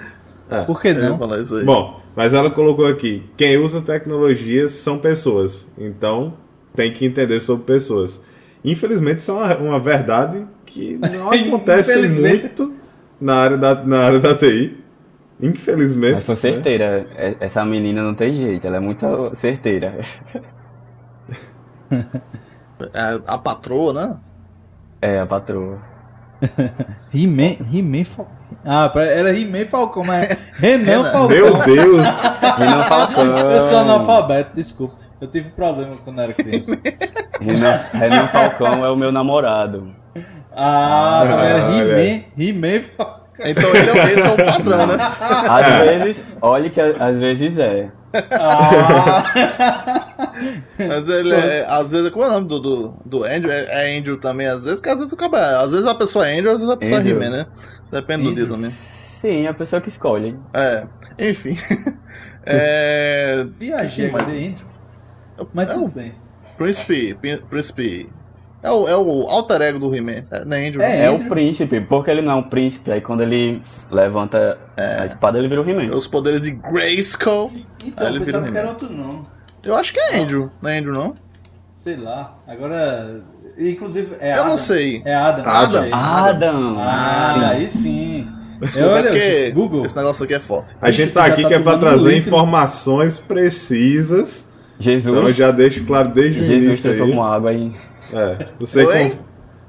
É. 0.50 0.62
Por 0.62 0.80
que 0.80 0.92
não? 0.94 1.18
falar 1.18 1.40
isso 1.40 1.56
aí. 1.56 1.64
Bom, 1.64 2.00
mas 2.16 2.34
ela 2.34 2.50
colocou 2.50 2.86
aqui: 2.86 3.22
quem 3.36 3.56
usa 3.58 3.80
tecnologias 3.80 4.72
são 4.72 4.98
pessoas. 4.98 5.68
Então 5.76 6.34
tem 6.74 6.92
que 6.92 7.04
entender 7.04 7.40
sobre 7.40 7.64
pessoas. 7.64 8.20
Infelizmente, 8.64 9.18
isso 9.18 9.30
é 9.30 9.34
uma, 9.34 9.56
uma 9.56 9.80
verdade 9.80 10.46
que 10.66 10.98
não 10.98 11.30
acontece 11.30 11.96
muito 12.20 12.74
na 13.20 13.36
área 13.36 13.56
da, 13.56 13.74
na 13.84 14.00
área 14.00 14.18
da 14.18 14.34
TI. 14.34 14.76
Infelizmente. 15.40 16.14
Mas 16.14 16.26
foi 16.26 16.34
né? 16.34 16.40
certeira. 16.40 17.06
É- 17.14 17.36
Essa 17.40 17.64
menina 17.64 18.02
não 18.02 18.14
tem 18.14 18.32
jeito, 18.32 18.66
ela 18.66 18.76
é 18.76 18.80
muito 18.80 19.06
certeira. 19.36 19.98
É, 22.94 23.20
a 23.26 23.36
patroa, 23.36 23.92
né? 23.92 24.16
É, 25.02 25.18
a 25.18 25.26
patroa. 25.26 25.76
He-Man, 27.14 27.58
He-Man 27.72 28.04
Falcão. 28.04 28.38
Ah, 28.64 28.92
era 28.96 29.36
He-Man 29.36 29.66
Falcão, 29.66 30.04
mas 30.04 30.36
Renan 30.54 31.04
Falcão. 31.04 31.28
Meu 31.28 31.58
Deus! 31.58 32.06
Renan 32.58 32.82
Falcão. 32.84 33.36
Eu 33.50 33.60
sou 33.60 33.78
analfabeto, 33.78 34.50
desculpa. 34.54 34.96
Eu 35.20 35.28
tive 35.28 35.50
problema 35.50 35.96
quando 36.04 36.20
era 36.20 36.32
criança. 36.32 36.78
Renan, 37.40 37.80
Renan 37.92 38.28
Falcão 38.28 38.84
é 38.84 38.90
o 38.90 38.96
meu 38.96 39.10
namorado. 39.10 39.92
Ah, 40.54 41.22
era 41.24 41.62
Ah, 41.62 41.66
olha 41.70 42.00
He-Man, 42.00 42.24
He-Man 42.38 42.82
Falcão. 42.96 43.18
Então 43.40 43.70
ele 43.70 43.98
é, 43.98 44.12
esse 44.12 44.26
é 44.26 44.30
o 44.30 44.36
patrão, 44.36 44.86
né? 44.86 44.98
Às 45.48 45.78
vezes, 45.78 46.24
olha 46.40 46.70
que 46.70 46.80
às 46.80 47.18
vezes 47.20 47.58
é. 47.58 47.88
Ah, 48.12 50.04
Mas 50.78 51.08
ele 51.08 51.34
é. 51.34 51.66
Às 51.68 51.90
vezes, 51.92 52.10
qual 52.10 52.26
é 52.26 52.28
o 52.28 52.32
nome 52.34 52.48
do, 52.48 52.58
do, 52.60 52.94
do 53.04 53.24
Andrew? 53.24 53.50
É, 53.52 53.64
é 53.92 53.98
Andrew 53.98 54.16
também, 54.18 54.46
às 54.46 54.64
vezes, 54.64 54.80
que 54.80 54.88
às 54.88 54.98
vezes 54.98 55.12
o 55.12 55.16
cara. 55.16 55.36
é- 55.36 55.62
Às 55.64 55.72
vezes 55.72 55.86
a 55.86 55.94
pessoa 55.94 56.28
é 56.28 56.38
Andrew, 56.38 56.52
às 56.52 56.58
vezes 56.58 56.72
a 56.72 56.76
pessoa 56.76 57.00
Andrew. 57.00 57.20
é 57.20 57.26
He-Man, 57.26 57.36
né? 57.36 57.46
Depende 57.90 58.24
do 58.24 58.34
dia 58.34 58.44
Andrew. 58.44 58.56
também. 58.56 58.70
Sim, 58.70 59.46
a 59.46 59.54
pessoa 59.54 59.80
que 59.82 59.88
escolhe. 59.88 60.38
É, 60.54 60.84
enfim. 61.18 61.56
é. 62.46 63.46
viajei, 63.58 64.10
Mas- 64.10 64.22
mas 64.22 64.32
dentro. 64.32 64.66
Mas 65.52 65.68
é 65.70 65.72
tudo 65.74 65.88
bem. 65.88 66.14
Príncipe. 66.56 67.14
Príncipe. 67.48 68.10
É 68.62 68.70
o, 68.70 68.88
é 68.88 68.96
o 68.96 69.26
alter 69.28 69.60
ego 69.62 69.78
do 69.78 69.94
He-Man. 69.94 70.24
É, 70.30 70.82
é. 70.82 70.82
É? 70.82 71.04
É 71.04 71.10
o 71.10 71.28
príncipe, 71.28 71.80
porque 71.80 72.10
ele 72.10 72.22
não 72.22 72.32
é 72.32 72.34
um 72.36 72.42
príncipe. 72.42 72.90
Aí 72.90 73.00
quando 73.00 73.22
ele 73.22 73.60
levanta 73.92 74.58
a 74.76 75.06
espada, 75.06 75.38
ele 75.38 75.48
vira 75.48 75.62
o 75.62 75.68
He-Man. 75.70 75.94
Os 75.94 76.06
poderes 76.08 76.42
de 76.42 76.50
Grayskull. 76.52 77.52
Então, 77.84 78.06
Aí 78.06 78.12
ele 78.14 78.18
eu 78.22 78.24
pensava 78.24 78.42
vira 78.44 78.52
que 78.52 78.58
era 78.58 78.68
outro 78.68 78.92
não. 78.92 79.24
Eu 79.62 79.76
acho 79.76 79.92
que 79.92 80.00
é 80.00 80.18
Andrew. 80.20 80.50
Não 80.60 80.70
é 80.70 80.78
Andrew, 80.78 80.92
não? 80.94 81.14
Sei 81.72 81.96
lá. 81.96 82.36
Agora, 82.48 83.20
inclusive, 83.56 84.16
é 84.18 84.30
Eu 84.30 84.34
Adam. 84.40 84.48
não 84.48 84.56
sei. 84.56 85.02
É 85.04 85.14
Adam. 85.14 85.44
Adam. 85.46 85.88
Adam! 85.94 86.76
Ah, 86.80 87.34
Sim. 87.34 87.44
aí 87.44 87.68
sim. 87.68 88.28
Desculpa, 88.60 88.90
Olha, 88.90 89.08
é 89.08 89.10
porque 89.12 89.50
Google. 89.52 89.84
esse 89.86 89.96
negócio 89.96 90.24
aqui 90.24 90.34
é 90.34 90.40
forte. 90.40 90.74
A 90.82 90.90
gente 90.90 91.12
tá 91.12 91.24
aqui 91.26 91.42
tá 91.42 91.48
que 91.48 91.54
é 91.54 91.60
pra 91.60 91.78
trazer 91.78 92.14
litro. 92.14 92.28
informações 92.28 93.20
precisas. 93.20 94.48
Jesus, 94.80 95.14
Então 95.14 95.28
eu 95.28 95.32
já 95.32 95.50
deixo 95.52 95.84
claro 95.84 96.08
desde 96.08 96.40
o 96.40 96.44
Jesus 96.44 96.64
início 96.64 96.82
transformou 96.82 97.24
aí. 97.24 97.32
água 97.36 97.52
em. 97.52 97.74
É, 98.12 98.48
você, 98.58 98.84
conf- 98.84 99.18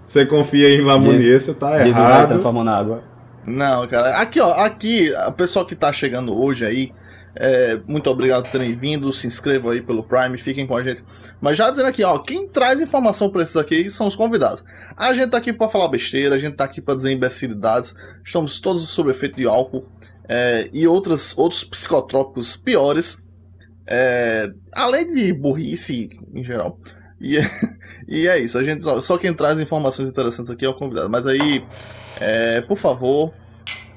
você 0.06 0.26
confia 0.26 0.70
em 0.70 0.82
Lamounier, 0.82 1.40
você 1.40 1.54
tá 1.54 1.78
Jesus 1.80 1.94
vai 1.96 2.04
errado. 2.12 2.30
transformando 2.30 2.70
água. 2.70 3.04
Não, 3.46 3.88
cara. 3.88 4.18
Aqui, 4.18 4.40
ó. 4.40 4.52
Aqui, 4.54 5.12
o 5.28 5.32
pessoal 5.32 5.66
que 5.66 5.76
tá 5.76 5.92
chegando 5.92 6.38
hoje 6.40 6.66
aí, 6.66 6.92
é, 7.36 7.80
muito 7.88 8.10
obrigado 8.10 8.44
por 8.44 8.52
terem 8.52 8.76
vindo. 8.76 9.12
Se 9.14 9.26
inscrevam 9.28 9.72
aí 9.72 9.82
pelo 9.82 10.04
Prime, 10.04 10.38
fiquem 10.38 10.68
com 10.68 10.76
a 10.76 10.84
gente. 10.84 11.04
Mas 11.42 11.58
já 11.58 11.70
dizendo 11.72 11.88
aqui, 11.88 12.04
ó, 12.04 12.18
quem 12.20 12.48
traz 12.48 12.80
informação 12.82 13.30
pra 13.30 13.42
esses 13.44 13.56
aqui 13.56 13.90
são 13.90 14.08
os 14.08 14.16
convidados. 14.16 14.64
A 14.96 15.14
gente 15.14 15.30
tá 15.32 15.38
aqui 15.38 15.52
pra 15.54 15.70
falar 15.70 15.88
besteira, 15.88 16.36
a 16.36 16.40
gente 16.40 16.56
tá 16.56 16.64
aqui 16.66 16.82
pra 16.82 16.96
dizer 16.96 17.12
imbecilidades. 17.12 17.96
Estamos 18.24 18.60
todos 18.60 18.88
sob 18.90 19.10
efeito 19.10 19.38
de 19.38 19.48
álcool 19.48 19.86
é, 20.28 20.70
e 20.74 20.88
outras, 20.88 21.36
outros 21.38 21.64
psicotrópicos 21.64 22.56
piores. 22.56 23.22
é, 23.88 24.52
além 24.74 25.08
de 25.08 25.34
burrice 25.34 26.10
em 26.34 26.44
geral. 26.44 26.78
E, 27.20 27.38
e 28.10 28.28
é 28.28 28.40
isso, 28.40 28.58
a 28.58 28.64
gente 28.64 28.84
só, 28.84 29.00
só 29.00 29.18
quem 29.18 29.34
traz 29.34 29.60
informações 29.60 30.10
interessantes 30.10 30.50
aqui 30.52 30.66
é 30.66 30.70
o 30.70 30.74
convidado. 30.74 31.10
Mas 31.10 31.28
aí, 31.28 31.64
é, 32.20 32.62
por 32.62 32.76
favor. 32.78 33.32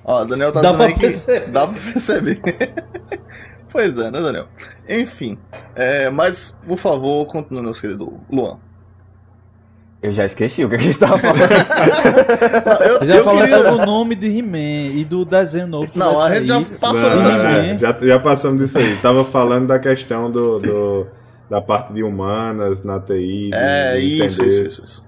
Ó, 0.05 0.25
Daniel 0.25 0.53
tá 0.53 0.61
Dá 0.61 0.73
dizendo 0.73 0.77
pra 0.79 0.87
aí 0.95 0.99
perceber. 1.01 1.51
Dá 1.51 1.67
pra 1.69 1.81
perceber. 1.81 2.41
pois 3.71 3.97
é, 3.99 4.11
né, 4.11 4.21
Daniel? 4.21 4.49
Enfim. 4.89 5.39
é, 5.75 6.11
mas, 6.11 6.59
por 6.67 6.77
favor, 6.77 7.25
continue, 7.27 7.63
nosso 7.63 7.81
querido 7.81 8.21
Luan. 8.31 8.59
Eu 10.03 10.13
já 10.13 10.25
esqueci 10.25 10.65
o 10.65 10.69
que 10.69 10.75
a 10.75 10.79
gente 10.79 10.99
tava 10.99 11.17
falando. 11.17 11.39
Eu, 13.01 13.07
Já 13.07 13.15
eu 13.19 13.25
falou 13.25 13.41
queria- 13.43 13.57
sobre 13.57 13.71
o 13.71 13.87
nome 13.87 14.17
de 14.17 14.27
He-Man 14.37 14.97
e 14.99 15.05
do 15.05 15.25
desenho 15.25 15.69
novo 15.69 15.93
que 15.93 15.97
Não, 15.97 16.17
vai 16.17 16.33
a 16.33 16.41
gente 16.41 16.49
já 16.49 16.61
passou 16.81 17.09
não, 17.09 17.15
assunto. 17.15 17.47
é, 17.47 17.79
já, 17.79 17.97
já 18.01 18.19
passamos 18.19 18.61
disso 18.61 18.79
aí. 18.79 18.97
Tava 18.97 19.25
falando 19.25 19.69
da 19.69 19.79
questão 19.79 20.29
do, 20.29 20.59
do- 20.59 21.07
da 21.53 21.61
parte 21.61 21.93
de 21.93 22.03
humanas 22.03 22.83
na 22.83 22.99
TI. 22.99 23.51
de- 23.51 23.55
É, 23.55 23.97
de 24.01 24.01
isso, 24.25 24.43
entender. 24.43 24.47
isso, 24.49 24.65
isso, 24.67 24.85
isso. 24.85 25.05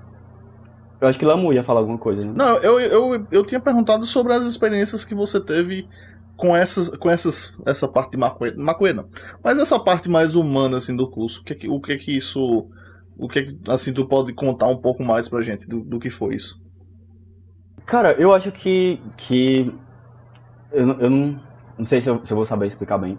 Eu 1.00 1.08
acho 1.08 1.18
que 1.18 1.24
Lamu 1.24 1.54
ia 1.54 1.62
falar 1.64 1.80
alguma 1.80 1.96
coisa, 1.96 2.22
né? 2.22 2.32
Não, 2.36 2.56
eu, 2.58 2.78
eu, 2.78 3.26
eu 3.30 3.42
tinha 3.46 3.58
perguntado 3.58 4.04
sobre 4.04 4.34
as 4.34 4.44
experiências 4.44 5.06
que 5.06 5.14
você 5.14 5.40
teve 5.40 5.88
com 6.36 6.54
essas, 6.54 6.90
com 6.98 7.08
essas, 7.10 7.54
essa 7.64 7.88
parte 7.88 8.10
de 8.12 8.18
maconha, 8.18 8.52
maconha 8.58 8.92
não. 8.92 9.06
Mas 9.42 9.58
essa 9.58 9.80
parte 9.80 10.10
mais 10.10 10.34
humana 10.34 10.76
assim 10.76 10.94
do 10.94 11.10
curso, 11.10 11.40
o 11.40 11.44
que 11.44 11.52
é 11.54 11.56
que, 11.56 11.68
o 11.68 11.80
que, 11.80 11.92
é 11.92 11.96
que 11.96 12.14
isso, 12.14 12.68
o 13.16 13.26
que, 13.26 13.38
é 13.38 13.42
que 13.44 13.58
assim 13.68 13.90
tu 13.92 14.06
pode 14.06 14.34
contar 14.34 14.66
um 14.66 14.76
pouco 14.76 15.02
mais 15.02 15.28
pra 15.30 15.40
gente 15.40 15.66
do, 15.66 15.80
do 15.80 15.98
que 15.98 16.10
foi 16.10 16.34
isso? 16.34 16.60
Cara, 17.86 18.12
eu 18.12 18.32
acho 18.34 18.52
que. 18.52 19.00
que 19.16 19.72
eu, 20.72 20.86
não- 20.86 21.00
eu 21.00 21.10
não, 21.10 21.40
não 21.78 21.84
sei 21.86 22.00
se 22.02 22.10
eu, 22.10 22.20
se 22.22 22.32
eu 22.32 22.36
vou 22.36 22.44
saber 22.44 22.66
explicar 22.66 22.98
bem. 22.98 23.18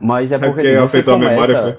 Mas 0.00 0.32
é 0.32 0.36
É 0.36 0.38
porque 0.38 0.52
porque 0.54 0.68
assim, 0.68 0.78
você 0.88 0.96
afetou 0.98 1.14
a 1.14 1.18
começa... 1.18 1.30
memória, 1.52 1.78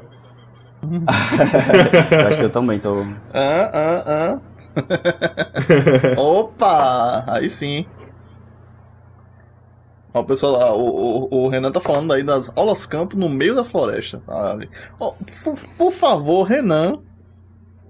acho 2.27 2.37
que 2.39 2.45
eu 2.45 2.49
também 2.49 2.79
tô. 2.79 3.01
Ah, 3.33 3.71
ah, 3.73 4.03
ah. 4.07 4.39
Opa! 6.19 7.23
Aí 7.27 7.49
sim. 7.49 7.85
Ó, 10.13 10.21
o 10.21 10.25
pessoal 10.25 10.53
lá, 10.53 10.73
o, 10.73 10.83
o, 11.29 11.45
o 11.45 11.47
Renan 11.49 11.71
tá 11.71 11.81
falando 11.81 12.13
aí 12.13 12.23
das 12.23 12.51
aulas 12.55 12.85
campo 12.85 13.17
no 13.17 13.27
meio 13.29 13.55
da 13.55 13.63
floresta. 13.63 14.21
Ah, 14.27 14.51
ali. 14.51 14.69
Ó, 14.99 15.13
por, 15.43 15.55
por 15.77 15.91
favor, 15.91 16.43
Renan, 16.43 16.99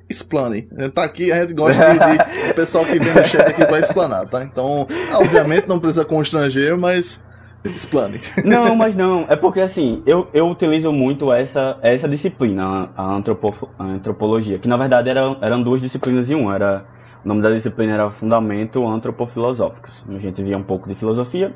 explane. 0.10 0.68
Gente 0.78 0.92
tá 0.92 1.04
aqui, 1.04 1.32
a 1.32 1.42
gente 1.42 1.54
gosta 1.54 1.84
de, 1.94 2.00
de- 2.00 2.52
o 2.52 2.56
pessoal 2.56 2.86
que 2.86 3.00
vem 3.00 3.14
no 3.14 3.24
chat 3.24 3.42
aqui 3.50 3.66
vai 3.66 3.80
explanar, 3.80 4.28
tá? 4.28 4.44
Então, 4.44 4.88
obviamente 5.14 5.68
não 5.68 5.80
precisa 5.80 6.04
constranger, 6.06 6.76
mas 6.78 7.24
explane. 7.70 8.20
Não, 8.44 8.76
mas 8.76 8.96
não. 8.96 9.26
É 9.28 9.36
porque 9.36 9.60
assim, 9.60 10.04
eu, 10.06 10.28
eu 10.34 10.48
utilizo 10.50 10.92
muito 10.92 11.32
essa, 11.32 11.78
essa 11.82 12.08
disciplina, 12.08 12.90
a, 12.96 13.16
antropo, 13.16 13.70
a 13.78 13.84
antropologia, 13.84 14.60
que 14.60 14.68
na 14.68 14.78
verdade 14.78 15.10
era, 15.10 15.38
eram 15.42 15.64
duas 15.64 15.82
disciplinas 15.82 16.30
em 16.30 16.36
um. 16.36 16.52
Era, 16.52 16.86
o 17.24 17.28
nome 17.28 17.42
da 17.42 17.52
disciplina 17.52 17.94
era 17.94 18.12
Fundamento 18.12 18.86
Antropofilosóficos. 18.86 20.06
A 20.10 20.20
gente 20.20 20.44
via 20.44 20.58
um 20.58 20.64
pouco 20.64 20.88
de 20.88 20.96
filosofia 20.96 21.54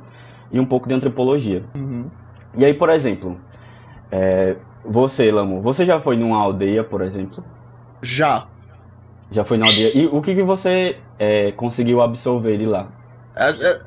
e 0.51 0.59
um 0.59 0.65
pouco 0.65 0.87
de 0.87 0.93
antropologia. 0.93 1.63
E 2.55 2.65
aí, 2.65 2.73
por 2.73 2.89
exemplo, 2.89 3.39
é, 4.11 4.55
você, 4.83 5.31
Lamo, 5.31 5.61
você 5.61 5.85
já 5.85 6.01
foi 6.01 6.17
numa 6.17 6.37
aldeia, 6.37 6.83
por 6.83 7.01
exemplo? 7.01 7.43
Já. 8.01 8.47
Já 9.31 9.43
foi 9.45 9.57
na 9.57 9.67
aldeia. 9.67 9.95
E 9.95 10.07
o 10.07 10.21
que, 10.21 10.33
que 10.33 10.43
você 10.43 10.97
é, 11.19 11.51
conseguiu 11.51 12.01
absorver 12.01 12.57
de 12.57 12.65
lá? 12.65 12.87
É, 13.35 13.79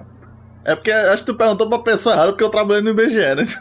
é- 0.65 0.73
é 0.73 0.75
porque 0.75 0.91
acho 0.91 1.25
que 1.25 1.33
tu 1.33 1.37
perguntou 1.37 1.69
pra 1.69 1.79
pessoa 1.79 2.15
errada, 2.15 2.33
porque 2.33 2.45
eu 2.45 2.51
trabalhei 2.51 2.83
no 2.83 2.91
IBGE, 2.91 3.35
né? 3.35 3.43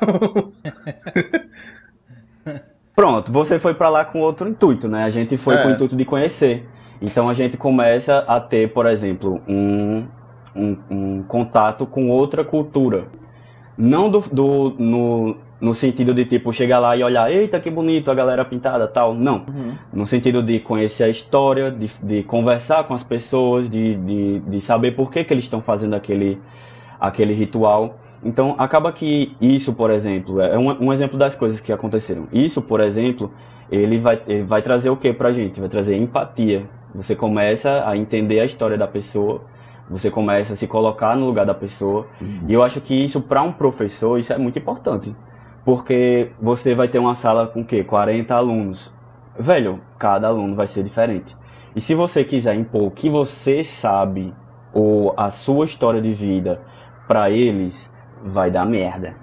Então, 2.43 2.62
Pronto, 2.95 3.32
você 3.32 3.58
foi 3.58 3.74
pra 3.74 3.89
lá 3.89 4.04
com 4.06 4.20
outro 4.20 4.47
intuito, 4.49 4.88
né? 4.88 5.04
A 5.06 5.10
gente 5.10 5.38
foi 5.38 5.56
É. 5.56 5.64
com 5.64 5.70
o 5.70 5.72
intuito 5.72 5.95
de 5.95 6.06
conhecer. 6.06 6.68
Então 7.02 7.30
a 7.30 7.34
gente 7.34 7.58
começa 7.58 8.20
a 8.28 8.39
ter, 8.39 8.72
por 8.74 8.86
exemplo, 8.86 9.41
um, 9.47 10.06
um, 10.56 10.78
um 10.89 11.24
contato 11.24 11.86
com 11.86 12.10
outra 12.10 12.43
cultura. 12.43 13.06
Não 13.78 14.10
do, 14.10 14.20
do- 14.32 14.76
no, 14.78 15.38
no 15.60 15.74
sentido 15.74 16.14
de 16.14 16.26
tipo 16.26 16.52
chegar 16.54 16.80
lá 16.80 16.95
e 16.95 17.04
olhar, 17.04 17.32
eita 17.32 17.60
que 17.60 17.72
bonito 17.72 18.12
a 18.12 18.14
galera 18.14 18.43
pintada 18.45 18.88
tal. 18.88 19.16
Não. 19.16 19.45
No 19.91 20.06
sentido 20.06 20.43
de 20.43 20.60
conhecer 20.60 21.06
a 21.06 21.10
história, 21.10 21.72
de, 21.72 21.89
de 22.04 22.24
conversar 22.24 22.84
com 22.84 22.93
as 22.93 23.04
pessoas, 23.04 23.68
de, 23.70 23.95
de, 23.95 24.39
de 24.41 24.62
saber 24.62 24.91
por 24.91 25.10
que, 25.12 25.24
que 25.24 25.34
eles 25.34 25.45
estão 25.45 25.62
fazendo 25.62 25.95
aquele, 25.95 26.39
aquele 27.02 27.34
ritual. 27.34 27.97
Então, 28.24 28.56
acaba 28.60 28.91
que 28.91 29.36
isso, 29.41 29.74
por 29.74 29.89
exemplo, 29.89 30.39
é 30.39 30.58
um, 30.58 30.86
um 30.86 30.93
exemplo 30.93 31.18
das 31.18 31.36
coisas 31.36 31.60
que 31.60 31.74
aconteceram. 31.74 32.28
Isso, 32.32 32.62
por 32.62 32.80
exemplo, 32.80 33.32
ele 33.72 33.97
vai, 33.97 34.22
ele 34.28 34.43
vai 34.43 34.62
trazer 34.62 34.91
o 34.91 34.95
que 34.95 35.12
pra 35.12 35.32
gente? 35.32 35.60
Vai 35.60 35.68
trazer 35.68 35.97
empatia. 35.97 36.70
Você 36.93 37.16
começa 37.16 37.84
a 37.88 37.97
entender 37.97 38.39
a 38.39 38.45
história 38.45 38.78
da 38.78 38.88
pessoa, 38.88 39.41
você 39.89 40.12
começa 40.12 40.54
a 40.54 40.56
se 40.56 40.68
colocar 40.68 41.16
no 41.18 41.26
lugar 41.26 41.45
da 41.45 41.56
pessoa. 41.56 42.06
E 42.47 42.54
eu 42.54 42.62
acho 42.62 42.80
que 42.80 42.93
isso, 42.93 43.20
para 43.20 43.41
um 43.41 43.52
professor, 43.52 44.20
isso 44.20 44.32
é 44.32 44.38
muito 44.38 44.60
importante. 44.60 45.16
Porque 45.66 46.32
você 46.39 46.76
vai 46.76 46.88
ter 46.88 46.99
uma 46.99 47.16
sala 47.16 47.47
com 47.47 47.62
o 47.62 47.66
quê? 47.66 47.84
40 47.84 48.36
alunos. 48.36 48.93
Velho, 49.39 49.80
cada 49.97 50.28
aluno 50.28 50.56
vai 50.56 50.68
ser 50.68 50.84
diferente. 50.84 51.36
E 51.76 51.82
se 51.82 51.95
você 51.95 52.24
quiser 52.24 52.54
impor 52.56 52.84
o 52.84 52.91
que 52.91 53.10
você 53.10 53.64
sabe 53.64 54.34
ou 54.74 55.14
a 55.18 55.32
sua 55.32 55.66
história 55.66 56.02
de 56.02 56.12
vida 56.12 56.62
para 57.12 57.30
eles, 57.30 57.89
vai 58.24 58.49
dar 58.49 58.66
merda. 58.66 59.18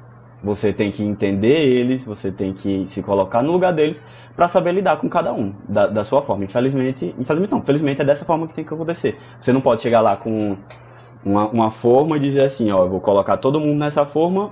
Você 0.45 0.75
tem 0.75 0.91
que 0.91 1.03
entender 1.03 1.59
eles, 1.59 2.05
você 2.05 2.31
tem 2.31 2.53
que 2.53 2.85
se 2.89 3.03
colocar 3.03 3.43
no 3.43 3.51
lugar 3.51 3.73
deles 3.73 4.03
para 4.37 4.47
saber 4.47 4.73
lidar 4.73 4.99
com 4.99 5.09
cada 5.09 5.33
um 5.33 5.55
da, 5.67 5.87
da 5.87 6.05
sua 6.05 6.21
forma. 6.21 6.45
Infelizmente, 6.45 7.15
infelizmente 7.19 7.51
não, 7.51 7.63
felizmente 7.63 8.03
é 8.03 8.05
dessa 8.05 8.27
forma 8.27 8.47
que 8.47 8.53
tem 8.53 8.63
que 8.63 8.75
acontecer. 8.75 9.19
Você 9.41 9.55
não 9.55 9.63
pode 9.63 9.81
chegar 9.81 10.03
lá 10.03 10.17
com 10.17 10.59
uma, 11.25 11.49
uma 11.49 11.71
forma 11.71 12.19
e 12.19 12.21
dizer 12.21 12.43
assim, 12.43 12.71
ó, 12.71 12.85
eu 12.85 12.91
vou 12.91 13.01
colocar 13.01 13.39
todo 13.39 13.59
mundo 13.59 13.79
nessa 13.79 14.05
forma 14.05 14.51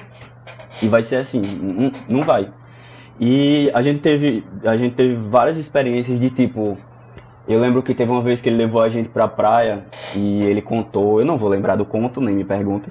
e 0.83 0.89
vai 0.89 1.03
ser 1.03 1.17
assim. 1.17 1.43
Não, 1.43 1.93
não 2.09 2.25
vai. 2.25 2.51
E 3.21 3.71
a 3.75 3.83
gente 3.83 4.01
teve, 4.01 4.47
a 4.65 4.79
gente 4.79 4.95
teve 4.95 5.15
várias 5.15 5.59
experiências 5.59 6.19
de 6.19 6.31
tipo, 6.31 6.79
eu 7.47 7.61
lembro 7.61 7.83
que 7.83 7.95
teve 7.95 8.11
uma 8.11 8.23
vez 8.23 8.41
que 8.41 8.49
ele 8.49 8.57
levou 8.57 8.81
a 8.81 8.89
gente 8.89 9.11
pra 9.11 9.29
praia 9.29 9.85
e 10.15 10.41
ele 10.43 10.63
contou, 10.63 11.21
eu 11.21 11.27
não 11.27 11.37
vou 11.37 11.51
lembrar 11.51 11.77
do 11.77 11.85
conto, 11.85 12.19
nem 12.19 12.35
me 12.35 12.43
pergunte, 12.45 12.91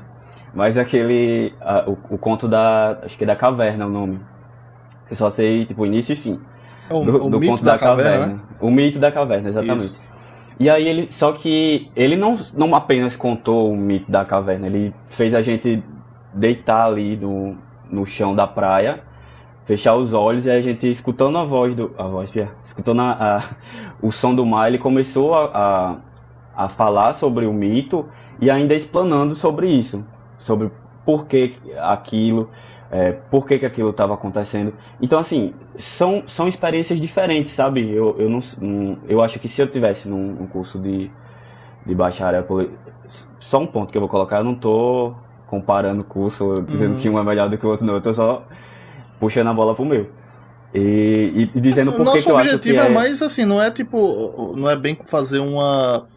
mas 0.56 0.78
aquele, 0.78 1.54
a- 1.62 1.84
o, 1.88 2.16
o 2.16 2.18
conto 2.18 2.48
da, 2.48 2.98
acho 3.04 3.18
que 3.18 3.24
é 3.24 3.28
da 3.28 3.36
caverna 3.36 3.86
o 3.86 3.90
nome. 3.90 4.20
Eu 5.10 5.16
só 5.16 5.30
sei, 5.30 5.66
tipo, 5.66 5.86
início 5.86 6.14
e 6.14 6.16
fim. 6.16 6.40
o, 6.90 7.04
Do, 7.04 7.26
o 7.26 7.30
do 7.30 7.40
mito 7.40 7.52
conto 7.52 7.64
da, 7.64 7.74
da, 7.74 7.78
caverna, 7.78 8.12
caverna. 8.12 8.34
né? 8.36 8.40
O 8.60 8.72
mito 8.72 8.98
da 8.98 9.12
caverna, 9.12 9.50
exatamente. 9.50 9.84
Isso. 9.84 10.02
E 10.60 10.70
aí 10.70 10.88
ele, 10.88 11.12
só 11.12 11.34
que 11.34 11.92
ele 11.96 12.16
não, 12.16 12.40
não 12.56 12.74
apenas 12.74 13.16
contou 13.18 13.72
o 13.72 13.76
mito 13.78 14.10
da 14.10 14.24
caverna, 14.24 14.66
ele 14.68 14.96
fez 15.06 15.34
a 15.36 15.42
gente 15.42 15.84
deitar 16.34 16.86
ali 16.86 17.18
no, 17.18 17.58
no 17.92 18.06
chão 18.06 18.34
da 18.34 18.48
praia, 18.48 19.02
fechar 19.66 19.96
os 19.96 20.14
olhos 20.14 20.46
e 20.46 20.52
a 20.52 20.62
gente 20.62 20.90
escutando 20.90 21.38
a 21.38 21.44
voz 21.44 21.76
do, 21.76 21.94
a 21.98 22.04
voz, 22.04 22.32
Pia, 22.32 22.50
escutando 22.64 23.02
a, 23.02 23.38
a- 23.40 23.44
o 24.02 24.12
som 24.12 24.34
do 24.34 24.46
mar, 24.46 24.70
ele 24.70 24.78
começou 24.78 25.34
a, 25.36 25.98
a, 26.56 26.66
a 26.66 26.70
falar 26.70 27.14
sobre 27.16 27.46
o 27.46 27.52
mito 27.54 28.06
e 28.40 28.50
ainda 28.50 28.74
explanando 28.74 29.36
sobre 29.36 29.68
isso, 29.68 30.06
sobre 30.38 30.72
por 31.06 31.28
que 31.28 31.56
aquilo, 31.80 32.50
é, 32.92 33.12
por 33.12 33.46
que, 33.46 33.60
que 33.60 33.66
aquilo 33.66 33.92
estava 33.92 34.14
acontecendo. 34.14 34.74
Então, 35.02 35.20
assim, 35.20 35.54
são, 35.78 36.24
são 36.28 36.48
experiências 36.48 37.00
diferentes, 37.00 37.52
sabe? 37.54 37.90
Eu, 37.92 38.16
eu, 38.18 38.30
não, 38.30 38.40
eu 39.08 39.22
acho 39.22 39.40
que 39.40 39.48
se 39.48 39.62
eu 39.62 39.68
tivesse 39.68 40.08
num, 40.10 40.34
num 40.34 40.48
curso 40.48 40.80
de, 40.80 41.12
de 41.86 41.96
bacharel, 41.96 42.46
só 43.40 43.60
um 43.60 43.68
ponto 43.68 43.92
que 43.92 43.98
eu 43.98 44.02
vou 44.02 44.10
colocar, 44.10 44.38
eu 44.40 44.44
não 44.44 44.56
tô 44.56 45.14
comparando 45.48 46.04
curso, 46.04 46.64
dizendo 46.68 46.92
Uhum. 46.92 46.96
que 46.96 47.10
um 47.10 47.20
é 47.20 47.24
melhor 47.24 47.50
do 47.50 47.58
que 47.58 47.66
o 47.66 47.70
outro, 47.70 47.86
não. 47.86 47.94
Eu 47.96 48.02
tô 48.02 48.14
só 48.14 48.44
puxando 49.20 49.48
a 49.48 49.54
bola 49.54 49.76
pro 49.76 49.86
meu. 49.86 50.10
E, 50.74 51.50
e- 51.56 51.62
dizendo 51.62 51.92
por 51.94 52.00
que 52.00 52.04
Nosso 52.04 52.26
que 52.26 52.32
eu 52.32 52.38
acho 52.38 52.50
que 52.50 52.56
objetivo 52.56 52.80
é... 52.82 52.88
é 52.88 52.90
mais 52.90 53.22
assim, 53.22 53.46
não 53.46 53.62
é 53.62 53.72
tipo, 53.72 54.54
não 54.58 54.70
é 54.70 54.76
bem 54.76 54.98
fazer 55.06 55.40
uma 55.40 56.08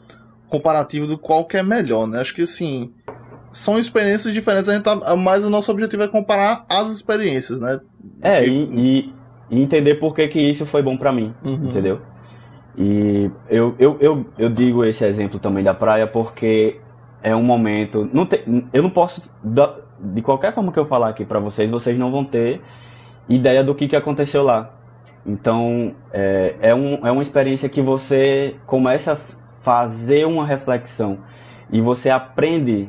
comparativa 0.49 1.07
do 1.07 1.16
qual 1.19 1.45
que 1.45 1.57
é 1.57 1.62
melhor, 1.62 2.07
né? 2.09 2.21
Acho 2.21 2.35
que 2.35 2.43
assim, 2.43 2.93
são 3.53 3.78
experiências 3.78 4.32
diferentes, 4.34 4.68
a 4.68 4.74
gente 4.74 4.82
tá, 4.84 5.16
mas 5.16 5.44
o 5.44 5.51
nosso 5.51 5.70
objetivo 5.70 6.03
é 6.03 6.09
comparar 6.09 6.64
as 6.68 6.90
experiências, 6.92 7.61
né? 7.61 7.80
É, 8.22 8.46
e, 8.46 8.62
e- 9.51 9.62
entender 9.62 9.94
por 9.96 10.14
que, 10.14 10.28
que 10.28 10.38
isso 10.40 10.66
foi 10.66 10.82
bom 10.82 10.96
pra 10.96 11.11
mim, 11.12 11.34
Uhum. 11.42 11.55
entendeu? 11.68 12.01
E 12.76 13.30
eu, 13.49 13.74
eu, 13.78 13.96
eu, 13.99 14.26
eu 14.38 14.49
digo 14.49 14.84
esse 14.84 15.05
exemplo 15.05 15.38
também 15.38 15.64
da 15.64 15.74
praia 15.74 16.07
porque 16.07 16.78
é 17.22 17.34
um 17.34 17.42
momento. 17.42 18.09
Não 18.12 18.24
tem, 18.24 18.68
eu 18.72 18.82
não 18.82 18.90
posso. 18.90 19.32
De 20.01 20.22
qualquer 20.22 20.53
forma 20.55 20.70
que 20.70 20.78
eu 20.78 20.86
falar 20.86 21.09
aqui 21.09 21.24
pra 21.24 21.40
vocês, 21.40 21.68
vocês 21.70 21.99
não 21.99 22.12
vão 22.12 22.24
ter 22.24 22.61
ideia 23.28 23.64
do 23.64 23.74
que, 23.74 23.88
que 23.88 23.96
aconteceu 23.96 24.44
lá. 24.44 24.70
Então, 25.26 25.92
é, 26.12 26.55
é, 26.61 26.74
um, 26.74 27.05
é 27.05 27.11
uma 27.11 27.20
experiência 27.22 27.68
que 27.68 27.82
você 27.82 28.55
começa 28.64 29.14
a 29.14 29.16
fazer 29.16 30.24
uma 30.26 30.46
reflexão 30.46 31.18
e 31.72 31.80
você 31.80 32.09
aprende 32.11 32.88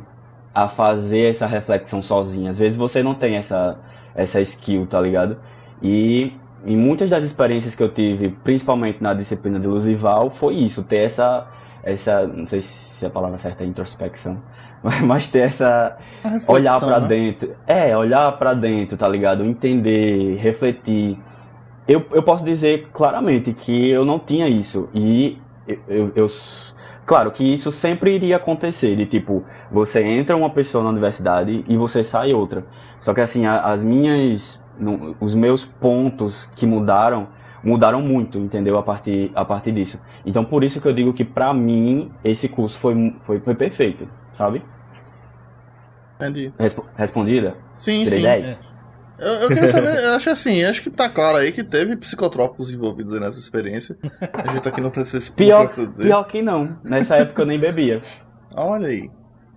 a 0.53 0.67
fazer 0.67 1.29
essa 1.29 1.45
reflexão 1.45 2.01
sozinho. 2.01 2.49
Às 2.49 2.59
vezes 2.59 2.77
você 2.77 3.01
não 3.03 3.13
tem 3.13 3.35
essa, 3.35 3.77
essa 4.15 4.41
skill, 4.41 4.85
tá 4.87 4.99
ligado? 4.99 5.37
E 5.81 6.33
em 6.65 6.75
muitas 6.75 7.09
das 7.09 7.23
experiências 7.23 7.75
que 7.75 7.83
eu 7.83 7.89
tive, 7.91 8.29
principalmente 8.43 9.01
na 9.01 9.13
disciplina 9.13 9.59
de 9.59 9.67
Luzival, 9.67 10.29
foi 10.29 10.55
isso, 10.55 10.83
ter 10.83 10.97
essa, 10.97 11.47
essa, 11.83 12.27
não 12.27 12.45
sei 12.45 12.61
se 12.61 13.05
a 13.05 13.09
palavra 13.09 13.37
certa 13.37 13.63
é 13.63 13.67
introspecção, 13.67 14.41
mas, 14.83 15.01
mas 15.01 15.27
ter 15.27 15.39
essa, 15.39 15.97
reflexão, 16.23 16.55
olhar 16.55 16.79
pra 16.79 16.99
né? 16.99 17.07
dentro. 17.07 17.55
É, 17.65 17.95
olhar 17.95 18.31
pra 18.37 18.53
dentro, 18.53 18.97
tá 18.97 19.07
ligado? 19.07 19.45
Entender, 19.45 20.35
refletir. 20.37 21.17
Eu, 21.87 22.05
eu 22.11 22.21
posso 22.21 22.43
dizer 22.45 22.89
claramente 22.93 23.53
que 23.53 23.89
eu 23.89 24.05
não 24.05 24.19
tinha 24.19 24.47
isso. 24.47 24.89
E 24.93 25.37
eu, 25.67 25.79
eu, 25.87 26.11
eu- 26.15 26.27
Claro 27.09 27.31
que 27.31 27.43
isso 27.43 27.71
sempre 27.71 28.13
iria 28.13 28.35
acontecer. 28.35 28.95
De 28.95 29.03
tipo, 29.07 29.43
você 29.71 30.03
entra 30.03 30.37
uma 30.37 30.51
pessoa 30.51 30.83
na 30.83 30.91
universidade 30.91 31.65
e 31.67 31.75
você 31.75 32.03
sai 32.03 32.35
outra. 32.35 32.67
Só 33.01 33.15
que 33.15 33.19
assim, 33.19 33.47
as 33.47 33.83
minhas. 33.83 34.61
os 35.19 35.33
meus 35.33 35.65
pontos 35.65 36.47
que 36.55 36.67
mudaram. 36.67 37.29
Mudaram 37.63 37.99
muito, 37.99 38.37
entendeu? 38.37 38.77
A 38.77 38.83
partir, 38.83 39.31
a 39.33 39.43
partir 39.43 39.71
disso. 39.71 39.99
Então, 40.23 40.45
por 40.45 40.63
isso 40.63 40.79
que 40.79 40.87
eu 40.87 40.93
digo 40.93 41.11
que, 41.11 41.25
pra 41.25 41.51
mim, 41.51 42.11
esse 42.23 42.47
curso 42.47 42.77
foi, 42.77 43.15
foi, 43.23 43.39
foi 43.39 43.55
perfeito, 43.55 44.07
sabe? 44.31 44.63
Entendi. 46.15 46.53
Respo- 46.59 46.85
respondida? 46.95 47.57
Sim, 47.73 48.03
Tirei 48.03 48.19
sim. 48.19 48.21
10? 48.21 48.63
Eu, 49.19 49.33
eu 49.33 49.47
queria 49.49 49.67
saber, 49.67 49.97
eu 50.03 50.11
acho 50.11 50.29
assim, 50.29 50.63
acho 50.63 50.81
que 50.81 50.89
tá 50.89 51.09
claro 51.09 51.37
aí 51.37 51.51
que 51.51 51.63
teve 51.63 51.95
psicotrópicos 51.97 52.71
envolvidos 52.71 53.13
aí 53.13 53.19
nessa 53.19 53.39
experiência. 53.39 53.97
A 54.33 54.53
gente 54.53 54.67
aqui 54.67 54.81
não 54.81 54.89
precisa, 54.89 55.29
não 55.29 55.35
Pior, 55.35 55.59
precisa 55.59 55.87
dizer. 55.87 56.03
pior 56.03 56.23
que 56.23 56.41
não. 56.41 56.79
Nessa 56.83 57.17
época 57.17 57.41
eu 57.41 57.45
nem 57.45 57.59
bebia. 57.59 58.01
Olha 58.55 58.87
aí. 58.87 59.09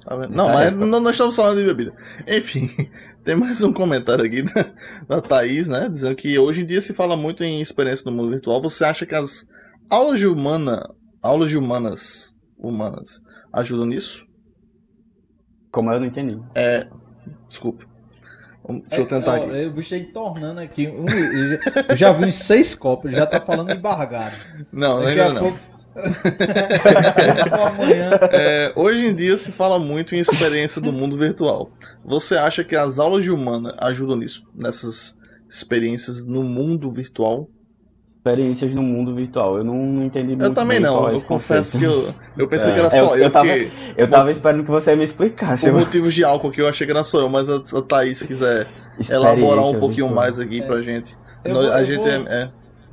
Tá 0.04 0.16
Não, 0.28 0.48
mas 0.48 0.66
época. 0.68 0.86
não, 0.86 1.00
nós 1.00 1.12
estamos 1.12 1.36
falando 1.36 1.58
de 1.58 1.64
bebida. 1.64 1.94
Enfim, 2.26 2.68
tem 3.24 3.36
mais 3.36 3.62
um 3.62 3.72
comentário 3.72 4.24
aqui 4.24 4.42
da, 4.42 4.72
da 5.08 5.20
Thaís, 5.20 5.68
né? 5.68 5.88
Dizendo 5.88 6.16
que 6.16 6.36
hoje 6.38 6.62
em 6.62 6.66
dia 6.66 6.80
se 6.80 6.92
fala 6.92 7.16
muito 7.16 7.44
em 7.44 7.60
experiência 7.60 8.10
no 8.10 8.16
mundo 8.16 8.30
virtual. 8.30 8.60
Você 8.62 8.84
acha 8.84 9.06
que 9.06 9.14
as 9.14 9.46
aulas 9.88 10.18
de 10.18 10.26
humana, 10.26 10.82
aulas 11.22 11.48
de 11.50 11.56
humanas, 11.56 12.34
humanas 12.58 13.20
ajudam 13.52 13.86
nisso? 13.86 14.26
Como 15.70 15.92
eu 15.92 16.00
não 16.00 16.06
entendi. 16.06 16.36
Desculpa. 17.48 17.84
Vamos- 18.64 18.84
Deixa 18.88 19.02
eu 19.02 19.06
tentar 19.06 19.38
É, 19.38 19.44
aqui. 19.44 19.56
Eu 19.64 19.70
bicho 19.72 19.94
aí 19.94 20.04
tornando 20.04 20.60
aqui. 20.60 20.88
Um- 20.88 21.06
eu 21.08 21.48
já- 21.48 21.58
eu 21.88 21.96
já 21.96 22.12
vi 22.12 22.24
uns 22.26 22.36
seis 22.36 22.74
copos, 22.74 23.10
já 23.12 23.26
tá 23.26 23.40
falando 23.40 23.72
embargado. 23.72 24.34
Não, 24.72 24.98
não, 24.98 25.04
Daqui 25.04 25.18
não, 25.18 25.32
não. 25.34 25.42
pouco. 25.42 25.58
É, 28.30 28.72
hoje 28.76 29.06
em 29.06 29.14
dia 29.14 29.36
se 29.36 29.52
fala 29.52 29.78
muito 29.78 30.14
em 30.14 30.18
experiência 30.20 30.80
do 30.80 30.92
mundo 30.92 31.16
virtual. 31.18 31.70
Você 32.04 32.36
acha 32.36 32.64
que 32.64 32.76
as 32.76 32.98
aulas 32.98 33.24
de 33.24 33.30
humana 33.30 33.74
ajudam 33.78 34.16
nisso? 34.16 34.42
Nessas 34.54 35.16
experiências 35.48 36.24
no 36.24 36.42
mundo 36.42 36.90
virtual? 36.90 37.48
Experiências 38.26 38.72
no 38.72 38.82
mundo 38.84 39.12
virtual. 39.16 39.58
Eu 39.58 39.64
não, 39.64 39.74
não 39.74 40.04
entendi 40.04 40.28
muito 40.36 40.44
Eu 40.44 40.54
também 40.54 40.80
bem 40.80 40.88
qual 40.88 41.02
não. 41.02 41.10
é 41.10 41.14
Eu 41.16 41.22
confesso 41.22 41.76
que 41.76 41.82
eu, 41.84 42.08
eu 42.38 42.46
pensei 42.46 42.70
É, 42.70 42.74
que 42.74 42.78
era 42.78 42.96
eu- 42.96 43.04
só 43.04 43.16
eu. 43.16 43.22
eu 43.24 43.30
tava- 43.32 43.48
que, 43.48 43.70
Eu 43.96 44.08
tava 44.08 44.30
esperando 44.30 44.62
que 44.62 44.70
você 44.70 44.94
me 44.94 45.02
explicasse. 45.02 45.68
por 45.68 45.80
motivos 45.80 46.14
de 46.14 46.22
álcool 46.22 46.52
que 46.52 46.60
eu 46.60 46.68
achei 46.68 46.86
que 46.86 46.92
era 46.92 47.02
só 47.02 47.18
eu, 47.20 47.28
mas 47.28 47.48
a, 47.50 47.56
a 47.56 47.82
Thaís, 47.82 48.18
se 48.18 48.26
quiser 48.28 48.68
elaborar 49.10 49.64
um 49.66 49.72
pouquinho 49.72 50.06
virtual. 50.06 50.14
mais 50.14 50.38
aqui 50.38 50.62
pra 50.62 50.80
gente. 50.82 51.16
Eu 51.44 51.52
Nós- 51.52 51.64
vou- 51.66 51.74
a 51.74 51.80
eu 51.80 51.86
gente 51.86 51.98
vou- 51.98 52.08
é, 52.28 52.42
é- 52.44 52.50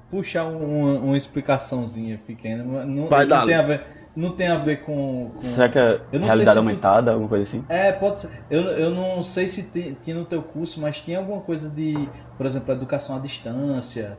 Puxar 0.09 0.45
um- 0.45 1.05
uma 1.05 1.15
explicaçãozinha 1.15 2.19
pequena. 2.25 2.63
Não, 2.63 3.05
Vai, 3.05 3.27
tem 3.27 3.53
a 3.53 3.61
ver, 3.61 3.83
não 4.15 4.31
tem 4.31 4.47
a 4.47 4.57
ver 4.57 4.77
com. 4.81 5.29
com- 5.35 5.41
Será 5.41 5.69
que 5.69 5.77
é 5.77 5.83
Eu 5.83 5.87
não 5.93 5.99
sei 6.01 6.19
realidade 6.21 6.49
se 6.49 6.55
tu- 6.55 6.57
aumentada, 6.57 7.11
alguma 7.11 7.29
coisa 7.29 7.43
assim? 7.43 7.63
É, 7.69 7.91
pode 7.91 8.21
ser. 8.21 8.31
Eu, 8.49 8.61
eu 8.63 8.89
não 8.89 9.21
sei 9.21 9.47
se 9.47 9.61
ti- 9.61 9.95
tinha 10.03 10.15
no 10.15 10.25
teu 10.25 10.41
curso, 10.41 10.81
mas 10.81 10.99
tinha 10.99 11.19
alguma 11.19 11.41
coisa 11.41 11.69
de, 11.69 12.09
por 12.35 12.47
exemplo, 12.47 12.73
educação 12.73 13.15
à 13.15 13.19
distância. 13.19 14.17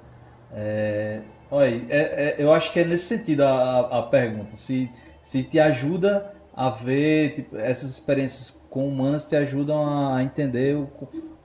É, 0.53 1.21
olha, 1.51 1.85
é- 1.89 1.89
é- 1.89 2.37
eu 2.39 2.53
acho 2.53 2.73
que 2.73 2.81
é 2.81 2.85
nesse 2.85 3.05
sentido 3.07 3.43
a, 3.43 3.81
a- 3.99 4.03
pergunta. 4.03 4.57
Se, 4.57 4.91
se 5.23 5.43
te 5.43 5.59
ajuda 5.61 6.33
a 6.55 6.69
ver, 6.71 7.33
tipo, 7.35 7.57
essas 7.57 7.91
experiências 7.91 8.61
com 8.69 8.87
humanas 8.87 9.27
te 9.29 9.37
ajudam 9.37 9.85
a 10.15 10.23
entender 10.23 10.77
o, 10.77 10.89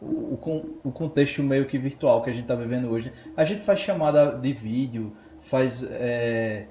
o, 0.02 0.06
o 0.06 0.80
o 0.86 0.92
contexto 0.92 1.42
meio 1.42 1.66
que 1.66 1.78
virtual 1.78 2.22
que 2.24 2.30
a 2.30 2.34
gente 2.34 2.44
está 2.44 2.56
vivendo 2.56 2.90
hoje. 2.90 3.12
A 3.36 3.44
gente 3.44 3.64
faz 3.64 3.80
chamada 3.80 4.32
de 4.38 4.54
vídeo, 4.54 5.16
faz. 5.42 5.84
é, 5.90 6.66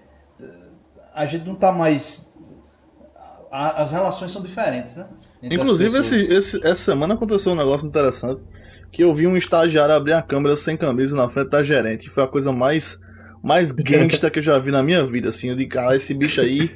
a 1.15 1.27
gente 1.27 1.45
não 1.47 1.55
tá 1.55 1.73
mais. 1.73 2.33
a- 3.51 3.83
as 3.83 3.93
relações 3.93 4.33
são 4.33 4.43
diferentes, 4.43 4.97
né? 4.97 5.07
Entre 5.43 5.57
Inclusive, 5.57 5.99
esse, 5.99 6.33
esse- 6.33 6.57
essa 6.67 6.77
semana 6.83 7.15
aconteceu 7.15 7.53
um 7.53 7.57
negócio 7.57 7.87
interessante. 7.87 8.43
Que 8.95 9.03
eu 9.03 9.13
vi 9.13 9.27
um 9.27 9.37
estagiário 9.37 9.95
abrir 9.95 10.13
a 10.13 10.23
câmera 10.23 10.57
sem 10.57 10.77
camisa 10.77 11.17
na 11.17 11.29
frente 11.29 11.51
da 11.51 11.63
gerente. 11.63 12.09
Foi 12.09 12.23
a 12.23 12.29
coisa 12.29 12.53
mais, 12.53 12.99
mais 13.43 13.73
gangsta 13.77 14.31
que 14.31 14.39
eu 14.39 14.43
já 14.43 14.59
vi 14.59 14.71
na 14.71 14.83
minha 14.83 15.05
vida. 15.05 15.29
Assim, 15.31 15.49
eu 15.51 15.57
de 15.57 15.67
cara, 15.67 15.97
esse 15.97 16.15
bicho 16.15 16.41
aí 16.41 16.71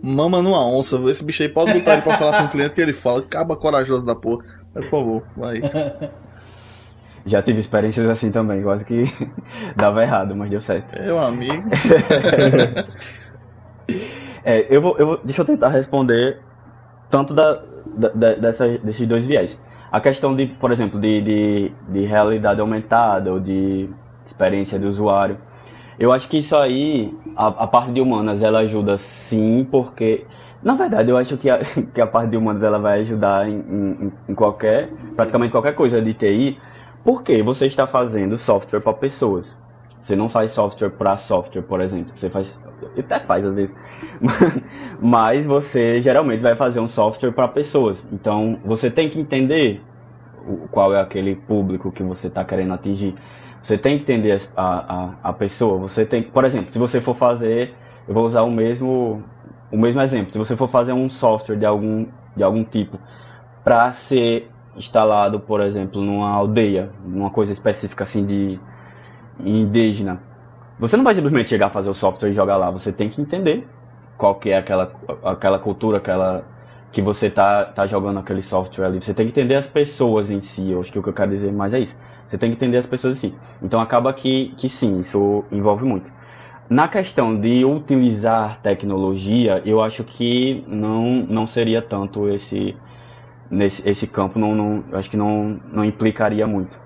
mama 0.00 0.40
numa 0.40 0.64
onça. 0.64 0.96
Esse 1.10 1.24
bicho 1.24 1.42
aí 1.42 1.48
pode 1.48 1.72
botar 1.72 1.94
ele 1.94 2.02
pra 2.02 2.16
falar 2.16 2.38
com 2.38 2.44
o 2.44 2.50
cliente 2.50 2.76
que 2.76 2.80
ele 2.80 2.92
fala. 2.92 3.22
Caba 3.22 3.56
corajoso 3.56 4.06
da 4.06 4.14
porra. 4.14 4.44
Mas, 4.74 4.84
por 4.84 4.90
favor, 4.90 5.22
vai. 5.36 5.60
Já 7.26 7.42
tive 7.42 7.58
experiências 7.60 8.06
assim 8.08 8.30
também, 8.30 8.62
quase 8.62 8.84
que 8.84 9.04
dava 9.76 10.02
errado, 10.02 10.34
mas 10.36 10.48
deu 10.50 10.60
certo. 10.60 10.98
Meu 10.98 11.18
amigo. 11.18 11.68
É, 14.44 14.66
eu 14.74 14.80
vou, 14.80 14.96
eu 14.98 15.06
vou, 15.06 15.20
deixa 15.24 15.42
eu 15.42 15.44
tentar 15.44 15.68
responder 15.68 16.38
tanto 17.10 17.34
da, 17.34 17.54
da- 17.96 18.08
da- 18.10 18.34
dessa- 18.34 18.78
desses 18.78 19.06
dois 19.06 19.26
viés. 19.26 19.58
A 19.90 20.00
questão 20.00 20.34
de, 20.34 20.46
por 20.46 20.70
exemplo, 20.70 21.00
de, 21.00 21.22
de, 21.22 21.72
de 21.88 22.04
realidade 22.04 22.60
aumentada 22.60 23.32
ou 23.32 23.40
de 23.40 23.88
experiência 24.24 24.78
de 24.78 24.86
usuário. 24.86 25.38
Eu 25.98 26.12
acho 26.12 26.28
que 26.28 26.38
isso 26.38 26.54
aí, 26.56 27.16
a, 27.34 27.46
a 27.46 27.66
parte 27.66 27.90
de 27.90 28.00
humanas, 28.00 28.42
ela 28.42 28.60
ajuda 28.60 28.96
sim, 28.96 29.66
porque, 29.68 30.26
na 30.62 30.74
verdade, 30.74 31.10
eu 31.10 31.16
acho 31.16 31.36
que 31.36 31.50
a, 31.50 31.58
que 31.92 32.00
a 32.00 32.06
parte 32.06 32.30
de 32.30 32.36
humanas 32.36 32.62
ela 32.62 32.78
vai 32.78 33.00
ajudar 33.00 33.48
em, 33.48 33.56
em, 33.58 34.12
em 34.28 34.34
qualquer, 34.34 34.90
praticamente 35.16 35.50
qualquer 35.50 35.74
coisa 35.74 36.00
de 36.00 36.14
TI, 36.14 36.58
porque 37.02 37.42
você 37.42 37.66
está 37.66 37.86
fazendo 37.86 38.36
software 38.36 38.80
para 38.80 38.92
pessoas. 38.92 39.58
Você 40.00 40.14
não 40.14 40.28
faz 40.28 40.52
software 40.52 40.90
para 40.90 41.16
software, 41.16 41.62
por 41.62 41.80
exemplo. 41.80 42.12
Você 42.14 42.30
faz, 42.30 42.60
até 42.96 43.18
faz 43.18 43.44
às 43.46 43.54
vezes, 43.54 43.74
mas 45.00 45.46
você 45.46 46.00
geralmente 46.00 46.40
vai 46.40 46.56
fazer 46.56 46.80
um 46.80 46.86
software 46.86 47.32
para 47.32 47.48
pessoas. 47.48 48.06
Então 48.12 48.58
você 48.64 48.90
tem 48.90 49.08
que 49.08 49.18
entender 49.18 49.82
qual 50.70 50.94
é 50.94 51.00
aquele 51.00 51.34
público 51.34 51.92
que 51.92 52.02
você 52.02 52.28
está 52.28 52.44
querendo 52.44 52.74
atingir. 52.74 53.14
Você 53.62 53.76
tem 53.76 53.96
que 53.96 54.02
entender 54.02 54.40
a, 54.56 55.18
a, 55.22 55.30
a 55.30 55.32
pessoa. 55.32 55.78
Você 55.78 56.06
tem, 56.06 56.22
por 56.22 56.44
exemplo, 56.44 56.72
se 56.72 56.78
você 56.78 57.00
for 57.00 57.14
fazer, 57.14 57.74
eu 58.06 58.14
vou 58.14 58.24
usar 58.24 58.42
o 58.42 58.50
mesmo 58.50 59.22
o 59.70 59.76
mesmo 59.76 60.00
exemplo. 60.00 60.32
Se 60.32 60.38
você 60.38 60.56
for 60.56 60.68
fazer 60.68 60.92
um 60.92 61.10
software 61.10 61.56
de 61.56 61.66
algum 61.66 62.06
de 62.36 62.42
algum 62.42 62.64
tipo 62.64 62.98
para 63.64 63.90
ser 63.92 64.48
instalado, 64.76 65.40
por 65.40 65.60
exemplo, 65.60 66.00
numa 66.00 66.30
aldeia, 66.30 66.90
numa 67.04 67.30
coisa 67.30 67.52
específica 67.52 68.04
assim 68.04 68.24
de 68.24 68.58
indígena, 69.44 70.20
você 70.78 70.96
não 70.96 71.04
vai 71.04 71.14
simplesmente 71.14 71.50
chegar 71.50 71.66
a 71.66 71.70
fazer 71.70 71.90
o 71.90 71.94
software 71.94 72.30
e 72.30 72.32
jogar 72.32 72.56
lá. 72.56 72.70
Você 72.70 72.92
tem 72.92 73.08
que 73.08 73.20
entender 73.20 73.66
qual 74.16 74.34
que 74.36 74.50
é 74.50 74.56
aquela, 74.56 74.92
aquela 75.24 75.58
cultura, 75.58 75.98
aquela 75.98 76.44
que 76.90 77.02
você 77.02 77.28
tá, 77.28 77.64
tá 77.64 77.86
jogando 77.86 78.18
aquele 78.18 78.42
software 78.42 78.86
ali. 78.86 79.00
Você 79.00 79.12
tem 79.12 79.26
que 79.26 79.32
entender 79.32 79.54
as 79.56 79.66
pessoas 79.66 80.30
em 80.30 80.40
si. 80.40 80.70
Eu 80.70 80.80
acho 80.80 80.92
que 80.92 80.98
o 80.98 81.02
que 81.02 81.08
eu 81.08 81.12
quero 81.12 81.30
dizer 81.30 81.52
mais 81.52 81.74
é 81.74 81.80
isso. 81.80 81.96
Você 82.26 82.38
tem 82.38 82.50
que 82.50 82.56
entender 82.56 82.76
as 82.76 82.86
pessoas 82.86 83.16
em 83.16 83.30
si. 83.30 83.34
Então 83.62 83.80
acaba 83.80 84.12
que, 84.12 84.54
que 84.56 84.68
sim, 84.68 85.00
isso 85.00 85.44
envolve 85.50 85.84
muito. 85.84 86.12
Na 86.68 86.86
questão 86.86 87.38
de 87.38 87.64
utilizar 87.64 88.60
tecnologia, 88.60 89.62
eu 89.64 89.80
acho 89.80 90.04
que 90.04 90.64
não, 90.68 91.26
não 91.28 91.46
seria 91.46 91.80
tanto 91.80 92.28
esse 92.28 92.76
nesse 93.50 93.88
esse 93.88 94.06
campo, 94.06 94.38
não, 94.38 94.54
não, 94.54 94.84
acho 94.92 95.08
que 95.08 95.16
não, 95.16 95.58
não 95.72 95.82
implicaria 95.82 96.46
muito. 96.46 96.78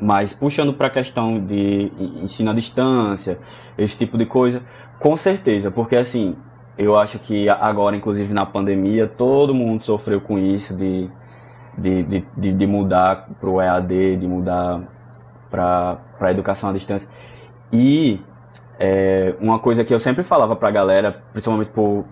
Mas 0.00 0.32
puxando 0.32 0.74
para 0.74 0.88
a 0.88 0.90
questão 0.90 1.38
de 1.38 1.90
ensino 2.22 2.50
à 2.50 2.54
distância, 2.54 3.38
esse 3.78 3.96
tipo 3.96 4.18
de 4.18 4.26
coisa, 4.26 4.62
com 4.98 5.16
certeza, 5.16 5.70
porque 5.70 5.96
assim, 5.96 6.36
eu 6.76 6.96
acho 6.96 7.18
que 7.18 7.48
agora, 7.48 7.96
inclusive 7.96 8.32
na 8.34 8.44
pandemia, 8.44 9.06
todo 9.06 9.54
mundo 9.54 9.84
sofreu 9.84 10.20
com 10.20 10.38
isso 10.38 10.76
de, 10.76 11.08
de, 11.78 12.02
de, 12.36 12.52
de, 12.52 12.66
mudar 12.66 13.28
para 13.40 13.48
o 13.48 13.60
EAD, 13.60 14.16
de 14.16 14.26
mudar 14.26 14.82
para 15.50 15.98
a 16.20 16.30
educação 16.30 16.70
à 16.70 16.72
distância. 16.72 17.08
E 17.72 18.20
é, 18.78 19.34
uma 19.40 19.60
coisa 19.60 19.84
que 19.84 19.94
eu 19.94 19.98
sempre 19.98 20.24
falava 20.24 20.56
para 20.56 20.68
a 20.68 20.72
galera, 20.72 21.22
principalmente 21.32 21.68
pro, 21.68 22.04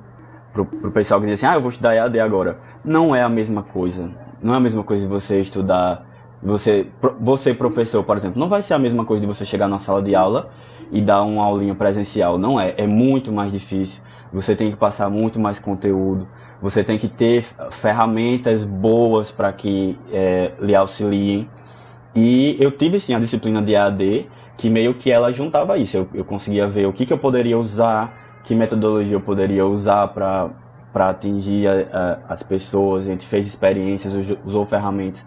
pro 0.53 0.93
pessoal 0.93 1.21
que 1.21 1.27
dizia 1.27 1.49
assim, 1.49 1.55
ah, 1.55 1.59
eu 1.59 1.61
vou 1.61 1.71
estudar 1.71 1.97
EAD 1.97 2.21
agora. 2.21 2.59
Não 2.85 3.17
é 3.17 3.23
a 3.23 3.29
mesma 3.29 3.65
coisa. 3.65 4.11
Não 4.41 4.55
é 4.55 4.57
a 4.57 4.61
mesma 4.61 4.85
coisa 4.85 5.03
de 5.03 5.09
você 5.09 5.41
estudar 5.41 6.07
você, 6.43 6.87
você, 7.21 7.55
professor, 7.55 8.03
por 8.03 8.17
exemplo, 8.17 8.39
não 8.41 8.49
vai 8.49 8.63
ser 8.63 8.75
a 8.75 8.79
mesma 8.79 9.05
coisa 9.05 9.21
de 9.21 9.27
você 9.27 9.45
chegar 9.47 9.69
na 9.69 9.79
sala 9.79 10.03
de 10.03 10.15
aula 10.15 10.51
e 10.91 11.01
dar 11.01 11.23
uma 11.23 11.45
aulinha 11.45 11.75
presencial. 11.75 12.37
Não 12.39 12.59
é. 12.61 12.75
É 12.77 12.87
muito 12.87 13.31
mais 13.33 13.53
difícil. 13.53 14.03
Você 14.33 14.55
tem 14.57 14.71
que 14.71 14.77
passar 14.77 15.09
muito 15.09 15.39
mais 15.39 15.59
conteúdo. 15.59 16.27
Você 16.61 16.83
tem 16.83 16.99
que 16.99 17.09
ter 17.09 17.45
ferramentas 17.71 18.65
boas 18.65 19.31
para 19.31 19.53
que 19.53 19.99
é, 20.13 20.53
lhe 20.61 20.75
auxiliem. 20.75 21.49
E 22.15 22.57
eu 22.61 22.71
tive 22.71 23.01
sim 23.01 23.15
a 23.15 23.19
disciplina 23.21 23.63
de 23.63 23.75
AD, 23.75 24.27
que 24.57 24.69
meio 24.69 24.95
que 24.95 25.11
ela 25.11 25.33
juntava 25.33 25.79
isso. 25.79 25.97
Eu, 25.97 26.09
eu 26.15 26.25
conseguia 26.25 26.67
ver 26.67 26.87
o 26.87 26.93
que, 26.93 27.07
que 27.07 27.13
eu 27.13 27.19
poderia 27.19 27.59
usar, 27.59 28.41
que 28.45 28.55
metodologia 28.55 29.17
eu 29.17 29.21
poderia 29.21 29.67
usar 29.67 30.09
para 30.09 30.51
atingir 30.95 31.67
a- 31.69 31.87
a- 31.93 32.19
as 32.35 32.43
pessoas. 32.43 33.07
A 33.07 33.11
gente 33.11 33.27
fez 33.27 33.47
experiências, 33.47 34.13
us- 34.15 34.37
usou 34.45 34.65
ferramentas 34.67 35.27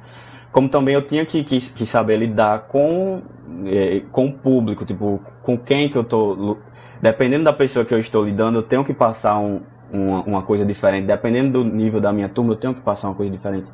como 0.55 0.69
também 0.69 0.95
eu 0.95 1.01
tinha 1.05 1.25
que, 1.25 1.43
que, 1.43 1.59
que 1.59 1.85
saber 1.85 2.15
lidar 2.15 2.67
com, 2.69 3.21
eh, 3.65 4.03
com 4.09 4.27
o 4.27 4.31
público, 4.31 4.85
tipo, 4.85 5.19
com 5.43 5.57
quem 5.57 5.89
que 5.89 5.97
eu 5.97 6.03
tô. 6.05 6.55
Dependendo 7.01 7.43
da 7.43 7.51
pessoa 7.51 7.83
que 7.83 7.93
eu 7.93 7.99
estou 7.99 8.23
lidando, 8.23 8.59
eu 8.59 8.63
tenho 8.63 8.81
que 8.81 8.93
passar 8.93 9.37
um, 9.37 9.59
uma, 9.91 10.23
uma 10.23 10.41
coisa 10.43 10.65
diferente. 10.65 11.07
Dependendo 11.07 11.61
do 11.61 11.69
nível 11.69 11.99
da 11.99 12.13
minha 12.13 12.29
turma, 12.29 12.53
eu 12.53 12.55
tenho 12.55 12.73
que 12.73 12.79
passar 12.79 13.09
uma 13.09 13.15
coisa 13.15 13.29
diferente. 13.29 13.69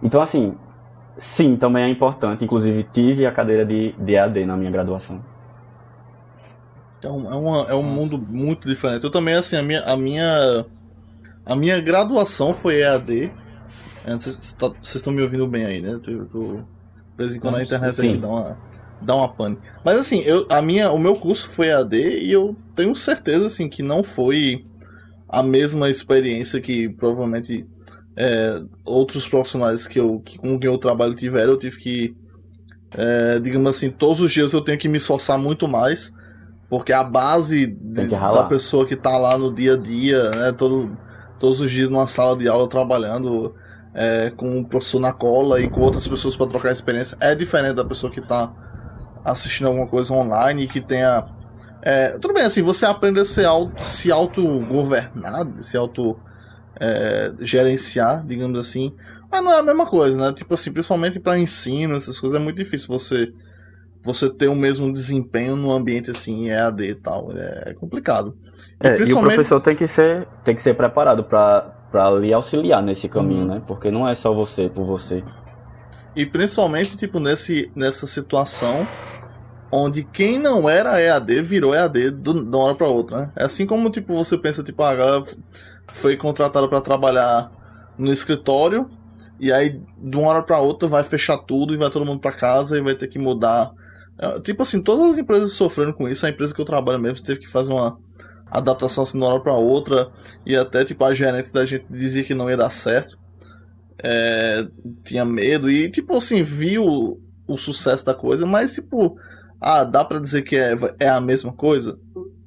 Então, 0.00 0.20
assim, 0.22 0.54
sim, 1.18 1.56
também 1.56 1.82
é 1.82 1.88
importante. 1.88 2.44
Inclusive, 2.44 2.84
tive 2.84 3.26
a 3.26 3.32
cadeira 3.32 3.64
de, 3.66 3.90
de 3.98 4.12
EAD 4.14 4.46
na 4.46 4.56
minha 4.56 4.70
graduação. 4.70 5.20
É 7.02 7.08
um, 7.08 7.32
é, 7.32 7.34
uma- 7.34 7.66
é 7.70 7.74
um 7.74 7.82
mundo 7.82 8.16
muito 8.16 8.68
diferente. 8.68 9.02
Eu 9.02 9.10
também, 9.10 9.34
assim, 9.34 9.56
a 9.56 9.62
minha, 9.64 9.80
a 9.82 9.96
minha, 9.96 10.64
a 11.44 11.56
minha 11.56 11.80
graduação 11.80 12.54
foi 12.54 12.82
EAD. 12.82 13.32
Vocês 14.04 14.52
tá- 14.54 14.68
vocês 14.82 14.96
estão 14.96 15.12
me 15.12 15.22
ouvindo 15.22 15.46
bem 15.46 15.64
aí, 15.66 15.80
né? 15.80 15.92
Eu 15.92 16.00
tô, 16.00 16.10
eu 16.10 16.26
tô- 16.26 16.54
de 16.56 16.62
vez 17.16 17.34
em 17.36 17.40
quando 17.40 17.56
a 17.56 17.62
internet 17.62 17.94
Sim. 17.94 18.18
dá 18.20 18.28
uma, 18.28 18.58
dá 19.02 19.14
uma 19.14 19.28
pane. 19.28 19.58
Mas 19.84 19.98
assim, 19.98 20.20
eu, 20.20 20.46
a 20.50 20.62
minha, 20.62 20.90
o 20.90 20.98
meu 20.98 21.14
curso 21.14 21.48
foi 21.48 21.66
EAD 21.68 21.96
e 21.96 22.32
eu 22.32 22.56
tenho 22.74 22.94
certeza 22.94 23.46
assim, 23.46 23.68
que 23.68 23.82
não 23.82 24.02
foi 24.02 24.64
a 25.28 25.42
mesma 25.42 25.88
experiência 25.90 26.60
que 26.60 26.88
provavelmente 26.88 27.66
é, 28.16 28.62
outros 28.84 29.28
profissionais 29.28 29.86
que 29.86 30.00
eu, 30.00 30.20
que, 30.24 30.38
com 30.38 30.58
quem 30.58 30.68
eu 30.70 30.78
trabalho 30.78 31.14
tiveram. 31.14 31.52
Eu 31.52 31.58
tive 31.58 31.76
que, 31.78 32.14
é, 32.96 33.38
digamos 33.38 33.68
assim, 33.68 33.90
todos 33.90 34.20
os 34.20 34.32
dias 34.32 34.52
eu 34.52 34.60
tenho 34.60 34.78
que 34.78 34.88
me 34.88 34.96
esforçar 34.96 35.38
muito 35.38 35.68
mais. 35.68 36.12
Porque 36.68 36.92
a 36.92 37.02
base 37.02 37.66
de- 37.66 38.06
da 38.06 38.44
pessoa 38.44 38.86
que 38.86 38.94
tá 38.94 39.18
lá 39.18 39.36
no 39.36 39.52
dia 39.52 39.74
a 39.74 39.76
dia, 39.76 40.30
né, 40.30 40.52
todo, 40.52 40.96
todos 41.38 41.60
os 41.60 41.68
dias 41.70 41.90
numa 41.90 42.06
sala 42.06 42.36
de 42.36 42.46
aula 42.48 42.68
trabalhando, 42.68 43.54
é, 43.94 44.30
com 44.36 44.60
o 44.60 44.68
professor 44.68 45.00
na 45.00 45.12
cola 45.12 45.60
e 45.60 45.68
com 45.68 45.80
outras 45.80 46.06
pessoas 46.06 46.36
para 46.36 46.46
trocar 46.48 46.72
experiência. 46.72 47.16
É 47.20 47.34
diferente 47.34 47.76
da 47.76 47.84
pessoa 47.84 48.10
que 48.10 48.20
tá 48.20 48.52
assistindo 49.24 49.66
alguma 49.66 49.86
coisa 49.86 50.12
online 50.14 50.64
e 50.64 50.66
que 50.68 50.80
tenha. 50.80 51.26
é, 51.82 52.10
tudo 52.18 52.34
bem, 52.34 52.44
assim, 52.44 52.62
você 52.62 52.86
aprende 52.86 53.20
a 53.20 53.24
se, 53.24 53.44
au- 53.44 53.70
se 53.78 54.10
autogovernar, 54.10 55.46
se 55.60 55.76
auto 55.76 56.16
é, 56.80 57.32
gerenciar, 57.40 58.24
digamos 58.26 58.58
assim. 58.58 58.94
Mas 59.30 59.44
não 59.44 59.52
é 59.52 59.58
a 59.58 59.62
mesma 59.62 59.86
coisa, 59.86 60.16
né? 60.16 60.32
Tipo 60.32 60.54
assim, 60.54 60.72
principalmente 60.72 61.20
para 61.20 61.38
ensino, 61.38 61.94
essas 61.96 62.18
coisas, 62.18 62.40
é 62.40 62.42
muito 62.42 62.56
difícil 62.56 62.88
você 62.88 63.32
você 64.02 64.30
ter 64.30 64.48
o 64.48 64.54
mesmo 64.56 64.90
desempenho 64.90 65.54
num 65.56 65.70
ambiente 65.70 66.10
assim, 66.10 66.48
EAD 66.48 66.84
e 66.84 66.94
tal. 66.94 67.30
É 67.36 67.74
complicado. 67.74 68.34
É, 68.82 68.98
e 68.98 69.12
o 69.12 69.20
professor 69.20 69.60
tem 69.60 69.76
que 69.76 69.86
ser, 69.86 70.26
tem 70.42 70.54
que 70.54 70.62
ser 70.62 70.74
preparado 70.74 71.22
para 71.24 71.70
lhe 72.20 72.32
auxiliar 72.32 72.82
nesse 72.82 73.08
caminho, 73.08 73.40
Uhum. 73.42 73.46
né? 73.54 73.62
Porque 73.66 73.90
não 73.90 74.06
é 74.08 74.14
só 74.14 74.32
você 74.32 74.68
por 74.68 74.84
você. 74.84 75.22
E 76.14 76.26
principalmente, 76.26 76.96
tipo, 76.96 77.18
nesse, 77.20 77.70
nessa 77.74 78.06
situação 78.06 78.86
onde 79.72 80.02
quem 80.02 80.38
não 80.38 80.68
era 80.68 81.00
EAD 81.00 81.42
virou 81.42 81.74
EAD 81.74 82.10
do, 82.10 82.32
de 82.44 82.56
uma 82.56 82.64
hora 82.64 82.74
pra 82.74 82.88
outra, 82.88 83.16
né? 83.20 83.32
É 83.36 83.44
assim 83.44 83.66
como, 83.66 83.88
tipo, 83.90 84.14
você 84.14 84.36
pensa, 84.36 84.62
tipo, 84.64 84.82
ah, 84.82 84.90
a 84.90 84.94
galera 84.96 85.22
foi 85.88 86.16
contratada 86.16 86.66
pra 86.68 86.80
trabalhar 86.80 87.50
no 87.96 88.10
escritório 88.12 88.90
e 89.38 89.52
aí, 89.52 89.80
de 89.98 90.16
uma 90.16 90.28
hora 90.28 90.42
pra 90.42 90.58
outra, 90.58 90.88
vai 90.88 91.02
fechar 91.04 91.38
tudo 91.38 91.72
e 91.72 91.76
vai 91.76 91.88
todo 91.88 92.04
mundo 92.04 92.20
pra 92.20 92.32
casa 92.32 92.76
e 92.76 92.80
vai 92.82 92.94
ter 92.94 93.06
que 93.06 93.18
mudar. 93.18 93.70
É, 94.18 94.40
tipo 94.40 94.60
assim, 94.62 94.82
todas 94.82 95.12
as 95.12 95.18
empresas 95.18 95.52
sofrendo 95.52 95.94
com 95.94 96.08
isso. 96.08 96.26
A 96.26 96.30
empresa 96.30 96.52
que 96.54 96.60
eu 96.60 96.64
trabalho 96.66 96.98
mesmo 97.00 97.24
teve 97.24 97.40
que 97.40 97.48
fazer 97.48 97.72
uma 97.72 97.96
adaptação 98.50 99.04
assim 99.04 99.18
de 99.18 99.24
uma 99.24 99.32
hora 99.32 99.42
pra 99.42 99.54
outra 99.54 100.10
e 100.44 100.56
até, 100.56 100.84
tipo, 100.84 101.04
a 101.04 101.14
gerente 101.14 101.52
da 101.52 101.64
gente 101.64 101.86
dizia 101.88 102.24
que 102.24 102.34
não 102.34 102.50
ia 102.50 102.56
dar 102.56 102.70
certo. 102.70 103.18
É, 104.02 104.66
tinha 105.04 105.24
medo 105.24 105.70
e, 105.70 105.90
tipo 105.90 106.16
assim, 106.16 106.42
viu 106.42 107.20
o 107.46 107.56
sucesso 107.58 108.04
da 108.04 108.14
coisa, 108.14 108.46
mas, 108.46 108.74
tipo, 108.74 109.16
ah, 109.60 109.84
dá 109.84 110.04
pra 110.04 110.18
dizer 110.18 110.42
que 110.42 110.56
é, 110.56 110.74
é 110.98 111.08
a 111.08 111.20
mesma 111.20 111.52
coisa? 111.52 111.98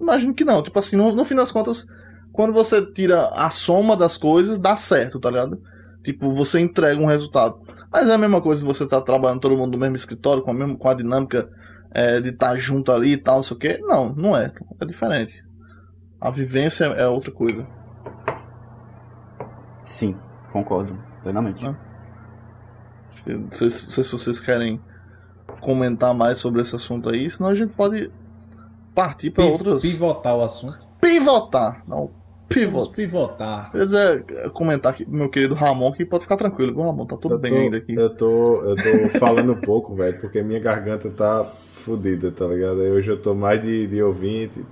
Imagino 0.01 0.33
que 0.33 0.43
não. 0.43 0.61
Tipo 0.61 0.79
assim, 0.79 0.95
no, 0.95 1.13
no 1.13 1.23
fim 1.23 1.35
das 1.35 1.51
contas, 1.51 1.85
quando 2.31 2.51
você 2.51 2.81
tira 2.81 3.27
a 3.27 3.51
soma 3.51 3.95
das 3.95 4.17
coisas, 4.17 4.59
dá 4.59 4.75
certo, 4.75 5.19
tá 5.19 5.29
ligado? 5.29 5.61
Tipo, 6.03 6.33
você 6.33 6.59
entrega 6.59 6.99
um 6.99 7.05
resultado. 7.05 7.61
Mas 7.91 8.09
é 8.09 8.13
a 8.13 8.17
mesma 8.17 8.41
coisa 8.41 8.61
se 8.61 8.65
você 8.65 8.87
tá 8.87 8.99
trabalhando 8.99 9.39
todo 9.39 9.55
mundo 9.55 9.73
no 9.73 9.77
mesmo 9.77 9.95
escritório, 9.95 10.41
com 10.41 10.49
a, 10.49 10.53
mesma, 10.53 10.75
com 10.75 10.89
a 10.89 10.93
dinâmica 10.95 11.47
é, 11.93 12.19
de 12.19 12.29
estar 12.29 12.57
junto 12.57 12.91
ali 12.91 13.11
e 13.11 13.17
tal, 13.17 13.35
não 13.35 13.43
sei 13.43 13.55
o 13.55 13.59
quê. 13.59 13.79
Não, 13.81 14.13
não 14.13 14.35
é. 14.35 14.51
É 14.81 14.85
diferente. 14.85 15.45
A 16.23 16.29
vivência 16.31 16.85
é 16.85 17.05
outra 17.05 17.31
coisa. 17.31 17.67
Sim, 19.83 20.15
concordo 20.51 20.97
plenamente. 21.21 21.65
Ah. 21.67 21.75
Não 23.25 23.49
sei, 23.51 23.69
se- 23.69 23.83
não 23.83 23.89
sei 23.91 24.03
se 24.03 24.11
vocês 24.11 24.39
querem 24.39 24.79
comentar 25.61 26.13
mais 26.13 26.37
sobre 26.37 26.61
esse 26.61 26.75
assunto 26.75 27.09
aí, 27.09 27.29
senão 27.29 27.49
a 27.49 27.55
gente 27.55 27.73
pode 27.73 28.09
partir 28.95 29.31
para 29.31 29.45
outros. 29.45 29.81
Pivotar 29.81 30.35
o 30.37 30.41
assunto. 30.43 30.87
Pivotar! 31.01 31.83
Não, 31.87 32.09
Vamos 32.55 32.87
pivot. 32.87 32.91
pivotar. 32.95 33.71
Quer 33.71 33.79
dizer, 33.81 34.25
comentar 34.53 34.93
aqui 34.93 35.05
meu 35.09 35.27
querido 35.29 35.55
Ramon 35.55 35.91
que 35.91 36.05
pode 36.05 36.23
ficar 36.23 36.37
tranquilo, 36.37 36.73
viu, 36.73 36.83
Ramon? 36.83 37.05
Tá 37.05 37.17
tudo 37.17 37.35
Eu 37.35 37.39
bem 37.39 37.51
tô, 37.51 37.57
ainda 37.57 37.77
aqui. 37.77 37.93
eu 37.95 38.09
tô, 38.15 38.61
eu 38.61 38.75
tô 38.75 39.09
falando 39.19 39.55
pouco, 39.57 39.95
velho, 39.95 40.19
porque 40.21 40.43
minha 40.43 40.59
garganta 40.59 41.09
tá 41.09 41.45
fodida, 41.71 42.31
tá 42.31 42.45
ligado? 42.45 42.81
Aí 42.81 42.91
hoje 42.91 43.09
eu 43.11 43.19
tô 43.21 43.33
mais 43.33 43.61
de, 43.61 43.87
de 43.87 44.01
ouvinte. 44.03 44.63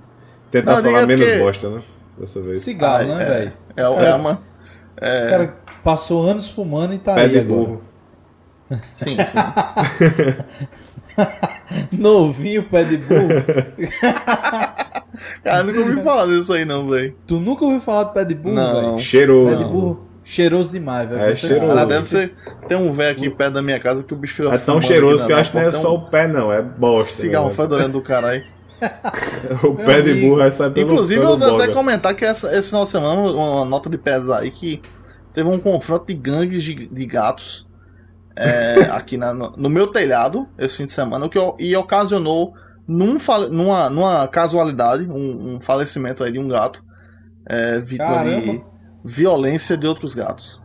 Tentar 0.52 0.76
Não, 0.76 0.82
falar 0.82 1.06
menos 1.06 1.26
porque- 1.26 1.38
bosta, 1.42 1.70
né? 1.70 1.82
Dessa 2.18 2.40
vez. 2.40 2.58
Cigarro, 2.60 3.10
Ah, 3.10 3.14
né, 3.16 3.24
é. 3.24 3.28
velho? 3.28 3.52
É, 3.76 3.80
é 3.80 3.84
Cara, 3.96 4.16
uma. 4.16 4.32
O 4.34 4.38
É, 5.04 5.30
cara 5.30 5.54
passou 5.82 6.22
anos 6.22 6.48
fumando 6.50 6.92
e 6.94 6.98
tá 6.98 7.14
Pé 7.14 7.22
aí 7.22 7.30
de 7.30 7.38
agora. 7.40 7.60
burro. 7.60 7.82
sim, 8.94 9.16
sim. 9.26 9.38
Novinho, 11.90 12.62
pé 12.64 12.84
de 12.84 12.98
burro. 12.98 13.28
Cara, 15.44 15.58
eu 15.58 15.64
nunca 15.64 15.80
ouvi 15.80 16.02
falar 16.02 16.26
disso 16.26 16.52
aí, 16.52 16.64
não, 16.64 16.88
velho. 16.88 17.14
tu 17.26 17.38
nunca 17.40 17.64
ouviu 17.64 17.80
falar 17.80 18.04
de 18.04 18.14
pé 18.14 18.24
de 18.24 18.34
burro, 18.34 18.54
Não. 18.54 18.74
velho? 18.74 18.90
Pé 18.92 18.96
de 18.96 19.02
Cheiroso. 19.02 19.64
burro, 19.70 20.06
cheiroso 20.24 20.72
demais, 20.72 21.08
velho. 21.08 21.22
É 21.22 21.34
cheiroso. 21.34 21.66
Sabe 21.72 21.88
deve 21.92 22.02
que- 22.02 22.08
ser. 22.08 22.34
Tem 22.68 22.76
um 22.78 22.92
velho 22.92 23.12
aqui 23.16 23.30
perto 23.30 23.54
da 23.54 23.62
minha 23.62 23.80
casa 23.80 24.02
que 24.02 24.14
o 24.14 24.16
bicho 24.16 24.36
fica 24.42 24.54
É 24.54 24.58
tão 24.58 24.80
cheiroso 24.80 25.26
que 25.26 25.32
eu 25.32 25.36
acho 25.36 25.50
que 25.50 25.56
não 25.58 25.64
é 25.64 25.72
só 25.72 25.94
o 25.94 26.02
pé, 26.08 26.26
não. 26.28 26.52
É 26.52 26.62
bosta. 26.62 27.12
Cigarro 27.22 27.48
né? 27.48 27.54
fedorento 27.54 27.92
do 27.92 28.02
caralho. 28.02 28.42
O 29.64 29.74
pé 29.76 30.00
de 30.02 30.14
burro 30.20 30.40
pelo 30.74 30.92
Inclusive, 30.92 31.20
pelo 31.20 31.32
eu 31.34 31.38
vou 31.38 31.48
até 31.56 31.72
comentar 31.74 32.14
que 32.14 32.24
essa, 32.24 32.54
esse 32.56 32.68
final 32.68 32.84
de 32.84 32.90
semana, 32.90 33.20
uma 33.20 33.64
nota 33.64 33.88
de 33.88 33.98
pesar 33.98 34.40
aí, 34.40 34.50
que 34.50 34.80
teve 35.32 35.48
um 35.48 35.58
confronto 35.58 36.06
de 36.06 36.14
gangues 36.14 36.62
de, 36.62 36.86
de 36.88 37.06
gatos 37.06 37.66
é, 38.36 38.82
aqui 38.92 39.16
na- 39.16 39.32
no, 39.32 39.52
no 39.56 39.68
meu 39.70 39.86
telhado, 39.88 40.46
esse 40.58 40.78
fim 40.78 40.84
de 40.84 40.92
semana, 40.92 41.26
o 41.26 41.30
que, 41.30 41.38
e 41.58 41.74
ocasionou 41.76 42.54
num, 42.86 43.18
fale- 43.20 43.48
numa, 43.48 43.88
numa 43.88 44.26
casualidade, 44.28 45.04
um, 45.04 45.54
um 45.56 45.60
falecimento 45.60 46.24
aí 46.24 46.32
de 46.32 46.38
um 46.38 46.48
gato, 46.48 46.82
é, 47.48 47.78
vítima 47.78 48.24
de 48.24 48.62
violência 49.04 49.76
de 49.76 49.86
outros 49.86 50.14
gatos. 50.14 50.60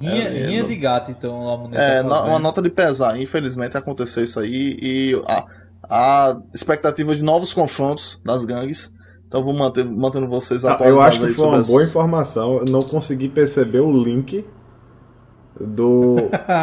Rinha, 0.00 0.24
É, 0.28 0.46
rinha 0.46 0.62
não- 0.62 0.68
de 0.68 0.76
gato, 0.76 1.10
então, 1.12 1.44
lá 1.72 1.80
É, 1.80 2.02
tá 2.02 2.24
uma 2.24 2.38
nota 2.38 2.60
de 2.60 2.70
pesar, 2.70 3.20
infelizmente 3.20 3.76
aconteceu 3.76 4.24
isso 4.24 4.40
aí, 4.40 4.76
e 4.82 5.22
a, 5.28 5.44
a 5.88 6.36
expectativa 6.54 7.14
de 7.14 7.22
novos 7.22 7.52
confrontos 7.52 8.20
das 8.24 8.44
gangues. 8.44 8.92
Então 9.28 9.40
eu 9.40 9.44
vou 9.44 9.54
manter, 9.54 9.84
mantendo 9.84 10.28
vocês 10.28 10.64
Ah, 10.64 10.68
eu 10.68 11.00
atualizados 11.00 11.06
acho 11.16 11.26
que 11.26 11.34
foi 11.34 11.46
uma 11.48 11.62
boa 11.62 11.82
informação. 11.84 12.58
Eu 12.58 12.64
não 12.66 12.82
consegui 12.82 13.28
perceber 13.28 13.80
o 13.80 13.90
link 13.90 14.44
do, 15.60 16.16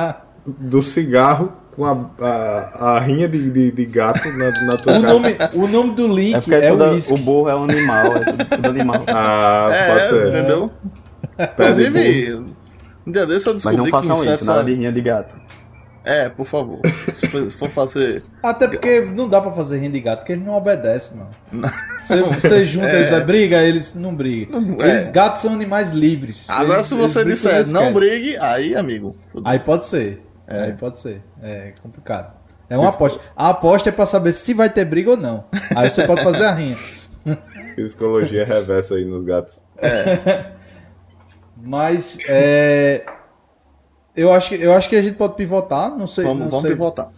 do 0.45 0.81
cigarro 0.81 1.53
com 1.71 1.85
a, 1.85 2.09
a, 2.19 2.95
a 2.95 2.99
rinha 2.99 3.27
de, 3.27 3.49
de, 3.49 3.71
de 3.71 3.85
gato 3.85 4.27
na, 4.37 4.51
na 4.65 4.77
tua 4.77 4.97
o, 4.97 5.01
cara. 5.01 5.13
nome, 5.13 5.37
o 5.53 5.67
nome 5.67 5.95
do 5.95 6.07
link 6.07 6.35
É 6.35 6.41
porque 6.41 6.55
é, 6.55 6.69
tudo- 6.71 7.13
o 7.13 7.17
burro 7.19 7.49
é 7.49 7.55
um 7.55 7.63
animal, 7.63 8.17
é 8.17 8.25
tudo, 8.25 8.45
tudo 8.45 8.67
animal. 8.69 8.97
Ah, 9.07 9.69
É, 9.71 9.93
pode 9.93 10.09
ser. 10.09 10.27
entendeu? 10.29 10.71
Inclusive, 11.39 12.45
um 13.07 13.11
dia 13.11 13.25
desse 13.25 13.47
eu 13.47 13.53
Mas 13.53 13.63
descobri 13.63 13.77
não 13.77 13.85
que 13.85 13.91
façam 13.91 14.11
insetos... 14.11 14.41
isso, 14.41 14.49
nada 14.49 14.63
de 14.63 14.73
rinha 14.73 14.91
de 14.91 15.01
gato. 15.01 15.35
É, 16.05 16.29
por 16.29 16.45
favor. 16.45 16.79
Se 17.13 17.27
for, 17.27 17.49
se 17.51 17.57
for 17.57 17.69
fazer... 17.69 18.23
Até 18.41 18.67
porque 18.67 19.01
não 19.01 19.27
dá 19.29 19.41
pra 19.41 19.51
fazer 19.51 19.77
rinha 19.77 19.91
de 19.91 19.99
gato, 19.99 20.19
porque 20.19 20.31
eles 20.33 20.45
não 20.45 20.55
obedecem, 20.55 21.19
não. 21.51 21.69
Você, 22.01 22.21
você 22.21 22.65
junta 22.65 22.87
É. 22.87 22.95
eles, 22.97 23.09
vai 23.09 23.23
briga, 23.23 23.61
eles 23.63 23.93
não 23.93 24.15
brigam. 24.15 24.59
Não, 24.61 24.85
Eles, 24.85 25.07
é. 25.07 25.11
gatos 25.11 25.41
são 25.41 25.53
animais 25.53 25.91
livres. 25.91 26.49
Agora 26.49 26.75
Eles- 26.77 26.87
se 26.87 26.95
eles 26.95 27.11
você 27.11 27.25
disser 27.25 27.55
eles 27.57 27.73
não 27.73 27.81
querem. 27.81 27.93
brigue, 27.95 28.37
aí, 28.37 28.75
amigo. 28.75 29.15
Aí 29.43 29.59
pode 29.59 29.85
ser. 29.85 30.25
Aí 30.47 30.73
pode 30.73 30.97
ser. 30.97 31.21
É 31.43 31.73
complicado. 31.83 32.33
É 32.69 32.77
uma 32.77 32.89
aposta. 32.89 33.19
A 33.35 33.49
aposta 33.49 33.89
é 33.89 33.91
pra 33.91 34.05
saber 34.05 34.31
se 34.33 34.53
vai 34.53 34.69
ter 34.69 34.85
briga 34.85 35.11
ou 35.11 35.17
não. 35.17 35.45
Aí 35.75 35.89
você 35.89 36.05
pode 36.07 36.23
fazer 36.23 36.45
a 36.45 36.53
rinha. 36.53 36.77
Psicologia 37.75 38.45
reversa 38.45 38.95
aí 38.95 39.05
nos 39.05 39.21
gatos. 39.23 39.63
Mas 41.61 42.17
é, 42.27 43.03
eu 44.19 44.31
acho 44.31 44.49
que 44.49 44.55
eu 44.55 44.73
acho 44.73 44.89
que 44.89 44.95
a 44.95 45.01
gente 45.01 45.15
pode 45.15 45.35
pivotar, 45.35 45.95
não 45.95 46.07
sei, 46.07 46.25
Vamos, 46.25 46.39
não 46.39 46.49
vamos 46.49 46.61
sei. 46.61 46.71
pivotar. 46.71 47.11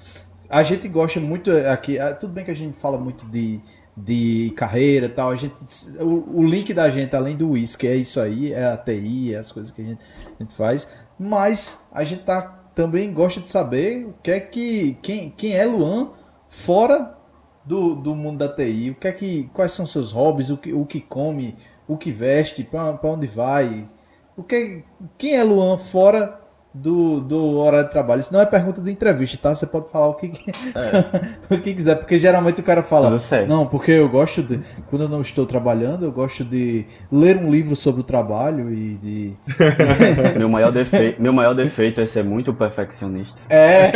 A 0.50 0.64
gente 0.64 0.88
gosta 0.88 1.20
muito 1.20 1.50
aqui, 1.52 1.98
ah, 1.98 2.14
tudo 2.14 2.34
bem 2.34 2.44
que 2.44 2.52
a 2.52 2.56
gente 2.56 2.78
fala 2.78 2.98
muito 2.98 3.26
de, 3.26 3.62
de 3.96 4.52
carreira 4.56 5.06
e 5.06 5.10
tal, 5.10 5.32
a 5.32 5.36
gente 5.36 5.64
o, 6.00 6.40
o 6.40 6.44
link 6.46 6.74
da 6.74 6.90
gente 6.90 7.16
além 7.16 7.38
do 7.38 7.52
whisky 7.52 7.88
é 7.88 7.96
isso 7.96 8.20
aí, 8.20 8.54
é 8.54 8.66
a 8.66 8.78
TI, 8.78 9.34
é 9.34 9.38
as 9.38 9.52
coisas 9.52 9.72
que 9.72 9.82
a 9.82 9.86
gente, 9.86 10.04
a 10.40 10.44
gente 10.44 10.54
faz, 10.54 10.88
mas 11.18 11.84
a 11.92 12.04
gente 12.04 12.24
tá 12.24 12.60
também 12.76 13.14
gosta 13.14 13.40
de 13.40 13.50
saber 13.50 14.06
o 14.06 14.14
que 14.22 14.32
é 14.32 14.40
que 14.40 14.98
quem, 15.02 15.30
quem 15.30 15.56
é 15.56 15.66
Luan 15.66 16.10
fora 16.50 17.18
do, 17.66 17.96
do 17.96 18.16
mundo 18.16 18.40
da 18.40 18.50
TI, 18.50 18.92
o 18.92 18.96
que 18.96 19.08
é 19.08 19.12
que 19.12 19.50
quais 19.54 19.72
são 19.72 19.86
seus 19.88 20.12
hobbies, 20.12 20.50
o 20.50 20.58
que, 20.58 20.74
o 20.74 20.86
que 20.86 21.00
come, 21.00 21.56
o 21.88 21.98
que 21.98 22.12
veste, 22.12 22.64
para 22.64 23.00
onde 23.04 23.28
vai, 23.28 23.88
o 24.36 24.44
que 24.44 24.84
quem 25.18 25.36
é 25.36 25.44
Luan 25.44 25.78
fora 25.78 26.41
do, 26.74 27.20
do 27.20 27.58
horário 27.58 27.86
de 27.86 27.92
trabalho? 27.92 28.22
Isso 28.22 28.34
não 28.34 28.40
é 28.40 28.46
pergunta 28.46 28.82
de 28.82 28.90
entrevista, 28.92 29.38
tá? 29.38 29.54
Você 29.54 29.66
pode 29.66 29.90
falar 29.92 30.08
o 30.08 30.14
que, 30.14 30.32
o 31.50 31.58
que 31.60 31.74
quiser, 31.74 31.96
porque 31.96 32.18
geralmente 32.18 32.62
o 32.62 32.64
cara 32.64 32.82
fala, 32.82 33.10
não, 33.48 33.68
porque 33.68 33.92
eu 33.92 34.08
gosto 34.08 34.42
de, 34.42 34.60
quando 34.90 35.04
eu 35.04 35.10
não 35.10 35.22
estou 35.22 35.46
trabalhando, 35.46 36.06
eu 36.06 36.12
gosto 36.12 36.46
de 36.46 36.86
ler 37.12 37.38
um 37.38 37.52
livro 37.52 37.76
sobre 37.76 38.02
o 38.02 38.04
trabalho 38.04 38.74
e 38.74 38.96
de 38.96 39.34
Meu 40.38 40.50
maior, 40.50 40.72
defe... 40.72 41.16
Meu 41.20 41.34
maior 41.34 41.54
defeito 41.54 42.00
é 42.02 42.06
ser 42.06 42.24
muito 42.24 42.54
perfeccionista. 42.54 43.42
é, 43.50 43.92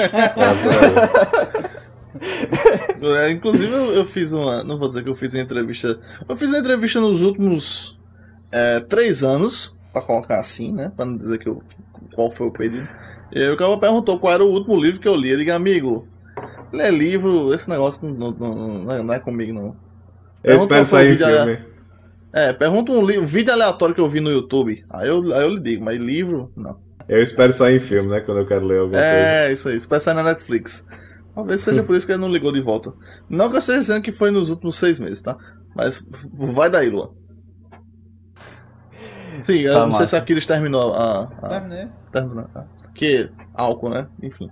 É, 3.17 3.29
inclusive, 3.31 3.71
eu, 3.71 3.91
eu 3.91 4.05
fiz 4.05 4.31
uma. 4.31 4.63
Não 4.63 4.77
vou 4.77 4.87
dizer 4.87 5.03
que 5.03 5.09
eu 5.09 5.15
fiz 5.15 5.33
uma 5.33 5.43
entrevista. 5.43 5.99
Eu 6.27 6.35
fiz 6.35 6.49
uma 6.49 6.59
entrevista 6.59 6.99
nos 7.01 7.21
últimos 7.21 7.99
é, 8.51 8.79
três 8.79 9.23
anos, 9.23 9.75
pra 9.91 10.01
colocar 10.01 10.39
assim, 10.39 10.73
né? 10.73 10.91
Pra 10.95 11.05
não 11.05 11.17
dizer 11.17 11.37
que 11.39 11.47
eu, 11.47 11.61
qual 12.15 12.31
foi 12.31 12.47
o 12.47 12.51
período. 12.51 12.87
E 13.31 13.39
aí 13.39 13.49
o 13.51 13.57
cara 13.57 13.77
perguntou 13.77 14.17
qual 14.19 14.33
era 14.33 14.43
o 14.43 14.49
último 14.49 14.79
livro 14.79 14.99
que 14.99 15.07
eu 15.07 15.15
li. 15.15 15.29
Eu 15.29 15.37
digo, 15.37 15.51
amigo, 15.51 16.07
ler 16.71 16.91
livro, 16.93 17.53
esse 17.53 17.69
negócio 17.69 18.07
não, 18.07 18.31
não- 18.31 18.55
não- 18.55 18.83
não 18.85 18.91
é, 18.93 19.03
não 19.03 19.13
é 19.13 19.19
comigo, 19.19 19.53
não. 19.53 19.75
Eu 20.43 20.55
espero 20.55 20.85
sair 20.85 21.17
filme. 21.17 21.59
É, 22.33 22.51
pergunta 22.53 22.91
um 22.91 23.05
livro, 23.05 23.25
vídeo 23.25 23.53
aleatório 23.53 23.95
que 23.95 24.01
eu 24.01 24.07
vi 24.09 24.19
no 24.19 24.29
YouTube. 24.29 24.83
Aí 24.89 25.07
eu, 25.07 25.33
aí 25.33 25.43
eu 25.43 25.49
lhe 25.55 25.61
digo, 25.61 25.83
mas 25.85 25.97
livro, 25.99 26.51
não. 26.55 26.77
Eu 27.07 27.21
espero 27.21 27.51
sair 27.53 27.77
em 27.77 27.79
filme, 27.79 28.09
né? 28.09 28.19
Quando 28.21 28.39
eu 28.39 28.45
quero 28.47 28.65
ler 28.65 28.79
alguma 28.79 28.99
coisa. 28.99 29.15
É, 29.15 29.51
isso 29.53 29.69
aí. 29.69 29.75
Espera 29.77 29.99
sair 29.99 30.15
na 30.15 30.23
Netflix. 30.23 30.85
Talvez 31.33 31.61
seja 31.61 31.81
por 31.83 31.95
isso 31.95 32.05
que 32.05 32.11
ele 32.11 32.21
não 32.21 32.31
ligou 32.31 32.51
de 32.51 32.59
volta. 32.61 32.93
Não 33.29 33.49
que 33.49 33.55
eu 33.55 33.59
esteja 33.59 33.79
dizendo 33.79 34.01
que 34.01 34.11
foi 34.11 34.31
nos 34.31 34.49
últimos 34.49 34.77
seis 34.77 34.99
meses, 34.99 35.21
tá? 35.21 35.37
Mas 35.75 36.05
vai 36.33 36.69
daí, 36.69 36.89
Luan. 36.89 37.09
Sim, 39.41 39.59
eu 39.59 39.73
Tá 39.73 39.79
não 39.79 39.93
sei 39.93 40.01
massa. 40.01 40.07
se 40.07 40.15
a 40.15 40.19
Aquiles 40.19 40.45
terminou 40.45 40.93
a. 40.93 41.23
a- 41.41 41.49
Terminei. 41.49 41.87
Tá? 42.21 42.65
Que 42.93 43.29
álcool, 43.53 43.89
né? 43.89 44.07
Enfim. 44.21 44.49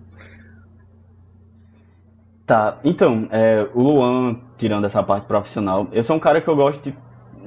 Tá, 2.45 2.77
então, 2.83 3.27
é, 3.31 3.67
o 3.73 3.81
Luan, 3.81 4.37
tirando 4.57 4.85
essa 4.85 5.01
parte 5.01 5.25
profissional, 5.25 5.87
eu 5.93 6.03
sou 6.03 6.15
um 6.15 6.19
cara 6.19 6.41
que 6.41 6.47
eu 6.47 6.55
gosto 6.55 6.83
de. 6.83 6.95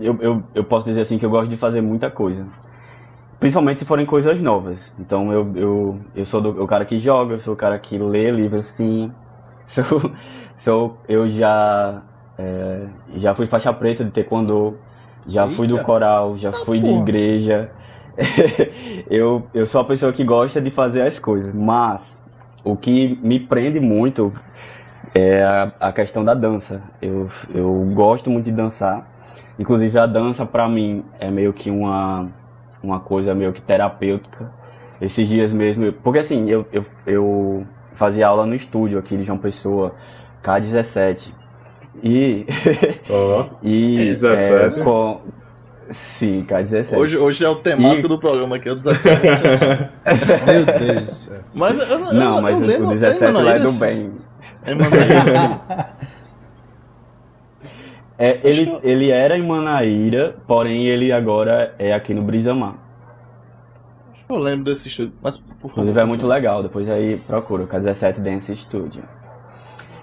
Eu, 0.00 0.16
eu, 0.20 0.42
eu 0.54 0.64
posso 0.64 0.86
dizer 0.86 1.02
assim 1.02 1.18
que 1.18 1.26
eu 1.26 1.30
gosto 1.30 1.50
de 1.50 1.56
fazer 1.56 1.80
muita 1.82 2.10
coisa. 2.10 2.46
Principalmente 3.38 3.80
se 3.80 3.84
forem 3.84 4.06
coisas 4.06 4.40
novas. 4.40 4.92
Então 4.98 5.30
eu, 5.32 5.52
eu, 5.54 6.00
eu 6.14 6.24
sou 6.24 6.40
do, 6.40 6.62
o 6.62 6.66
cara 6.66 6.84
que 6.86 6.98
joga, 6.98 7.34
eu 7.34 7.38
sou 7.38 7.52
o 7.52 7.56
cara 7.56 7.78
que 7.78 7.98
lê 7.98 8.30
livro 8.30 8.62
sim. 8.62 9.12
Sou, 9.68 9.84
sou, 10.56 10.98
eu 11.08 11.28
já, 11.28 12.00
é, 12.38 12.86
já 13.16 13.34
fui 13.34 13.48
faixa 13.48 13.72
preta 13.72 14.04
de 14.04 14.12
taekwondo, 14.12 14.78
já 15.26 15.48
fui 15.48 15.66
do 15.66 15.74
Eita. 15.74 15.84
coral, 15.84 16.36
já 16.36 16.52
fui 16.52 16.78
de 16.78 16.92
porra. 16.92 17.00
igreja. 17.02 17.72
eu, 19.10 19.46
eu 19.52 19.66
sou 19.66 19.80
a 19.80 19.84
pessoa 19.84 20.12
que 20.12 20.24
gosta 20.24 20.60
de 20.60 20.70
fazer 20.70 21.02
as 21.02 21.18
coisas, 21.18 21.52
mas 21.52 22.22
o 22.64 22.76
que 22.76 23.18
me 23.22 23.38
prende 23.38 23.78
muito 23.78 24.32
é 25.14 25.42
a, 25.42 25.72
a 25.80 25.92
questão 25.92 26.24
da 26.24 26.34
dança. 26.34 26.82
Eu, 27.00 27.28
eu 27.54 27.90
gosto 27.94 28.30
muito 28.30 28.46
de 28.46 28.52
dançar. 28.52 29.08
Inclusive 29.58 29.98
a 29.98 30.06
dança 30.06 30.44
pra 30.44 30.68
mim 30.68 31.04
é 31.18 31.30
meio 31.30 31.52
que 31.52 31.70
uma, 31.70 32.28
uma 32.82 33.00
coisa 33.00 33.34
meio 33.34 33.52
que 33.52 33.60
terapêutica. 33.60 34.50
Esses 35.00 35.28
dias 35.28 35.52
mesmo, 35.52 35.92
porque 35.92 36.20
assim, 36.20 36.48
eu, 36.48 36.64
eu, 36.72 36.84
eu 37.06 37.66
fazia 37.94 38.26
aula 38.26 38.46
no 38.46 38.54
estúdio 38.54 38.98
aqui 38.98 39.16
de 39.16 39.24
João 39.24 39.38
Pessoa, 39.38 39.94
K17. 40.42 41.32
E. 42.02 42.46
Ó, 43.10 43.46
e 43.62 44.14
17. 44.14 44.80
é, 44.80 44.82
com, 44.82 45.20
sim, 45.90 46.44
K17. 46.48 46.96
Hoje, 46.96 47.16
hoje 47.18 47.44
é 47.44 47.48
o 47.48 47.56
temático 47.56 48.06
E- 48.06 48.08
do 48.08 48.18
programa 48.18 48.56
aqui, 48.56 48.68
é 48.68 48.72
o 48.72 48.76
17. 48.76 49.22
Meu 50.46 50.64
Deus 50.78 51.02
do 51.02 51.10
céu. 51.10 51.40
mas 51.54 51.78
eu, 51.78 51.84
eu, 51.86 51.98
Não, 52.12 52.36
eu, 52.36 52.42
mas 52.42 52.58
eu 52.60 52.64
o, 52.64 52.68
lembro, 52.68 52.88
o 52.88 52.94
17 52.94 53.24
é, 53.24 53.30
lá 53.30 53.52
é 53.54 53.58
do 53.60 53.72
bem. 53.72 54.12
É 54.64 54.74
Manaíras. 54.74 55.32
É, 58.18 58.40
ele, 58.42 58.78
ele 58.82 59.10
era 59.10 59.36
em 59.36 59.46
Manaíra, 59.46 60.36
porém 60.46 60.86
ele 60.86 61.12
agora 61.12 61.74
é 61.78 61.92
aqui 61.92 62.14
no 62.14 62.22
Brisamar. 62.22 62.74
eu 64.28 64.36
lembro 64.38 64.64
desse 64.64 64.88
estúdio. 64.88 65.12
Mas, 65.20 65.36
por 65.36 65.68
favor. 65.68 65.72
Inclusive 65.72 66.00
é 66.00 66.04
muito 66.06 66.26
legal, 66.26 66.62
depois 66.62 66.88
aí 66.88 67.18
procura, 67.18 67.64
o 67.64 67.66
K17 67.68 68.20
Dance 68.20 68.56
Studio. 68.56 69.02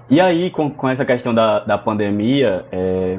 E 0.09 0.21
aí, 0.21 0.51
com, 0.51 0.69
com 0.69 0.87
essa 0.87 1.03
questão 1.03 1.33
da, 1.33 1.59
da 1.61 1.75
pandemia, 1.75 2.65
é, 2.71 3.17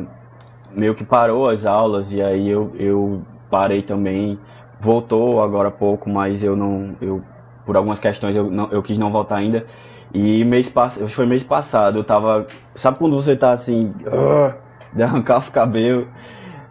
meio 0.76 0.94
que 0.94 1.04
parou 1.04 1.48
as 1.48 1.64
aulas, 1.64 2.12
e 2.12 2.20
aí 2.22 2.48
eu, 2.48 2.72
eu 2.78 3.22
parei 3.50 3.82
também. 3.82 4.38
Voltou 4.80 5.40
agora 5.42 5.68
há 5.68 5.72
pouco, 5.72 6.10
mas 6.10 6.42
eu 6.42 6.56
não. 6.56 6.94
Eu, 7.00 7.22
por 7.64 7.76
algumas 7.76 7.98
questões 7.98 8.36
eu, 8.36 8.50
não, 8.50 8.68
eu 8.70 8.82
quis 8.82 8.98
não 8.98 9.10
voltar 9.10 9.36
ainda. 9.36 9.66
E 10.12 10.44
mês 10.44 10.68
passado, 10.68 11.08
foi 11.08 11.26
mês 11.26 11.42
passado, 11.42 11.98
eu 11.98 12.04
tava. 12.04 12.46
Sabe 12.74 12.98
quando 12.98 13.14
você 13.14 13.34
tá 13.36 13.52
assim. 13.52 13.92
"Ah", 14.06 14.54
de 14.92 15.02
arrancar 15.02 15.38
os 15.38 15.48
cabelos? 15.48 16.06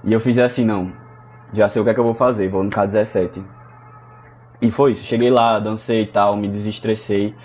E 0.03 0.13
eu 0.13 0.19
fiz 0.19 0.37
assim, 0.37 0.65
não. 0.65 0.91
Já 1.51 1.69
sei 1.69 1.81
o 1.81 1.85
que 1.85 1.91
é 1.91 1.93
que 1.93 1.99
eu 1.99 2.03
vou 2.03 2.13
fazer, 2.13 2.49
vou 2.49 2.63
no 2.63 2.69
K17. 2.69 3.41
E 4.61 4.71
foi 4.71 4.93
isso, 4.93 5.03
cheguei 5.03 5.29
lá, 5.29 5.59
dancei 5.59 6.03
e 6.03 6.05
tal, 6.05 6.35
me 6.37 6.47
desestressei. 6.47 7.35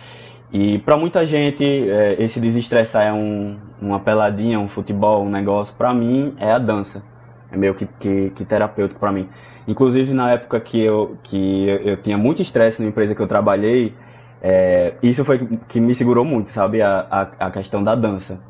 E 0.52 0.78
pra 0.78 0.96
muita 0.96 1.26
gente, 1.26 1.64
é, 1.64 2.16
esse 2.22 2.40
desestressar 2.40 3.06
é 3.06 3.12
um, 3.12 3.58
uma 3.80 4.00
peladinha, 4.00 4.58
um 4.58 4.68
futebol, 4.68 5.24
um 5.24 5.30
negócio. 5.30 5.74
Pra 5.76 5.92
mim, 5.92 6.34
é 6.38 6.50
a 6.50 6.58
dança. 6.58 7.02
É 7.50 7.56
meio 7.56 7.74
que, 7.74 7.86
que, 7.86 8.30
que 8.30 8.44
terapêutico 8.44 8.98
pra 8.98 9.12
mim. 9.12 9.28
Inclusive, 9.66 10.12
na 10.14 10.30
época 10.30 10.58
que 10.60 10.80
eu, 10.80 11.16
que 11.22 11.66
eu, 11.84 11.96
tinha 11.96 12.16
muito 12.16 12.40
estresse 12.40 12.82
na 12.82 12.88
empresa 12.88 13.14
que 13.14 13.20
eu 13.20 13.26
trabalhei, 13.26 13.94
é, 14.42 14.94
isso 15.02 15.24
foi 15.24 15.38
que 15.68 15.80
me 15.80 15.94
segurou 15.94 16.24
muito, 16.24 16.50
sabe? 16.50 16.80
A, 16.80 17.06
a, 17.10 17.46
a 17.46 17.50
questão 17.50 17.82
da 17.82 17.94
dança. 17.94 18.40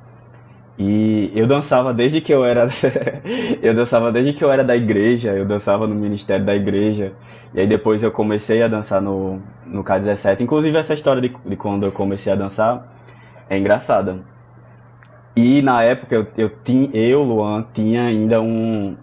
E 0.78 1.32
eu 1.34 1.46
dançava 1.46 1.92
desde 1.92 2.20
que 2.20 2.32
eu 2.32 2.44
era. 2.44 2.68
eu 3.60 3.74
dançava 3.74 4.12
desde 4.12 4.32
que 4.32 4.44
eu 4.44 4.50
era 4.50 4.62
da 4.62 4.76
igreja, 4.76 5.30
eu 5.30 5.44
dançava 5.44 5.88
no 5.88 5.94
ministério 5.94 6.44
da 6.44 6.54
igreja. 6.54 7.14
E 7.52 7.60
aí 7.60 7.66
depois 7.66 8.02
eu 8.02 8.12
comecei 8.12 8.62
a 8.62 8.68
dançar 8.68 9.02
no, 9.02 9.42
no 9.66 9.82
K17. 9.82 10.40
Inclusive 10.40 10.78
essa 10.78 10.94
história 10.94 11.20
de, 11.20 11.34
de 11.44 11.56
quando 11.56 11.84
eu 11.84 11.90
comecei 11.90 12.32
a 12.32 12.36
dançar 12.36 12.92
é 13.50 13.58
engraçada. 13.58 14.20
E 15.34 15.62
na 15.62 15.82
época 15.82 16.14
eu, 16.14 16.26
eu, 16.36 16.50
tinha, 16.62 16.90
eu 16.92 17.22
Luan, 17.24 17.66
tinha 17.72 18.02
ainda 18.02 18.40
um, 18.40 18.96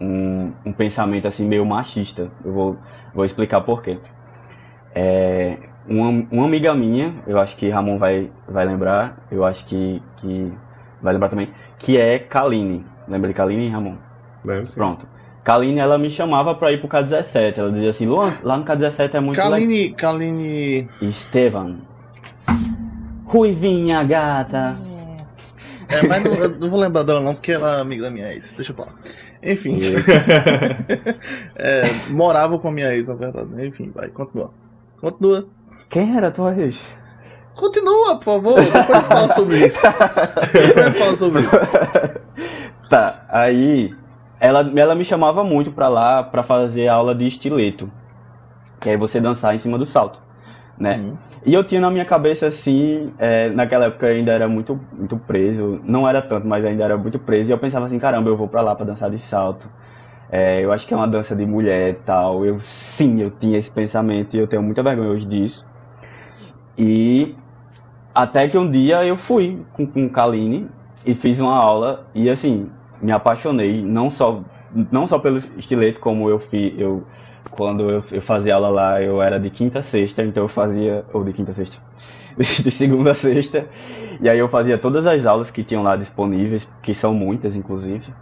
um, 0.00 0.52
um 0.66 0.72
pensamento 0.72 1.26
assim 1.26 1.46
meio 1.46 1.66
machista. 1.66 2.30
Eu 2.44 2.52
vou, 2.52 2.76
vou 3.12 3.24
explicar 3.24 3.60
por 3.62 3.82
quê. 3.82 3.98
É, 4.94 5.58
uma, 5.88 6.26
uma 6.30 6.44
amiga 6.44 6.74
minha, 6.74 7.14
eu 7.26 7.40
acho 7.40 7.56
que 7.56 7.68
Ramon 7.68 7.98
vai, 7.98 8.30
vai 8.48 8.66
lembrar, 8.66 9.26
eu 9.30 9.44
acho 9.44 9.64
que, 9.66 10.02
que 10.16 10.52
vai 11.02 11.12
lembrar 11.12 11.28
também, 11.28 11.50
que 11.78 11.96
é 11.96 12.18
Kaline. 12.18 12.84
Lembra 13.06 13.28
de 13.28 13.34
Kaline, 13.34 13.68
Ramon? 13.68 13.96
lembro 14.44 14.66
sim. 14.66 14.76
Pronto. 14.76 15.06
Kaline, 15.44 15.78
ela 15.78 15.96
me 15.96 16.10
chamava 16.10 16.54
pra 16.54 16.72
ir 16.72 16.78
pro 16.78 16.88
K17. 16.88 17.58
Ela 17.58 17.72
dizia 17.72 17.90
assim, 17.90 18.06
Luan, 18.06 18.32
lá 18.42 18.56
no 18.56 18.64
K17 18.64 19.14
é 19.14 19.20
muito 19.20 19.36
legal. 19.36 19.52
Kaline, 19.52 19.90
Kaline. 19.92 20.88
Estevan. 21.00 21.78
Ruivinha, 23.24 24.04
gata. 24.04 24.78
É, 25.88 26.06
mas 26.06 26.22
não, 26.22 26.34
eu 26.34 26.50
não 26.58 26.68
vou 26.68 26.78
lembrar 26.78 27.02
dela 27.02 27.20
não, 27.20 27.32
porque 27.32 27.52
ela 27.52 27.78
é 27.78 27.80
amiga 27.80 28.04
da 28.04 28.10
minha 28.10 28.32
ex. 28.32 28.52
Deixa 28.52 28.72
eu 28.72 28.76
falar. 28.76 28.94
Enfim. 29.42 29.80
É, 31.56 31.82
morava 32.10 32.58
com 32.58 32.68
a 32.68 32.72
minha 32.72 32.94
ex, 32.94 33.08
na 33.08 33.14
verdade. 33.14 33.66
Enfim, 33.66 33.90
vai, 33.94 34.08
continua. 34.08 34.52
Continua. 35.00 35.48
Quem 35.88 36.16
era 36.16 36.28
a 36.28 36.30
tua 36.30 36.54
ex? 36.56 36.94
Continua, 37.58 38.16
por 38.16 38.24
favor. 38.24 38.54
Depois 38.54 38.90
a 38.90 38.94
gente 38.94 39.08
fala 39.08 39.28
sobre 39.30 39.66
isso. 39.66 39.82
Depois 40.52 40.76
a 40.76 40.88
gente 40.88 40.98
fala 40.98 41.16
sobre 41.16 41.42
isso. 41.42 41.50
Tá, 42.88 43.26
aí 43.28 43.94
ela, 44.40 44.60
ela 44.74 44.94
me 44.94 45.04
chamava 45.04 45.44
muito 45.44 45.70
pra 45.70 45.88
lá 45.88 46.22
pra 46.22 46.42
fazer 46.42 46.88
aula 46.88 47.14
de 47.14 47.26
estileto. 47.26 47.92
Que 48.80 48.90
é 48.90 48.96
você 48.96 49.20
dançar 49.20 49.54
em 49.54 49.58
cima 49.58 49.76
do 49.76 49.84
salto, 49.84 50.22
né? 50.78 50.96
Uhum. 50.96 51.16
E 51.44 51.52
eu 51.52 51.62
tinha 51.62 51.82
na 51.82 51.90
minha 51.90 52.06
cabeça 52.06 52.46
assim, 52.46 53.12
é, 53.18 53.50
naquela 53.50 53.86
época 53.86 54.06
eu 54.06 54.14
ainda 54.14 54.32
era 54.32 54.48
muito, 54.48 54.80
muito 54.90 55.18
preso, 55.18 55.80
não 55.84 56.08
era 56.08 56.22
tanto, 56.22 56.46
mas 56.46 56.64
ainda 56.64 56.82
era 56.82 56.96
muito 56.96 57.18
preso, 57.18 57.50
e 57.50 57.52
eu 57.52 57.58
pensava 57.58 57.84
assim, 57.84 57.98
caramba, 57.98 58.30
eu 58.30 58.36
vou 58.38 58.48
pra 58.48 58.62
lá 58.62 58.74
pra 58.74 58.86
dançar 58.86 59.10
de 59.10 59.18
salto. 59.18 59.68
É, 60.30 60.64
eu 60.64 60.72
acho 60.72 60.86
que 60.86 60.94
é 60.94 60.96
uma 60.96 61.08
dança 61.08 61.36
de 61.36 61.44
mulher 61.44 61.90
e 61.90 61.94
tal. 61.94 62.46
Eu 62.46 62.58
sim, 62.58 63.20
eu 63.20 63.30
tinha 63.30 63.58
esse 63.58 63.70
pensamento 63.70 64.34
e 64.34 64.40
eu 64.40 64.46
tenho 64.46 64.62
muita 64.62 64.82
vergonha 64.82 65.10
hoje 65.10 65.26
disso. 65.26 65.66
E 66.76 67.34
até 68.18 68.48
que 68.48 68.58
um 68.58 68.68
dia 68.68 69.04
eu 69.06 69.16
fui 69.16 69.64
com, 69.72 69.86
com 69.86 70.08
Kaline 70.08 70.68
e 71.06 71.14
fiz 71.14 71.38
uma 71.38 71.56
aula 71.56 72.04
e 72.12 72.28
assim, 72.28 72.68
me 73.00 73.12
apaixonei, 73.12 73.80
não 73.80 74.10
só, 74.10 74.42
não 74.90 75.06
só 75.06 75.20
pelo 75.20 75.36
estileto, 75.36 76.00
como 76.00 76.28
eu 76.28 76.40
fiz, 76.40 76.74
eu 76.76 77.06
quando 77.52 77.88
eu, 77.88 78.02
eu 78.10 78.20
fazia 78.20 78.56
aula 78.56 78.68
lá, 78.70 79.00
eu 79.00 79.22
era 79.22 79.38
de 79.38 79.50
quinta 79.50 79.78
a 79.78 79.82
sexta, 79.84 80.24
então 80.24 80.42
eu 80.42 80.48
fazia, 80.48 81.04
ou 81.12 81.22
de 81.22 81.32
quinta 81.32 81.52
a 81.52 81.54
sexta, 81.54 81.80
de 82.36 82.70
segunda 82.72 83.12
a 83.12 83.14
sexta, 83.14 83.68
e 84.20 84.28
aí 84.28 84.38
eu 84.38 84.48
fazia 84.48 84.76
todas 84.76 85.06
as 85.06 85.24
aulas 85.24 85.48
que 85.52 85.62
tinham 85.62 85.84
lá 85.84 85.94
disponíveis, 85.94 86.68
que 86.82 86.94
são 86.94 87.14
muitas, 87.14 87.54
inclusive, 87.54 88.12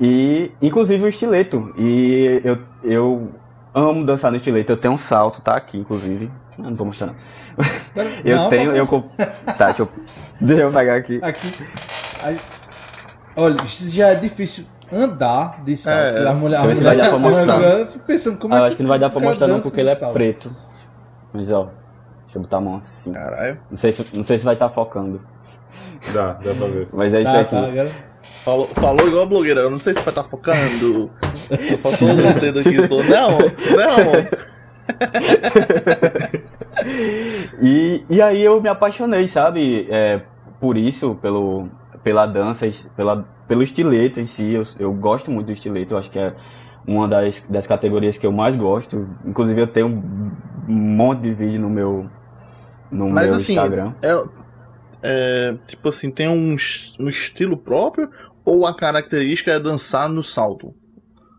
e 0.00 0.50
inclusive 0.60 1.04
o 1.04 1.08
estileto, 1.08 1.72
e 1.78 2.42
eu, 2.42 2.58
eu 2.82 3.30
amo 3.76 4.04
dançar 4.04 4.30
no 4.30 4.36
estileto, 4.36 4.72
eu 4.72 4.76
tenho 4.76 4.94
um 4.94 4.98
salto, 4.98 5.40
tá 5.40 5.54
aqui, 5.56 5.78
inclusive, 5.78 6.30
Ah, 6.58 6.62
não 6.62 6.74
vou 6.74 6.86
mostrar 6.86 7.08
não. 7.08 7.14
Eu 8.24 8.36
Não, 8.36 8.48
tenho, 8.48 8.74
eu... 8.74 8.86
comp- 8.86 9.10
Tá, 9.16 9.66
deixa 9.66 9.82
eu, 9.82 9.88
deixa 10.40 10.62
eu 10.62 10.72
pegar 10.72 10.96
aqui. 10.96 11.18
Aqui. 11.22 11.66
Aí- 12.22 12.36
olha, 13.36 13.56
isso 13.64 13.88
já 13.94 14.08
é 14.08 14.14
difícil 14.14 14.64
andar 14.92 15.62
de 15.64 15.76
salto. 15.76 15.98
É, 15.98 16.26
a 16.28 16.32
mulher, 16.32 16.60
a 16.60 16.74
se 16.74 16.82
vai 16.84 16.96
dar 16.96 17.08
pra 17.10 17.18
mulher- 17.18 17.36
mostrar. 17.36 17.60
Eu 17.60 17.86
fico 17.86 18.04
pensando 18.06 18.38
como 18.38 18.54
Ah, 18.54 18.56
é 18.56 18.60
eu 18.60 18.62
que 18.62 18.68
acho 18.68 18.76
que 18.78 18.82
não 18.82 18.88
vai 18.88 18.98
dar 18.98 19.10
pra 19.10 19.20
mostrar 19.20 19.46
não, 19.48 19.60
porque 19.60 19.80
ele 19.80 19.90
é 19.90 19.94
salto. 19.94 20.14
preto. 20.14 20.56
Mas 21.32 21.50
ó, 21.50 21.64
deixa 22.24 22.38
eu 22.38 22.42
botar 22.42 22.56
a 22.56 22.60
mão 22.60 22.76
assim. 22.76 23.12
Caralho. 23.12 23.60
Não 23.70 23.76
sei 23.76 23.92
se, 23.92 24.06
não 24.14 24.24
sei 24.24 24.38
se 24.38 24.44
vai 24.44 24.54
estar 24.54 24.70
focando. 24.70 25.20
Dá, 26.14 26.32
dá 26.34 26.54
pra 26.54 26.66
ver. 26.68 26.88
Mas 26.92 27.12
é 27.12 27.20
isso 27.22 27.32
Tá, 27.32 27.40
aqui. 27.40 27.50
tá, 27.50 27.86
Falou, 28.46 28.66
falou 28.66 29.08
igual 29.08 29.24
a 29.24 29.26
blogueira. 29.26 29.62
Eu 29.62 29.70
não 29.70 29.80
sei 29.80 29.92
se 29.92 29.98
vai 30.02 30.10
estar 30.10 30.22
focando. 30.22 31.10
Faltou 31.82 32.10
o 32.10 32.40
dedo 32.40 32.60
aqui. 32.60 32.86
Tô... 32.86 33.02
Não, 33.02 33.38
não. 33.76 34.12
E, 37.60 38.04
e 38.08 38.22
aí 38.22 38.44
eu 38.44 38.62
me 38.62 38.68
apaixonei, 38.68 39.26
sabe? 39.26 39.88
É, 39.90 40.22
por 40.60 40.76
isso, 40.76 41.16
pelo, 41.20 41.68
pela 42.04 42.24
dança, 42.24 42.68
pela, 42.94 43.26
pelo 43.48 43.64
estileto 43.64 44.20
em 44.20 44.26
si. 44.26 44.52
Eu, 44.52 44.62
eu 44.78 44.92
gosto 44.92 45.28
muito 45.28 45.46
do 45.46 45.52
estileto. 45.52 45.94
Eu 45.94 45.98
acho 45.98 46.08
que 46.08 46.18
é 46.20 46.32
uma 46.86 47.08
das, 47.08 47.44
das 47.50 47.66
categorias 47.66 48.16
que 48.16 48.28
eu 48.28 48.30
mais 48.30 48.54
gosto. 48.54 49.08
Inclusive 49.24 49.60
eu 49.60 49.66
tenho 49.66 49.88
um 49.88 50.72
monte 50.72 51.22
de 51.22 51.34
vídeo 51.34 51.60
no 51.60 51.68
meu, 51.68 52.08
no 52.92 53.10
Mas 53.10 53.26
meu 53.26 53.34
assim, 53.34 53.54
Instagram. 53.54 53.90
é, 54.00 54.24
é, 55.02 55.54
tipo 55.66 55.88
assim, 55.88 56.10
tem 56.10 56.28
um, 56.28 56.56
um 57.00 57.08
estilo 57.08 57.56
próprio 57.56 58.10
ou 58.46 58.64
a 58.64 58.72
característica 58.72 59.50
é 59.50 59.60
dançar 59.60 60.08
no 60.08 60.22
salto? 60.22 60.72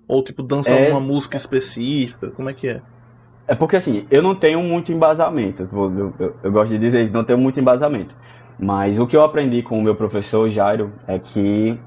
Ou 0.08 0.22
tipo, 0.24 0.44
dançar 0.44 0.78
É- 0.78 0.92
uma 0.92 1.00
música 1.00 1.38
específica? 1.38 2.30
Como 2.32 2.50
é 2.50 2.54
que 2.54 2.68
é? 2.68 2.82
É 3.48 3.56
porque 3.56 3.78
assim, 3.78 4.06
eu 4.12 4.22
não 4.22 4.36
tenho 4.36 4.62
muito 4.62 4.92
embasamento. 4.92 5.68
Eu, 5.72 6.14
eu- 6.20 6.36
eu- 6.44 6.52
gosto 6.52 6.72
de 6.72 6.78
dizer 6.78 7.04
isso, 7.04 7.14
não 7.14 7.24
tenho 7.24 7.40
muito 7.40 7.60
embasamento. 7.60 8.16
Mas 8.60 9.00
o 9.00 9.08
que 9.08 9.16
eu 9.16 9.24
aprendi 9.24 9.64
com 9.64 9.80
o 9.80 9.82
meu 9.82 9.96
professor 9.96 10.50
Jairo 10.50 10.92
é 11.08 11.18
que 11.18 11.80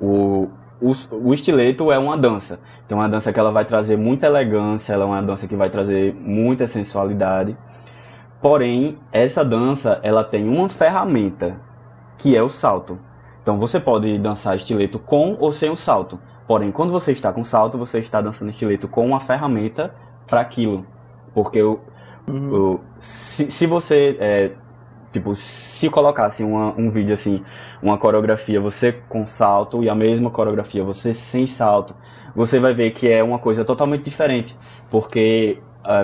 o, 0.00 0.48
o, 0.80 0.92
o 1.12 1.32
estileto 1.34 1.92
é 1.92 1.98
uma 1.98 2.16
dança. 2.18 2.58
Então, 2.84 2.98
é 2.98 3.02
uma 3.02 3.08
dança 3.08 3.32
que 3.32 3.38
ela 3.38 3.52
vai 3.52 3.64
trazer 3.64 3.96
muita 3.96 4.26
elegância, 4.26 4.92
ela 4.92 5.04
é 5.04 5.06
uma 5.06 5.22
dança 5.22 5.46
que 5.46 5.54
vai 5.54 5.70
trazer 5.70 6.14
muita 6.14 6.66
sensualidade. 6.66 7.56
Porém, 8.40 8.98
essa 9.12 9.44
dança, 9.44 10.00
ela 10.02 10.24
tem 10.24 10.48
uma 10.48 10.68
ferramenta, 10.68 11.60
que 12.18 12.36
é 12.36 12.42
o 12.42 12.48
salto. 12.48 12.98
Então, 13.42 13.58
você 13.58 13.80
pode 13.80 14.18
dançar 14.18 14.56
estileto 14.56 14.98
com 14.98 15.36
ou 15.38 15.50
sem 15.50 15.68
o 15.70 15.76
salto. 15.76 16.18
Porém, 16.46 16.70
quando 16.70 16.92
você 16.92 17.12
está 17.12 17.32
com 17.32 17.42
salto, 17.44 17.76
você 17.78 17.98
está 17.98 18.20
dançando 18.20 18.50
estileto 18.50 18.86
com 18.88 19.06
uma 19.06 19.20
ferramenta 19.20 19.94
para 20.26 20.40
aquilo. 20.40 20.86
Porque 21.34 21.62
o, 21.62 21.80
Uhum. 22.28 22.74
o- 22.74 22.80
se, 23.00 23.50
se 23.50 23.66
você, 23.66 24.16
é, 24.20 24.50
tipo, 25.12 25.34
se 25.34 25.88
colocasse 25.90 26.44
uma- 26.44 26.72
um 26.78 26.88
vídeo 26.88 27.12
assim, 27.14 27.42
uma 27.82 27.98
coreografia, 27.98 28.60
você 28.60 28.92
com 29.08 29.26
salto 29.26 29.82
e 29.82 29.88
a 29.88 29.94
mesma 29.94 30.30
coreografia, 30.30 30.84
você 30.84 31.12
sem 31.12 31.46
salto, 31.46 31.94
você 32.34 32.58
vai 32.60 32.72
ver 32.74 32.92
que 32.92 33.10
é 33.10 33.22
uma 33.22 33.38
coisa 33.38 33.64
totalmente 33.64 34.04
diferente. 34.04 34.56
Porque 34.90 35.58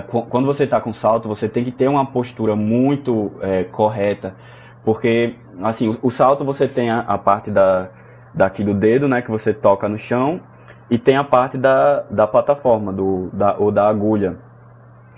qu- 0.09 0.23
quando 0.23 0.45
você 0.45 0.65
está 0.65 0.81
com 0.81 0.91
salto, 0.91 1.29
você 1.29 1.47
tem 1.47 1.63
que 1.63 1.71
ter 1.71 1.87
uma 1.87 2.05
postura 2.05 2.53
muito 2.55 3.31
é, 3.41 3.63
correta. 3.63 4.35
Porque, 4.83 5.35
assim, 5.61 5.89
o, 5.89 5.95
o 6.03 6.09
salto 6.09 6.43
você 6.45 6.67
tem 6.67 6.89
a, 6.89 6.99
a 6.99 7.17
parte 7.17 7.51
da, 7.51 7.89
daqui 8.33 8.63
do 8.63 8.73
dedo, 8.73 9.07
né, 9.07 9.21
que 9.21 9.31
você 9.31 9.53
toca 9.53 9.87
no 9.89 9.97
chão, 9.97 10.41
e 10.89 10.97
tem 10.97 11.15
a 11.17 11.23
parte 11.23 11.57
da, 11.57 12.01
da 12.09 12.25
plataforma, 12.27 12.91
do, 12.91 13.29
da, 13.31 13.55
ou 13.57 13.71
da 13.71 13.87
agulha. 13.87 14.37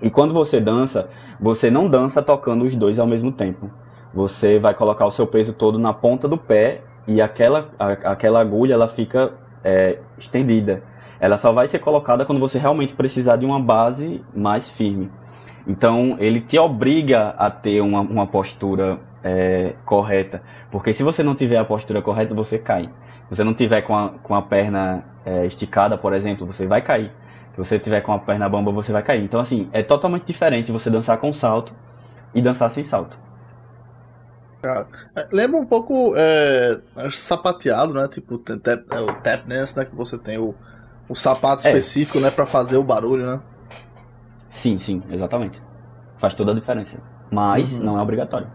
E 0.02 0.10
quando 0.10 0.34
você 0.34 0.60
dança, 0.60 1.10
você 1.40 1.70
não 1.70 1.88
dança 1.88 2.22
tocando 2.22 2.66
os 2.66 2.76
dois 2.76 3.00
ao 3.00 3.08
mesmo 3.08 3.32
tempo. 3.32 3.70
Você 4.14 4.60
vai 4.60 4.74
colocar 4.74 5.06
o 5.06 5.12
seu 5.12 5.26
peso 5.28 5.54
todo 5.54 5.80
na 5.80 5.94
ponta 5.94 6.28
do 6.28 6.38
pé 6.38 6.82
e 7.08 7.22
aquela, 7.22 7.70
a- 7.80 7.92
aquela 8.12 8.42
agulha 8.42 8.74
ela 8.74 8.88
fica 8.88 9.32
é, 9.64 10.00
estendida. 10.18 10.84
Ela 11.20 11.38
só 11.38 11.54
vai 11.54 11.68
ser 11.68 11.80
colocada 11.80 12.26
quando 12.26 12.40
você 12.40 12.58
realmente 12.58 12.94
precisar 12.96 13.36
de 13.36 13.46
uma 13.46 13.60
base 13.60 14.24
mais 14.36 14.70
firme. 14.70 15.12
Então 15.68 16.16
ele 16.20 16.42
te 16.42 16.58
obriga 16.58 17.36
a 17.38 17.50
ter 17.52 17.80
uma, 17.82 18.02
uma 18.02 18.26
postura 18.28 19.00
é, 19.24 19.76
correta. 19.86 20.42
Porque 20.72 20.94
se 20.94 21.04
você 21.04 21.24
não 21.24 21.36
tiver 21.36 21.58
a 21.58 21.66
postura 21.66 22.02
correta, 22.02 22.34
você 22.34 22.58
cai. 22.58 22.84
Se 23.30 23.38
você 23.38 23.44
não 23.44 23.54
tiver 23.54 23.82
com 23.82 23.96
a, 23.96 24.10
com 24.10 24.36
a 24.36 24.42
perna 24.42 25.04
é, 25.26 25.46
esticada, 25.46 25.98
por 25.98 26.14
exemplo, 26.14 26.46
você 26.46 26.68
vai 26.68 26.82
cair. 26.82 27.12
Se 27.54 27.58
você 27.58 27.78
tiver 27.80 28.02
com 28.02 28.14
a 28.14 28.20
perna 28.20 28.48
bamba, 28.50 28.72
você 28.72 28.92
vai 28.94 29.04
cair. 29.04 29.24
Então, 29.24 29.40
assim, 29.40 29.70
é 29.74 29.84
totalmente 29.84 30.24
diferente 30.26 30.72
você 30.72 30.90
dançar 30.90 31.18
com 31.18 31.32
salto 31.34 31.76
e 32.34 32.42
dançar 32.42 32.72
sem 32.72 32.84
salto. 32.84 33.20
É, 34.64 35.28
Lembra 35.32 35.60
um 35.60 35.66
pouco 35.66 36.14
é, 36.16 36.80
sapateado, 37.10 37.94
né? 37.94 38.08
Tipo, 38.08 38.38
tap, 38.38 38.84
é 38.92 39.00
o 39.00 39.14
tap 39.16 39.46
dance, 39.48 39.76
né? 39.78 39.86
Que 39.86 39.96
você 39.96 40.18
tem 40.18 40.38
o, 40.38 40.54
o 41.10 41.16
sapato 41.16 41.68
É. 41.68 41.72
específico, 41.72 42.20
né? 42.20 42.30
Pra 42.30 42.46
fazer 42.46 42.78
o 42.78 42.84
barulho, 42.84 43.26
né? 43.26 43.40
Sim, 44.50 44.78
sim, 44.78 45.02
exatamente. 45.10 45.62
Faz 46.18 46.36
toda 46.36 46.52
a 46.52 46.56
diferença. 46.56 47.00
Mas 47.32 47.78
Uhum. 47.78 47.84
não 47.86 48.00
é 48.00 48.02
obrigatório. 48.02 48.48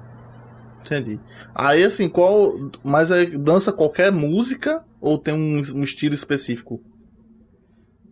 Entendi. 0.87 1.19
Aí, 1.55 1.83
assim, 1.83 2.09
qual. 2.09 2.55
Mas 2.85 3.11
é 3.11 3.27
dança 3.27 3.73
qualquer 3.73 4.13
música 4.13 4.85
ou 5.01 5.19
tem 5.19 5.35
um, 5.35 5.61
um 5.75 5.83
estilo 5.83 6.15
específico? 6.15 6.81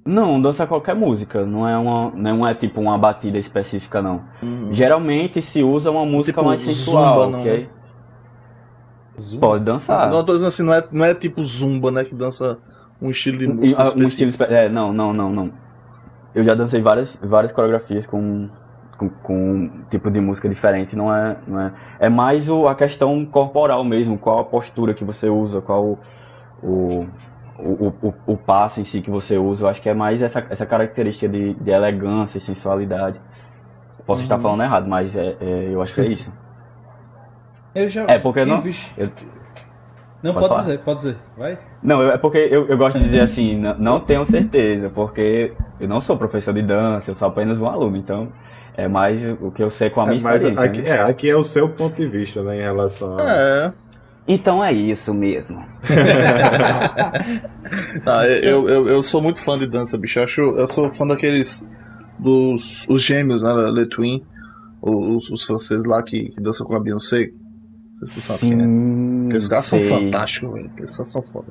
Não, 0.05 0.41
dança 0.41 0.66
qualquer 0.66 0.95
música. 0.95 1.47
Não 1.47 1.66
é, 1.66 1.79
uma, 1.79 2.11
não 2.11 2.47
é 2.47 2.55
tipo 2.55 2.81
uma 2.81 2.99
batida 2.99 3.39
específica, 3.39 4.03
não. 4.03 4.22
Geralmente 4.70 5.41
se 5.41 5.62
usa 5.62 5.91
uma 5.91 6.05
música 6.05 6.41
Tipo 6.41 6.49
mais 6.49 6.61
sensual, 6.61 7.25
zumba, 7.25 7.31
não, 7.31 7.41
ok? 7.41 7.61
né? 7.61 7.68
Pode 9.41 9.64
dançar. 9.64 10.11
Não, 10.11 10.18
eu 10.18 10.25
tô 10.25 10.33
dizendo 10.33 10.49
assim, 10.49 10.62
não 10.64 10.75
é, 10.75 10.85
não 10.91 11.05
é 11.05 11.14
tipo 11.14 11.43
zumba, 11.43 11.91
né? 11.91 12.05
Que 12.05 12.14
dança 12.14 12.59
um 13.01 13.11
estilo 13.11 13.39
de 13.39 13.47
música 13.47 13.81
ah, 13.81 13.85
um 13.85 14.03
específico. 14.03 14.43
estilo 14.43 14.53
é, 14.53 14.68
não, 14.68 14.93
não, 14.93 15.12
não, 15.12 15.31
não. 15.33 15.53
Eu 16.35 16.45
já 16.45 16.55
dancei 16.55 16.83
várias, 16.83 17.18
várias 17.22 17.53
coreografias 17.53 18.07
com, 18.07 18.51
com, 18.97 19.09
com 19.09 19.35
um 19.55 19.83
tipo 19.91 20.11
de 20.11 20.21
música 20.21 20.49
diferente, 20.49 20.95
não 20.97 21.15
é, 21.15 21.37
não 21.47 21.61
é. 21.61 21.73
É 21.99 22.09
mais 22.09 22.49
o, 22.49 22.67
a 22.67 22.75
questão 22.75 23.25
corporal 23.25 23.83
mesmo, 23.85 24.17
qual 24.19 24.39
a 24.39 24.45
postura 24.45 24.95
que 24.95 25.05
você 25.05 25.29
usa, 25.29 25.61
qual 25.61 25.99
o, 26.63 27.05
o, 27.59 27.87
o, 28.03 28.15
o, 28.27 28.37
passo 28.37 28.81
em 28.81 28.85
si 28.85 29.01
que 29.01 29.11
você 29.11 29.37
usa. 29.39 29.65
Eu 29.65 29.69
acho 29.69 29.81
que 29.83 29.89
é 29.89 29.95
mais 29.95 30.23
essa, 30.23 30.45
essa 30.51 30.67
característica 30.67 31.29
de, 31.29 31.55
de 31.55 31.71
elegância 31.71 32.39
e 32.39 32.41
sensualidade. 32.41 33.21
Posso 34.07 34.23
estar 34.23 34.39
falando 34.39 34.63
errado, 34.63 34.87
mas 34.89 35.15
é, 35.17 35.37
é, 35.41 35.69
eu 35.73 35.81
acho 35.81 35.95
que 35.95 36.01
é 36.01 36.07
isso. 36.07 36.33
Eu 37.75 37.89
já 37.89 38.05
É, 38.05 38.19
porque 38.21 38.45
não- 38.45 38.63
Eu- 38.97 39.11
Não, 40.23 40.33
Pode 40.33 40.49
pode, 40.49 40.61
dizer, 40.63 40.79
pode 40.79 40.99
dizer. 40.99 41.17
Vai. 41.37 41.59
Não, 41.83 42.01
eu- 42.01 42.13
é 42.13 42.17
porque 42.17 42.39
eu, 42.39 42.67
eu 42.69 42.79
gosto 42.79 42.99
de 42.99 43.05
dizer 43.05 43.21
assim, 43.21 43.57
não, 43.59 43.77
não 43.77 44.01
tenho 44.01 44.25
certeza, 44.25 44.89
porque 44.89 45.53
eu 45.81 45.89
não 45.89 46.01
sou 46.01 46.17
professor 46.17 46.55
de 46.55 46.63
dança, 46.63 47.11
eu 47.11 47.15
sou 47.15 47.27
apenas 47.29 47.61
um 47.61 47.67
aluno, 47.67 47.97
então 47.97 48.33
é 48.77 48.89
mais 48.89 49.20
o 49.41 49.51
que 49.51 49.62
eu 49.62 49.70
sei 49.70 49.91
com 49.91 50.01
a 50.01 50.07
minha 50.07 50.18
É, 50.18 50.22
mas 50.22 50.43
experiência. 50.43 50.64
aqui, 50.70 50.83
né? 50.83 50.91
é, 50.91 51.01
aqui 51.03 51.31
é 51.31 51.37
o 51.37 51.43
seu 51.43 51.68
ponto 51.68 51.97
de 51.97 52.07
vista, 52.09 52.43
né, 52.43 52.57
em 52.59 52.62
relação 52.62 53.16
a... 53.18 53.22
É. 53.22 53.72
Então 54.27 54.64
é 54.64 54.72
isso 54.72 55.12
mesmo. 55.12 55.62
Tá, 58.05 58.27
eu, 58.29 58.68
eu, 58.68 58.89
eu 58.89 59.03
sou 59.03 59.20
muito 59.22 59.41
fã 59.43 59.59
de 59.59 59.66
dança, 59.66 59.97
bicho. 59.99 60.18
Eu, 60.18 60.25
acho, 60.25 60.41
eu 60.41 60.66
sou 60.66 60.91
fã 60.91 61.07
daqueles. 61.07 61.66
dos 62.18 62.87
os 62.89 63.03
gêmeos, 63.03 63.43
né? 63.43 63.53
Le 63.70 63.87
Twin. 63.89 64.25
Os, 64.81 65.31
os 65.31 65.43
franceses 65.45 65.87
lá 65.87 66.03
que, 66.03 66.31
que 66.31 66.41
dançam 66.41 66.66
com 66.66 66.75
a 66.77 66.81
Beyoncé. 66.81 67.31
Não 68.01 68.07
sei 68.07 68.09
se 68.09 68.14
você 68.14 68.20
sabe 68.20 68.39
quem 68.41 68.53
é. 68.53 69.27
Aqueles 69.29 69.49
caras 69.49 69.66
são 69.66 69.83
fantásticos, 69.83 70.53
velho. 70.53 70.70
Aqueles 70.72 70.97
caras 70.97 71.11
são 71.12 71.22
foda. 71.22 71.49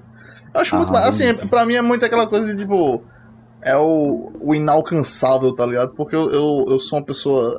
Eu 0.53 0.61
acho 0.61 0.75
Ah, 0.75 0.79
muito. 0.79 0.95
Assim, 0.95 1.25
bonito. 1.33 1.47
pra 1.49 1.65
mim 1.65 1.75
é 1.75 1.81
muito 1.81 2.05
aquela 2.05 2.27
coisa 2.27 2.45
de 2.47 2.57
tipo. 2.61 3.01
É 3.65 3.77
o, 3.77 4.31
o 4.41 4.53
inalcançável, 4.53 5.53
tá 5.55 5.65
ligado? 5.65 5.93
Porque 5.95 6.15
eu, 6.15 6.29
eu, 6.31 6.65
eu 6.69 6.79
sou 6.79 6.99
uma 6.99 7.05
pessoa. 7.05 7.57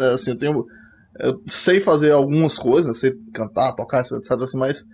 é, 0.00 0.04
Assim, 0.14 0.30
eu 0.30 0.38
tenho. 0.38 0.64
Eu 1.18 1.40
sei 1.48 1.80
fazer 1.80 2.10
algumas 2.12 2.58
coisas, 2.58 2.98
sei 2.98 3.12
cantar, 3.32 3.72
tocar, 3.72 4.00
etc, 4.00 4.32
assim, 4.42 4.58
mas 4.58 4.84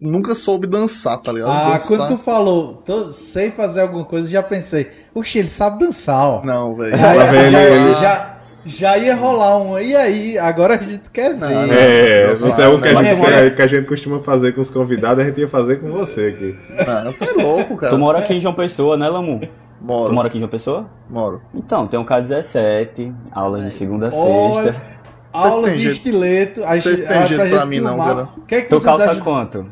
nunca 0.00 0.32
soube 0.34 0.66
dançar, 0.68 1.20
tá 1.20 1.32
ligado? 1.32 1.50
Ah, 1.50 1.72
dançar... 1.74 1.88
quando 1.98 2.08
tu 2.10 2.18
falou, 2.18 2.74
tô, 2.76 3.06
sei 3.06 3.50
fazer 3.50 3.80
alguma 3.80 4.04
coisa, 4.04 4.28
já 4.28 4.42
pensei, 4.42 4.88
oxe, 5.14 5.38
ele 5.38 5.50
sabe 5.50 5.80
dançar, 5.80 6.28
ó. 6.28 6.44
Não, 6.44 6.76
velho. 6.76 6.96
Já, 6.96 7.14
já, 7.14 7.42
Ele- 7.42 7.94
já, 7.94 8.38
já 8.64 8.98
ia 8.98 9.16
rolar 9.16 9.58
um. 9.58 9.76
E 9.78 9.96
aí, 9.96 10.38
agora 10.38 10.74
a 10.74 10.78
gente 10.82 11.10
quer 11.10 11.34
ver. 11.34 11.40
Não, 11.40 11.72
É, 11.72 12.26
Não 12.26 12.32
isso 12.34 12.48
é 12.62 12.68
o 12.68 12.80
que 12.80 12.88
a, 12.88 13.02
gente, 13.02 13.24
é- 13.24 13.50
que 13.50 13.62
a 13.62 13.66
gente 13.66 13.86
costuma 13.86 14.20
fazer 14.22 14.52
com 14.54 14.60
os 14.60 14.70
convidados, 14.70 15.24
a 15.24 15.26
gente 15.26 15.40
ia 15.40 15.48
fazer 15.48 15.80
com 15.80 15.90
você 15.90 16.26
aqui. 16.26 16.56
Ah, 16.78 17.12
tu 17.18 17.24
é 17.24 17.42
louco, 17.42 17.76
cara. 17.76 17.90
Tu 17.92 17.98
mora 17.98 18.18
aqui 18.20 18.34
em 18.34 18.40
João 18.40 18.54
Pessoa, 18.54 18.96
né, 18.96 19.08
Lamu? 19.08 19.40
Moro, 19.84 20.06
Tu 20.08 20.14
mora 20.14 20.28
aqui 20.28 20.38
em 20.38 20.40
João 20.40 20.50
Pessoa? 20.50 20.86
moro. 21.10 21.42
Então, 21.54 21.86
tem 21.86 22.00
um 22.00 22.04
K17, 22.06 23.12
aulas 23.30 23.62
de 23.64 23.70
segunda 23.70 24.08
a 24.08 24.14
Olha, 24.14 24.72
sexta. 24.72 24.82
Aula 25.30 25.70
de 25.72 25.76
jeito- 25.78 25.94
estileto. 25.96 26.64
a 26.64 26.74
vocês 26.76 27.00
têm 27.02 27.08
ah, 27.18 27.24
jeito 27.26 27.42
pra 27.48 27.50
pra 27.58 27.66
mim 27.66 27.80
não, 27.80 27.88
filmar. 27.90 28.06
cara. 28.08 28.28
O 28.36 28.40
que 28.42 28.54
é 28.54 28.60
que 28.62 28.68
Tu 28.68 28.76
vocês 28.80 28.84
calça 28.84 29.10
acham? 29.10 29.22
quanto? 29.22 29.66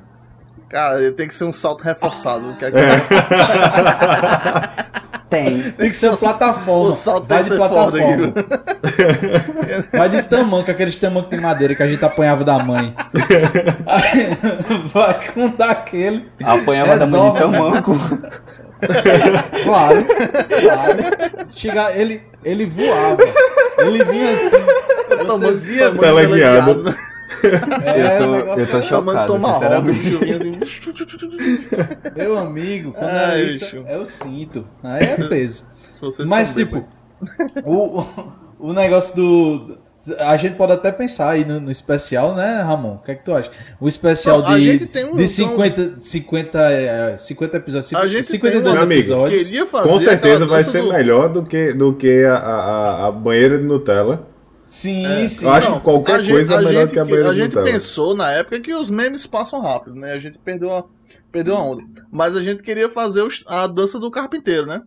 Cara, 0.68 1.12
tem 1.12 1.26
que 1.28 1.32
ser 1.34 1.44
um 1.44 1.52
salto 1.52 1.82
reforçado. 1.82 2.44
Que 2.58 2.64
é 2.66 2.70
Tem. 5.30 5.62
Tem 5.72 5.88
que 5.88 5.96
ser 5.96 6.08
uma 6.10 6.16
plataforma. 6.18 6.90
O 6.90 6.92
salto 6.92 7.26
Vai 7.26 7.42
de 7.42 7.48
que 7.50 7.56
plataforma. 7.56 8.34
Vai 9.94 10.08
de 10.10 10.22
tamanco, 10.24 10.70
aqueles 10.70 10.94
tamancos 10.96 11.30
de 11.30 11.40
madeira 11.42 11.74
que 11.74 11.82
a 11.82 11.86
gente 11.88 12.04
apanhava 12.04 12.44
da 12.44 12.62
mãe. 12.62 12.94
Vai 14.92 15.32
com 15.32 15.48
daquele. 15.48 16.28
Apanhava 16.44 16.98
da 16.98 17.06
mãe 17.06 17.32
de 17.32 17.38
tamanco. 17.38 17.92
Claro. 19.64 20.04
claro. 20.04 20.98
Chega, 21.50 21.92
ele, 21.96 22.22
ele 22.44 22.66
voava. 22.66 23.22
Ele 23.78 24.04
vinha 24.04 24.30
assim. 24.32 24.56
Você 25.26 25.54
via. 25.54 25.90
Tá 25.92 25.98
teleguiado. 25.98 26.94
É, 27.84 28.18
eu 28.20 28.24
o 28.24 28.28
tô, 28.28 28.34
eu 28.60 28.66
tô 28.66 28.76
era- 28.76 28.82
chocado, 28.82 29.32
sinceramente. 29.40 30.34
assim. 30.34 30.58
Meu 32.14 32.38
amigo, 32.38 32.92
quando 32.92 33.10
Ai, 33.10 33.42
é 33.42 33.44
isso, 33.44 33.84
é 33.86 33.98
o 33.98 34.04
cinto. 34.04 34.64
Aí 34.82 35.04
é 35.04 35.16
peso. 35.28 35.66
Mas, 36.28 36.54
tipo, 36.54 36.84
o, 37.64 38.04
o 38.58 38.72
negócio 38.72 39.16
do. 39.16 39.78
A 40.18 40.36
gente 40.36 40.56
pode 40.56 40.72
até 40.72 40.90
pensar 40.90 41.30
aí 41.30 41.44
no, 41.44 41.60
no 41.60 41.70
especial, 41.70 42.34
né, 42.34 42.60
Ramon? 42.62 42.94
O 42.94 42.98
que 42.98 43.12
é 43.12 43.14
que 43.14 43.24
tu 43.24 43.32
acha? 43.32 43.50
O 43.80 43.86
especial 43.86 44.40
Não, 44.42 44.50
a 44.52 44.58
de, 44.58 44.62
gente 44.64 44.86
tem 44.86 45.04
um- 45.04 45.14
de 45.16 45.28
50, 45.28 45.94
50, 46.00 46.58
é, 46.58 47.16
50 47.16 47.56
episódios, 47.58 47.94
A 47.94 48.06
gente 48.08 48.26
52 48.26 48.64
tem 48.74 48.80
um- 48.80 48.82
amigo, 48.84 49.00
episódios. 49.00 49.44
Queria 49.44 49.66
fazer 49.66 49.88
Com 49.88 49.98
certeza 50.00 50.46
vai 50.46 50.64
ser 50.64 50.82
do- 50.82 50.92
melhor 50.92 51.28
do 51.28 51.44
que, 51.44 51.72
do 51.72 51.94
que 51.94 52.24
a, 52.24 52.34
a, 52.36 53.06
a 53.06 53.12
banheira 53.12 53.58
de 53.58 53.64
Nutella. 53.64 54.26
Sim, 54.64 55.04
É, 55.06 55.28
sim. 55.28 55.44
eu 55.44 55.52
acho 55.52 55.72
que 55.74 55.80
qualquer 55.80 56.20
a 56.20 56.26
coisa 56.26 56.54
é 56.54 56.58
melhor 56.58 56.80
gente, 56.80 56.88
do 56.88 56.92
que 56.94 56.98
a 56.98 57.04
banheira 57.04 57.28
A 57.28 57.32
de 57.32 57.36
gente 57.36 57.54
Nutella. 57.56 57.66
pensou 57.66 58.16
na 58.16 58.30
época 58.32 58.58
que 58.60 58.74
os 58.74 58.90
memes 58.90 59.26
passam 59.26 59.60
rápido, 59.60 59.94
né? 59.96 60.12
A 60.12 60.18
gente 60.18 60.38
perdeu 60.38 60.74
a, 60.74 60.84
perdeu 61.30 61.54
a 61.54 61.62
onda. 61.62 61.82
Mas 62.10 62.36
a 62.36 62.42
gente 62.42 62.62
queria 62.62 62.88
fazer 62.88 63.22
os- 63.22 63.44
a 63.46 63.66
dança 63.66 63.98
do 64.00 64.10
carpinteiro, 64.10 64.66
né? 64.66 64.80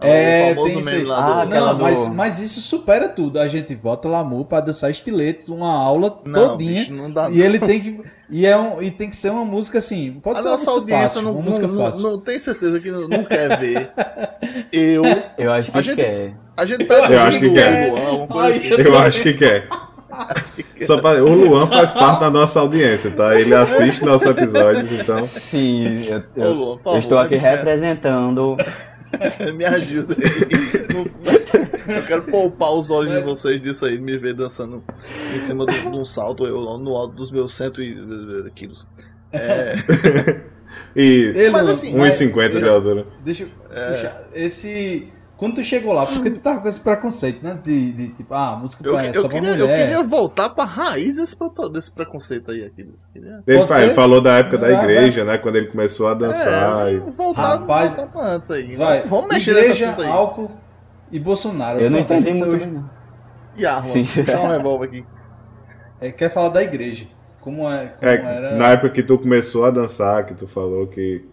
É, 0.00 0.52
o 0.52 0.54
famoso 0.56 0.84
meme 0.84 1.04
lá 1.04 1.18
Ah, 1.18 1.44
do... 1.44 1.48
aquela 1.50 1.66
Não, 1.72 1.76
do- 1.78 1.82
mas, 1.84 2.06
mas 2.08 2.38
isso 2.38 2.60
supera 2.60 3.08
tudo. 3.08 3.38
A 3.40 3.48
gente 3.48 3.74
bota 3.74 4.08
Lamu 4.08 4.44
pra 4.44 4.60
dançar 4.60 4.90
estileto, 4.90 5.54
uma 5.54 5.72
aula 5.72 6.20
Não, 6.24 6.50
todinha. 6.50 6.72
bicho, 6.80 6.92
não 6.92 7.10
dá 7.10 7.28
E 7.30 7.40
ele 7.42 7.58
tem 7.58 7.80
que. 7.80 8.02
E, 8.30 8.44
é 8.46 8.56
um, 8.56 8.82
e 8.82 8.90
tem 8.90 9.08
que 9.08 9.16
ser 9.16 9.30
uma 9.30 9.44
música 9.44 9.78
assim. 9.78 10.12
Pode 10.22 10.38
A 10.38 10.42
ser 10.42 10.48
uma 10.48 10.52
nossa 10.52 10.70
música 10.70 10.80
audiência 10.82 11.08
fácil, 11.08 11.22
não, 11.22 11.32
uma 11.32 11.42
música 11.42 11.66
não, 11.66 11.74
não, 11.74 11.84
fácil. 11.86 12.02
não 12.02 12.20
tem 12.20 12.38
certeza 12.38 12.78
que 12.80 12.90
não, 12.90 13.08
não 13.08 13.24
quer 13.24 13.58
ver. 13.58 13.90
Eu. 14.72 15.02
Eu 15.38 15.52
acho 15.52 15.72
que 15.72 15.78
A 15.78 15.82
gente- 15.82 15.96
quer. 15.96 16.34
A 16.56 16.64
gente 16.66 16.84
pede 16.84 17.12
Eu 17.12 17.20
acho 17.22 17.38
que 17.40 17.50
quer. 17.50 17.90
Assim. 17.90 18.68
Eu 18.82 18.98
acho 18.98 19.22
que 19.22 19.32
quer. 19.34 19.68
Só 20.82 20.98
pra- 21.00 21.22
o 21.22 21.32
Luan 21.32 21.68
faz 21.68 21.92
parte 21.92 22.20
da 22.20 22.30
nossa 22.30 22.60
audiência, 22.60 23.10
tá? 23.12 23.38
Ele 23.38 23.54
assiste 23.54 24.04
nossos 24.04 24.26
episódios, 24.26 24.90
então. 24.90 25.22
Sim, 25.22 26.02
eu, 26.06 26.22
eu- 26.36 26.50
Ô, 26.50 26.52
Luan, 26.52 26.66
por 26.66 26.78
eu 26.78 26.82
favor, 26.84 26.98
estou 26.98 27.18
aqui 27.18 27.36
vai 27.36 27.50
me 27.50 27.56
representando. 27.56 28.56
Me 29.54 29.64
ajuda 29.64 30.14
aí. 30.14 31.96
Eu 31.96 32.06
quero 32.06 32.22
poupar 32.24 32.72
os 32.72 32.90
olhos 32.90 33.14
de 33.14 33.20
vocês 33.22 33.60
disso 33.60 33.86
aí, 33.86 33.96
de 33.96 34.02
me 34.02 34.18
ver 34.18 34.34
dançando 34.34 34.84
em 35.34 35.40
cima 35.40 35.64
de, 35.64 35.80
de 35.80 35.88
um 35.88 36.04
salto, 36.04 36.46
eu 36.46 36.60
no 36.78 36.94
alto 36.94 37.14
dos 37.14 37.30
meus 37.30 37.54
100 37.54 37.72
e- 37.78 38.50
quilos. 38.54 38.86
É, 39.32 39.72
E 40.94 41.32
Ele, 41.34 41.50
Mas 41.50 41.68
assim, 41.68 41.94
1,50 41.96 42.60
de 42.60 42.68
altura. 42.68 43.06
Deixa 43.24 43.44
eu. 43.44 43.48
É. 43.70 43.92
puxar. 43.92 44.28
Esse. 44.34 45.08
Quando 45.38 45.54
tu 45.54 45.62
chegou 45.62 45.92
lá, 45.92 46.04
porque 46.04 46.30
tu 46.32 46.42
tava 46.42 46.60
com 46.60 46.68
esse 46.68 46.80
preconceito, 46.80 47.44
né? 47.44 47.56
De, 47.62 47.92
de 47.92 48.08
tipo, 48.08 48.34
ah, 48.34 48.56
música 48.60 48.84
eu, 48.86 48.92
pra, 48.92 49.06
eu, 49.06 49.14
só 49.14 49.28
pra 49.28 49.38
queria, 49.38 49.50
mulher. 49.54 49.60
eu 49.60 49.68
queria 49.86 50.02
voltar 50.02 50.48
pra 50.50 50.64
raiz 50.64 51.16
desse, 51.16 51.36
preconceito 51.92 52.50
aí, 52.50 52.64
Aquiles. 52.64 53.08
Queria... 53.12 53.40
Ele, 53.46 53.64
fala- 53.66 53.82
ele 53.84 53.94
falou 53.94 54.20
da 54.20 54.38
época 54.38 54.58
da 54.58 54.66
Vai, 54.66 54.74
igreja, 54.82 55.24
né? 55.24 55.38
Quando 55.38 55.54
ele 55.54 55.68
começou 55.68 56.08
a 56.08 56.14
dançar. 56.14 56.88
É, 56.88 56.94
e- 56.94 56.98
voltar, 56.98 57.56
Rapaz, 57.60 57.94
voltar 57.94 58.10
pra 58.12 58.26
antes 58.34 58.50
aí. 58.50 58.74
Vai. 58.74 59.04
Vamos 59.06 59.28
mexer 59.28 59.54
nesse 59.54 59.66
Igreja, 59.66 59.86
assunto 59.92 60.02
aí. 60.02 60.08
álcool 60.10 60.50
e 61.12 61.20
Bolsonaro. 61.20 61.78
Eu 61.78 61.88
não 61.88 62.00
entendi 62.00 62.32
muito 62.34 62.56
hoje- 62.56 62.66
não. 62.66 62.90
E 63.56 63.64
armas. 63.64 63.84
Sim. 63.86 64.04
Puxar 64.04 64.40
um 64.40 64.48
revólver 64.48 64.86
aqui. 64.86 65.04
É, 66.00 66.10
quer 66.10 66.30
falar 66.30 66.48
da 66.48 66.62
igreja. 66.64 67.06
Como, 67.40 67.70
é, 67.70 67.86
como 67.86 68.10
É, 68.10 68.14
era. 68.36 68.56
na 68.56 68.70
época 68.70 68.90
que 68.90 69.02
tu 69.04 69.16
começou 69.16 69.64
a 69.64 69.70
dançar, 69.70 70.26
que 70.26 70.34
tu 70.34 70.48
falou 70.48 70.88
que. 70.88 71.24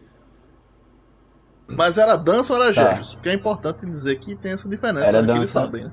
Mas 1.67 1.97
era 1.97 2.15
dança 2.15 2.53
ou 2.53 2.61
era 2.63 2.73
Tá. 2.73 3.01
Porque 3.13 3.29
é 3.29 3.33
importante 3.33 3.85
dizer 3.85 4.15
que 4.19 4.35
tem 4.35 4.51
essa 4.53 4.67
diferença. 4.69 5.07
Era 5.07 5.21
né, 5.21 5.27
que 5.33 5.39
eles 5.39 5.53
dança. 5.53 5.65
sabem, 5.65 5.83
né? 5.85 5.91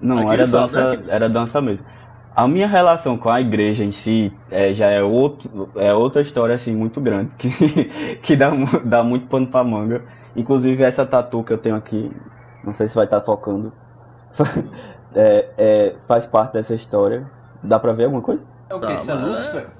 Não, 0.00 0.18
era 0.18 0.28
né? 0.28 0.36
dança, 0.50 0.88
Aquele- 0.92 1.10
era 1.10 1.28
dança 1.28 1.60
mesmo. 1.60 1.84
A 2.34 2.46
minha 2.48 2.66
relação 2.66 3.18
com 3.18 3.28
a 3.28 3.40
igreja 3.40 3.84
em 3.84 3.92
si 3.92 4.32
é, 4.50 4.72
já 4.72 4.86
é, 4.86 5.02
outro, 5.02 5.68
é 5.76 5.92
outra 5.92 6.22
história 6.22 6.54
assim 6.54 6.74
muito 6.74 7.00
grande, 7.00 7.34
que, 7.36 8.16
que 8.22 8.36
dá, 8.36 8.50
dá 8.84 9.02
muito 9.02 9.26
pano 9.26 9.46
pra 9.46 9.62
manga. 9.64 10.04
Inclusive 10.34 10.82
essa 10.82 11.04
tatu 11.04 11.42
que 11.42 11.52
eu 11.52 11.58
tenho 11.58 11.74
aqui, 11.76 12.10
não 12.64 12.72
sei 12.72 12.88
se 12.88 12.94
vai 12.94 13.04
estar 13.04 13.20
focando, 13.20 13.72
é, 15.14 15.48
é, 15.58 15.94
faz 16.06 16.26
parte 16.26 16.52
dessa 16.54 16.74
história. 16.74 17.28
Dá 17.62 17.78
pra 17.78 17.92
ver 17.92 18.04
alguma 18.04 18.22
coisa? 18.22 18.46
É 18.70 18.74
o 18.74 18.80
Tá, 18.80 18.86
que? 18.86 18.94
Isso 18.94 19.10
é 19.10 19.14
Lúcifer? 19.14 19.70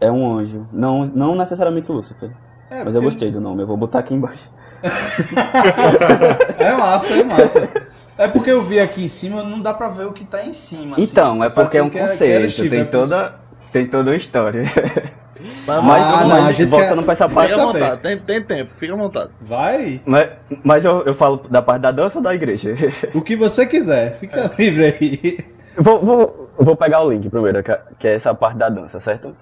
É 0.00 0.10
um 0.12 0.38
anjo. 0.38 0.68
Não, 0.72 1.06
não 1.06 1.34
necessariamente 1.34 1.90
Lúcifer. 1.90 2.30
É, 2.70 2.84
Mas 2.84 2.94
eu 2.94 3.00
porque- 3.02 3.04
gostei 3.04 3.30
do 3.32 3.40
nome, 3.40 3.62
eu 3.62 3.66
vou 3.66 3.76
botar 3.76 3.98
aqui 3.98 4.14
embaixo. 4.14 4.48
É 6.58 6.72
massa, 6.72 7.14
é 7.14 7.22
massa. 7.24 7.68
É 8.16 8.28
porque 8.28 8.50
eu 8.50 8.62
vi 8.62 8.78
aqui 8.78 9.04
em 9.04 9.08
cima, 9.08 9.42
não 9.42 9.60
dá 9.60 9.72
pra 9.74 9.88
ver 9.88 10.06
o 10.06 10.12
que 10.12 10.24
tá 10.24 10.44
em 10.44 10.52
cima. 10.52 10.94
assim. 10.94 11.04
Então, 11.04 11.42
é 11.42 11.48
porque 11.48 11.78
é 11.78 11.82
um 11.82 11.88
Parecendo 11.88 11.90
que 11.90 11.98
era- 11.98 12.06
que 12.16 12.24
era 12.24 12.40
conceito, 12.44 12.52
Steve, 12.52 12.68
tem 12.70 12.84
por 12.84 13.00
isso. 13.00 13.08
toda, 13.10 13.34
tem 13.72 13.86
toda 13.86 14.10
uma 14.10 14.16
história. 14.16 14.64
Mas, 15.66 15.82
Mas, 15.82 16.04
Ah, 16.04 16.16
mas 16.16 16.28
não, 16.28 16.44
a 16.48 16.52
gente 16.52 16.68
voltando 16.68 16.96
quer- 16.98 17.02
pra 17.04 17.12
essa 17.14 17.26
parte. 17.28 17.50
fica 17.52 17.62
à 17.62 17.66
saber. 17.66 17.78
vontade, 17.80 18.00
tem, 18.02 18.18
tem 18.18 18.42
tempo, 18.42 18.72
fica 18.76 18.92
à 18.92 18.96
vontade. 18.96 19.30
Vai, 19.40 19.98
Mas, 20.04 20.28
mas 20.62 20.84
eu, 20.84 21.02
eu 21.06 21.14
falo 21.14 21.38
da 21.48 21.62
parte 21.62 21.80
da 21.80 21.90
dança 21.90 22.18
ou 22.18 22.22
da 22.22 22.34
igreja? 22.34 22.74
o 23.14 23.22
que 23.22 23.34
você 23.36 23.64
quiser, 23.64 24.18
fica 24.18 24.38
É. 24.38 24.50
livre 24.62 24.84
aí. 24.84 25.38
vou, 25.78 25.98
vou, 26.04 26.50
vou 26.58 26.76
pegar 26.76 27.02
o 27.02 27.10
link 27.10 27.26
primeiro, 27.30 27.62
que 27.62 27.70
é- 27.72 27.82
que 27.98 28.06
é 28.06 28.14
essa 28.16 28.34
parte 28.34 28.58
da 28.58 28.68
dança, 28.68 29.00
certo? 29.00 29.34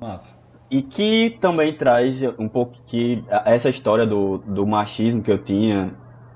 Massa. 0.00 0.36
E 0.72 0.80
que 0.80 1.36
também 1.38 1.74
traz 1.74 2.22
um 2.38 2.48
pouco 2.48 2.78
que 2.86 3.22
essa 3.44 3.68
história 3.68 4.06
do, 4.06 4.38
do 4.38 4.66
machismo 4.66 5.22
que 5.22 5.30
eu 5.30 5.36
tinha 5.36 5.92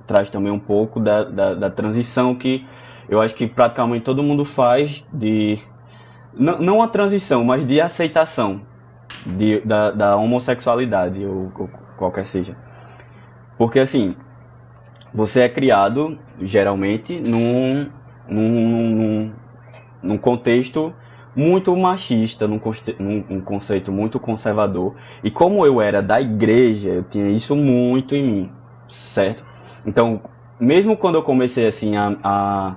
traz 0.07 0.29
também 0.29 0.53
um 0.53 0.59
pouco 0.59 1.01
da, 1.01 1.25
da, 1.25 1.55
da 1.55 1.71
transição 1.71 2.35
que 2.35 2.67
eu 3.09 3.19
acho 3.19 3.35
que 3.35 3.47
praticamente 3.47 4.05
todo 4.05 4.23
mundo 4.23 4.45
faz 4.45 5.03
de 5.11 5.59
não, 6.35 6.59
não 6.59 6.83
a 6.83 6.89
transição, 6.89 7.43
mas 7.45 7.65
de 7.65 7.81
aceitação 7.81 8.61
de, 9.25 9.61
da, 9.61 9.91
da 9.91 10.17
homossexualidade 10.19 11.25
ou, 11.25 11.51
ou 11.59 11.71
qualquer 11.97 12.27
seja. 12.27 12.55
Porque 13.57 13.79
assim, 13.79 14.15
você 15.15 15.41
é 15.41 15.49
criado 15.49 16.19
geralmente 16.43 17.19
num, 17.19 17.89
num, 18.29 18.91
num, 18.91 19.33
num 20.03 20.19
contexto 20.19 20.93
muito 21.37 21.77
machista, 21.77 22.49
num, 22.49 22.61
num- 22.99 23.25
num 23.29 23.41
conceito 23.41 23.93
muito 23.93 24.19
conservador. 24.19 24.95
E 25.23 25.31
como 25.31 25.65
eu 25.67 25.81
era 25.81 26.03
da 26.03 26.21
igreja, 26.21 26.91
eu 26.91 27.03
tinha 27.05 27.29
isso 27.31 27.55
muito 27.55 28.17
em 28.17 28.23
mim, 28.25 28.53
certo? 28.89 29.45
Então, 29.87 30.21
mesmo 30.59 30.97
quando 30.97 31.17
eu 31.17 31.23
comecei 31.23 31.67
assim 31.67 31.97
a, 31.97 32.17
a, 32.25 32.77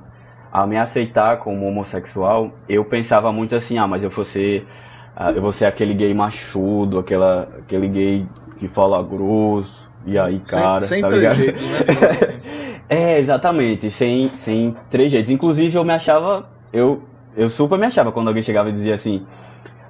a 0.51 0.67
me 0.67 0.77
aceitar 0.77 1.37
como 1.39 1.65
homossexual, 1.67 2.51
eu 2.67 2.83
pensava 2.85 3.31
muito 3.31 3.55
assim, 3.55 3.77
ah, 3.77 3.87
mas 3.87 4.03
eu 4.03 4.09
vou 4.09 4.25
ser, 4.25 4.67
ah, 5.15 5.31
eu 5.31 5.41
vou 5.41 5.51
ser 5.51 5.65
aquele 5.65 5.93
gay 5.93 6.13
machudo, 6.13 6.99
aquela, 6.99 7.43
aquele 7.59 7.87
gay 7.87 8.25
que 8.57 8.67
fala 8.67 9.01
grosso, 9.01 9.89
e 10.05 10.17
aí, 10.19 10.39
cara, 10.39 10.79
sem 10.81 10.87
sem 10.87 11.01
tá 11.01 11.07
trejeito, 11.09 11.61
né? 11.65 11.85
assim. 12.11 12.41
É, 12.89 13.19
exatamente, 13.19 13.91
sem, 13.91 14.29
sem 14.35 14.75
trejeitos. 14.89 15.31
Inclusive, 15.31 15.75
eu 15.77 15.85
me 15.85 15.93
achava. 15.93 16.49
Eu, 16.73 17.03
eu 17.39 17.49
super 17.49 17.79
me 17.79 17.85
achava 17.85 18.11
quando 18.11 18.27
alguém 18.27 18.43
chegava 18.43 18.69
e 18.69 18.73
dizia 18.73 18.95
assim: 18.95 19.25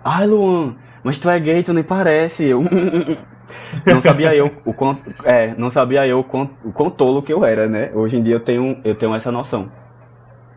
Ai, 0.03 0.27
Luan, 0.27 0.75
mas 1.03 1.19
tu 1.19 1.29
é 1.29 1.39
gay, 1.39 1.63
tu 1.63 1.73
nem 1.73 1.83
parece. 1.83 2.45
Eu. 2.45 2.63
não 3.85 3.99
sabia 4.01 4.35
eu 4.35 4.51
o 4.65 4.73
quão, 4.73 4.97
é, 5.23 5.53
não 5.57 5.69
sabia 5.69 6.05
eu 6.07 6.19
o 6.19 6.23
quão, 6.23 6.49
o 6.63 6.71
quão 6.71 6.89
tolo 6.89 7.21
que 7.21 7.33
eu 7.33 7.43
era, 7.43 7.67
né? 7.67 7.91
Hoje 7.93 8.17
em 8.17 8.23
dia 8.23 8.35
eu 8.35 8.39
tenho, 8.39 8.77
eu 8.83 8.95
tenho 8.95 9.13
essa 9.15 9.31
noção. 9.31 9.71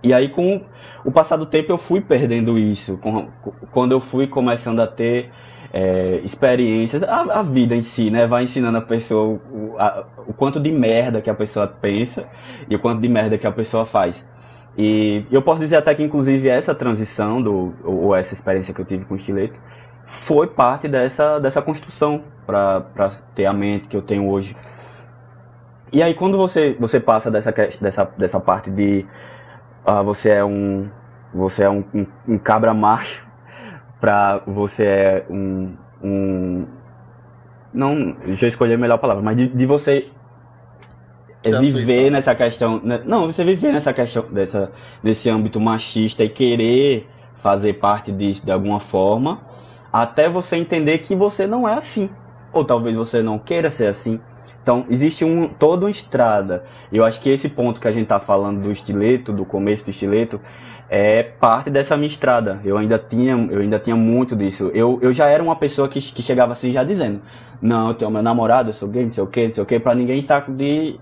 E 0.03 0.13
aí, 0.13 0.29
com 0.29 0.63
o 1.05 1.13
passar 1.13 1.37
do 1.37 1.47
tempo, 1.47 1.71
eu 1.73 1.79
fui 1.79 2.01
perdendo 2.01 2.59
isso. 2.59 2.99
Com- 2.99 3.29
Quando 3.71 3.93
eu 3.93 4.01
fui 4.01 4.27
começando 4.27 4.81
a 4.81 4.87
ter 4.87 5.31
é, 5.73 6.21
experiências, 6.25 7.03
a, 7.05 7.41
a 7.41 7.43
vida 7.43 7.75
em 7.75 7.83
si, 7.83 8.11
né? 8.11 8.27
Vai 8.27 8.45
ensinando 8.45 8.79
a 8.79 8.81
pessoa 8.83 9.41
o, 9.53 9.77
a- 9.79 10.05
o 10.27 10.33
quanto 10.33 10.59
de 10.61 10.73
merda 10.73 11.21
que 11.23 11.31
a 11.31 11.35
pessoa 11.35 11.67
pensa 11.69 12.25
e 12.69 12.75
o 12.75 12.79
quanto 12.81 13.01
de 13.01 13.09
merda 13.09 13.39
que 13.39 13.47
a 13.47 13.53
pessoa 13.53 13.87
faz. 13.87 14.27
E 14.77 15.27
eu 15.31 15.43
posso 15.43 15.61
dizer 15.61 15.77
até 15.77 15.95
que, 15.95 16.03
inclusive, 16.03 16.49
essa 16.49 16.75
transição, 16.75 17.43
do, 17.43 17.75
ou 17.85 18.15
essa 18.15 18.33
experiência 18.33 18.73
que 18.73 18.81
eu 18.81 18.85
tive 18.85 19.05
com 19.05 19.15
o 19.15 19.17
estileto, 19.17 19.61
foi 20.05 20.47
parte 20.47 20.89
dessa, 20.89 21.39
dessa 21.39 21.61
construção 21.61 22.25
para 22.47 23.11
ter 23.35 23.47
a 23.47 23.53
mente 23.53 23.89
que 23.89 23.97
eu 23.97 24.03
tenho 24.03 24.29
hoje. 24.29 24.57
E 25.93 26.03
aí, 26.03 26.15
quando 26.15 26.39
você, 26.39 26.77
você 26.81 26.99
passa 26.99 27.31
dessa, 27.31 27.53
dessa, 27.53 28.11
dessa 28.17 28.41
parte 28.41 28.71
de 28.71 29.05
ah, 29.85 30.03
você 30.03 30.31
é 30.31 30.45
um 30.45 30.89
você 31.35 31.65
é 31.65 31.71
um, 31.71 31.85
um, 31.95 32.07
um 32.29 32.39
cabra 32.39 32.73
macho 32.75 33.27
pra 34.01 34.43
você 34.47 34.85
é 34.85 35.27
um, 35.29 35.77
um 36.03 36.67
não 37.73 38.17
eu 38.25 38.33
escolher 38.35 38.75
a 38.75 38.79
melhor 38.79 38.99
palavra 38.99 39.23
mas 39.23 39.37
de, 39.37 39.49
de 39.49 39.67
você 39.67 40.09
é, 41.45 41.61
viver 41.61 42.11
nessa 42.11 42.35
questão 42.35 42.81
né? 42.83 43.01
não 43.05 43.27
você 43.27 43.45
viver 43.45 43.73
nessa 43.73 43.93
questão 43.93 44.25
dessa 44.31 44.71
desse 45.03 45.29
âmbito 45.29 45.61
machista 45.61 46.25
e 46.25 46.29
querer 46.29 47.09
fazer 47.35 47.75
parte 47.75 48.13
disso 48.13 48.45
de 48.45 48.53
alguma 48.53 48.81
forma 48.81 49.41
até 49.93 50.29
você 50.29 50.57
entender 50.57 50.99
que 50.99 51.15
você 51.15 51.47
não 51.47 51.69
é 51.69 51.75
assim 51.75 52.09
ou 52.53 52.65
talvez 52.65 52.97
você 52.97 53.23
não 53.23 53.39
queira 53.39 53.71
ser 53.71 53.87
assim 53.87 54.21
então 54.63 54.87
existe 54.89 55.25
um 55.25 55.49
toda 55.49 55.87
uma 55.87 55.91
estrada 55.91 56.65
eu 56.93 57.05
acho 57.05 57.21
que 57.21 57.31
esse 57.31 57.49
ponto 57.49 57.81
que 57.81 57.89
a 57.89 57.93
gente 57.93 58.07
tá 58.07 58.21
falando 58.21 58.63
do 58.63 58.71
estileto, 58.71 59.33
do 59.33 59.45
começo 59.45 59.85
do 59.85 59.91
estileto, 59.91 60.41
é 60.95 61.23
parte 61.23 61.71
dessa 61.71 61.97
minha 61.97 62.07
estrada. 62.07 62.61
Eu 62.63 62.77
ainda 62.77 62.99
tinha, 62.99 63.33
eu 63.51 63.61
ainda 63.61 63.79
tinha 63.79 63.97
muito 63.97 64.37
disso. 64.37 64.71
Eu, 64.75 64.99
eu 65.01 65.11
já 65.11 65.27
era 65.27 65.43
uma 65.43 65.57
pessoa 65.57 65.89
que, 65.89 65.99
que 66.03 66.21
chegava 66.21 66.53
assim 66.53 66.71
já 66.71 66.85
dizendo: 66.85 67.23
Não, 67.63 67.89
eu 67.89 67.95
tenho 67.95 68.11
meu 68.11 68.23
namorado, 68.23 68.69
eu 68.69 68.75
sou 68.75 68.87
gay, 68.87 69.07
não 69.07 69.11
sei 69.11 69.25
o 69.25 69.27
que, 69.27 69.47
não 69.47 69.55
sei 69.55 69.63
o 69.63 69.67
que, 69.67 69.81
pra 69.81 69.95
ninguém 69.95 70.21
estar 70.21 70.45
de, 70.51 71.01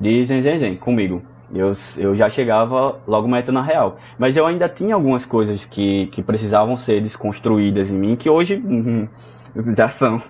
de 0.00 0.24
zen, 0.26 0.42
zen, 0.42 0.58
zen 0.58 0.76
comigo. 0.76 1.22
Eu, 1.52 1.72
eu 1.98 2.14
já 2.14 2.30
chegava 2.30 3.00
logo 3.06 3.28
metendo 3.28 3.52
na 3.52 3.62
real. 3.62 3.98
Mas 4.18 4.36
eu 4.36 4.46
ainda 4.46 4.68
tinha 4.68 4.94
algumas 4.94 5.26
coisas 5.26 5.64
que, 5.64 6.06
que 6.06 6.22
precisavam 6.22 6.76
ser 6.76 7.00
desconstruídas 7.02 7.90
em 7.90 7.94
mim, 7.94 8.16
que 8.16 8.30
hoje 8.30 8.54
uhum, 8.64 9.08
já 9.76 9.88
são. 9.88 10.22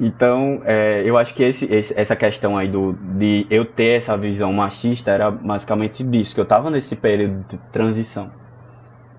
Então, 0.00 0.62
é, 0.64 1.02
eu 1.04 1.16
acho 1.18 1.34
que 1.34 1.42
esse, 1.42 1.66
esse, 1.66 1.94
essa 1.98 2.16
questão 2.16 2.56
aí 2.56 2.68
do, 2.68 2.94
de 2.94 3.46
eu 3.50 3.64
ter 3.66 3.96
essa 3.98 4.16
visão 4.16 4.52
machista 4.52 5.10
era 5.10 5.30
basicamente 5.30 6.02
disso, 6.02 6.34
que 6.34 6.40
eu 6.40 6.46
tava 6.46 6.70
nesse 6.70 6.96
período 6.96 7.44
de 7.48 7.58
transição. 7.70 8.30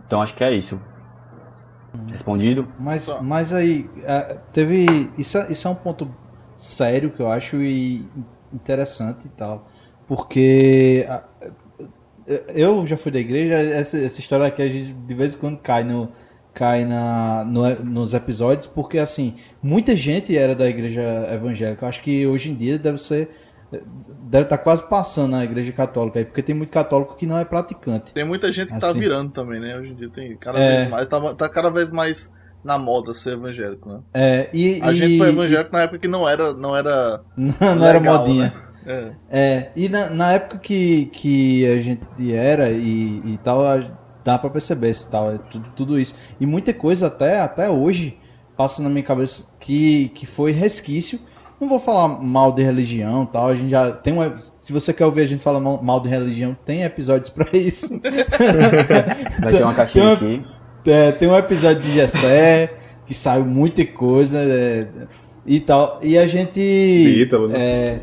Então, 0.06 0.22
acho 0.22 0.34
que 0.34 0.44
é 0.44 0.54
isso. 0.54 0.82
Respondido? 2.12 2.68
Mas, 2.80 3.10
mas 3.22 3.54
aí, 3.54 3.86
é, 4.04 4.38
teve. 4.54 5.10
Isso, 5.18 5.38
é- 5.38 5.52
isso 5.52 5.68
é 5.68 5.72
um 5.72 5.76
ponto 5.76 6.10
sério 6.56 7.10
que 7.10 7.22
eu 7.22 7.30
acho 7.30 7.58
e 7.62 8.06
interessante 8.54 9.26
e 9.28 9.30
tal. 9.30 9.68
Porque 10.08 11.06
a- 11.10 11.24
eu 12.54 12.86
já 12.86 12.98
fui 12.98 13.12
da 13.12 13.20
igreja, 13.20 13.54
essa, 13.56 13.98
essa 14.00 14.20
história 14.20 14.46
aqui 14.46 14.62
a 14.62 14.68
gente 14.68 14.94
de 14.94 15.16
vez 15.16 15.36
em 15.36 15.38
quando 15.38 15.58
cai 15.60 15.84
no. 15.84 16.10
Cai 16.54 16.86
na, 16.86 17.44
no- 17.46 17.84
nos 17.84 18.16
episódios, 18.16 18.66
porque 18.66 18.98
assim, 18.98 19.36
muita 19.62 19.96
gente 19.96 20.36
era 20.36 20.56
da 20.56 20.68
igreja 20.68 21.04
evangélica. 21.32 21.86
Eu 21.86 21.90
acho 21.90 22.02
que 22.02 22.26
hoje 22.26 22.50
em 22.50 22.56
dia 22.56 22.80
deve 22.80 22.98
ser. 22.98 23.30
Deve 24.24 24.46
estar 24.46 24.58
quase 24.58 24.82
passando 24.90 25.32
na 25.32 25.44
igreja 25.44 25.72
católica 25.72 26.18
aí, 26.18 26.26
porque 26.26 26.42
tem 26.42 26.56
muito 26.56 26.72
católico 26.72 27.16
que 27.16 27.28
não 27.28 27.38
é 27.38 27.46
praticante. 27.46 28.12
Tem 28.12 28.24
muita 28.26 28.52
gente 28.52 28.74
que 28.74 28.80
tá 28.80 28.88
Assim. 28.88 29.00
virando 29.00 29.30
também, 29.32 29.60
né? 29.60 29.78
Hoje 29.78 29.92
em 29.92 29.96
dia 29.96 30.10
tem 30.10 30.36
cada 30.38 30.58
É. 30.58 30.78
vez 30.80 30.90
mais. 30.90 31.08
Tá, 31.08 31.36
tá 31.36 31.48
cada 31.48 31.70
vez 31.70 31.92
mais 31.92 32.34
na 32.64 32.80
moda 32.80 33.14
ser 33.14 33.34
evangélico, 33.34 33.90
né? 33.90 34.00
É, 34.14 34.50
e, 34.52 34.82
A 34.82 34.92
e- 34.92 34.96
gente 34.96 35.18
foi 35.20 35.30
evangélico 35.30 35.70
na 35.72 35.82
época 35.84 36.00
que 36.00 36.08
não 36.08 36.28
era. 36.28 36.54
Não 36.54 36.76
era. 36.76 37.22
Não, 37.38 37.76
não 37.76 37.86
era 37.86 38.00
modinha. 38.00 38.46
né? 38.46 38.54
É. 38.88 39.12
É, 39.30 39.70
e 39.76 39.90
na, 39.90 40.10
na 40.10 40.32
época 40.32 40.58
que, 40.60 41.08
que 41.08 41.68
a 41.68 41.82
gente 41.82 42.34
era 42.34 42.72
e, 42.72 43.22
e 43.26 43.40
tal, 43.44 43.62
dá 44.24 44.38
pra 44.38 44.50
perceber 44.50 44.90
isso, 44.90 45.12
tal, 45.12 45.32
é 45.32 45.38
tudo, 45.38 45.66
tudo 45.76 46.00
isso. 46.00 46.16
E 46.40 46.46
muita 46.46 46.74
coisa 46.74 47.08
até, 47.08 47.42
até 47.42 47.70
hoje 47.70 48.18
passa 48.56 48.82
na 48.82 48.90
minha 48.90 49.04
cabeça 49.04 49.54
que, 49.60 50.10
que 50.10 50.26
foi 50.26 50.52
resquício. 50.52 51.20
Não 51.60 51.68
vou 51.68 51.80
falar 51.80 52.08
mal 52.08 52.52
de 52.52 52.62
religião 52.62 53.26
tal, 53.26 53.48
a 53.48 53.56
gente 53.56 53.72
já 53.72 53.92
tem 53.92 54.14
um, 54.14 54.34
se 54.62 54.72
você 54.72 54.94
quer 54.94 55.06
ouvir 55.06 55.22
a 55.22 55.28
gente 55.28 55.44
falar 55.44 55.60
mal, 55.60 55.82
mal 55.82 56.00
de 56.00 56.08
religião, 56.08 56.56
tem 56.64 56.84
episódios 56.84 57.30
pra 57.30 57.48
isso. 57.52 58.00
Vai 59.42 59.52
ter 59.52 59.64
uma 59.64 59.74
caixinha 59.74 60.16
Tem 60.16 60.36
aqui. 60.36 60.58
É, 60.90 61.12
tem 61.12 61.28
um 61.28 61.36
episódio 61.36 61.82
de 61.82 61.92
Gessé 61.92 62.74
que 63.06 63.14
saiu 63.14 63.44
muita 63.44 63.86
coisa 63.86 64.40
é, 64.40 64.88
e 65.46 65.60
tal. 65.60 66.00
E 66.04 66.18
a 66.18 66.28
gente. 66.28 66.60
De 66.60 67.22
Ítalo, 67.22 67.48
né? 67.48 67.60
É, 67.60 68.02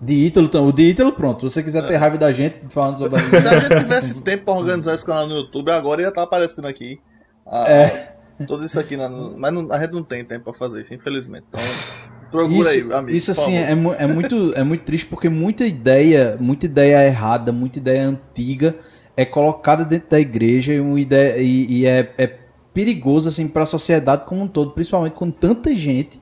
de 0.00 0.12
Ítalo, 0.12 0.46
então, 0.46 0.66
o 0.66 0.72
de 0.72 0.82
Ítalo, 0.90 1.12
pronto. 1.12 1.48
Se 1.48 1.54
você 1.54 1.62
quiser 1.62 1.86
ter 1.86 1.96
raiva 1.96 2.18
da 2.18 2.32
gente 2.32 2.56
falando 2.70 2.98
sobre 2.98 3.18
a 3.18 3.22
Se 3.40 3.48
a 3.48 3.58
gente 3.58 3.78
tivesse 3.78 4.20
tempo 4.20 4.44
pra 4.44 4.54
organizar 4.54 4.94
esse 4.94 5.04
canal 5.04 5.26
no 5.26 5.34
YouTube, 5.36 5.70
agora 5.70 6.02
ia 6.02 6.08
estar 6.08 6.22
aparecendo 6.22 6.66
aqui. 6.66 7.00
Ah, 7.46 7.64
É. 7.70 8.16
Tudo 8.46 8.66
isso 8.66 8.78
aqui, 8.78 8.98
na- 8.98 9.08
mas 9.08 9.50
não- 9.52 9.72
a 9.72 9.78
gente 9.80 9.92
não 9.92 10.02
tem 10.02 10.22
tempo 10.22 10.44
pra 10.44 10.52
fazer 10.52 10.82
isso, 10.82 10.92
infelizmente. 10.92 11.44
Então, 11.48 11.64
procura 12.30 12.60
Isso, 12.60 12.70
aí, 12.70 12.92
amigo. 12.92 13.16
isso 13.16 13.30
assim 13.30 13.54
é, 13.56 13.70
é 13.70 14.06
muito 14.06 14.52
é 14.54 14.62
muito 14.62 14.82
triste 14.84 15.06
porque 15.06 15.28
muita 15.30 15.64
ideia, 15.66 16.36
muita 16.38 16.66
ideia 16.66 17.06
errada, 17.06 17.50
muita 17.50 17.78
ideia 17.78 18.06
antiga 18.06 18.76
é 19.16 19.24
colocada 19.24 19.86
dentro 19.86 20.10
da 20.10 20.20
igreja 20.20 20.74
e, 20.74 21.00
ideia, 21.00 21.38
e, 21.38 21.66
e 21.80 21.86
é, 21.86 22.12
é 22.18 22.26
perigoso 22.74 23.26
assim 23.30 23.48
para 23.48 23.62
a 23.62 23.66
sociedade 23.66 24.26
como 24.26 24.42
um 24.42 24.48
todo, 24.48 24.72
principalmente 24.72 25.14
quando 25.14 25.32
tanta 25.32 25.74
gente 25.74 26.20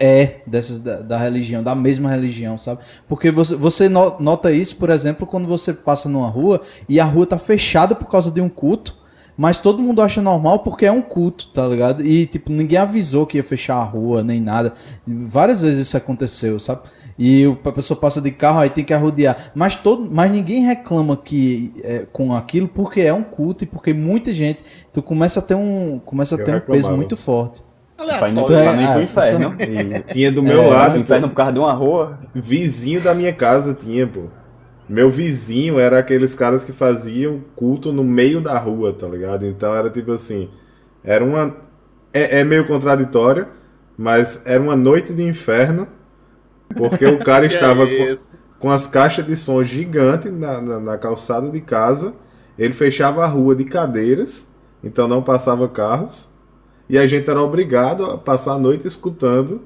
é 0.00 0.40
dessas 0.46 0.80
da, 0.80 1.00
da 1.02 1.18
religião, 1.18 1.62
da 1.62 1.74
mesma 1.74 2.10
religião, 2.10 2.56
sabe? 2.56 2.80
Porque 3.06 3.30
você, 3.30 3.54
você 3.54 3.88
no- 3.88 4.18
nota 4.18 4.50
isso, 4.50 4.76
por 4.76 4.88
exemplo, 4.90 5.26
quando 5.26 5.46
você 5.46 5.74
passa 5.74 6.08
numa 6.08 6.28
rua 6.28 6.62
e 6.88 6.98
a 6.98 7.04
rua 7.04 7.26
tá 7.26 7.38
fechada 7.38 7.94
por 7.94 8.08
causa 8.10 8.30
de 8.32 8.40
um 8.40 8.48
culto, 8.48 8.98
mas 9.36 9.60
todo 9.60 9.82
mundo 9.82 10.02
acha 10.02 10.20
normal 10.20 10.60
porque 10.60 10.86
é 10.86 10.92
um 10.92 11.02
culto, 11.02 11.48
tá 11.48 11.66
ligado? 11.66 12.04
E, 12.04 12.26
tipo, 12.26 12.50
ninguém 12.50 12.78
avisou 12.78 13.26
que 13.26 13.36
ia 13.36 13.44
fechar 13.44 13.76
a 13.76 13.84
rua, 13.84 14.22
nem 14.22 14.40
nada. 14.40 14.72
Várias 15.06 15.62
vezes 15.62 15.86
isso 15.86 15.96
aconteceu, 15.96 16.58
sabe? 16.58 16.82
E 17.18 17.44
a 17.64 17.72
pessoa 17.72 18.00
passa 18.00 18.18
de 18.20 18.30
carro, 18.30 18.60
aí 18.60 18.70
tem 18.70 18.82
que 18.82 18.94
arrodear. 18.94 19.50
Mas, 19.54 19.74
todo, 19.74 20.10
mas 20.10 20.30
ninguém 20.30 20.64
reclama 20.64 21.14
que 21.18 21.70
é, 21.84 22.06
com 22.10 22.34
aquilo 22.34 22.66
porque 22.66 23.02
é 23.02 23.12
um 23.12 23.22
culto 23.22 23.64
e 23.64 23.66
porque 23.66 23.92
muita 23.92 24.32
gente. 24.32 24.60
Tu 24.90 25.02
começa 25.02 25.40
a 25.40 25.42
ter 25.42 25.54
um, 25.54 25.98
começa 25.98 26.34
a 26.34 26.38
Eu 26.38 26.44
ter 26.46 26.52
um 26.52 26.60
peso 26.60 26.88
muito 26.96 27.16
forte. 27.18 27.62
Aleatório. 28.00 28.46
pra 28.46 28.56
É, 28.58 28.76
não 28.76 28.82
ir 28.82 28.92
pro 28.92 29.02
inferno. 29.02 29.56
E, 29.60 30.12
Tinha 30.12 30.32
do 30.32 30.42
meu 30.42 30.62
é, 30.62 30.66
lado, 30.66 30.92
pro 30.92 31.00
inferno 31.00 31.28
por 31.28 31.34
causa 31.34 31.52
de 31.52 31.58
uma 31.58 31.72
rua. 31.72 32.18
vizinho 32.34 33.00
da 33.00 33.14
minha 33.14 33.32
casa 33.32 33.74
tinha, 33.74 34.06
pô. 34.06 34.24
Meu 34.88 35.10
vizinho 35.10 35.78
era 35.78 35.98
aqueles 35.98 36.34
caras 36.34 36.64
que 36.64 36.72
faziam 36.72 37.42
culto 37.54 37.92
no 37.92 38.02
meio 38.02 38.40
da 38.40 38.58
rua, 38.58 38.92
tá 38.92 39.06
ligado? 39.06 39.46
Então 39.46 39.74
era 39.74 39.90
tipo 39.90 40.10
assim, 40.12 40.48
era 41.04 41.24
uma 41.24 41.54
é, 42.12 42.40
é 42.40 42.44
meio 42.44 42.66
contraditório, 42.66 43.46
mas 43.96 44.42
era 44.44 44.60
uma 44.60 44.74
noite 44.74 45.12
de 45.12 45.22
inferno, 45.22 45.86
porque 46.74 47.04
o 47.04 47.18
cara 47.22 47.44
estava 47.46 47.84
é 47.84 47.86
com, 48.16 48.16
com 48.58 48.70
as 48.70 48.86
caixas 48.86 49.24
de 49.26 49.36
som 49.36 49.62
gigantes 49.62 50.32
na, 50.32 50.60
na, 50.60 50.80
na 50.80 50.98
calçada 50.98 51.50
de 51.50 51.60
casa, 51.60 52.14
ele 52.58 52.72
fechava 52.72 53.22
a 53.22 53.28
rua 53.28 53.54
de 53.54 53.64
cadeiras, 53.64 54.48
então 54.82 55.06
não 55.06 55.22
passava 55.22 55.68
carros, 55.68 56.29
e 56.90 56.98
a 56.98 57.06
gente 57.06 57.30
era 57.30 57.40
obrigado 57.40 58.04
a 58.04 58.18
passar 58.18 58.54
a 58.54 58.58
noite 58.58 58.86
escutando 58.86 59.62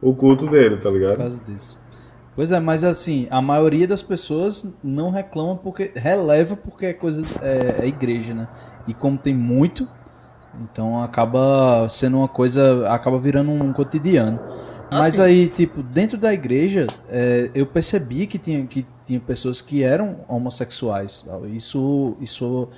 o 0.00 0.14
culto 0.14 0.46
dele, 0.46 0.76
tá 0.76 0.88
Por 0.88 0.92
ligado? 0.92 1.16
causa 1.18 1.52
disso. 1.52 1.76
Pois 2.34 2.52
é, 2.52 2.60
mas 2.60 2.84
assim, 2.84 3.26
a 3.28 3.42
maioria 3.42 3.86
das 3.86 4.02
pessoas 4.02 4.66
não 4.82 5.10
reclama 5.10 5.56
porque. 5.56 5.90
releva 5.94 6.56
porque 6.56 6.86
é 6.86 6.92
coisa. 6.92 7.22
É, 7.42 7.84
é 7.84 7.86
igreja, 7.86 8.32
né? 8.32 8.48
E 8.86 8.94
como 8.94 9.18
tem 9.18 9.34
muito, 9.34 9.86
então 10.62 11.02
acaba 11.02 11.88
sendo 11.88 12.18
uma 12.18 12.28
coisa. 12.28 12.88
acaba 12.88 13.18
virando 13.18 13.50
um 13.50 13.72
cotidiano. 13.72 14.38
Mas 14.90 15.20
Assim. 15.20 15.22
aí, 15.22 15.48
tipo, 15.48 15.82
dentro 15.82 16.18
da 16.18 16.32
igreja, 16.32 16.86
é, 17.08 17.50
eu 17.54 17.64
percebi 17.64 18.26
que 18.26 18.38
tinha, 18.38 18.66
que 18.66 18.84
tinha 19.04 19.20
pessoas 19.20 19.60
que 19.60 19.84
eram 19.84 20.16
homossexuais. 20.28 21.28
Isso, 21.52 22.16
isso 22.20 22.68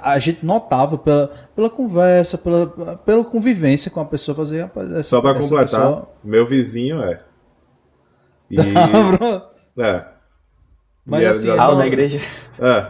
a 0.00 0.18
gente 0.18 0.44
notava 0.44 0.96
pela, 0.98 1.28
pela 1.54 1.68
conversa, 1.70 2.38
pela, 2.38 2.66
pela 2.98 3.24
convivência 3.24 3.90
com 3.90 4.00
a 4.00 4.04
pessoa 4.04 4.34
fazer. 4.34 4.62
rapaz, 4.62 4.90
essa- 4.90 5.02
Só 5.04 5.20
pra 5.20 5.30
essa 5.32 5.40
completar, 5.40 5.64
pessoa- 5.80 6.08
meu 6.22 6.46
vizinho 6.46 7.02
é. 7.02 7.20
E, 8.50 8.56
Pronto. 8.56 9.46
é. 9.78 10.04
Mas 11.04 11.20
E 11.20 11.24
era 11.24 11.30
assim, 11.34 11.50
Ah, 11.50 11.54
então- 11.54 11.78
da 11.78 11.86
igreja. 11.86 12.20
É. 12.60 12.86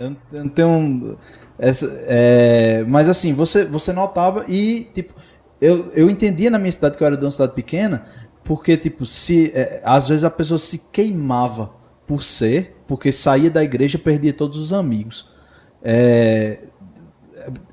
Eu 0.00 0.10
não- 0.10 0.16
eu 0.32 0.42
não 0.44 0.48
tenho. 0.48 0.68
um- 0.68 1.16
Essa, 1.58 1.86
é, 2.08 2.84
mas 2.88 3.08
assim, 3.08 3.32
você, 3.32 3.64
você 3.64 3.92
notava 3.92 4.44
e, 4.48 4.90
tipo, 4.92 5.14
eu, 5.60 5.88
eu 5.92 6.10
entendia 6.10 6.50
na 6.50 6.58
minha 6.58 6.72
cidade 6.72 6.96
que 6.98 7.02
eu 7.02 7.06
era 7.06 7.16
de 7.16 7.24
uma 7.24 7.30
cidade 7.30 7.52
pequena, 7.52 8.06
porque, 8.42 8.76
tipo, 8.76 9.06
se 9.06 9.52
é, 9.54 9.80
às 9.84 10.08
vezes 10.08 10.24
a 10.24 10.30
pessoa 10.30 10.58
se 10.58 10.78
queimava 10.90 11.70
por 12.08 12.24
ser, 12.24 12.76
porque 12.88 13.12
saía 13.12 13.48
da 13.50 13.62
igreja 13.62 13.96
e 13.96 14.00
perdia 14.00 14.32
todos 14.32 14.56
os 14.58 14.72
amigos. 14.72 15.28
É, 15.84 16.58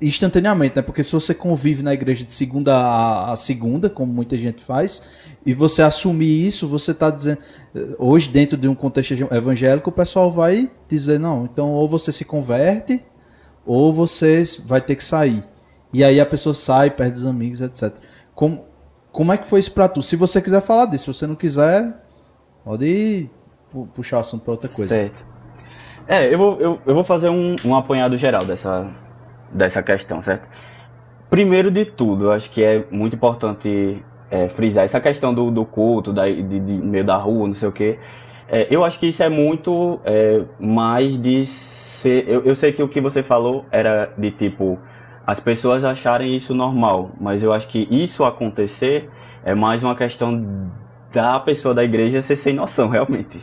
instantaneamente, 0.00 0.76
né? 0.76 0.82
Porque 0.82 1.02
se 1.02 1.10
você 1.12 1.34
convive 1.34 1.82
na 1.82 1.94
igreja 1.94 2.24
de 2.24 2.32
segunda 2.32 3.30
a, 3.32 3.36
segunda, 3.36 3.88
como 3.88 4.12
muita 4.12 4.36
gente 4.36 4.62
faz, 4.62 5.02
e 5.46 5.54
você 5.54 5.82
assumir 5.82 6.46
isso, 6.46 6.68
você 6.68 6.90
está 6.90 7.10
dizendo. 7.10 7.38
Hoje, 7.98 8.28
dentro 8.28 8.56
de 8.58 8.68
um 8.68 8.74
contexto 8.74 9.12
evangélico, 9.32 9.88
o 9.88 9.92
pessoal 9.92 10.30
vai 10.30 10.70
dizer: 10.88 11.18
não, 11.18 11.44
então 11.44 11.70
ou 11.70 11.88
você 11.88 12.12
se 12.12 12.24
converte, 12.24 13.02
ou 13.64 13.92
você 13.92 14.44
vai 14.66 14.80
ter 14.80 14.94
que 14.96 15.04
sair. 15.04 15.42
E 15.92 16.02
aí 16.04 16.20
a 16.20 16.26
pessoa 16.26 16.54
sai, 16.54 16.90
perde 16.90 17.18
os 17.18 17.24
amigos, 17.24 17.60
etc. 17.60 17.92
Como, 18.34 18.64
como 19.10 19.32
é 19.32 19.36
que 19.38 19.46
foi 19.46 19.60
isso 19.60 19.72
pra 19.72 19.88
tu? 19.88 20.02
Se 20.02 20.16
você 20.16 20.40
quiser 20.40 20.60
falar 20.62 20.86
disso, 20.86 21.12
se 21.12 21.18
você 21.18 21.26
não 21.26 21.34
quiser, 21.34 21.94
pode 22.64 23.28
pu- 23.70 23.86
puxar 23.94 24.18
o 24.18 24.20
assunto 24.20 24.42
pra 24.42 24.52
outra 24.52 24.68
coisa. 24.68 24.94
Certo. 24.94 25.26
É, 26.12 26.26
eu 26.30 26.36
vou, 26.36 26.60
eu, 26.60 26.78
eu 26.84 26.94
vou 26.94 27.02
fazer 27.02 27.30
um, 27.30 27.56
um 27.64 27.74
apanhado 27.74 28.18
geral 28.18 28.44
dessa, 28.44 28.86
dessa 29.50 29.82
questão, 29.82 30.20
certo? 30.20 30.46
Primeiro 31.30 31.70
de 31.70 31.86
tudo, 31.86 32.30
acho 32.30 32.50
que 32.50 32.62
é 32.62 32.84
muito 32.90 33.16
importante 33.16 34.04
é, 34.30 34.46
frisar 34.46 34.84
essa 34.84 35.00
questão 35.00 35.32
do, 35.32 35.50
do 35.50 35.64
culto, 35.64 36.12
da, 36.12 36.28
de, 36.28 36.60
de 36.60 36.74
meio 36.74 37.02
da 37.02 37.16
rua, 37.16 37.46
não 37.46 37.54
sei 37.54 37.66
o 37.66 37.72
quê. 37.72 37.98
É, 38.46 38.66
eu 38.70 38.84
acho 38.84 39.00
que 39.00 39.06
isso 39.06 39.22
é 39.22 39.30
muito 39.30 40.00
é, 40.04 40.42
mais 40.60 41.16
de 41.16 41.46
ser. 41.46 42.28
Eu, 42.28 42.42
eu 42.42 42.54
sei 42.54 42.72
que 42.72 42.82
o 42.82 42.88
que 42.88 43.00
você 43.00 43.22
falou 43.22 43.64
era 43.70 44.12
de 44.18 44.30
tipo 44.30 44.78
as 45.26 45.40
pessoas 45.40 45.82
acharem 45.82 46.36
isso 46.36 46.54
normal, 46.54 47.12
mas 47.18 47.42
eu 47.42 47.54
acho 47.54 47.66
que 47.68 47.88
isso 47.90 48.22
acontecer 48.22 49.08
é 49.42 49.54
mais 49.54 49.82
uma 49.82 49.94
questão 49.94 50.70
da 51.10 51.40
pessoa 51.40 51.74
da 51.74 51.82
igreja 51.82 52.20
ser 52.20 52.36
sem 52.36 52.52
noção, 52.52 52.88
realmente. 52.92 53.40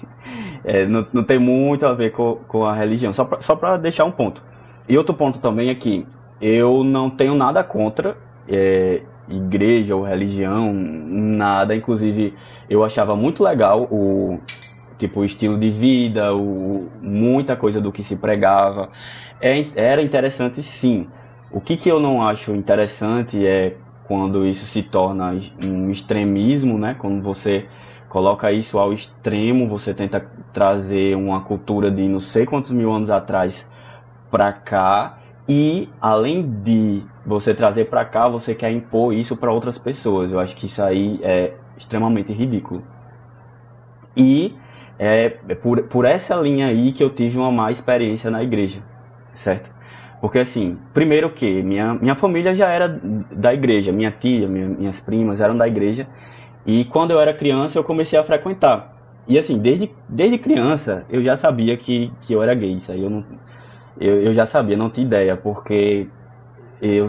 É, 0.70 0.86
não, 0.86 1.04
não 1.12 1.24
tem 1.24 1.40
muito 1.40 1.84
a 1.88 1.94
ver 1.94 2.12
com, 2.12 2.36
com 2.48 2.64
a 2.64 2.76
religião, 2.76 3.12
só 3.12 3.28
só 3.40 3.56
pra 3.56 3.76
deixar 3.76 4.06
um 4.06 4.12
ponto. 4.12 4.44
E 4.88 4.96
outro 4.96 5.16
ponto 5.16 5.40
também 5.40 5.70
é 5.70 5.74
que 5.74 6.06
eu 6.40 6.84
não 6.84 7.10
tenho 7.10 7.34
nada 7.34 7.64
contra 7.64 8.16
é, 8.48 9.02
igreja 9.28 9.96
ou 9.96 10.04
religião, 10.04 10.72
nada. 10.72 11.76
Inclusive, 11.76 12.36
eu 12.70 12.84
achava 12.84 13.16
muito 13.16 13.44
legal 13.44 13.88
o. 13.90 14.40
tipo 15.00 15.22
o 15.22 15.26
estilo 15.26 15.58
de 15.58 15.72
vida, 15.72 16.36
o, 16.36 16.88
muita 17.02 17.56
coisa 17.56 17.82
do 17.82 17.92
que 17.92 18.04
se 18.04 18.16
pregava. 18.16 18.90
É, 19.42 19.66
era 19.76 20.04
interessante 20.04 20.62
sim. 20.62 21.08
O 21.52 21.60
que, 21.60 21.78
que 21.78 21.90
eu 21.90 22.00
não 22.00 22.22
acho 22.22 22.54
interessante 22.54 23.44
é 23.44 23.76
quando 24.08 24.46
isso 24.46 24.68
se 24.68 24.84
torna 24.84 25.36
um 25.64 25.90
extremismo, 25.90 26.78
né? 26.78 26.96
Quando 26.96 27.24
você 27.24 27.66
coloca 28.10 28.52
isso 28.52 28.78
ao 28.80 28.92
extremo, 28.92 29.68
você 29.68 29.94
tenta 29.94 30.26
trazer 30.52 31.16
uma 31.16 31.42
cultura 31.42 31.90
de 31.92 32.08
não 32.08 32.20
sei 32.20 32.46
quantos 32.46 32.72
mil 32.72 32.92
anos 32.92 33.10
atrás 33.10 33.70
para 34.30 34.52
cá 34.52 35.20
e 35.48 35.90
além 36.02 36.48
de 36.64 37.04
você 37.26 37.54
trazer 37.54 37.86
para 37.86 38.06
cá, 38.06 38.28
você 38.28 38.54
quer 38.54 38.72
impor 38.72 39.14
isso 39.14 39.36
para 39.38 39.52
outras 39.52 39.78
pessoas. 39.78 40.32
Eu 40.32 40.40
acho 40.40 40.56
que 40.56 40.68
isso 40.68 40.82
aí 40.82 41.20
é 41.24 41.54
extremamente 41.78 42.34
ridículo. 42.34 42.84
E 44.16 44.56
é 45.00 45.30
por, 45.30 45.82
por 45.84 46.06
essa 46.06 46.36
linha 46.36 46.68
aí 46.68 46.92
que 46.92 47.04
eu 47.04 47.10
tive 47.10 47.38
uma 47.38 47.52
má 47.52 47.72
experiência 47.72 48.30
na 48.30 48.44
igreja, 48.44 48.84
certo? 49.34 49.74
Porque 50.22 50.38
assim, 50.38 50.78
primeiro 50.94 51.30
que 51.30 51.64
minha, 51.64 51.94
minha 51.96 52.16
família 52.16 52.54
já 52.54 52.68
era 52.68 52.88
da 53.32 53.54
igreja, 53.54 53.92
minha 53.92 54.12
tia, 54.12 54.48
minha, 54.48 54.68
minhas 54.68 55.00
primas 55.00 55.40
eram 55.40 55.56
da 55.56 55.68
igreja, 55.68 56.08
e 56.70 56.86
quando 56.86 57.10
eu 57.10 57.20
era 57.20 57.34
criança 57.34 57.80
eu 57.80 57.84
comecei 57.84 58.20
a 58.20 58.24
frequentar. 58.24 58.96
E 59.28 59.40
assim, 59.40 59.58
desde, 59.58 59.92
desde 60.08 60.38
criança 60.38 61.04
eu 61.10 61.24
já 61.24 61.36
sabia 61.36 61.76
que, 61.76 62.12
que 62.22 62.32
eu 62.32 62.44
era 62.44 62.54
gay, 62.54 62.74
isso 62.74 62.92
aí 62.92 63.02
eu 63.04 63.10
não. 63.10 63.26
Eu, 64.00 64.22
eu 64.22 64.34
já 64.36 64.46
sabia, 64.46 64.78
não 64.78 64.88
tinha 64.88 65.08
ideia, 65.08 65.36
porque 65.36 66.08
eu, 66.80 67.08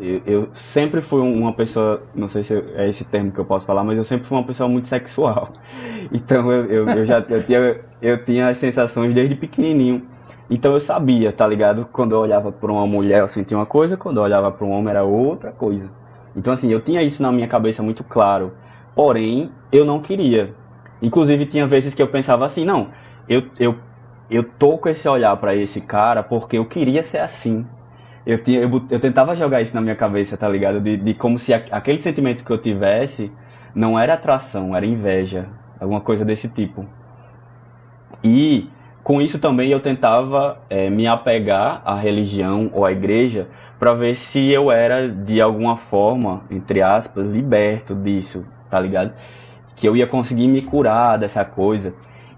eu, 0.00 0.22
eu, 0.24 0.48
sempre 0.50 1.02
fui 1.02 1.20
uma 1.20 1.52
pessoa, 1.52 2.02
não 2.14 2.26
sei 2.26 2.42
se 2.42 2.54
é 2.74 2.88
esse 2.88 3.04
termo 3.04 3.30
que 3.30 3.38
eu 3.38 3.44
posso 3.44 3.66
falar, 3.66 3.84
mas 3.84 3.98
eu 3.98 4.02
sempre 4.02 4.26
fui 4.26 4.38
uma 4.38 4.46
pessoa 4.46 4.66
muito 4.66 4.88
sexual. 4.88 5.52
Então 6.10 6.50
eu, 6.50 6.64
eu, 6.66 6.88
eu 6.88 7.06
já 7.06 7.20
eu 7.20 7.42
tinha, 7.46 7.80
eu 8.02 8.24
tinha 8.24 8.48
as 8.48 8.58
sensações 8.58 9.14
desde 9.14 9.34
pequenininho. 9.34 10.02
Então 10.50 10.72
eu 10.72 10.80
sabia, 10.80 11.32
tá 11.32 11.46
ligado? 11.46 11.86
Quando 11.90 12.12
eu 12.12 12.18
olhava 12.18 12.50
para 12.50 12.72
uma 12.72 12.86
mulher 12.86 13.20
eu 13.20 13.28
sentia 13.28 13.56
uma 13.56 13.64
coisa, 13.66 13.96
quando 13.96 14.18
eu 14.18 14.22
olhava 14.22 14.50
para 14.50 14.66
um 14.66 14.70
homem 14.70 14.90
era 14.90 15.04
outra 15.04 15.52
coisa. 15.52 15.90
Então 16.34 16.52
assim, 16.52 16.70
eu 16.70 16.80
tinha 16.80 17.02
isso 17.02 17.22
na 17.22 17.30
minha 17.30 17.46
cabeça 17.46 17.82
muito 17.82 18.02
claro. 18.04 18.52
Porém, 18.94 19.50
eu 19.70 19.84
não 19.84 20.00
queria. 20.00 20.54
Inclusive 21.00 21.46
tinha 21.46 21.66
vezes 21.66 21.94
que 21.94 22.02
eu 22.02 22.08
pensava 22.08 22.44
assim, 22.44 22.64
não, 22.64 22.90
eu, 23.28 23.42
eu, 23.58 23.78
eu 24.30 24.44
tô 24.44 24.78
com 24.78 24.88
esse 24.88 25.08
olhar 25.08 25.36
para 25.36 25.54
esse 25.54 25.80
cara 25.80 26.22
porque 26.22 26.58
eu 26.58 26.64
queria 26.66 27.02
ser 27.02 27.18
assim 27.18 27.66
eu, 28.24 28.38
tinha, 28.42 28.60
eu, 28.60 28.70
eu, 28.88 29.00
tentava 29.00 29.34
jogar 29.34 29.60
isso 29.62 29.74
na 29.74 29.80
minha 29.80 29.96
cabeça, 29.96 30.36
tá 30.36 30.48
ligado? 30.48 30.80
De, 30.80 30.96
de 30.96 31.14
como 31.14 31.38
se 31.38 31.52
a, 31.52 31.62
aquele 31.72 31.98
sentimento 31.98 32.44
que 32.44 32.50
eu 32.52 32.58
tivesse 32.58 33.32
não 33.74 33.98
era 33.98 34.14
atração, 34.14 34.76
era 34.76 34.86
inveja. 34.86 35.48
Alguma 35.80 36.00
coisa 36.00 36.24
desse 36.24 36.48
tipo. 36.48 36.86
E 38.22 38.68
com 39.02 39.20
isso 39.20 39.40
também 39.40 39.70
eu 39.70 39.80
tentava 39.80 40.60
é, 40.70 40.88
me 40.88 41.08
apegar 41.08 41.82
à 41.84 41.96
religião 41.96 42.70
ou 42.72 42.84
à 42.84 42.92
igreja 42.92 43.48
para 43.80 43.92
ver 43.92 44.14
se 44.14 44.50
eu 44.50 44.70
era 44.70 45.08
de 45.08 45.40
alguma 45.40 45.76
forma, 45.76 46.44
entre 46.48 46.80
aspas, 46.80 47.26
liberto 47.26 47.96
disso, 47.96 48.46
tá 48.72 48.80
ligado? 48.80 49.12
Que 49.76 49.86
eu 49.86 49.94
ia 49.94 50.06
conseguir 50.06 50.48
me 50.48 50.62
curar 50.62 51.18
dessa 51.18 51.44
coisa. 51.44 51.92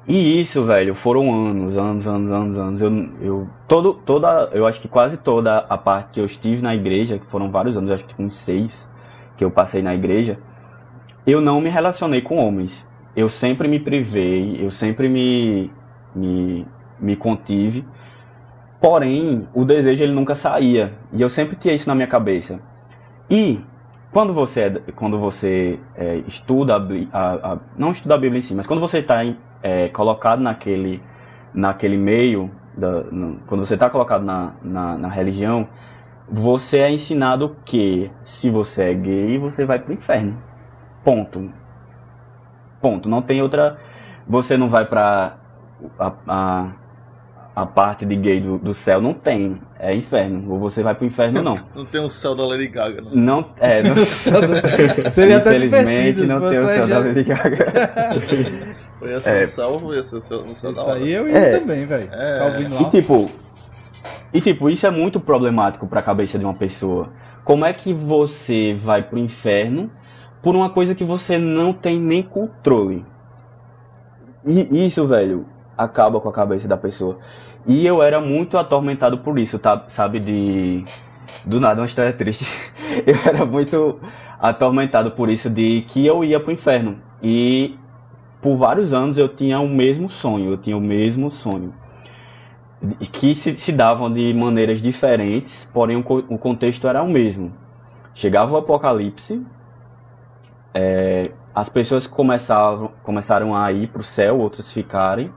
E 0.07 0.41
isso, 0.41 0.65
velho, 0.65 0.93
foram 0.93 1.33
anos, 1.33 1.79
anos, 1.79 2.07
anos, 2.09 2.33
anos, 2.33 2.59
anos. 2.59 2.83
Eu, 2.83 2.91
eu, 3.23 3.49
todo, 3.69 3.95
toda, 3.95 4.51
eu 4.53 4.67
acho 4.67 4.81
que 4.81 4.89
quase 4.89 5.17
toda 5.17 5.59
a 5.59 5.79
parte 5.79 6.15
que 6.15 6.21
eu 6.21 6.25
estive 6.25 6.61
na 6.61 6.75
igreja, 6.75 7.21
que 7.21 7.27
foram 7.27 7.49
vários 7.49 7.77
anos, 7.77 7.93
acho 7.93 8.05
que 8.05 8.21
uns 8.21 8.35
seis 8.35 8.91
que 9.37 9.45
eu 9.45 9.51
passei 9.51 9.81
na 9.81 9.95
igreja, 9.95 10.41
eu 11.25 11.41
não 11.41 11.61
me 11.61 11.71
relacionei 11.71 12.21
com 12.21 12.37
homens. 12.37 12.85
Eu 13.15 13.29
sempre 13.29 13.69
me 13.69 13.79
privei, 13.79 14.59
eu 14.61 14.71
sempre 14.71 15.09
me, 15.09 15.71
me, 16.13 16.67
me 16.99 17.15
contive. 17.15 17.87
Porém, 18.81 19.47
o 19.55 19.65
desejo 19.65 20.03
ele 20.03 20.13
nunca 20.13 20.35
saía. 20.35 20.95
E 21.13 21.23
eu 21.23 21.29
sempre 21.29 21.55
tinha 21.55 21.73
isso 21.73 21.89
na 21.89 21.95
minha 21.95 22.09
cabeça. 22.09 22.59
E 23.31 23.61
quando 24.15 24.33
você, 24.33 24.61
é, 24.61 24.71
quando 24.93 25.19
você 25.19 25.81
é, 25.97 26.19
estuda, 26.29 26.77
a, 27.13 27.53
a, 27.53 27.59
não 27.77 27.91
estuda 27.91 28.15
a 28.15 28.19
Bíblia 28.19 28.39
em 28.39 28.43
si, 28.43 28.55
mas 28.55 28.65
quando 28.65 28.79
você 28.79 29.01
está 29.01 29.23
é, 29.61 29.89
colocado 29.89 30.41
naquele, 30.41 31.03
naquele 31.53 31.97
meio, 31.97 32.49
da, 32.77 33.03
no, 33.03 33.41
quando 33.49 33.67
você 33.67 33.75
está 33.75 33.91
colocado 33.91 34.25
na, 34.25 34.53
na, 34.63 34.97
na, 34.97 35.09
religião, 35.09 35.67
você 36.31 36.79
é 36.79 36.93
ensinado 36.93 37.57
que 37.65 38.09
se 38.23 38.49
você 38.51 38.85
é 38.85 38.95
gay, 38.95 39.37
você 39.37 39.65
vai 39.65 39.81
para 39.81 39.91
o 39.91 39.95
inferno. 39.95 40.39
Ponto. 41.03 41.51
Ponto. 42.81 43.09
Não 43.09 43.21
tem 43.21 43.43
outra. 43.43 43.79
Você 44.29 44.57
não 44.57 44.69
vai 44.69 44.85
para 44.87 45.35
a 45.99 46.13
a 46.29 46.73
parte 47.65 48.05
de 48.05 48.17
gay 48.17 48.41
do, 48.41 48.59
do 48.59 48.75
céu 48.75 49.01
não 49.01 49.15
tem. 49.15 49.61
É 49.79 49.95
inferno. 49.95 50.53
Ou 50.53 50.59
você 50.59 50.83
vai 50.83 50.95
pro 50.95 51.07
inferno, 51.07 51.41
não. 51.41 51.57
não 51.75 51.85
tem 51.85 52.01
o 52.01 52.11
céu 52.11 52.35
da 52.35 52.45
Lady 52.45 52.67
Gaga, 52.67 53.01
não. 53.01 53.15
Não, 53.15 53.51
é. 53.61 53.83
Não... 53.83 53.95
Seria 55.09 55.37
Infelizmente, 55.37 56.23
não 56.23 56.41
tem 56.41 56.59
o 56.59 56.67
céu 56.67 56.89
já... 56.89 56.95
da 56.95 56.99
Lady 56.99 57.23
Gaga. 57.23 57.67
Foi 58.99 59.15
assim, 59.15 59.31
é. 59.31 59.43
o 59.43 59.47
céu 59.47 59.79
ou 59.81 59.95
ia 59.95 60.03
ser 60.03 60.17
o 60.17 60.21
céu, 60.21 60.45
no 60.45 60.57
céu 60.57 60.73
Isso 60.73 60.91
aí 60.91 61.13
eu 61.13 61.29
ia 61.29 61.39
é. 61.39 61.59
também, 61.59 61.87
velho. 61.87 62.09
É. 62.13 62.39
Tá? 62.39 62.61
E 62.81 62.91
tipo... 62.91 63.31
E 64.33 64.41
tipo, 64.41 64.69
isso 64.69 64.85
é 64.85 64.91
muito 64.91 65.21
problemático 65.21 65.87
pra 65.87 66.03
cabeça 66.03 66.37
de 66.37 66.45
uma 66.45 66.55
pessoa. 66.55 67.13
Como 67.45 67.65
é 67.65 67.73
que 67.73 67.95
você 67.95 68.75
vai 68.75 69.01
pro 69.01 69.17
inferno 69.17 69.91
por 70.43 70.57
uma 70.57 70.69
coisa 70.69 70.93
que 70.93 71.05
você 71.05 71.39
não 71.39 71.73
tem 71.73 72.01
nem 72.01 72.21
controle? 72.21 73.07
E 74.45 74.87
isso, 74.87 75.07
velho, 75.07 75.47
acaba 75.77 76.21
com 76.21 76.29
a 76.29 76.33
cabeça 76.33 76.67
da 76.69 76.77
pessoa. 76.77 77.19
E 77.67 77.87
eu 77.87 78.03
era 78.03 78.21
muito 78.21 78.59
atormentado 78.59 79.19
por 79.19 79.39
isso, 79.39 79.59
tá? 79.59 79.85
Sabe, 79.89 80.19
de. 80.19 80.85
Do 81.45 81.61
nada, 81.61 81.81
uma 81.81 81.87
história 81.87 82.13
triste. 82.13 82.47
eu 83.07 83.17
era 83.27 83.45
muito 83.45 83.99
atormentado 84.39 85.11
por 85.13 85.29
isso, 85.31 85.51
de 85.51 85.83
que 85.89 86.05
eu 86.07 86.25
ia 86.25 86.41
pro 86.41 86.53
inferno. 86.53 86.99
E 87.23 87.79
por 88.41 88.57
vários 88.57 88.93
anos 88.93 89.17
eu 89.17 89.29
tinha 89.29 89.59
o 89.61 89.69
mesmo 89.69 90.09
sonho, 90.09 90.53
eu 90.53 90.57
tinha 90.59 90.77
o 90.77 90.81
mesmo 90.81 91.31
sonho. 91.31 91.75
Que 93.13 93.35
se, 93.35 93.57
se 93.59 93.73
davam 93.73 94.13
de 94.13 94.35
maneiras 94.35 94.83
diferentes, 94.83 95.69
porém 95.73 95.97
o, 95.97 96.05
o 96.29 96.39
contexto 96.39 96.87
era 96.87 97.03
o 97.03 97.09
mesmo. 97.09 97.53
Chegava 98.15 98.53
o 98.53 98.57
apocalipse, 98.59 99.43
é, 100.75 101.31
as 101.55 101.69
pessoas 101.69 102.07
começavam, 102.07 102.91
começaram 103.03 103.55
a 103.55 103.73
ir 103.73 103.89
para 103.89 104.01
o 104.01 104.05
céu, 104.05 104.39
outras 104.39 104.73
ficarem. 104.73 105.33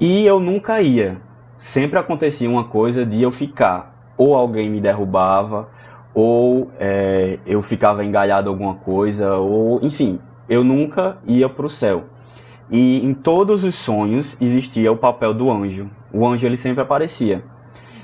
E 0.00 0.26
eu 0.26 0.40
nunca 0.40 0.80
ia. 0.80 1.18
Sempre 1.58 1.98
acontecia 1.98 2.48
uma 2.48 2.64
coisa 2.64 3.06
de 3.06 3.22
eu 3.22 3.30
ficar. 3.30 4.12
Ou 4.16 4.34
alguém 4.34 4.70
me 4.70 4.80
derrubava, 4.80 5.68
ou 6.14 6.70
é, 6.78 7.38
eu 7.44 7.60
ficava 7.60 8.04
engalhado 8.04 8.48
alguma 8.48 8.74
coisa, 8.74 9.34
ou 9.34 9.80
enfim, 9.82 10.20
eu 10.48 10.62
nunca 10.62 11.18
ia 11.26 11.48
para 11.48 11.66
o 11.66 11.70
céu. 11.70 12.04
E 12.70 13.04
em 13.04 13.12
todos 13.12 13.64
os 13.64 13.74
sonhos 13.74 14.36
existia 14.40 14.90
o 14.92 14.96
papel 14.96 15.34
do 15.34 15.50
anjo. 15.50 15.90
O 16.12 16.26
anjo 16.26 16.46
ele 16.46 16.56
sempre 16.56 16.82
aparecia. 16.82 17.42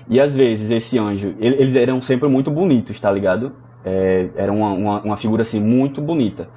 E 0.09 0.21
às 0.21 0.35
vezes 0.35 0.71
esse 0.71 0.99
anjo, 0.99 1.35
eles 1.39 1.77
eram 1.77 2.01
sempre 2.01 2.29
muito 2.29 2.51
bonitos, 2.51 2.99
tá 2.99 3.11
ligado? 3.13 3.53
É, 3.85 4.29
era 4.35 4.53
uma, 4.53 4.73
uma, 4.73 5.01
uma 5.03 5.17
figura 5.17 5.43
assim 5.43 5.61
muito 5.61 6.01
bonita. 6.03 6.49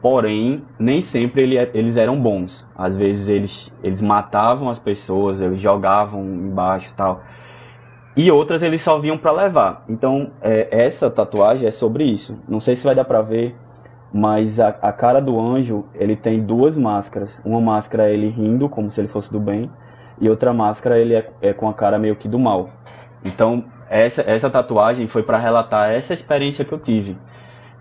Porém, 0.00 0.62
nem 0.78 1.02
sempre 1.02 1.42
ele, 1.42 1.58
é, 1.58 1.70
eles 1.74 1.96
eram 1.96 2.20
bons. 2.20 2.66
Às 2.76 2.96
vezes 2.96 3.28
eles, 3.28 3.72
eles 3.82 4.00
matavam 4.00 4.68
as 4.68 4.78
pessoas, 4.78 5.40
eles 5.40 5.60
jogavam 5.60 6.22
embaixo 6.22 6.92
tal. 6.96 7.22
E 8.16 8.30
outras 8.30 8.62
eles 8.62 8.80
só 8.82 8.98
vinham 8.98 9.18
para 9.18 9.32
levar. 9.32 9.84
Então, 9.88 10.32
é, 10.40 10.68
essa 10.70 11.10
tatuagem 11.10 11.66
é 11.66 11.70
sobre 11.70 12.04
isso. 12.04 12.38
Não 12.48 12.60
sei 12.60 12.76
se 12.76 12.84
vai 12.84 12.94
dar 12.94 13.04
pra 13.04 13.22
ver, 13.22 13.56
mas 14.12 14.58
a, 14.60 14.68
a 14.68 14.92
cara 14.92 15.20
do 15.20 15.38
anjo, 15.38 15.84
ele 15.94 16.16
tem 16.16 16.42
duas 16.42 16.78
máscaras. 16.78 17.40
Uma 17.44 17.60
máscara 17.60 18.08
é 18.08 18.14
ele 18.14 18.28
rindo, 18.28 18.68
como 18.68 18.90
se 18.90 19.00
ele 19.00 19.08
fosse 19.08 19.30
do 19.32 19.40
bem, 19.40 19.70
e 20.20 20.28
outra 20.28 20.52
máscara 20.52 20.98
ele 20.98 21.14
é, 21.14 21.28
é 21.40 21.52
com 21.52 21.68
a 21.68 21.74
cara 21.74 21.98
meio 21.98 22.16
que 22.16 22.28
do 22.28 22.38
mal. 22.38 22.70
Então, 23.24 23.64
essa, 23.88 24.22
essa 24.22 24.48
tatuagem 24.50 25.08
foi 25.08 25.22
para 25.22 25.38
relatar 25.38 25.90
essa 25.90 26.14
experiência 26.14 26.64
que 26.64 26.72
eu 26.72 26.78
tive. 26.78 27.16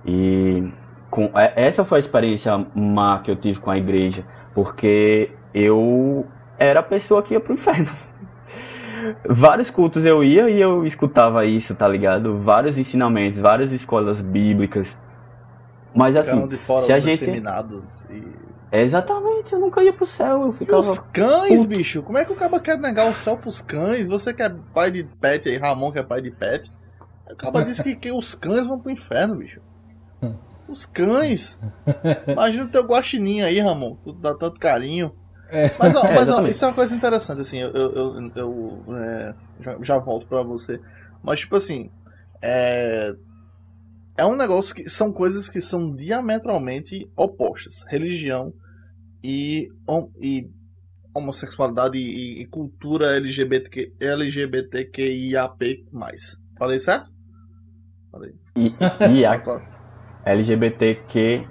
E 0.06 0.72
com 1.10 1.32
é, 1.36 1.54
essa 1.56 1.86
foi 1.86 1.98
a 1.98 2.00
experiência 2.00 2.66
má 2.76 3.20
que 3.20 3.32
eu 3.32 3.36
tive 3.36 3.60
com 3.60 3.72
a 3.72 3.78
igreja, 3.78 4.26
porque 4.54 5.32
eu 5.54 6.26
era 6.58 6.80
a 6.80 6.84
pessoa 6.84 7.22
que 7.22 7.34
ia 7.34 7.40
pro 7.40 7.54
inferno. 7.54 7.90
Vários 9.28 9.70
cultos 9.70 10.06
eu 10.06 10.24
ia 10.24 10.50
e 10.50 10.60
eu 10.60 10.86
escutava 10.86 11.46
isso, 11.46 11.76
tá 11.76 11.88
ligado? 11.88 12.40
Vários 12.40 12.78
ensinamentos, 12.78 13.40
várias 13.40 13.72
escolas 13.72 14.20
bíblicas. 14.22 14.98
Mas 15.96 16.16
assim, 16.16 16.48
se 16.86 16.94
a 16.94 17.00
gente 17.00 17.30
e... 17.30 18.48
Exatamente, 18.70 19.54
eu 19.54 19.60
nunca 19.60 19.82
ia 19.82 19.94
pro 19.94 20.06
céu, 20.06 20.48
eu 20.48 20.54
ficava. 20.54 20.80
os 20.80 21.00
cães, 21.00 21.62
puto. 21.62 21.68
bicho? 21.68 22.04
Como 22.04 22.18
é 22.18 22.26
que 22.26 22.34
o 22.34 22.36
cara 22.36 22.60
quer 22.60 22.78
negar 22.78 23.10
o 23.10 23.14
céu 23.14 23.38
pros 23.38 23.62
cães? 23.62 24.08
Você 24.10 24.34
que 24.34 24.44
é 24.44 24.50
pai 24.74 24.92
de 24.92 25.06
pet 25.06 25.48
aí, 25.48 25.58
Ramon 25.58 25.92
que 25.92 26.00
é 26.00 26.04
pai 26.04 26.22
de 26.22 26.32
pet. 26.32 26.72
O 27.32 27.36
cara 27.36 27.64
disse 27.64 27.82
que, 27.82 27.96
que 27.96 28.12
os 28.12 28.36
cães 28.36 28.68
vão 28.68 28.78
pro 28.78 28.92
inferno, 28.92 29.36
bicho. 29.36 29.62
Os 30.68 30.86
cães. 30.86 31.62
Imagina 32.28 32.66
o 32.66 32.70
teu 32.70 32.84
guaxininho 32.84 33.46
aí, 33.46 33.60
Ramon. 33.60 33.96
Tu 34.04 34.14
dá 34.14 34.34
tanto 34.36 34.60
carinho. 34.60 35.14
Mas, 35.80 35.96
ó, 35.96 36.04
É, 36.04 36.14
mas 36.16 36.30
ó, 36.30 36.44
isso 36.48 36.66
é 36.66 36.68
uma 36.68 36.74
coisa 36.74 36.94
interessante, 36.96 37.40
assim, 37.42 37.60
eu, 37.62 37.72
eu, 37.72 37.92
eu- 37.96 38.32
eu, 38.36 38.84
é, 38.98 39.34
já, 39.62 39.78
já 39.82 39.98
volto 39.98 40.28
pra 40.28 40.42
você. 40.44 40.80
Mas, 41.24 41.40
tipo 41.40 41.56
assim, 41.56 41.90
é, 42.42 43.14
é 44.18 44.26
um 44.26 44.36
negócio 44.36 44.76
que 44.76 44.90
são 44.90 45.12
coisas 45.14 45.48
que 45.48 45.62
são 45.62 45.96
diametralmente 45.96 47.10
opostas. 47.16 47.86
Religião 47.88 48.54
e, 49.24 49.70
hom- 49.88 50.12
e 50.22 50.50
homossexualidade 51.14 51.98
e, 51.98 52.42
e 52.42 52.46
cultura 52.46 53.16
LGBT, 53.16 53.94
LGBTQIAP+. 54.00 55.86
Falei 56.58 56.80
certo? 56.80 57.10
Falei. 58.12 58.34
A 58.96 59.40
tá. 59.40 59.77
LGBTQIA+. 60.28 61.46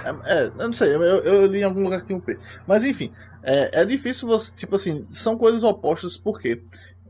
É, 0.05 0.11
é, 0.39 0.45
eu 0.47 0.67
não 0.67 0.73
sei, 0.73 0.95
eu, 0.95 1.03
eu 1.03 1.47
li 1.47 1.61
em 1.61 1.65
algum 1.65 1.83
lugar 1.83 2.01
que 2.01 2.07
tem 2.09 2.17
um 2.17 2.21
P. 2.21 2.37
Mas 2.67 2.85
enfim, 2.85 3.13
é, 3.43 3.83
é 3.83 3.85
difícil 3.85 4.29
você, 4.29 4.55
tipo 4.55 4.77
assim, 4.77 5.07
são 5.09 5.39
coisas 5.39 5.63
opostas 5.63 6.17
porque 6.19 6.61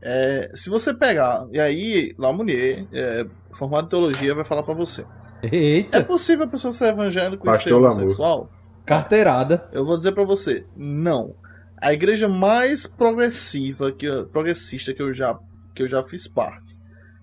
é, 0.01 0.49
se 0.53 0.69
você 0.69 0.93
pegar, 0.93 1.45
e 1.51 1.59
aí 1.59 2.15
La 2.17 2.31
Munier, 2.31 2.85
é, 2.93 3.25
formado 3.51 3.87
em 3.87 3.89
teologia, 3.89 4.33
vai 4.35 4.45
falar 4.45 4.63
pra 4.63 4.73
você. 4.75 5.03
É 5.43 5.55
Eita, 5.55 6.03
possível 6.03 6.45
a 6.45 6.47
pessoa 6.47 6.71
ser 6.71 6.87
evangélico 6.87 7.49
e 7.49 7.53
ser 7.55 7.73
homossexual? 7.73 8.49
carteirada. 8.87 9.69
Eu 9.73 9.85
vou 9.85 9.97
dizer 9.97 10.13
pra 10.13 10.23
você, 10.23 10.65
não. 10.75 11.35
A 11.79 11.93
igreja 11.93 12.27
mais 12.27 12.87
progressiva, 12.87 13.91
que, 13.91 14.07
progressista 14.31 14.93
que 14.93 15.01
eu 15.01 15.13
já, 15.13 15.37
que 15.75 15.83
eu 15.83 15.89
já 15.89 16.01
fiz 16.03 16.27
parte. 16.27 16.73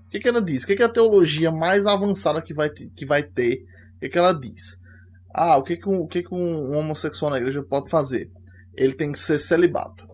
O 0.07 0.11
que, 0.11 0.21
que 0.21 0.29
ela 0.29 0.43
diz? 0.43 0.63
O 0.63 0.67
que, 0.67 0.77
que 0.77 0.83
é 0.83 0.87
a 0.87 0.91
teologia 0.91 1.51
mais 1.51 1.87
avançada 1.87 2.41
que 2.41 2.55
vai, 2.55 2.69
que 2.71 3.05
vai 3.05 3.23
ter? 3.23 3.65
O 3.97 4.01
que, 4.01 4.11
que 4.11 4.19
ela 4.19 4.33
diz? 4.33 4.79
Ah, 5.35 5.57
o 5.57 5.65
que, 5.65 5.77
que, 5.77 5.89
um, 5.89 6.03
o 6.03 6.07
que, 6.07 6.23
que 6.23 6.33
um 6.33 6.77
homossexual 6.77 7.31
na 7.31 7.39
igreja 7.39 7.63
pode 7.63 7.91
fazer? 7.91 8.31
Ele 8.77 8.93
tem 8.93 9.11
que 9.11 9.19
ser 9.19 9.39
celibato. 9.39 10.07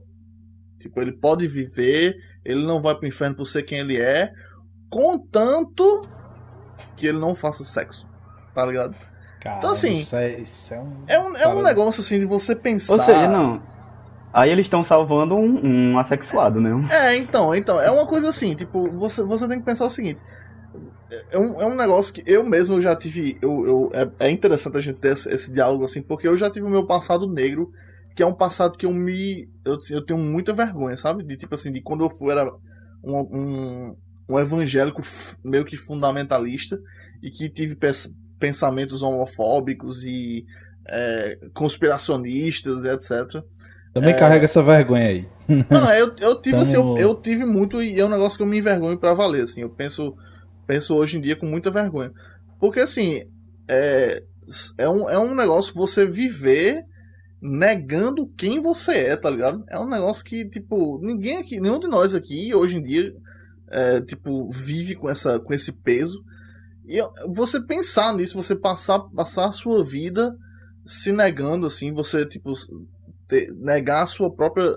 Tipo, 0.79 1.03
ele 1.03 1.13
pode 1.13 1.47
viver, 1.47 2.17
ele 2.43 2.65
não 2.65 2.81
vai 2.81 2.95
pro 2.95 3.07
inferno 3.07 3.37
por 3.37 3.45
ser 3.45 3.65
quem 3.65 3.81
ele 3.81 4.01
é, 4.01 4.33
contanto 4.89 6.01
que 7.01 7.07
ele 7.07 7.19
não 7.19 7.35
faça 7.35 7.65
sexo. 7.65 8.07
Tá 8.55 8.67
ligado? 8.67 8.95
Cara, 9.41 9.57
Então, 9.57 9.71
assim, 9.71 9.95
isso 9.95 10.15
é, 10.15 10.35
isso 10.39 10.75
é 10.75 10.81
um. 10.81 10.97
É 11.09 11.19
um, 11.19 11.37
é 11.37 11.49
um 11.49 11.63
negócio 11.63 12.03
assim 12.03 12.19
de 12.19 12.27
você 12.27 12.55
pensar. 12.55 12.93
Ou 12.93 13.01
seja, 13.01 13.27
não. 13.27 13.63
Aí 14.33 14.51
eles 14.51 14.67
estão 14.67 14.85
salvando 14.85 15.35
um, 15.35 15.93
um 15.93 15.99
assexuado, 15.99 16.61
né? 16.61 16.71
É, 16.93 17.17
então, 17.17 17.55
então, 17.55 17.81
é 17.81 17.91
uma 17.91 18.07
coisa 18.07 18.29
assim, 18.29 18.55
tipo, 18.55 18.89
você, 18.93 19.25
você 19.25 19.49
tem 19.49 19.59
que 19.59 19.65
pensar 19.65 19.87
o 19.87 19.91
seguinte. 19.91 20.21
É 21.33 21.39
um, 21.39 21.61
é 21.61 21.67
um 21.67 21.75
negócio 21.75 22.13
que 22.15 22.23
eu 22.27 22.45
mesmo 22.45 22.81
já 22.81 22.95
tive. 22.95 23.39
Eu, 23.41 23.67
eu, 23.67 23.91
é, 23.95 24.27
é 24.27 24.31
interessante 24.31 24.77
a 24.77 24.81
gente 24.81 24.99
ter 24.99 25.13
esse, 25.13 25.33
esse 25.33 25.51
diálogo 25.51 25.85
assim, 25.85 26.03
porque 26.03 26.29
eu 26.29 26.37
já 26.37 26.51
tive 26.51 26.67
o 26.67 26.71
meu 26.71 26.87
passado 26.87 27.27
negro, 27.27 27.73
que 28.15 28.23
é 28.23 28.27
um 28.27 28.35
passado 28.35 28.77
que 28.77 28.85
eu 28.85 28.93
me. 28.93 29.49
Eu, 29.65 29.79
eu 29.91 30.05
tenho 30.05 30.21
muita 30.21 30.53
vergonha, 30.53 30.97
sabe? 30.97 31.25
De 31.25 31.37
tipo 31.37 31.55
assim, 31.55 31.73
de 31.73 31.81
quando 31.81 32.05
eu 32.05 32.11
fui, 32.11 32.31
era 32.31 32.47
um, 33.03 33.19
um, 33.19 33.97
um 34.31 34.39
evangélico 34.39 35.03
meio 35.45 35.65
que 35.65 35.77
fundamentalista 35.77 36.79
e 37.23 37.31
que 37.31 37.49
tive 37.49 37.75
pens- 37.75 38.13
pensamentos 38.39 39.03
homofóbicos 39.03 40.05
e 40.05 40.45
é, 40.89 41.39
conspiracionistas, 41.53 42.85
etc. 42.85 43.43
Também 43.93 44.17
carrega 44.17 44.45
essa 44.45 44.63
vergonha 44.63 45.07
aí. 45.09 45.29
Não, 45.69 45.93
eu, 45.93 46.15
eu 46.21 46.41
tive 46.41 46.57
assim, 46.59 46.77
eu, 46.77 46.83
Tamo- 46.83 46.99
eu 46.99 47.15
tive 47.17 47.45
muito 47.45 47.83
e 47.83 47.99
é 47.99 48.05
um 48.05 48.09
negócio 48.09 48.37
que 48.39 48.43
eu 48.43 48.47
me 48.47 48.59
envergonho 48.59 48.99
pra 48.99 49.15
valer, 49.15 49.43
assim. 49.43 49.63
Eu 49.63 49.71
penso, 49.71 50.15
penso 50.67 50.95
hoje 50.95 51.19
em 51.19 51.21
dia 51.21 51.37
com 51.37 51.47
muita 51.47 51.71
vergonha. 51.71 52.13
Porque 52.59 52.81
assim, 52.81 53.25
é, 53.69 54.23
é, 54.79 54.89
um, 54.89 55.09
é 55.11 55.19
um 55.19 55.35
negócio 55.35 55.75
você 55.75 56.07
viver 56.07 56.85
negando 57.43 58.29
quem 58.37 58.61
você 58.61 58.93
é, 58.99 59.17
tá 59.17 59.31
ligado? 59.31 59.65
É 59.69 59.79
um 59.79 59.89
negócio 59.89 60.25
que, 60.25 60.45
tipo, 60.45 61.01
ninguém 61.03 61.39
aqui, 61.39 61.59
nenhum 61.61 61.79
de 61.79 61.89
nós 61.89 62.15
aqui, 62.15 62.55
hoje 62.55 62.77
em 62.79 62.83
dia, 62.83 63.13
é, 63.71 64.01
tipo, 64.01 64.51
vive 64.51 64.95
com, 64.95 65.09
essa, 65.09 65.39
com 65.41 65.53
esse 65.53 65.73
peso. 65.73 66.23
E 66.87 66.99
você 67.33 67.61
pensar 67.65 68.13
nisso, 68.15 68.41
você 68.41 68.57
passar, 68.57 68.99
passar 69.15 69.47
a 69.49 69.53
sua 69.53 69.85
vida 69.85 70.35
se 70.87 71.13
negando, 71.13 71.67
assim, 71.67 71.93
você, 71.93 72.27
tipo, 72.27 72.53
ter- 73.29 73.53
negar 73.55 74.03
a 74.03 74.07
sua 74.07 74.31
própria 74.35 74.75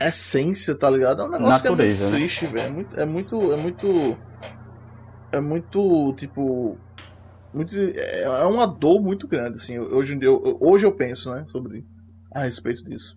essência, 0.00 0.74
tá 0.74 0.90
ligado? 0.90 1.22
É 1.22 1.24
um 1.26 1.30
negócio 1.30 1.62
Natureza, 1.62 1.98
que 1.98 2.04
é 2.04 2.08
muito 2.08 2.12
né? 2.12 2.18
triste, 2.18 2.46
velho. 2.46 2.66
É 2.66 2.70
muito, 2.70 3.00
é 3.00 3.06
muito, 3.06 3.52
é 3.52 3.56
muito, 3.56 4.16
é 5.32 5.40
muito, 5.40 6.14
tipo, 6.16 6.78
muito, 7.52 7.76
é 7.78 8.22
é 8.22 8.44
uma 8.46 8.66
dor 8.66 9.00
muito 9.00 9.28
grande, 9.28 9.58
assim. 9.58 9.78
Hoje 9.78 10.18
eu- 10.20 10.58
hoje 10.60 10.84
eu 10.86 10.92
penso, 10.92 11.32
né, 11.32 11.46
sobre 11.52 11.84
a 12.32 12.42
respeito 12.42 12.82
disso. 12.84 13.16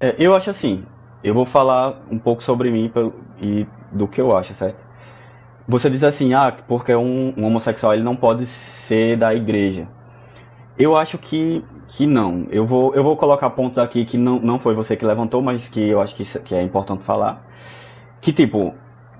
É, 0.00 0.16
eu 0.18 0.34
acho 0.34 0.50
assim, 0.50 0.84
eu 1.22 1.34
vou 1.34 1.44
falar 1.44 2.00
um 2.10 2.18
pouco 2.18 2.42
sobre 2.42 2.70
mim 2.70 2.90
e 3.40 3.66
do 3.92 4.08
que 4.08 4.20
eu 4.20 4.36
acho, 4.36 4.54
certo? 4.54 4.82
Você 5.68 5.88
diz 5.88 6.02
assim, 6.02 6.34
ah, 6.34 6.52
porque 6.66 6.94
um, 6.94 7.32
um 7.36 7.44
homossexual 7.44 7.94
ele 7.94 8.02
não 8.02 8.16
pode 8.16 8.46
ser 8.46 9.16
da 9.16 9.34
igreja. 9.34 9.86
Eu 10.78 10.96
acho 10.96 11.18
que, 11.18 11.64
que 11.88 12.06
não. 12.06 12.46
Eu 12.50 12.66
vou, 12.66 12.94
eu 12.94 13.04
vou 13.04 13.16
colocar 13.16 13.50
pontos 13.50 13.78
aqui 13.78 14.04
que 14.04 14.16
não, 14.16 14.40
não 14.40 14.58
foi 14.58 14.74
você 14.74 14.96
que 14.96 15.04
levantou, 15.04 15.42
mas 15.42 15.68
que 15.68 15.80
eu 15.80 16.00
acho 16.00 16.14
que, 16.14 16.24
que 16.40 16.54
é 16.54 16.62
importante 16.62 17.04
falar. 17.04 17.46
Que 18.20 18.32
tipo, 18.32 18.74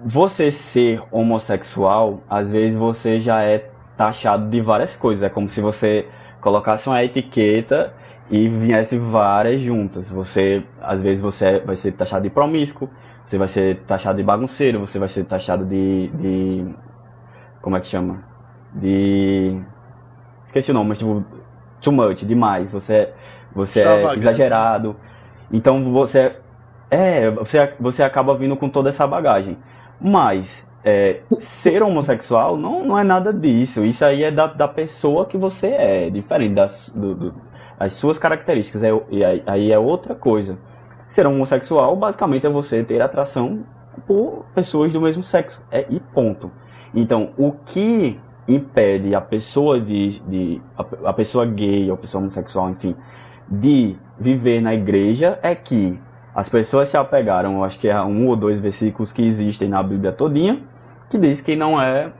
você 0.04 0.50
ser 0.50 1.02
homossexual, 1.10 2.22
às 2.28 2.50
vezes 2.50 2.78
você 2.78 3.20
já 3.20 3.42
é 3.42 3.70
taxado 3.96 4.48
de 4.48 4.60
várias 4.60 4.96
coisas. 4.96 5.22
É 5.22 5.28
como 5.28 5.48
se 5.48 5.60
você 5.60 6.08
colocasse 6.40 6.88
uma 6.88 7.04
etiqueta 7.04 7.94
e 8.30 8.48
viesse 8.48 8.96
várias 8.98 9.60
juntas. 9.60 10.10
Você, 10.10 10.64
às 10.80 11.02
vezes 11.02 11.20
você 11.22 11.60
vai 11.60 11.76
ser 11.76 11.92
taxado 11.92 12.22
de 12.22 12.30
promíscuo, 12.30 12.88
você 13.24 13.36
vai 13.38 13.48
ser 13.48 13.80
taxado 13.86 14.18
de 14.18 14.22
bagunceiro, 14.24 14.78
você 14.80 14.98
vai 14.98 15.08
ser 15.08 15.24
taxado 15.24 15.64
de, 15.66 16.08
de 16.14 16.66
como 17.60 17.76
é 17.76 17.80
que 17.80 17.86
chama? 17.86 18.22
De 18.74 19.60
esqueci 20.44 20.70
o 20.70 20.74
nome, 20.74 20.90
mas 20.90 20.98
tipo 20.98 21.24
too 21.80 21.92
much, 21.92 22.22
demais. 22.24 22.72
Você 22.72 23.10
você 23.54 23.80
é 23.80 24.02
exagerado. 24.18 24.96
Então 25.52 25.82
você 25.84 26.36
é, 26.90 27.30
você 27.30 27.74
você 27.80 28.02
acaba 28.02 28.34
vindo 28.36 28.56
com 28.56 28.68
toda 28.68 28.88
essa 28.88 29.06
bagagem. 29.06 29.58
Mas 30.00 30.66
é, 30.84 31.20
ser 31.40 31.82
homossexual 31.82 32.56
não, 32.56 32.84
não 32.86 32.98
é 32.98 33.04
nada 33.04 33.32
disso. 33.32 33.84
Isso 33.84 34.04
aí 34.04 34.22
é 34.24 34.30
da, 34.30 34.46
da 34.46 34.68
pessoa 34.68 35.26
que 35.26 35.36
você 35.36 35.68
é, 35.68 36.10
diferente 36.10 36.54
das, 36.54 36.90
do- 36.94 37.14
do- 37.14 37.34
as 37.80 37.94
suas 37.94 38.18
características. 38.18 38.84
É, 38.84 38.90
e 39.10 39.24
aí, 39.46 39.72
é 39.72 39.78
outra 39.78 40.14
coisa. 40.14 40.58
Ser 41.08 41.26
homossexual, 41.26 41.96
basicamente, 41.96 42.46
é 42.46 42.50
você 42.50 42.84
ter 42.84 43.00
atração 43.00 43.64
por 44.06 44.44
pessoas 44.54 44.92
do 44.92 45.00
mesmo 45.00 45.22
sexo. 45.22 45.64
É, 45.72 45.86
e 45.88 45.98
ponto. 45.98 46.52
Então, 46.94 47.30
o 47.38 47.52
que 47.52 48.20
impede 48.46 49.14
a 49.14 49.20
pessoa 49.20 49.80
de, 49.80 50.20
de 50.20 50.62
a, 50.76 51.08
a 51.08 51.12
pessoa 51.14 51.46
gay 51.46 51.88
ou 51.88 51.94
a 51.94 51.96
pessoa 51.96 52.20
homossexual, 52.20 52.68
enfim, 52.68 52.94
de 53.48 53.96
viver 54.18 54.60
na 54.60 54.74
igreja 54.74 55.38
é 55.42 55.54
que 55.54 55.98
as 56.34 56.48
pessoas 56.48 56.88
se 56.88 56.96
apegaram, 56.96 57.64
acho 57.64 57.78
que 57.78 57.88
é 57.88 58.00
um 58.02 58.28
ou 58.28 58.36
dois 58.36 58.60
versículos 58.60 59.12
que 59.12 59.22
existem 59.22 59.68
na 59.68 59.82
Bíblia 59.82 60.12
todinha, 60.12 60.62
que 61.08 61.18
diz 61.18 61.40
que 61.40 61.56
não 61.56 61.80
é 61.80 62.12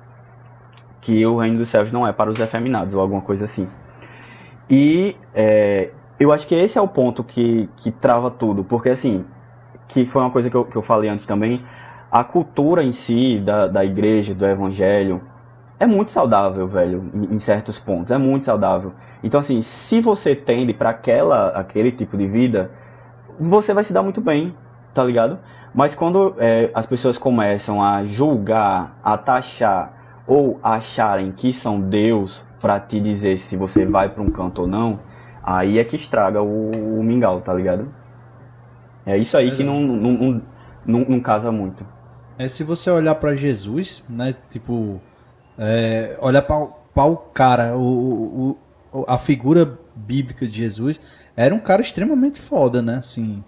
que 1.00 1.24
o 1.24 1.38
reino 1.38 1.58
dos 1.58 1.68
céus 1.68 1.92
não 1.92 2.06
é 2.06 2.12
para 2.12 2.30
os 2.30 2.38
efeminados 2.38 2.94
ou 2.94 3.00
alguma 3.00 3.20
coisa 3.20 3.44
assim. 3.44 3.68
E 4.70 5.16
é, 5.34 5.90
eu 6.18 6.30
acho 6.30 6.46
que 6.46 6.54
esse 6.54 6.78
é 6.78 6.80
o 6.80 6.86
ponto 6.86 7.24
que, 7.24 7.68
que 7.76 7.90
trava 7.90 8.30
tudo, 8.30 8.62
porque 8.62 8.90
assim, 8.90 9.24
que 9.88 10.06
foi 10.06 10.22
uma 10.22 10.30
coisa 10.30 10.48
que 10.48 10.56
eu, 10.56 10.64
que 10.64 10.76
eu 10.76 10.82
falei 10.82 11.10
antes 11.10 11.26
também, 11.26 11.64
a 12.10 12.22
cultura 12.22 12.82
em 12.84 12.92
si 12.92 13.40
da, 13.40 13.66
da 13.66 13.84
igreja, 13.84 14.32
do 14.32 14.46
evangelho, 14.46 15.22
é 15.78 15.86
muito 15.86 16.12
saudável, 16.12 16.68
velho, 16.68 17.10
em, 17.12 17.34
em 17.34 17.40
certos 17.40 17.80
pontos, 17.80 18.12
é 18.12 18.18
muito 18.18 18.46
saudável. 18.46 18.92
Então 19.24 19.40
assim, 19.40 19.60
se 19.60 20.00
você 20.00 20.36
tende 20.36 20.72
para 20.72 20.90
aquela 20.90 21.48
aquele 21.48 21.90
tipo 21.90 22.16
de 22.16 22.28
vida, 22.28 22.70
você 23.38 23.74
vai 23.74 23.82
se 23.82 23.92
dar 23.92 24.02
muito 24.02 24.20
bem, 24.20 24.54
tá 24.94 25.02
ligado? 25.02 25.38
Mas 25.74 25.96
quando 25.96 26.36
é, 26.38 26.70
as 26.74 26.86
pessoas 26.86 27.18
começam 27.18 27.82
a 27.82 28.04
julgar, 28.04 28.96
a 29.02 29.18
taxar 29.18 30.22
ou 30.26 30.60
acharem 30.62 31.32
que 31.32 31.52
são 31.52 31.80
Deus 31.80 32.44
pra 32.60 32.78
te 32.78 33.00
dizer 33.00 33.38
se 33.38 33.56
você 33.56 33.84
vai 33.86 34.08
pra 34.08 34.22
um 34.22 34.30
canto 34.30 34.62
ou 34.62 34.66
não, 34.68 35.00
aí 35.42 35.78
é 35.78 35.84
que 35.84 35.96
estraga 35.96 36.42
o, 36.42 36.70
o 36.98 37.02
mingau, 37.02 37.40
tá 37.40 37.52
ligado? 37.54 37.92
É 39.06 39.16
isso 39.16 39.36
aí 39.36 39.50
que 39.50 39.64
não, 39.64 39.80
não, 39.80 40.12
não, 40.12 40.42
não, 40.86 41.00
não 41.08 41.20
casa 41.20 41.50
muito. 41.50 41.86
É 42.38 42.48
se 42.48 42.62
você 42.62 42.90
olhar 42.90 43.14
pra 43.16 43.34
Jesus, 43.34 44.04
né? 44.08 44.34
Tipo, 44.48 45.00
é, 45.58 46.16
olhar 46.20 46.42
pra, 46.42 46.66
pra 46.94 47.04
o 47.04 47.16
cara, 47.16 47.76
o- 47.76 48.56
o- 48.92 49.04
a 49.06 49.18
figura 49.18 49.78
bíblica 49.94 50.46
de 50.46 50.52
Jesus, 50.52 51.00
era 51.36 51.54
um 51.54 51.58
cara 51.60 51.80
extremamente 51.82 52.40
foda, 52.40 52.82
né? 52.82 52.96
Assim, 52.96 53.42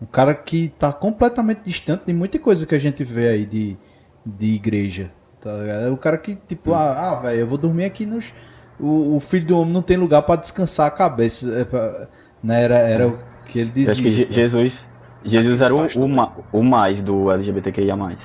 um 0.00 0.06
cara 0.06 0.34
que 0.34 0.68
tá 0.78 0.92
completamente 0.92 1.62
distante 1.64 2.04
de 2.06 2.12
muita 2.12 2.38
coisa 2.38 2.66
que 2.66 2.74
a 2.74 2.78
gente 2.78 3.02
vê 3.04 3.28
aí 3.28 3.46
de, 3.46 3.76
de 4.24 4.46
igreja. 4.54 5.10
Tá 5.44 5.52
ligado? 5.58 5.86
É 5.86 5.90
o 5.90 5.96
cara 5.96 6.16
que, 6.18 6.34
tipo, 6.34 6.72
ah, 6.72 7.10
ah 7.10 7.14
velho, 7.16 7.40
eu 7.40 7.46
vou 7.46 7.58
dormir 7.58 7.84
aqui 7.84 8.06
nos. 8.06 8.32
O, 8.80 9.16
o 9.16 9.20
filho 9.20 9.46
do 9.46 9.58
homem 9.58 9.72
não 9.72 9.82
tem 9.82 9.96
lugar 9.96 10.22
pra 10.22 10.36
descansar 10.36 10.86
a 10.86 10.90
cabeça. 10.90 11.52
É 11.60 11.64
pra- 11.64 12.08
né? 12.42 12.62
Era, 12.64 12.78
era 12.78 13.08
o 13.08 13.18
que 13.46 13.58
ele 13.60 13.68
Eu 13.70 13.74
dizia. 13.74 13.92
acho 13.92 14.02
que 14.02 14.26
tá? 14.26 14.34
Jesus, 14.34 14.84
Jesus 15.24 15.60
era 15.60 15.74
o, 15.74 15.86
o, 16.04 16.08
ma- 16.08 16.32
o 16.52 16.62
mais 16.62 17.00
do 17.02 17.30
LGBTQIA+. 17.30 17.94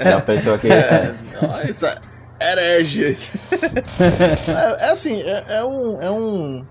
É 0.00 0.12
a 0.12 0.20
pessoa 0.20 0.58
que... 0.58 0.66
É, 0.70 1.14
Nossa, 1.40 1.98
herege. 2.40 3.16
é, 4.48 4.86
é 4.86 4.90
assim, 4.90 5.20
é, 5.22 5.44
é 5.58 5.64
um. 5.64 6.02
É 6.02 6.10
um. 6.10 6.66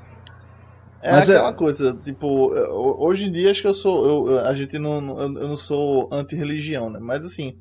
É 1.02 1.12
Mas 1.14 1.30
é- 1.30 1.36
aquela 1.38 1.54
coisa, 1.54 1.94
tipo, 2.04 2.54
eu- 2.54 2.98
hoje 3.00 3.26
em 3.28 3.32
dia 3.32 3.50
acho 3.52 3.62
que 3.62 3.68
eu 3.68 3.74
sou. 3.74 4.06
eu- 4.28 4.32
eu- 4.34 4.46
a 4.46 4.54
gente 4.54 4.78
não. 4.78 5.00
não- 5.00 5.20
Eu 5.22 5.34
eu 5.40 5.48
não 5.48 5.58
sou 5.58 6.10
anti-religião, 6.12 6.90
né? 6.90 7.00
Mas 7.02 7.26
assim, 7.26 7.56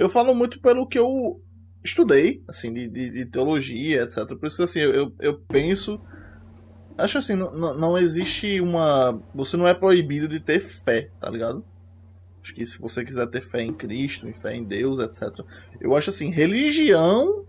eu 0.00 0.08
falo 0.08 0.34
muito 0.34 0.60
pelo 0.60 0.86
que 0.86 0.98
eu 0.98 1.40
estudei, 1.84 2.42
assim, 2.48 2.72
de, 2.72 2.88
de, 2.88 3.10
de 3.10 3.26
teologia, 3.26 4.02
etc. 4.02 4.26
Por 4.36 4.46
isso 4.46 4.56
que 4.58 4.62
assim, 4.64 4.80
eu, 4.80 5.14
eu, 5.20 5.38
penso. 5.48 6.00
Acho 6.98 7.18
assim, 7.18 7.36
não, 7.36 7.52
não- 7.54 7.76
existe 7.98 8.60
uma. 8.60 9.20
Você 9.34 9.56
não 9.56 9.68
é 9.68 9.74
proibido 9.74 10.28
de 10.28 10.40
ter 10.40 10.60
fé, 10.60 11.10
tá 11.20 11.30
ligado? 11.30 11.64
Acho 12.42 12.54
que 12.54 12.66
se 12.66 12.80
você 12.80 13.04
quiser 13.04 13.26
ter 13.28 13.42
fé 13.42 13.62
em 13.62 13.72
Cristo, 13.72 14.28
em 14.28 14.32
fé 14.34 14.54
em 14.54 14.64
Deus, 14.64 14.98
etc. 15.00 15.44
Eu 15.80 15.96
acho 15.96 16.10
assim, 16.10 16.30
religião 16.30 17.46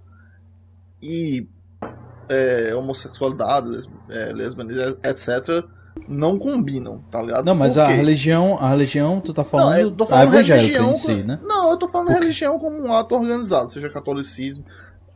e 1.02 1.48
é, 2.30 2.76
homossexualidade, 2.76 3.70
les- 3.70 3.90
é, 4.10 4.32
etc. 5.10 5.66
não 6.08 6.38
combinam, 6.38 7.04
tá 7.12 7.22
ligado? 7.22 7.46
Não, 7.46 7.56
mas 7.56 7.78
a 7.78 7.88
religião, 7.88 8.58
a 8.60 8.70
religião, 8.70 9.20
tu 9.22 9.34
tá 9.34 9.44
falando, 9.44 9.72
Não, 9.72 9.78
eu 9.80 9.92
tô 9.92 10.04
a 10.06 10.08
falando 10.08 10.34
evangélica 10.34 10.62
religião. 10.68 10.92
em 10.92 10.96
si, 10.96 11.24
né? 11.24 11.40
Não, 11.44 11.72
eu 11.72 11.78
tô 11.78 11.88
falando 11.88 12.10
religião 12.14 12.58
como 12.60 12.78
um 12.82 12.94
ato 12.94 13.16
organizado, 13.16 13.70
seja 13.70 13.90
catolicismo, 13.90 14.64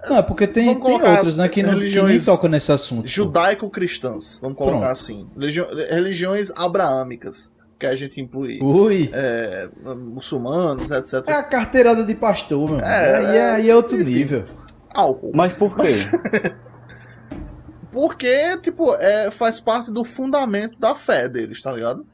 Não, 0.10 0.18
é 0.18 0.22
porque 0.22 0.46
tem, 0.46 0.66
Vamos 0.74 0.84
tem 0.84 1.02
outros, 1.12 1.38
né, 1.38 1.48
que, 1.50 1.64
não, 1.64 1.80
que 1.80 2.02
nem 2.02 2.20
tocam 2.20 2.50
nesse 2.50 2.72
assunto. 2.72 3.08
judaico-cristãs, 3.08 4.40
vamos 4.42 4.58
colocar 4.58 4.78
Pronto. 4.80 4.92
assim. 4.92 5.28
Religi- 5.36 5.66
religiões 5.90 6.52
abraâmicas, 6.52 7.52
que 7.80 7.86
a 7.86 7.96
gente 7.96 8.22
inclui 8.22 8.60
Ui, 8.62 9.10
é, 9.12 9.68
muçulmanos, 9.98 10.92
etc. 10.92 11.24
é 11.28 11.34
a 11.34 11.44
carteirada 11.44 12.04
de 12.04 12.16
pastor, 12.16 12.70
meu. 12.72 12.80
É, 12.80 13.16
aí, 13.16 13.38
é, 13.38 13.52
aí 13.56 13.70
é 13.70 13.76
outro 13.76 14.00
enfim. 14.00 14.14
nível. 14.14 14.46
Álcool. 14.94 15.32
mas 15.34 15.52
por 15.54 15.76
quê? 15.76 15.92
Porque, 17.96 18.58
tipo, 18.58 18.94
é, 18.96 19.32
faz 19.32 19.62
parte 19.62 19.90
do 19.90 20.04
fundamento 20.04 20.78
da 20.78 20.94
fé 20.94 21.30
deles, 21.30 21.62
tá 21.62 21.72
ligado? 21.72 22.06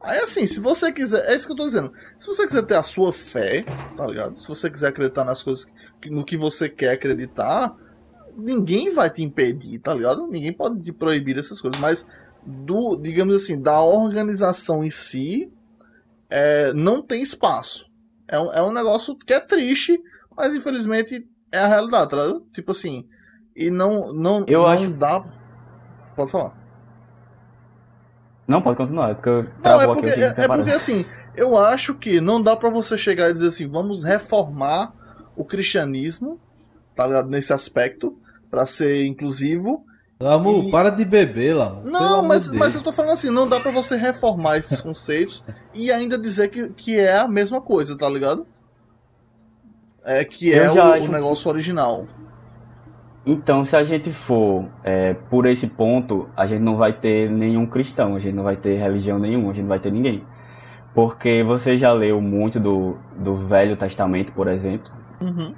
Aí, 0.00 0.20
assim, 0.20 0.46
se 0.46 0.58
você 0.58 0.90
quiser. 0.90 1.22
É 1.26 1.36
isso 1.36 1.46
que 1.46 1.52
eu 1.52 1.56
tô 1.56 1.66
dizendo. 1.66 1.92
Se 2.18 2.26
você 2.28 2.46
quiser 2.46 2.62
ter 2.62 2.76
a 2.76 2.82
sua 2.82 3.12
fé, 3.12 3.62
tá 3.94 4.06
ligado? 4.06 4.40
Se 4.40 4.48
você 4.48 4.70
quiser 4.70 4.88
acreditar 4.88 5.26
nas 5.26 5.42
coisas. 5.42 5.70
no 6.06 6.24
que 6.24 6.34
você 6.34 6.66
quer 6.66 6.92
acreditar, 6.92 7.76
ninguém 8.38 8.88
vai 8.90 9.10
te 9.10 9.22
impedir, 9.22 9.78
tá 9.80 9.92
ligado? 9.92 10.26
Ninguém 10.28 10.50
pode 10.50 10.80
te 10.80 10.94
proibir 10.94 11.36
essas 11.36 11.60
coisas. 11.60 11.78
Mas, 11.78 12.08
do, 12.42 12.96
digamos 12.96 13.36
assim, 13.36 13.60
da 13.60 13.82
organização 13.82 14.82
em 14.82 14.90
si, 14.90 15.52
é, 16.30 16.72
não 16.72 17.02
tem 17.02 17.20
espaço. 17.20 17.86
É 18.26 18.40
um, 18.40 18.50
é 18.50 18.62
um 18.62 18.72
negócio 18.72 19.14
que 19.14 19.34
é 19.34 19.40
triste, 19.40 20.00
mas 20.34 20.54
infelizmente 20.54 21.28
é 21.52 21.58
a 21.58 21.66
realidade, 21.66 22.12
tá 22.12 22.16
ligado? 22.16 22.46
Tipo 22.50 22.70
assim. 22.70 23.06
E 23.60 23.70
não, 23.70 24.12
não, 24.12 24.44
Eu 24.46 24.60
não 24.62 24.68
acho- 24.68 24.90
dá. 24.90 25.24
Pode 26.14 26.30
falar. 26.30 26.52
Não, 28.46 28.62
pode 28.62 28.76
continuar, 28.76 29.10
é 29.10 29.14
porque 29.14 29.28
eu 29.28 29.46
Não, 29.62 29.80
é 29.80 29.86
porque, 29.86 30.06
aqui. 30.06 30.20
eu 30.20 30.26
é, 30.28 30.34
é 30.36 30.46
porque 30.48 30.70
assim, 30.70 31.04
eu 31.36 31.58
acho 31.58 31.94
que 31.96 32.20
não 32.20 32.40
dá 32.42 32.56
pra 32.56 32.70
você 32.70 32.96
chegar 32.96 33.28
e 33.28 33.32
dizer 33.34 33.48
assim, 33.48 33.66
vamos 33.68 34.02
reformar 34.04 34.92
o 35.36 35.44
cristianismo, 35.44 36.40
tá 36.94 37.06
ligado? 37.06 37.28
Nesse 37.28 37.52
aspecto, 37.52 38.16
pra 38.50 38.64
ser 38.64 39.04
inclusivo. 39.04 39.84
Lamu, 40.20 40.64
E- 40.64 40.70
para 40.70 40.88
de 40.90 41.04
beber, 41.04 41.52
Lamu. 41.54 41.82
Não, 41.84 42.22
mas, 42.24 42.50
mas 42.52 42.74
eu 42.74 42.82
tô 42.82 42.92
falando 42.92 43.12
assim, 43.12 43.28
não 43.28 43.46
dá 43.48 43.60
pra 43.60 43.70
você 43.70 43.96
reformar 43.96 44.56
esses 44.56 44.80
conceitos 44.80 45.42
e 45.74 45.92
ainda 45.92 46.16
dizer 46.16 46.48
que, 46.48 46.70
que 46.70 46.96
é 46.98 47.18
a 47.18 47.28
mesma 47.28 47.60
coisa, 47.60 47.96
tá 47.98 48.08
ligado? 48.08 48.46
É 50.04 50.24
que 50.24 50.48
Eu 50.48 50.62
é 50.64 50.72
o, 50.72 50.82
acho 50.94 51.08
o 51.08 51.12
negócio 51.12 51.50
original. 51.50 52.06
Então, 53.30 53.62
se 53.62 53.76
a 53.76 53.84
gente 53.84 54.10
for 54.10 54.64
é, 54.82 55.12
por 55.28 55.44
esse 55.44 55.66
ponto, 55.66 56.28
a 56.34 56.46
gente 56.46 56.60
não 56.62 56.76
vai 56.76 56.94
ter 56.94 57.30
nenhum 57.30 57.66
cristão, 57.66 58.16
a 58.16 58.18
gente 58.18 58.34
não 58.34 58.42
vai 58.42 58.56
ter 58.56 58.76
religião 58.78 59.18
nenhuma, 59.18 59.50
a 59.50 59.52
gente 59.52 59.62
não 59.64 59.68
vai 59.68 59.78
ter 59.78 59.92
ninguém. 59.92 60.22
Porque 60.94 61.42
você 61.44 61.76
já 61.76 61.92
leu 61.92 62.22
muito 62.22 62.58
do, 62.58 62.96
do 63.14 63.36
Velho 63.36 63.76
Testamento, 63.76 64.32
por 64.32 64.48
exemplo. 64.48 64.90
Uhum. 65.20 65.52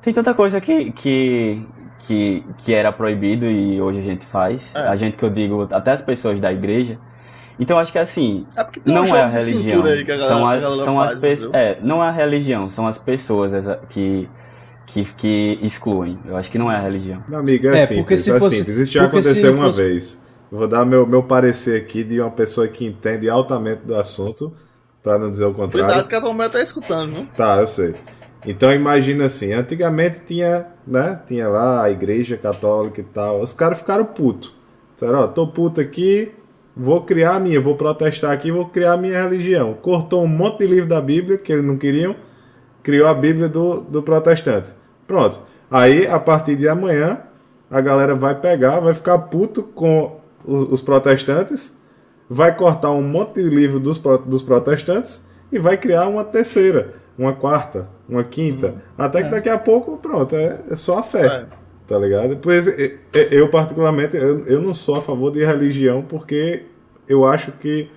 Tem 0.00 0.14
tanta 0.14 0.32
coisa 0.32 0.60
que, 0.60 0.92
que, 0.92 1.66
que, 2.06 2.44
que 2.58 2.72
era 2.72 2.92
proibido 2.92 3.46
e 3.46 3.80
hoje 3.80 3.98
a 3.98 4.02
gente 4.02 4.24
faz. 4.24 4.72
É. 4.74 4.78
A 4.86 4.94
gente 4.94 5.16
que 5.16 5.24
eu 5.24 5.30
digo, 5.30 5.66
até 5.72 5.90
as 5.90 6.00
pessoas 6.00 6.38
da 6.38 6.52
igreja. 6.52 6.98
Então, 7.58 7.76
acho 7.76 7.90
que 7.90 7.98
assim, 7.98 8.46
É 8.56 8.64
não 8.86 9.02
um 9.02 9.16
é 9.16 9.22
a 9.22 9.26
religião. 9.26 9.80
a 9.80 9.82
galera, 10.04 10.18
são 10.28 10.46
a 10.46 10.52
a- 10.52 10.60
são 10.84 10.94
faz, 10.94 11.12
as 11.14 11.18
pessoas. 11.18 11.48
entendeu? 11.50 11.60
É, 11.60 11.78
não 11.82 12.04
é 12.04 12.08
a 12.08 12.12
religião, 12.12 12.68
são 12.68 12.86
as 12.86 12.96
pessoas 12.96 13.52
que, 13.88 14.28
que, 14.88 15.04
que 15.14 15.58
excluem. 15.62 16.18
Eu 16.26 16.36
acho 16.36 16.50
que 16.50 16.58
não 16.58 16.70
é 16.70 16.76
a 16.76 16.80
religião. 16.80 17.22
Meu 17.28 17.38
amigo, 17.38 17.66
é, 17.68 17.70
É, 17.82 17.86
simples, 17.86 17.98
porque 18.00 18.16
se 18.16 18.30
é 18.30 18.38
fosse- 18.38 18.56
simples. 18.56 18.76
Isso 18.78 18.92
já 18.92 19.04
aconteceu 19.04 19.52
uma 19.54 19.66
fosse- 19.66 19.82
vez. 19.82 20.20
Vou 20.50 20.66
dar 20.66 20.84
meu, 20.86 21.06
meu 21.06 21.22
parecer 21.22 21.80
aqui 21.80 22.02
de 22.02 22.20
uma 22.20 22.30
pessoa 22.30 22.66
que 22.66 22.86
entende 22.86 23.28
altamente 23.28 23.82
do 23.84 23.94
assunto, 23.94 24.52
pra 25.02 25.18
não 25.18 25.30
dizer 25.30 25.44
o 25.44 25.52
contrário. 25.54 25.86
Cuidado 25.88 26.08
que 26.08 26.14
a 26.14 26.20
tua 26.20 26.32
mulher 26.32 26.50
tá 26.50 26.62
escutando, 26.62 27.12
viu? 27.14 27.26
Tá, 27.36 27.58
eu 27.60 27.66
sei. 27.66 27.94
Então 28.46 28.72
imagina 28.72 29.26
assim, 29.26 29.52
antigamente 29.52 30.22
tinha, 30.26 30.66
né, 30.86 31.20
tinha 31.26 31.48
lá 31.48 31.82
a 31.84 31.90
igreja 31.90 32.36
católica 32.36 33.00
e 33.00 33.04
tal. 33.04 33.42
Os 33.42 33.52
caras 33.52 33.78
ficaram 33.78 34.04
putos. 34.06 34.54
Disseram, 34.94 35.18
ó, 35.18 35.26
tô 35.26 35.46
puto 35.46 35.80
aqui, 35.80 36.30
vou 36.74 37.02
criar 37.02 37.34
a 37.34 37.40
minha, 37.40 37.60
vou 37.60 37.74
protestar 37.76 38.30
aqui, 38.32 38.50
vou 38.50 38.66
criar 38.66 38.92
a 38.94 38.96
minha 38.96 39.22
religião. 39.22 39.74
Cortou 39.74 40.22
um 40.24 40.28
monte 40.28 40.58
de 40.60 40.66
livro 40.66 40.88
da 40.88 41.00
Bíblia 41.00 41.36
que 41.36 41.52
eles 41.52 41.64
não 41.64 41.76
queriam, 41.76 42.14
criou 42.88 43.06
a 43.06 43.12
Bíblia 43.12 43.50
do, 43.50 43.82
do 43.82 44.02
protestante. 44.02 44.72
Pronto. 45.06 45.40
Aí, 45.70 46.06
a 46.06 46.18
partir 46.18 46.56
de 46.56 46.66
amanhã, 46.66 47.18
a 47.70 47.82
galera 47.82 48.14
vai 48.14 48.34
pegar, 48.34 48.80
vai 48.80 48.94
ficar 48.94 49.18
puto 49.18 49.62
com 49.62 50.18
os, 50.42 50.72
os 50.72 50.80
protestantes, 50.80 51.76
vai 52.30 52.56
cortar 52.56 52.90
um 52.92 53.02
monte 53.02 53.42
de 53.42 53.50
livro 53.50 53.78
dos, 53.78 53.98
dos 53.98 54.42
protestantes 54.42 55.22
e 55.52 55.58
vai 55.58 55.76
criar 55.76 56.08
uma 56.08 56.24
terceira, 56.24 56.94
uma 57.18 57.34
quarta, 57.34 57.86
uma 58.08 58.24
quinta. 58.24 58.76
Até 58.96 59.22
que 59.22 59.28
daqui 59.28 59.50
a 59.50 59.58
pouco, 59.58 59.98
pronto, 59.98 60.34
é, 60.34 60.58
é 60.70 60.74
só 60.74 61.00
a 61.00 61.02
fé. 61.02 61.26
É. 61.26 61.44
Tá 61.86 61.98
ligado? 61.98 62.38
Pois 62.38 62.66
eu, 63.30 63.50
particularmente, 63.50 64.16
eu, 64.16 64.46
eu 64.46 64.62
não 64.62 64.72
sou 64.72 64.94
a 64.94 65.02
favor 65.02 65.30
de 65.30 65.44
religião 65.44 66.00
porque 66.00 66.62
eu 67.06 67.26
acho 67.26 67.52
que 67.52 67.90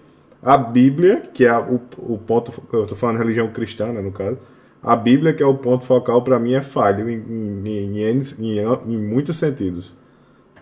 a 0.44 0.58
Bíblia, 0.58 1.24
que 1.34 1.46
é 1.46 1.58
o, 1.58 1.80
o 1.98 2.18
ponto. 2.18 2.52
Eu 2.74 2.86
tô 2.86 2.96
falando 2.96 3.20
religião 3.20 3.48
cristã, 3.48 3.88
né, 3.88 4.02
no 4.02 4.12
caso. 4.12 4.38
A 4.84 4.96
Bíblia, 4.96 5.34
que 5.34 5.44
é 5.44 5.46
o 5.46 5.56
ponto 5.58 5.86
focal, 5.86 6.24
pra 6.24 6.40
mim 6.40 6.54
é 6.54 6.62
falho 6.62 7.10
em, 7.10 7.16
em, 7.18 8.00
em, 8.00 8.22
em, 8.40 8.60
em 8.88 8.98
muitos 8.98 9.38
sentidos. 9.38 10.00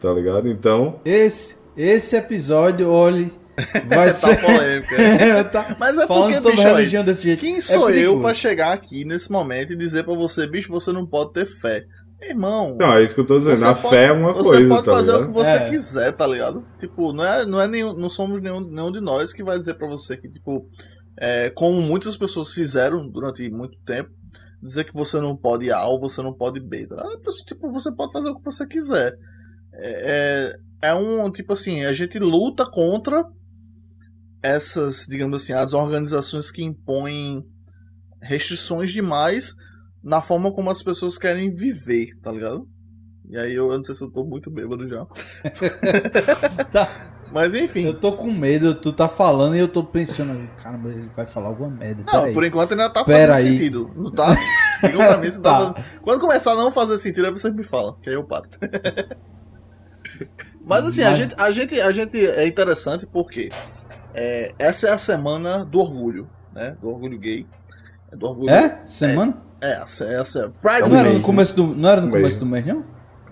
Tá 0.01 0.11
ligado? 0.13 0.47
Então, 0.49 0.99
Esse, 1.05 1.57
esse 1.75 2.15
episódio, 2.17 2.89
olhe, 2.89 3.31
vai 3.87 4.07
Tá 4.07 4.11
ser... 4.11 4.41
polêmica. 4.41 4.95
é. 5.01 5.43
tá 5.45 5.75
Mas 5.79 5.97
é 5.97 6.07
falando 6.07 6.25
porque, 6.27 6.41
sobre 6.41 6.57
bicho, 6.57 6.67
aí, 6.67 6.73
religião 6.75 7.03
desse 7.03 7.23
jeito. 7.23 7.39
Quem 7.39 7.57
É 7.57 7.61
sou 7.61 7.89
eu 7.89 7.95
perigoso. 7.95 8.21
pra 8.21 8.33
chegar 8.33 8.73
aqui 8.73 9.03
nesse 9.05 9.31
momento 9.31 9.73
e 9.73 9.75
dizer 9.77 10.03
pra 10.03 10.13
você, 10.15 10.45
bicho, 10.47 10.69
você 10.71 10.91
não 10.91 11.05
pode 11.05 11.33
ter 11.33 11.45
fé? 11.45 11.85
Irmão, 12.21 12.75
não, 12.77 12.93
é 12.95 13.01
isso 13.03 13.15
que 13.15 13.21
eu 13.21 13.25
tô 13.25 13.37
dizendo. 13.39 13.55
Você 13.55 13.65
a 13.65 13.73
pode- 13.73 13.95
fé 13.95 14.05
é 14.07 14.11
uma 14.11 14.33
você 14.33 14.49
coisa, 14.49 14.67
pode 14.75 14.85
tá 14.85 14.91
fazer 14.91 15.11
ligado? 15.13 15.23
o 15.23 15.27
que 15.27 15.33
você 15.39 15.51
É. 15.55 15.69
quiser, 15.69 16.11
tá 16.11 16.27
ligado? 16.27 16.65
Tipo, 16.77 17.13
não 17.13 17.23
é, 17.25 17.45
não 17.45 17.61
é 17.61 17.67
nenhum, 17.67 17.93
não 17.93 18.09
somos 18.09 18.41
nenhum, 18.41 18.59
nenhum 18.59 18.91
de 18.91 18.99
nós 18.99 19.31
que 19.31 19.41
vai 19.41 19.57
dizer 19.57 19.75
pra 19.75 19.87
você 19.87 20.17
que, 20.17 20.27
tipo, 20.29 20.65
é, 21.19 21.49
como 21.49 21.81
muitas 21.81 22.15
pessoas 22.15 22.53
fizeram 22.53 23.07
durante 23.09 23.47
muito 23.49 23.77
tempo, 23.85 24.09
dizer 24.63 24.85
que 24.85 24.93
você 24.93 25.19
não 25.19 25.35
pode 25.35 25.69
A 25.69 25.85
ou 25.85 25.99
você 25.99 26.21
não 26.21 26.33
pode 26.33 26.61
B. 26.61 26.87
Pessoa, 26.87 27.45
Tipo, 27.45 27.71
você 27.71 27.93
pode 27.93 28.13
fazer 28.13 28.29
o 28.29 28.37
que 28.37 28.45
você 28.45 28.65
quiser. 28.65 29.13
É, 29.73 30.53
é, 30.81 30.89
é 30.89 30.93
um, 30.95 31.29
tipo 31.29 31.51
assim, 31.53 31.83
a 31.83 31.93
gente 31.93 32.17
luta 32.19 32.65
contra 32.71 33.23
essas, 34.41 35.05
digamos 35.07 35.43
assim, 35.43 35.51
as 35.51 35.73
organizações 35.73 36.49
que 36.49 36.63
impõem 36.63 37.43
restrições 38.21 38.91
demais 38.91 39.53
na 40.01 40.21
forma 40.21 40.53
como 40.53 40.69
as 40.69 40.81
pessoas 40.81 41.17
querem 41.17 41.53
viver, 41.53 42.17
tá 42.21 42.31
ligado? 42.31 42.65
E 43.29 43.37
aí 43.37 43.53
eu, 43.53 43.71
eu 43.71 43.77
não 43.77 43.83
sei 43.83 43.93
se 43.93 44.03
eu 44.03 44.09
tô 44.09 44.23
muito 44.23 44.49
bêbado 44.49 44.87
já. 44.87 45.05
Tá. 46.71 47.18
Mas 47.31 47.53
enfim. 47.53 47.85
Eu 47.85 47.93
tô 47.93 48.13
com 48.13 48.31
medo, 48.31 48.73
tu 48.73 48.91
tá 48.91 49.07
falando 49.07 49.55
e 49.55 49.59
eu 49.59 49.67
tô 49.67 49.83
pensando, 49.83 50.49
caramba, 50.61 50.89
ele 50.89 51.09
vai 51.15 51.25
falar 51.25 51.47
alguma 51.47 51.69
merda. 51.69 52.03
Não, 52.11 52.33
por 52.33 52.43
enquanto 52.43 52.71
ainda 52.71 52.89
tá 52.89 53.03
Pera 53.03 53.33
fazendo 53.33 53.51
aí. 53.51 53.57
sentido. 53.57 53.91
Não 53.95 54.11
tá? 54.11 54.35
Digam 54.83 54.97
pra 55.07 55.17
mim 55.17 55.29
se 55.29 55.41
tá. 55.41 55.51
Tá. 55.51 55.73
fazendo- 55.73 56.01
Quando 56.01 56.19
começar 56.21 56.51
a 56.53 56.55
não 56.55 56.71
fazer 56.71 56.97
sentido, 56.97 57.25
aí 57.27 57.31
você 57.31 57.51
me 57.51 57.63
fala, 57.63 57.95
que 58.01 58.09
aí 58.09 58.15
eu 58.15 58.23
paro. 58.23 58.45
Mas 60.65 60.85
assim, 60.85 61.03
a 61.03 61.09
Mas- 61.09 61.17
gente, 61.17 61.35
a, 61.37 61.51
gente, 61.51 61.79
a 61.81 61.91
gente 61.91 62.17
é 62.25 62.45
interessante 62.47 63.05
porque 63.05 63.49
é, 64.13 64.53
essa 64.59 64.87
é 64.87 64.91
a 64.91 64.97
semana 64.97 65.63
do 65.65 65.79
orgulho, 65.79 66.29
né? 66.53 66.75
Do 66.81 66.89
orgulho 66.89 67.17
gay. 67.17 67.45
Do 68.11 68.25
orgulho. 68.27 68.49
É? 68.49 68.79
Semana? 68.85 69.37
É, 69.61 69.81
essa, 69.81 70.05
essa 70.05 70.39
é 70.45 70.47
Pride 70.61 70.89
não, 70.89 70.97
era 70.97 71.11
no 71.13 71.21
começo 71.21 71.55
do, 71.55 71.67
não 71.75 71.89
era 71.89 72.01
no 72.01 72.09
começo 72.09 72.39
do 72.39 72.45
mês, 72.45 72.65
não? 72.65 72.83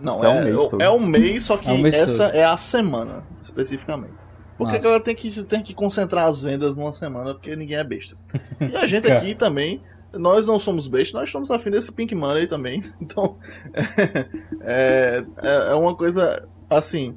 Não, 0.01 0.23
É 0.23 0.27
é, 0.27 0.29
um 0.29 0.43
mês 0.43 0.55
é, 0.55 0.69
todo. 0.69 0.81
é 0.81 0.89
um 0.89 0.99
mês, 0.99 1.43
só 1.43 1.57
que 1.57 1.69
É 1.69 1.73
um 1.73 1.81
mês 1.81 1.95
essa 1.95 2.25
todo. 2.27 2.35
é 2.35 2.43
a 2.43 2.57
semana, 2.57 3.23
especificamente. 3.41 4.13
Porque 4.57 4.73
Massa. 4.73 4.77
a 4.77 4.89
galera 4.89 5.03
tem 5.03 5.15
que, 5.15 5.43
tem 5.45 5.61
que 5.61 5.73
concentrar 5.73 6.25
as 6.25 6.41
vendas 6.41 6.75
numa 6.75 6.91
semana, 6.91 7.33
porque 7.35 7.55
ninguém 7.55 7.77
é 7.77 7.83
besta. 7.83 8.17
E 8.59 8.75
a 8.75 8.87
gente 8.87 9.09
aqui 9.11 9.35
também, 9.35 9.81
nós 10.11 10.47
não 10.47 10.57
somos 10.57 10.87
bestas, 10.87 11.13
nós 11.13 11.29
estamos 11.29 11.51
afim 11.51 11.69
desse 11.69 11.91
Pink 11.91 12.15
Money 12.15 12.47
também. 12.47 12.81
Então, 12.99 13.37
é, 14.61 15.23
é, 15.37 15.71
é 15.71 15.73
uma 15.75 15.95
coisa, 15.95 16.47
assim, 16.69 17.15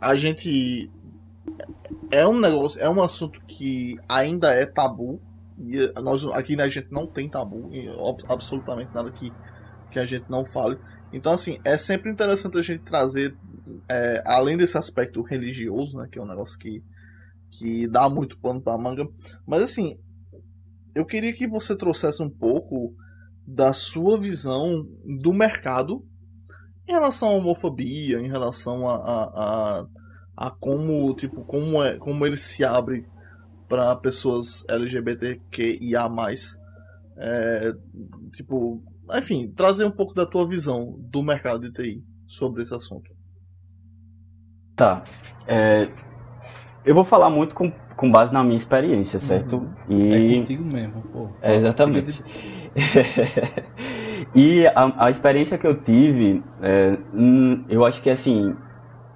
a 0.00 0.14
gente... 0.14 0.90
É 2.10 2.26
um 2.26 2.38
negócio, 2.38 2.80
é 2.80 2.88
um 2.88 3.02
assunto 3.02 3.40
que 3.46 3.98
ainda 4.08 4.54
é 4.54 4.64
tabu. 4.64 5.20
E 5.58 5.92
nós, 6.00 6.24
aqui 6.26 6.54
né, 6.54 6.62
a 6.62 6.68
gente 6.68 6.86
não 6.90 7.06
tem 7.06 7.28
tabu, 7.28 7.70
absolutamente 8.28 8.94
nada 8.94 9.10
que, 9.10 9.32
que 9.90 9.98
a 9.98 10.06
gente 10.06 10.30
não 10.30 10.44
fale. 10.46 10.78
Então, 11.12 11.32
assim, 11.32 11.58
é 11.64 11.76
sempre 11.78 12.10
interessante 12.10 12.58
a 12.58 12.62
gente 12.62 12.82
trazer, 12.82 13.34
é, 13.88 14.22
além 14.26 14.56
desse 14.56 14.76
aspecto 14.76 15.22
religioso, 15.22 15.96
né, 15.96 16.08
que 16.10 16.18
é 16.18 16.22
um 16.22 16.26
negócio 16.26 16.58
que, 16.58 16.82
que 17.50 17.86
dá 17.86 18.08
muito 18.08 18.38
pano 18.38 18.60
pra 18.60 18.76
manga, 18.76 19.08
mas, 19.46 19.62
assim, 19.62 19.98
eu 20.94 21.06
queria 21.06 21.32
que 21.32 21.46
você 21.46 21.76
trouxesse 21.76 22.22
um 22.22 22.30
pouco 22.30 22.94
da 23.46 23.72
sua 23.72 24.18
visão 24.18 24.86
do 25.22 25.32
mercado 25.32 26.04
em 26.86 26.92
relação 26.92 27.30
à 27.30 27.32
homofobia, 27.32 28.18
em 28.18 28.28
relação 28.28 28.88
a, 28.88 28.96
a, 28.96 29.22
a, 29.24 29.86
a 30.36 30.50
como, 30.50 31.14
tipo, 31.14 31.44
como, 31.44 31.82
é, 31.82 31.96
como 31.96 32.26
ele 32.26 32.36
se 32.36 32.64
abre 32.64 33.06
para 33.68 33.94
pessoas 33.96 34.64
LGBTQIA+. 34.68 36.08
É, 37.16 37.72
tipo, 38.32 38.82
enfim, 39.14 39.48
trazer 39.48 39.84
um 39.84 39.90
pouco 39.90 40.14
da 40.14 40.26
tua 40.26 40.46
visão 40.46 40.96
do 40.98 41.22
mercado 41.22 41.60
de 41.60 41.72
TI 41.72 42.04
sobre 42.26 42.62
esse 42.62 42.74
assunto. 42.74 43.10
Tá. 44.76 45.02
É, 45.46 45.88
eu 46.84 46.94
vou 46.94 47.04
falar 47.04 47.28
muito 47.30 47.54
com, 47.54 47.70
com 47.96 48.10
base 48.10 48.32
na 48.32 48.42
minha 48.42 48.56
experiência, 48.56 49.18
certo? 49.18 49.68
É 49.88 49.94
E. 49.94 50.38
contigo 50.38 50.64
mesmo, 50.64 51.02
pô. 51.12 51.28
É, 51.42 51.56
exatamente. 51.56 52.22
e 54.34 54.66
a, 54.68 55.06
a 55.06 55.10
experiência 55.10 55.58
que 55.58 55.66
eu 55.66 55.74
tive, 55.74 56.42
é, 56.62 56.96
hum, 57.12 57.64
eu 57.68 57.84
acho 57.84 58.00
que 58.00 58.08
assim, 58.08 58.54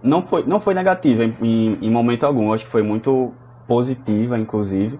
não 0.02 0.26
foi, 0.26 0.44
não 0.44 0.58
foi 0.58 0.74
negativa 0.74 1.24
em, 1.24 1.36
em, 1.40 1.78
em 1.80 1.90
momento 1.90 2.24
algum, 2.24 2.48
eu 2.48 2.54
acho 2.54 2.64
que 2.64 2.70
foi 2.70 2.82
muito 2.82 3.32
positiva, 3.66 4.38
inclusive. 4.38 4.98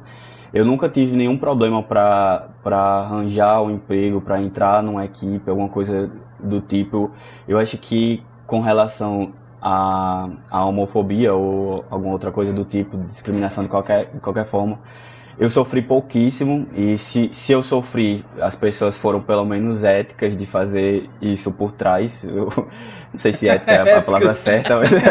Eu 0.52 0.64
nunca 0.64 0.88
tive 0.88 1.16
nenhum 1.16 1.38
problema 1.38 1.82
para 1.82 2.48
arranjar 2.64 3.62
um 3.62 3.70
emprego, 3.70 4.20
para 4.20 4.42
entrar 4.42 4.82
numa 4.82 5.04
equipe, 5.04 5.48
alguma 5.48 5.68
coisa 5.68 6.10
do 6.38 6.60
tipo. 6.60 7.10
Eu 7.48 7.58
acho 7.58 7.78
que 7.78 8.22
com 8.46 8.60
relação 8.60 9.32
à, 9.62 10.28
à 10.50 10.66
homofobia 10.66 11.32
ou 11.32 11.76
alguma 11.88 12.12
outra 12.12 12.30
coisa 12.30 12.52
do 12.52 12.64
tipo, 12.64 12.98
discriminação 12.98 13.64
de 13.64 13.70
qualquer, 13.70 14.12
de 14.12 14.20
qualquer 14.20 14.44
forma, 14.44 14.78
eu 15.42 15.50
sofri 15.50 15.82
pouquíssimo 15.82 16.68
e 16.72 16.96
se, 16.96 17.28
se 17.32 17.50
eu 17.52 17.62
sofri, 17.64 18.24
as 18.40 18.54
pessoas 18.54 18.96
foram 18.96 19.20
pelo 19.20 19.44
menos 19.44 19.82
éticas 19.82 20.36
de 20.36 20.46
fazer 20.46 21.10
isso 21.20 21.50
por 21.50 21.72
trás. 21.72 22.22
Eu 22.22 22.44
não 23.12 23.18
sei 23.18 23.32
se 23.32 23.48
ética 23.48 23.72
é 23.72 23.96
a 23.96 24.02
palavra 24.02 24.36
certa, 24.36 24.76
mas. 24.78 24.90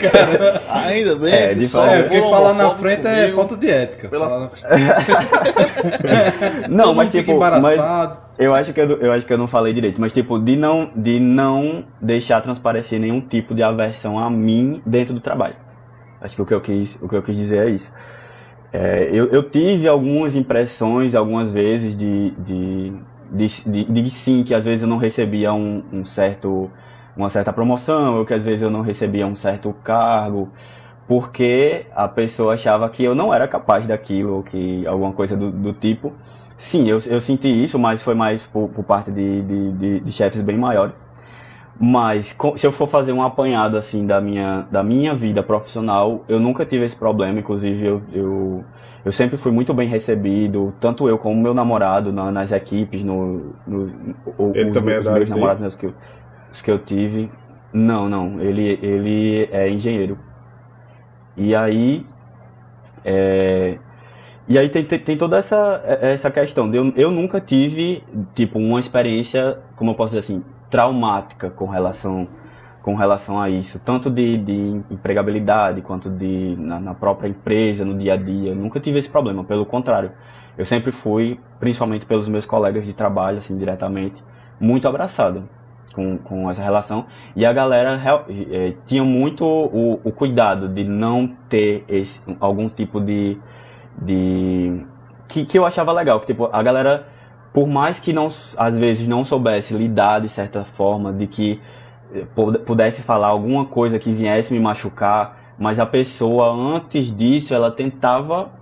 Cara, 0.00 0.62
Ainda 0.86 1.16
bem 1.16 1.34
É, 1.34 1.48
que 1.48 1.54
de 1.56 1.66
só 1.66 1.84
é, 1.84 2.08
foram 2.08 2.30
falar 2.30 2.54
na 2.54 2.70
frente 2.70 3.06
é 3.06 3.20
comigo. 3.20 3.36
falta 3.36 3.56
de 3.58 3.68
ética. 3.70 4.08
Pela- 4.08 4.38
na 4.40 4.48
frente. 4.48 4.66
não, 6.70 6.84
Todo 6.86 6.96
mas 6.96 7.08
tipo, 7.10 7.32
mas 7.38 7.46
embaraçado. 7.64 8.18
eu 8.38 8.54
acho 8.54 8.72
que 8.72 8.80
eu, 8.80 8.88
eu 9.00 9.12
acho 9.12 9.26
que 9.26 9.32
eu 9.34 9.38
não 9.38 9.46
falei 9.46 9.74
direito, 9.74 10.00
mas 10.00 10.12
tipo 10.12 10.38
de 10.38 10.56
não 10.56 10.90
de 10.96 11.20
não 11.20 11.84
deixar 12.00 12.40
transparecer 12.40 12.98
nenhum 12.98 13.20
tipo 13.20 13.54
de 13.54 13.62
aversão 13.62 14.18
a 14.18 14.30
mim 14.30 14.80
dentro 14.86 15.12
do 15.12 15.20
trabalho. 15.20 15.56
Acho 16.20 16.36
que 16.36 16.42
o 16.42 16.46
que 16.46 16.54
eu 16.54 16.60
quis, 16.60 16.98
o 17.00 17.08
que 17.08 17.16
eu 17.16 17.22
quis 17.22 17.36
dizer 17.36 17.66
é 17.66 17.70
isso. 17.70 17.92
É, 18.72 19.08
eu, 19.12 19.26
eu 19.28 19.42
tive 19.48 19.88
algumas 19.88 20.36
impressões, 20.36 21.14
algumas 21.14 21.52
vezes, 21.52 21.96
de, 21.96 22.32
de, 22.32 22.92
de, 23.32 23.84
de, 23.84 24.10
sim, 24.10 24.44
que 24.44 24.54
às 24.54 24.64
vezes 24.64 24.82
eu 24.82 24.88
não 24.88 24.98
recebia 24.98 25.52
um, 25.52 25.82
um 25.92 26.04
certo, 26.04 26.70
uma 27.16 27.30
certa 27.30 27.52
promoção, 27.52 28.18
ou 28.18 28.26
que 28.26 28.34
às 28.34 28.44
vezes 28.44 28.62
eu 28.62 28.70
não 28.70 28.82
recebia 28.82 29.26
um 29.26 29.34
certo 29.34 29.72
cargo, 29.84 30.50
porque 31.06 31.86
a 31.94 32.06
pessoa 32.08 32.54
achava 32.54 32.88
que 32.90 33.02
eu 33.04 33.14
não 33.14 33.32
era 33.32 33.48
capaz 33.48 33.86
daquilo, 33.86 34.36
ou 34.36 34.42
que 34.42 34.86
alguma 34.86 35.12
coisa 35.12 35.36
do, 35.36 35.50
do 35.50 35.72
tipo. 35.72 36.12
Sim, 36.56 36.88
eu, 36.88 36.98
eu 37.06 37.20
senti 37.20 37.48
isso, 37.48 37.78
mas 37.78 38.02
foi 38.02 38.14
mais 38.14 38.46
por, 38.46 38.68
por 38.68 38.84
parte 38.84 39.10
de, 39.12 40.00
de 40.00 40.12
chefes 40.12 40.42
bem 40.42 40.58
maiores. 40.58 41.06
Mas 41.80 42.36
se 42.56 42.66
eu 42.66 42.72
for 42.72 42.88
fazer 42.88 43.12
um 43.12 43.22
apanhado 43.22 43.76
assim 43.76 44.04
da 44.04 44.20
minha, 44.20 44.66
da 44.70 44.82
minha 44.82 45.14
vida 45.14 45.42
profissional, 45.44 46.24
eu 46.28 46.40
nunca 46.40 46.66
tive 46.66 46.84
esse 46.84 46.96
problema. 46.96 47.38
Inclusive, 47.38 47.84
eu, 47.86 48.02
eu, 48.12 48.64
eu 49.04 49.12
sempre 49.12 49.36
fui 49.36 49.52
muito 49.52 49.72
bem 49.72 49.88
recebido, 49.88 50.74
tanto 50.80 51.08
eu 51.08 51.16
como 51.18 51.40
meu 51.40 51.54
namorado 51.54 52.12
na- 52.12 52.32
nas 52.32 52.50
equipes, 52.50 53.04
no, 53.04 53.52
no, 53.64 53.86
o- 54.36 54.50
Ele 54.54 54.64
os, 54.64 54.70
também 54.72 54.94
é 54.96 54.98
os 54.98 55.08
meus 55.08 55.30
namorados, 55.30 55.64
os 55.66 55.76
que, 55.76 55.86
eu, 55.86 55.94
os 56.50 56.60
que 56.62 56.70
eu 56.70 56.78
tive. 56.80 57.30
Não, 57.72 58.08
não. 58.08 58.40
Ele, 58.40 58.78
ele 58.82 59.48
é 59.52 59.70
engenheiro. 59.70 60.18
E 61.36 61.54
aí. 61.54 62.04
é, 63.04 63.78
e 64.48 64.58
aí 64.58 64.68
tem, 64.70 64.84
tem, 64.84 64.98
tem 64.98 65.16
toda 65.16 65.36
essa, 65.38 65.80
essa 66.00 66.30
questão. 66.30 66.72
Eu, 66.74 66.92
eu 66.96 67.10
nunca 67.10 67.40
tive, 67.40 68.02
tipo, 68.34 68.58
uma 68.58 68.80
experiência, 68.80 69.58
como 69.76 69.90
eu 69.90 69.94
posso 69.94 70.10
dizer 70.10 70.20
assim, 70.20 70.42
traumática 70.70 71.50
com 71.50 71.66
relação, 71.66 72.28
com 72.82 72.94
relação 72.94 73.40
a 73.40 73.48
isso. 73.48 73.80
Tanto 73.80 74.10
de, 74.10 74.38
de 74.38 74.82
empregabilidade, 74.90 75.82
quanto 75.82 76.10
de 76.10 76.56
na, 76.58 76.78
na 76.80 76.94
própria 76.94 77.28
empresa, 77.28 77.84
no 77.84 77.96
dia 77.96 78.14
a 78.14 78.16
dia. 78.16 78.50
Eu 78.50 78.56
nunca 78.56 78.80
tive 78.80 78.98
esse 78.98 79.08
problema, 79.08 79.44
pelo 79.44 79.66
contrário. 79.66 80.12
Eu 80.56 80.64
sempre 80.64 80.90
fui, 80.90 81.38
principalmente 81.60 82.04
pelos 82.04 82.28
meus 82.28 82.44
colegas 82.44 82.84
de 82.84 82.92
trabalho, 82.92 83.38
assim, 83.38 83.56
diretamente, 83.56 84.24
muito 84.60 84.88
abraçado 84.88 85.48
com, 85.92 86.18
com 86.18 86.50
essa 86.50 86.62
relação. 86.62 87.06
E 87.34 87.44
a 87.44 87.52
galera 87.52 88.00
eh, 88.28 88.74
tinha 88.86 89.04
muito 89.04 89.44
o, 89.44 90.00
o 90.04 90.12
cuidado 90.12 90.68
de 90.68 90.84
não 90.84 91.28
ter 91.48 91.84
esse, 91.88 92.22
algum 92.40 92.68
tipo 92.68 93.00
de. 93.00 93.38
de 94.00 94.84
que, 95.26 95.44
que 95.44 95.58
eu 95.58 95.66
achava 95.66 95.92
legal, 95.92 96.20
que 96.20 96.26
tipo, 96.26 96.48
a 96.52 96.62
galera, 96.62 97.06
por 97.58 97.66
mais 97.66 97.98
que 97.98 98.12
não, 98.12 98.30
às 98.56 98.78
vezes 98.78 99.08
não 99.08 99.24
soubesse 99.24 99.74
lidar 99.74 100.20
de 100.20 100.28
certa 100.28 100.64
forma, 100.64 101.12
de 101.12 101.26
que 101.26 101.60
eh, 102.14 102.24
pu- 102.32 102.52
pudesse 102.60 103.02
falar 103.02 103.26
alguma 103.26 103.64
coisa 103.64 103.98
que 103.98 104.12
viesse 104.12 104.52
me 104.52 104.60
machucar, 104.60 105.54
mas 105.58 105.80
a 105.80 105.86
pessoa 105.86 106.52
antes 106.52 107.10
disso 107.10 107.52
ela 107.52 107.68
tentava 107.72 108.52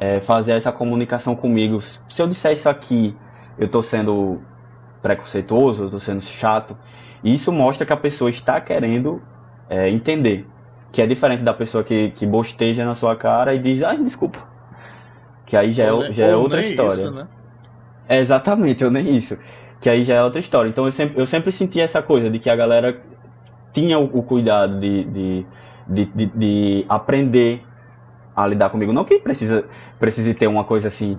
eh, 0.00 0.18
fazer 0.20 0.52
essa 0.52 0.72
comunicação 0.72 1.36
comigo. 1.36 1.80
Se 1.80 2.20
eu 2.20 2.26
disser 2.26 2.52
isso 2.52 2.68
aqui, 2.68 3.16
eu 3.56 3.68
tô 3.68 3.82
sendo 3.82 4.40
preconceituoso, 5.00 5.84
eu 5.84 5.90
tô 5.90 6.00
sendo 6.00 6.20
chato. 6.20 6.76
E 7.22 7.32
isso 7.32 7.52
mostra 7.52 7.86
que 7.86 7.92
a 7.92 7.96
pessoa 7.96 8.30
está 8.30 8.60
querendo 8.60 9.22
é, 9.68 9.88
entender. 9.90 10.44
Que 10.90 11.00
é 11.02 11.06
diferente 11.06 11.44
da 11.44 11.54
pessoa 11.54 11.84
que, 11.84 12.10
que 12.10 12.26
bosteja 12.26 12.84
na 12.84 12.96
sua 12.96 13.14
cara 13.14 13.54
e 13.54 13.60
diz, 13.60 13.80
ai, 13.84 13.96
desculpa. 13.98 14.40
Que 15.46 15.56
aí 15.56 15.70
já 15.72 15.84
é, 15.84 15.92
Ou 15.92 16.12
já 16.12 16.26
é 16.26 16.34
ou 16.34 16.42
outra 16.42 16.60
história. 16.60 16.92
isso, 16.92 17.10
né? 17.12 17.28
É, 18.10 18.18
exatamente, 18.18 18.82
eu 18.82 18.90
nem 18.90 19.16
isso. 19.16 19.38
Que 19.80 19.88
aí 19.88 20.02
já 20.02 20.14
é 20.14 20.22
outra 20.24 20.40
história. 20.40 20.68
Então 20.68 20.84
eu 20.84 20.90
sempre, 20.90 21.20
eu 21.20 21.24
sempre 21.24 21.52
senti 21.52 21.80
essa 21.80 22.02
coisa 22.02 22.28
de 22.28 22.40
que 22.40 22.50
a 22.50 22.56
galera 22.56 23.00
tinha 23.72 24.00
o, 24.00 24.18
o 24.18 24.22
cuidado 24.24 24.80
de, 24.80 25.04
de, 25.04 25.46
de, 25.86 26.04
de, 26.06 26.26
de 26.26 26.86
aprender 26.88 27.62
a 28.34 28.44
lidar 28.48 28.68
comigo. 28.70 28.92
Não 28.92 29.04
que 29.04 29.20
precisa, 29.20 29.64
precise 30.00 30.34
ter 30.34 30.48
uma 30.48 30.64
coisa 30.64 30.88
assim 30.88 31.16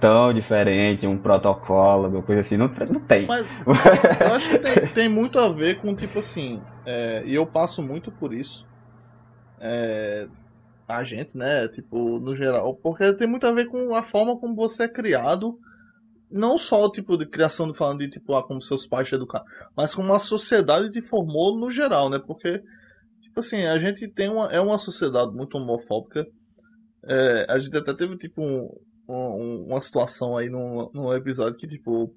tão 0.00 0.32
diferente, 0.32 1.06
um 1.06 1.16
protocolo, 1.16 2.06
alguma 2.06 2.22
coisa 2.24 2.40
assim. 2.40 2.56
Não, 2.56 2.66
não 2.66 3.00
tem. 3.00 3.26
Mas 3.26 3.56
eu 3.64 4.34
acho 4.34 4.50
que 4.50 4.58
tem, 4.58 4.86
tem 4.88 5.08
muito 5.08 5.38
a 5.38 5.48
ver 5.48 5.78
com, 5.78 5.94
tipo 5.94 6.18
assim, 6.18 6.60
é, 6.84 7.22
e 7.24 7.32
eu 7.32 7.46
passo 7.46 7.80
muito 7.80 8.10
por 8.10 8.34
isso. 8.34 8.66
É, 9.60 10.26
a 10.88 11.04
gente, 11.04 11.38
né? 11.38 11.68
Tipo, 11.68 12.18
no 12.18 12.34
geral. 12.34 12.74
Porque 12.74 13.12
tem 13.12 13.28
muito 13.28 13.46
a 13.46 13.52
ver 13.52 13.66
com 13.66 13.94
a 13.94 14.02
forma 14.02 14.36
como 14.36 14.56
você 14.56 14.82
é 14.82 14.88
criado. 14.88 15.60
Não 16.36 16.58
só, 16.58 16.90
tipo, 16.90 17.16
de 17.16 17.26
criação, 17.26 17.70
de 17.70 17.76
falando 17.78 18.00
de, 18.00 18.08
tipo, 18.10 18.34
ah, 18.34 18.42
como 18.44 18.60
seus 18.60 18.86
pais 18.86 19.08
te 19.08 19.14
educaram. 19.14 19.44
Mas 19.76 19.94
como 19.94 20.12
a 20.12 20.18
sociedade 20.18 20.90
te 20.90 21.00
formou 21.00 21.56
no 21.56 21.70
geral, 21.70 22.10
né? 22.10 22.18
Porque, 22.26 22.60
tipo 23.20 23.38
assim, 23.38 23.64
a 23.64 23.78
gente 23.78 24.08
tem 24.08 24.28
uma... 24.28 24.48
É 24.52 24.60
uma 24.60 24.76
sociedade 24.78 25.30
muito 25.32 25.56
homofóbica. 25.56 26.26
É, 27.08 27.46
a 27.48 27.58
gente 27.58 27.76
até 27.76 27.94
teve, 27.94 28.16
tipo, 28.16 28.42
um, 28.42 28.68
um- 29.08 29.66
uma 29.68 29.80
situação 29.80 30.36
aí 30.36 30.48
num, 30.50 30.90
num 30.92 31.12
episódio 31.14 31.56
que, 31.58 31.68
tipo... 31.68 32.12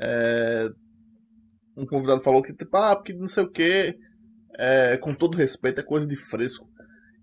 É, 0.00 0.68
um 1.76 1.86
convidado 1.86 2.20
falou 2.22 2.42
que, 2.42 2.52
tipo, 2.52 2.76
ah, 2.76 2.96
porque 2.96 3.14
não 3.14 3.26
sei 3.28 3.44
o 3.44 3.50
que, 3.50 3.96
é, 4.58 4.96
com 4.98 5.14
todo 5.14 5.36
respeito, 5.38 5.80
é 5.80 5.84
coisa 5.84 6.06
de 6.06 6.16
fresco. 6.16 6.68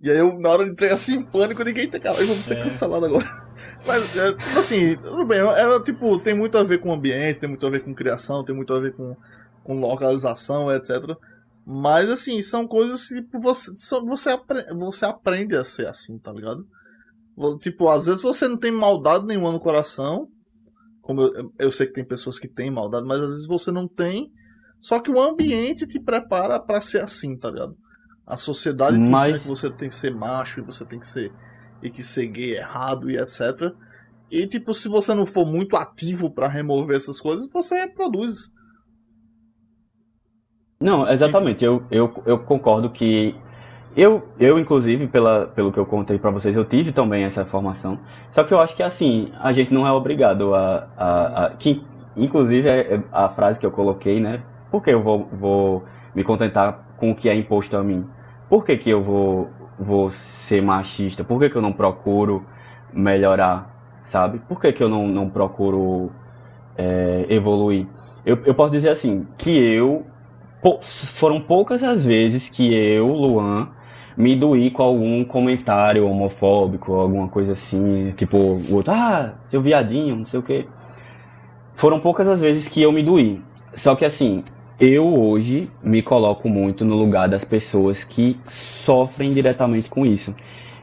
E 0.02 0.10
aí 0.10 0.18
eu, 0.18 0.39
na 0.39 0.49
hora 0.49 0.64
de 0.65 0.72
entrei 0.72 0.89
assim, 0.91 1.18
em 1.18 1.26
pânico, 1.26 1.64
ninguém 1.64 1.89
tá 1.89 1.99
cara, 1.99 2.15
vamos 2.15 2.45
ser 2.45 2.57
É. 2.57 2.61
cancelado 2.61 3.06
agora. 3.06 3.26
Mas, 3.85 4.17
é, 4.17 4.27
assim, 4.57 4.95
tudo 4.97 5.25
bem, 5.27 5.39
ela, 5.39 5.81
tipo, 5.81 6.17
tem 6.19 6.33
muito 6.33 6.57
a 6.57 6.63
ver 6.63 6.79
com 6.79 6.89
o 6.89 6.93
ambiente, 6.93 7.39
tem 7.41 7.49
muito 7.49 7.65
a 7.65 7.69
ver 7.69 7.83
com 7.83 7.93
criação, 7.93 8.43
tem 8.43 8.55
muito 8.55 8.73
a 8.73 8.79
ver 8.79 8.93
com, 8.93 9.15
com 9.63 9.79
localização, 9.79 10.71
etc. 10.71 11.15
Mas, 11.65 12.09
assim, 12.09 12.41
são 12.41 12.67
coisas 12.67 13.07
que 13.07 13.15
tipo, 13.21 13.39
você, 13.39 13.71
você, 14.05 14.29
apre- 14.29 14.65
você 14.75 15.05
aprende 15.05 15.55
a 15.55 15.63
ser 15.63 15.87
assim, 15.87 16.17
tá 16.17 16.31
ligado? 16.31 16.65
Tipo, 17.59 17.89
às 17.89 18.05
vezes 18.05 18.21
você 18.21 18.47
não 18.47 18.57
tem 18.57 18.71
maldade 18.71 19.25
nenhuma 19.25 19.51
no 19.51 19.59
coração, 19.59 20.27
como 21.01 21.21
eu, 21.21 21.51
eu 21.59 21.71
sei 21.71 21.85
que 21.85 21.93
tem 21.93 22.05
pessoas 22.05 22.39
que 22.39 22.47
têm 22.47 22.71
maldade, 22.71 23.05
mas 23.05 23.21
às 23.21 23.29
vezes 23.31 23.47
você 23.47 23.71
não 23.71 23.87
tem, 23.87 24.31
só 24.79 24.99
que 24.99 25.11
o 25.11 25.21
ambiente 25.21 25.85
te 25.85 25.99
prepara 25.99 26.59
pra 26.59 26.79
ser 26.81 27.01
assim, 27.01 27.37
tá 27.37 27.51
ligado? 27.51 27.75
A 28.25 28.37
sociedade 28.37 29.01
te 29.03 29.09
Mas- 29.09 29.23
ensina 29.23 29.39
que 29.39 29.47
você 29.47 29.69
tem 29.69 29.89
que 29.89 29.95
ser 29.95 30.13
macho 30.15 30.59
e 30.59 30.63
você 30.63 30.85
tem 30.85 30.97
que 30.99 31.07
ser 31.07 31.31
e 31.85 31.89
que 31.89 32.01
é 32.55 32.57
errado 32.57 33.09
e 33.09 33.17
etc. 33.17 33.73
E 34.31 34.47
tipo, 34.47 34.73
se 34.73 34.89
você 34.89 35.13
não 35.13 35.25
for 35.25 35.45
muito 35.45 35.75
ativo 35.75 36.29
pra 36.29 36.47
remover 36.47 36.97
essas 36.97 37.19
coisas, 37.19 37.47
você 37.51 37.75
reproduz. 37.75 38.51
Não, 40.79 41.09
exatamente. 41.09 41.63
Eu, 41.63 41.83
eu, 41.89 42.13
eu 42.25 42.39
concordo 42.39 42.89
que. 42.89 43.35
Eu, 43.95 44.27
eu 44.37 44.59
inclusive, 44.59 45.07
pela, 45.07 45.47
pelo 45.47 45.71
que 45.71 45.79
eu 45.79 45.85
contei 45.85 46.19
pra 46.19 46.29
vocês, 46.29 46.57
eu 46.57 46.65
tive 46.65 46.91
também 46.91 47.23
essa 47.23 47.45
formação. 47.45 47.97
Só 48.29 48.43
que 48.43 48.53
eu 48.53 48.59
acho 48.59 48.75
que, 48.75 48.83
assim, 48.83 49.31
a 49.39 49.53
gente 49.53 49.73
não 49.73 49.87
é 49.87 49.91
obrigado 49.91 50.53
a. 50.53 50.89
a, 50.97 51.45
a 51.45 51.49
que, 51.51 51.81
inclusive, 52.15 52.67
é 52.67 52.95
é 52.95 53.03
a 53.11 53.29
frase 53.29 53.59
que 53.59 53.65
eu 53.65 53.71
coloquei, 53.71 54.19
né? 54.19 54.43
Por 54.69 54.83
que 54.83 54.91
eu 54.91 55.01
vou, 55.01 55.29
vou 55.31 55.85
me 56.13 56.23
contentar 56.23 56.95
com 56.97 57.11
o 57.11 57.15
que 57.15 57.29
é 57.29 57.35
imposto 57.35 57.77
a 57.77 57.83
mim? 57.83 58.05
Por 58.49 58.65
que, 58.65 58.77
que 58.77 58.89
eu 58.89 59.01
vou, 59.01 59.49
vou 59.77 60.10
ser 60.10 60.61
machista? 60.61 61.23
Por 61.23 61.39
que, 61.39 61.49
que 61.49 61.56
eu 61.56 61.61
não 61.61 61.73
procuro 61.73 62.43
melhorar, 62.93 64.02
sabe? 64.03 64.39
Por 64.47 64.60
que, 64.60 64.72
que 64.72 64.84
eu 64.84 64.89
não, 64.89 65.07
não 65.07 65.30
procuro 65.30 66.11
é, 66.77 67.26
evoluir? 67.30 67.88
Eu, 68.26 68.39
eu 68.45 68.56
posso 68.56 68.72
dizer 68.72 68.89
assim, 68.89 69.27
que 69.38 69.52
eu 69.52 70.06
foram 70.81 71.39
poucas 71.39 71.84
as 71.84 72.06
vezes 72.06 72.49
que 72.49 72.73
eu, 72.73 73.07
Luan, 73.07 73.69
me 74.18 74.35
doí 74.35 74.72
com 74.72 74.81
algum 74.81 75.23
comentário 75.23 76.07
homofóbico, 76.07 76.93
alguma 76.93 77.27
coisa 77.27 77.53
assim, 77.53 78.11
tipo, 78.15 78.38
o 78.38 78.76
outro, 78.76 78.93
ah, 78.93 79.34
seu 79.47 79.61
viadinho, 79.61 80.15
não 80.15 80.26
sei 80.26 80.39
o 80.39 80.43
quê. 80.43 80.65
Foram 81.73 81.99
poucas 81.99 82.27
as 82.27 82.41
vezes 82.41 82.68
que 82.68 82.81
eu 82.81 82.91
me 82.91 83.03
doí. 83.03 83.43
Só 83.73 83.95
que 83.95 84.06
assim, 84.06 84.43
eu 84.80 85.07
hoje 85.07 85.69
me 85.81 86.02
coloco 86.02 86.49
muito 86.49 86.84
no 86.84 86.95
lugar 86.95 87.30
das 87.30 87.45
pessoas 87.45 88.03
que 88.03 88.38
sofrem 88.45 89.31
diretamente 89.31 89.89
com 89.89 90.06
isso. 90.06 90.35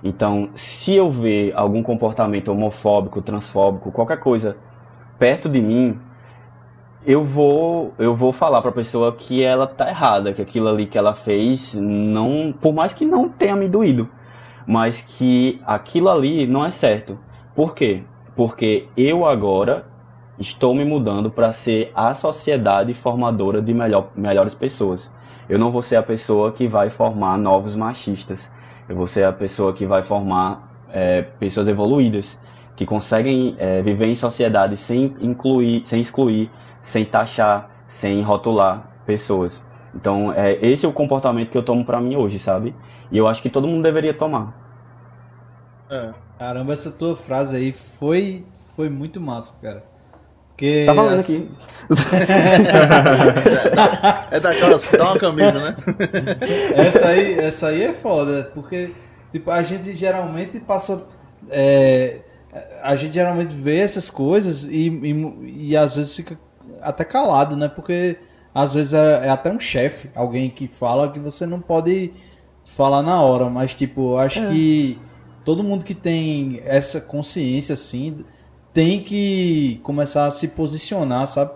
Então, 0.02 0.48
se 0.54 0.94
eu 0.94 1.10
ver 1.10 1.52
algum 1.54 1.82
comportamento 1.82 2.48
homofóbico, 2.48 3.20
transfóbico, 3.20 3.92
qualquer 3.92 4.18
coisa 4.18 4.56
perto 5.18 5.48
de 5.48 5.60
mim, 5.60 5.98
eu 7.06 7.22
vou 7.22 7.92
eu 7.98 8.14
vou 8.14 8.32
falar 8.32 8.62
para 8.62 8.70
a 8.70 8.74
pessoa 8.74 9.12
que 9.12 9.42
ela 9.42 9.66
tá 9.66 9.88
errada, 9.88 10.32
que 10.32 10.40
aquilo 10.40 10.68
ali 10.68 10.86
que 10.86 10.96
ela 10.96 11.14
fez 11.14 11.74
não, 11.74 12.52
por 12.52 12.72
mais 12.72 12.94
que 12.94 13.04
não 13.04 13.28
tenha 13.28 13.54
me 13.54 13.68
doído, 13.68 14.08
mas 14.66 15.02
que 15.02 15.60
aquilo 15.66 16.08
ali 16.08 16.46
não 16.46 16.64
é 16.64 16.70
certo. 16.70 17.18
Por 17.54 17.74
quê? 17.74 18.02
Porque 18.34 18.88
eu 18.96 19.26
agora 19.26 19.91
estou 20.38 20.74
me 20.74 20.84
mudando 20.84 21.30
para 21.30 21.52
ser 21.52 21.90
a 21.94 22.14
sociedade 22.14 22.94
formadora 22.94 23.60
de 23.60 23.72
melhor, 23.74 24.10
melhores 24.16 24.54
pessoas. 24.54 25.10
Eu 25.48 25.58
não 25.58 25.70
vou 25.70 25.82
ser 25.82 25.96
a 25.96 26.02
pessoa 26.02 26.52
que 26.52 26.66
vai 26.66 26.90
formar 26.90 27.36
novos 27.36 27.76
machistas. 27.76 28.48
Eu 28.88 28.96
vou 28.96 29.06
ser 29.06 29.24
a 29.24 29.32
pessoa 29.32 29.72
que 29.72 29.86
vai 29.86 30.02
formar 30.02 30.86
é, 30.90 31.22
pessoas 31.22 31.68
evoluídas, 31.68 32.38
que 32.76 32.86
conseguem 32.86 33.54
é, 33.58 33.82
viver 33.82 34.06
em 34.06 34.14
sociedade 34.14 34.76
sem 34.76 35.14
incluir, 35.20 35.82
sem 35.84 36.00
excluir, 36.00 36.50
sem 36.80 37.04
taxar, 37.04 37.68
sem 37.86 38.22
rotular 38.22 38.90
pessoas. 39.04 39.62
Então, 39.94 40.32
é, 40.32 40.58
esse 40.64 40.86
é 40.86 40.88
o 40.88 40.92
comportamento 40.92 41.50
que 41.50 41.58
eu 41.58 41.62
tomo 41.62 41.84
pra 41.84 42.00
mim 42.00 42.16
hoje, 42.16 42.38
sabe? 42.38 42.74
E 43.10 43.18
eu 43.18 43.26
acho 43.28 43.42
que 43.42 43.50
todo 43.50 43.68
mundo 43.68 43.82
deveria 43.82 44.14
tomar. 44.14 44.58
É. 45.90 46.14
Caramba, 46.38 46.72
essa 46.72 46.90
tua 46.90 47.14
frase 47.14 47.56
aí 47.56 47.72
foi, 47.72 48.44
foi 48.74 48.88
muito 48.88 49.20
massa, 49.20 49.54
cara. 49.60 49.91
Porque, 50.62 50.84
Tá 50.86 50.92
valendo 50.92 51.18
assim, 51.18 51.48
aqui. 51.48 51.72
É 54.30 54.38
daquelas, 54.38 54.88
dá 54.88 55.10
uma 55.10 55.18
camisa, 55.18 55.60
né? 55.60 55.74
Essa 56.76 57.08
aí, 57.08 57.34
essa 57.34 57.66
aí 57.68 57.82
é 57.82 57.92
foda, 57.92 58.48
porque 58.54 58.92
tipo, 59.32 59.50
a 59.50 59.60
gente 59.64 59.92
geralmente 59.92 60.60
passa. 60.60 61.04
é, 61.50 62.20
a 62.80 62.94
gente 62.94 63.12
geralmente 63.12 63.52
vê 63.52 63.78
essas 63.78 64.08
coisas 64.08 64.62
e, 64.62 64.88
e, 64.88 65.70
e 65.70 65.76
às 65.76 65.96
vezes 65.96 66.14
fica 66.14 66.38
até 66.80 67.02
calado, 67.04 67.56
né? 67.56 67.66
Porque 67.66 68.18
às 68.54 68.72
vezes 68.72 68.94
é, 68.94 69.26
é 69.26 69.30
até 69.30 69.50
um 69.50 69.58
chefe, 69.58 70.10
alguém 70.14 70.48
que 70.48 70.68
fala 70.68 71.10
que 71.10 71.18
você 71.18 71.44
não 71.44 71.60
pode 71.60 72.12
falar 72.64 73.02
na 73.02 73.20
hora, 73.20 73.50
mas 73.50 73.74
tipo, 73.74 74.12
eu 74.12 74.18
acho 74.18 74.46
que 74.46 74.96
todo 75.44 75.64
mundo 75.64 75.84
que 75.84 75.94
tem 75.94 76.60
essa 76.64 77.00
consciência 77.00 77.74
assim 77.74 78.24
tem 78.72 79.02
que 79.02 79.80
começar 79.82 80.26
a 80.26 80.30
se 80.30 80.48
posicionar, 80.48 81.26
sabe? 81.28 81.52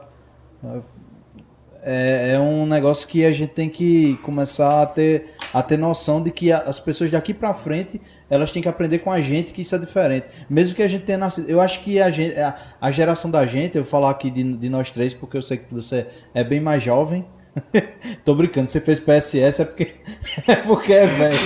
É, 1.83 2.33
é 2.35 2.41
um 2.41 2.67
negócio 2.67 3.07
que 3.07 3.25
a 3.25 3.31
gente 3.31 3.51
tem 3.51 3.69
que 3.69 4.17
começar 4.23 4.83
a 4.83 4.87
ter, 4.87 5.35
a 5.55 5.63
ter 5.63 5.77
noção 5.77 6.21
de 6.21 6.33
que 6.33 6.51
as 6.51 6.81
pessoas 6.81 7.11
daqui 7.11 7.33
pra 7.33 7.55
frente 7.55 8.01
elas 8.29 8.51
têm 8.51 8.61
que 8.61 8.69
aprender 8.69 8.99
com 8.99 9.11
a 9.11 9.21
gente 9.21 9.53
que 9.53 9.63
isso 9.63 9.75
é 9.75 9.79
diferente. 9.79 10.27
Mesmo 10.51 10.75
que 10.75 10.83
a 10.83 10.89
gente 10.89 11.05
tenha 11.05 11.19
nascido. 11.19 11.49
Eu 11.49 11.61
acho 11.61 11.81
que 11.85 12.01
a, 12.01 12.11
gente, 12.11 12.37
a, 12.39 12.57
a 12.81 12.91
geração 12.91 13.31
da 13.31 13.47
gente, 13.47 13.77
eu 13.77 13.85
vou 13.85 13.91
falar 13.91 14.11
aqui 14.11 14.31
de, 14.31 14.43
de 14.57 14.69
nós 14.69 14.91
três, 14.91 15.15
porque 15.15 15.37
eu 15.37 15.43
sei 15.43 15.59
que 15.59 15.73
você 15.73 16.09
é 16.35 16.43
bem 16.43 16.61
mais 16.61 16.83
jovem. 16.83 17.25
Tô 18.25 18.35
brincando, 18.35 18.69
você 18.69 18.81
fez 18.81 19.01
PSS 19.01 19.63
é 19.63 19.65
porque 19.65 19.95
é, 20.47 20.57
porque 20.57 20.93
é 20.93 21.07
velho. 21.07 21.39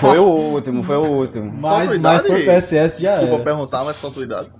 Foi 0.00 0.18
o 0.18 0.24
último, 0.24 0.82
foi 0.82 0.96
o 0.96 1.04
último. 1.04 1.52
Mas, 1.52 2.00
mas 2.00 2.26
foi 2.26 2.44
PSS 2.44 3.00
já 3.00 3.10
Desculpa 3.10 3.34
era. 3.34 3.44
perguntar, 3.44 3.84
mas 3.84 3.98
qual 3.98 4.10
a 4.10 4.14
tua 4.14 4.24
idade? 4.24 4.50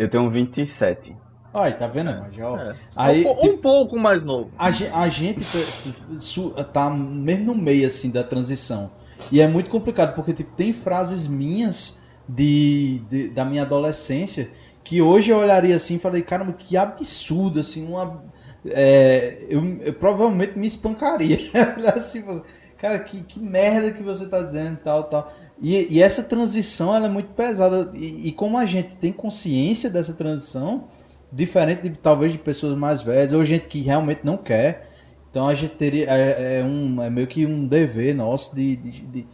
Eu 0.00 0.08
tenho 0.08 0.30
27. 0.30 1.14
Olha, 1.52 1.74
tá 1.74 1.86
vendo? 1.86 2.08
É 2.08 2.18
mais 2.20 2.34
jovem. 2.34 2.68
É. 2.68 2.74
Aí, 2.96 3.22
um, 3.26 3.50
um 3.50 3.56
pouco 3.58 3.98
mais 3.98 4.24
novo. 4.24 4.50
A, 4.58 4.68
a 4.68 5.08
gente 5.10 5.44
tá- 5.44 6.64
tá 6.64 6.90
mesmo 6.90 7.44
no 7.46 7.54
meio 7.54 7.86
assim 7.86 8.10
da 8.10 8.24
transição. 8.24 8.90
E 9.30 9.42
é 9.42 9.46
muito 9.46 9.68
complicado, 9.68 10.14
porque 10.14 10.32
tipo, 10.32 10.54
tem 10.56 10.72
frases 10.72 11.26
minhas 11.28 12.00
de, 12.26 13.02
de- 13.10 13.28
da 13.28 13.44
minha 13.44 13.60
adolescência 13.62 14.50
que 14.82 15.02
hoje 15.02 15.30
eu 15.30 15.36
olharia 15.36 15.76
assim 15.76 15.96
e 15.96 15.98
falei, 15.98 16.22
caramba, 16.22 16.54
que 16.54 16.78
absurdo, 16.78 17.60
assim, 17.60 17.86
uma. 17.86 18.22
é, 18.66 19.44
eu, 19.50 19.62
eu 19.82 19.92
provavelmente 19.92 20.58
me 20.58 20.66
espancaria. 20.66 21.36
Assim, 21.94 22.20
e 22.20 22.22
falar, 22.22 22.42
cara, 22.78 22.98
que, 23.00 23.22
que 23.22 23.38
merda 23.38 23.92
que 23.92 24.02
você 24.02 24.26
tá 24.26 24.40
dizendo, 24.40 24.78
tal, 24.82 25.04
tal. 25.04 25.30
E, 25.60 25.94
e 25.94 26.02
essa 26.02 26.22
transição 26.22 26.94
ela 26.94 27.06
é 27.06 27.10
muito 27.10 27.30
pesada. 27.32 27.90
E, 27.94 28.28
e 28.28 28.32
como 28.32 28.56
a 28.56 28.64
gente 28.64 28.96
tem 28.96 29.12
consciência 29.12 29.90
dessa 29.90 30.14
transição, 30.14 30.88
diferente 31.32 31.88
de 31.88 31.98
talvez 31.98 32.32
de 32.32 32.38
pessoas 32.38 32.76
mais 32.76 33.02
velhas 33.02 33.32
ou 33.32 33.44
gente 33.44 33.68
que 33.68 33.80
realmente 33.80 34.20
não 34.24 34.36
quer. 34.36 34.88
Então 35.30 35.46
a 35.46 35.54
gente 35.54 35.74
teria 35.74 36.06
é, 36.06 36.58
é 36.58 36.64
um 36.64 37.00
é 37.02 37.08
meio 37.08 37.26
que 37.26 37.46
um 37.46 37.66
dever 37.66 38.14
nosso 38.14 38.54
de, 38.54 38.76
de, 38.76 39.00
de, 39.06 39.28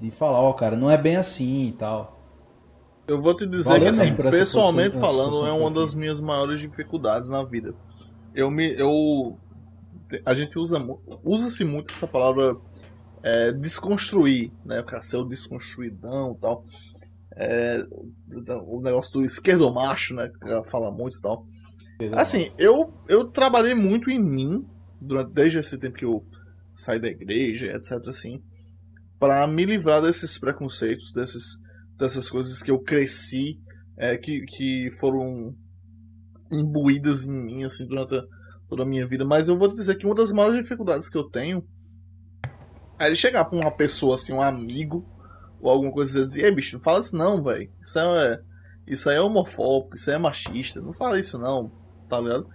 de 0.00 0.10
falar, 0.10 0.40
ó, 0.40 0.52
cara, 0.52 0.76
não 0.76 0.90
é 0.90 0.96
bem 0.96 1.16
assim 1.16 1.68
e 1.68 1.72
tal. 1.72 2.16
Eu 3.06 3.22
vou 3.22 3.34
te 3.34 3.46
dizer 3.46 3.68
Valeu 3.68 3.84
que, 3.84 3.88
assim, 3.90 4.14
pessoalmente 4.14 4.98
falando, 4.98 5.46
é 5.46 5.52
uma 5.52 5.70
das 5.70 5.94
minhas 5.94 6.20
maiores 6.20 6.58
dificuldades 6.58 7.28
na 7.28 7.44
vida. 7.44 7.72
Eu 8.34 8.50
me. 8.50 8.74
Eu. 8.76 9.38
A 10.24 10.34
gente 10.34 10.58
usa 10.58 10.78
usa-se 11.24 11.64
muito 11.64 11.90
essa 11.92 12.06
palavra 12.06 12.56
é, 13.22 13.52
desconstruir, 13.52 14.50
né? 14.64 14.80
O 14.80 14.84
cara 14.84 15.02
ser 15.02 15.16
o 15.16 15.24
desconstruidão 15.24 16.34
e 16.36 16.40
tal. 16.40 16.64
É, 17.38 17.84
o 18.66 18.80
negócio 18.80 19.12
do 19.14 19.24
esquerdomacho, 19.24 20.14
né? 20.14 20.30
Que 20.42 20.48
ela 20.50 20.64
fala 20.64 20.90
muito 20.90 21.18
e 21.18 21.20
tal. 21.20 21.46
Assim, 22.14 22.50
eu, 22.58 22.92
eu 23.08 23.24
trabalhei 23.28 23.74
muito 23.74 24.10
em 24.10 24.22
mim 24.22 24.64
durante, 25.00 25.32
desde 25.32 25.58
esse 25.58 25.78
tempo 25.78 25.96
que 25.96 26.04
eu 26.04 26.24
saí 26.74 27.00
da 27.00 27.08
igreja, 27.08 27.72
etc. 27.74 27.92
assim, 28.08 28.42
para 29.18 29.46
me 29.46 29.64
livrar 29.64 30.02
desses 30.02 30.38
preconceitos, 30.38 31.10
desses, 31.12 31.58
dessas 31.98 32.28
coisas 32.28 32.62
que 32.62 32.70
eu 32.70 32.78
cresci, 32.78 33.58
é, 33.96 34.16
que, 34.18 34.42
que 34.42 34.90
foram 35.00 35.54
imbuídas 36.52 37.24
em 37.24 37.32
mim 37.32 37.64
assim 37.64 37.86
durante 37.86 38.14
a- 38.14 38.24
toda 38.68 38.82
a 38.82 38.86
minha 38.86 39.06
vida. 39.06 39.24
Mas 39.24 39.48
eu 39.48 39.58
vou 39.58 39.68
dizer 39.68 39.96
que 39.96 40.06
uma 40.06 40.14
das 40.14 40.32
maiores 40.32 40.60
dificuldades 40.60 41.08
que 41.08 41.16
eu 41.16 41.24
tenho 41.24 41.64
é 42.98 43.06
ele 43.06 43.16
chegar 43.16 43.44
pra 43.44 43.58
uma 43.58 43.70
pessoa 43.70 44.14
assim, 44.14 44.32
um 44.32 44.42
amigo 44.42 45.04
ou 45.60 45.70
alguma 45.70 45.92
coisa 45.92 46.24
dizer, 46.24 46.44
ei 46.44 46.50
bicho, 46.54 46.76
não 46.76 46.82
fala 46.82 47.00
isso 47.00 47.16
não, 47.16 47.42
velho. 47.42 47.70
Isso 47.80 47.98
é 47.98 48.40
isso 48.86 49.10
aí 49.10 49.16
é 49.16 49.20
homofóbico, 49.20 49.96
isso 49.96 50.08
aí 50.10 50.16
é 50.16 50.18
machista. 50.18 50.80
Não 50.80 50.92
fala 50.92 51.18
isso 51.18 51.38
não, 51.38 51.70
tá 52.08 52.20
ligado? 52.20 52.48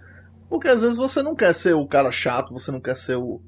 Porque 0.48 0.68
às 0.68 0.82
vezes 0.82 0.96
você 0.96 1.22
não 1.22 1.34
quer 1.34 1.54
ser 1.54 1.74
o 1.74 1.86
cara 1.86 2.10
chato, 2.10 2.52
você 2.52 2.70
não 2.72 2.80
quer 2.80 2.96
ser 2.96 3.16
o, 3.16 3.40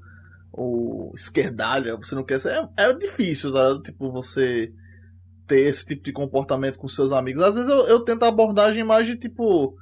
o 0.53 1.13
esquerdalha, 1.15 1.97
você 1.97 2.15
não 2.15 2.25
quer 2.25 2.41
ser. 2.41 2.51
É, 2.77 2.85
é 2.91 2.93
difícil, 2.95 3.53
tá? 3.53 3.81
Tipo, 3.83 4.11
você 4.13 4.73
ter 5.47 5.61
esse 5.69 5.85
tipo 5.87 6.03
de 6.03 6.13
comportamento 6.13 6.79
com 6.79 6.89
seus 6.89 7.13
amigos. 7.13 7.43
Às 7.43 7.55
vezes 7.55 7.69
eu, 7.71 7.87
eu 7.87 8.01
tento 8.01 8.23
a 8.25 8.29
abordagem 8.29 8.85
mais 8.85 9.07
de 9.07 9.17
tipo 9.17 9.75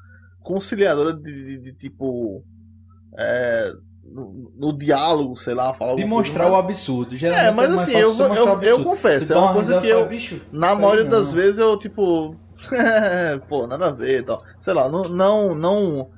conciliadora 0.42 1.12
de, 1.14 1.32
de- 1.44 1.58
de, 1.58 1.72
tipo. 1.74 2.44
É, 3.18 3.72
no, 4.12 4.52
no 4.56 4.76
diálogo, 4.76 5.36
sei 5.36 5.54
lá, 5.54 5.72
falar 5.74 5.94
De 5.94 6.02
alguma 6.02 6.16
coisa 6.22 6.28
mostrar 6.30 6.50
o 6.52 6.56
absurdo. 6.56 7.16
Geralmente 7.16 7.48
É, 7.48 7.50
mas 7.50 7.72
assim, 7.74 7.92
eu, 7.96 8.08
mostrar 8.14 8.36
eu, 8.36 8.62
eu 8.62 8.84
confesso, 8.84 9.26
Você 9.28 9.32
é 9.32 9.36
uma 9.36 9.52
coisa 9.54 9.80
que 9.80 9.88
eu. 9.88 10.08
"Bicho, 10.08 10.40
Na 10.52 10.74
maioria 10.74 11.04
não." 11.04 11.10
das 11.10 11.32
vezes 11.32 11.58
eu, 11.58 11.76
tipo. 11.78 12.36
pô, 13.48 13.66
nada 13.66 13.86
a 13.88 13.90
ver 13.90 14.20
e 14.20 14.22
tal. 14.22 14.42
Sei 14.58 14.72
lá, 14.72 14.88
não, 14.88 15.02
não, 15.04 15.54
não, 15.54 16.10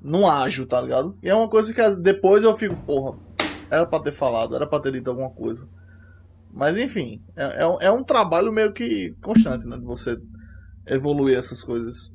não 0.00 0.30
ajo, 0.30 0.64
tá 0.66 0.80
ligado? 0.80 1.16
E 1.22 1.28
é 1.28 1.34
uma 1.34 1.48
coisa 1.48 1.72
que 1.74 2.00
depois 2.00 2.44
eu 2.44 2.56
fico, 2.56 2.74
porra, 2.86 3.18
era 3.70 3.84
pra 3.86 4.00
ter 4.00 4.12
falado, 4.12 4.54
era 4.56 4.66
pra 4.66 4.80
ter 4.80 4.92
dito 4.92 5.10
alguma 5.10 5.30
coisa. 5.30 5.68
Mas 6.54 6.76
enfim, 6.76 7.20
é, 7.36 7.62
é, 7.62 7.66
um- 7.66 7.76
é 7.80 7.90
um 7.90 8.02
trabalho 8.04 8.52
meio 8.52 8.72
que 8.72 9.14
constante, 9.22 9.66
né? 9.66 9.76
De 9.76 9.84
você 9.84 10.16
evoluir 10.86 11.36
essas 11.36 11.62
coisas. 11.62 12.10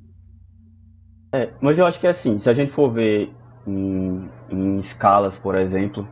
É, 1.33 1.51
mas 1.61 1.77
eu 1.77 1.85
acho 1.85 1.99
que 1.99 2.07
assim, 2.07 2.37
se 2.37 2.49
a 2.49 2.53
gente 2.53 2.71
for 2.71 2.91
ver 2.91 3.31
em, 3.65 4.29
em 4.49 4.77
escalas, 4.77 5.37
por 5.37 5.55
exemplo, 5.55 6.07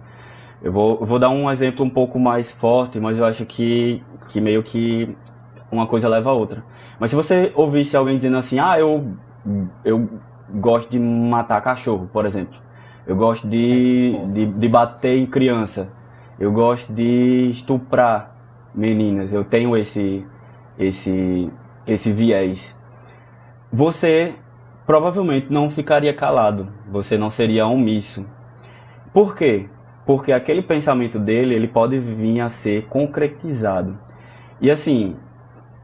eu 0.61 0.71
vou, 0.71 0.97
eu 0.99 1.05
vou 1.05 1.19
dar 1.19 1.29
um 1.29 1.51
exemplo 1.51 1.85
um 1.85 1.89
pouco 1.89 2.19
mais 2.19 2.51
forte, 2.51 2.99
mas 2.99 3.19
eu 3.19 3.25
acho 3.25 3.45
que, 3.45 4.03
que 4.29 4.41
meio 4.41 4.63
que 4.63 5.15
uma 5.71 5.85
coisa 5.85 6.07
leva 6.07 6.29
a 6.29 6.33
outra. 6.33 6.63
Mas 6.99 7.09
se 7.09 7.15
você 7.15 7.51
ouvisse 7.55 7.95
alguém 7.95 8.17
dizendo 8.17 8.37
assim, 8.37 8.59
ah, 8.59 8.79
eu, 8.79 9.15
eu 9.83 10.09
gosto 10.49 10.89
de 10.89 10.99
matar 10.99 11.61
cachorro, 11.61 12.09
por 12.11 12.25
exemplo, 12.25 12.57
eu 13.05 13.15
gosto 13.15 13.47
de, 13.47 14.17
de, 14.33 14.45
de 14.45 14.69
bater 14.69 15.17
em 15.17 15.25
criança, 15.25 15.89
eu 16.39 16.51
gosto 16.51 16.91
de 16.91 17.49
estuprar 17.51 18.35
meninas, 18.73 19.31
eu 19.31 19.43
tenho 19.43 19.75
esse, 19.77 20.25
esse, 20.77 21.51
esse 21.85 22.11
viés. 22.11 22.75
Você 23.71 24.35
provavelmente 24.85 25.47
não 25.49 25.69
ficaria 25.69 26.13
calado, 26.13 26.69
você 26.89 27.17
não 27.17 27.29
seria 27.29 27.67
omisso. 27.67 28.25
Por 29.13 29.35
quê? 29.35 29.67
Porque 30.05 30.31
aquele 30.31 30.61
pensamento 30.61 31.17
dele, 31.17 31.55
ele 31.55 31.67
pode 31.67 31.99
vir 31.99 32.41
a 32.41 32.49
ser 32.49 32.85
concretizado. 32.87 33.97
E 34.61 34.69
assim, 34.69 35.15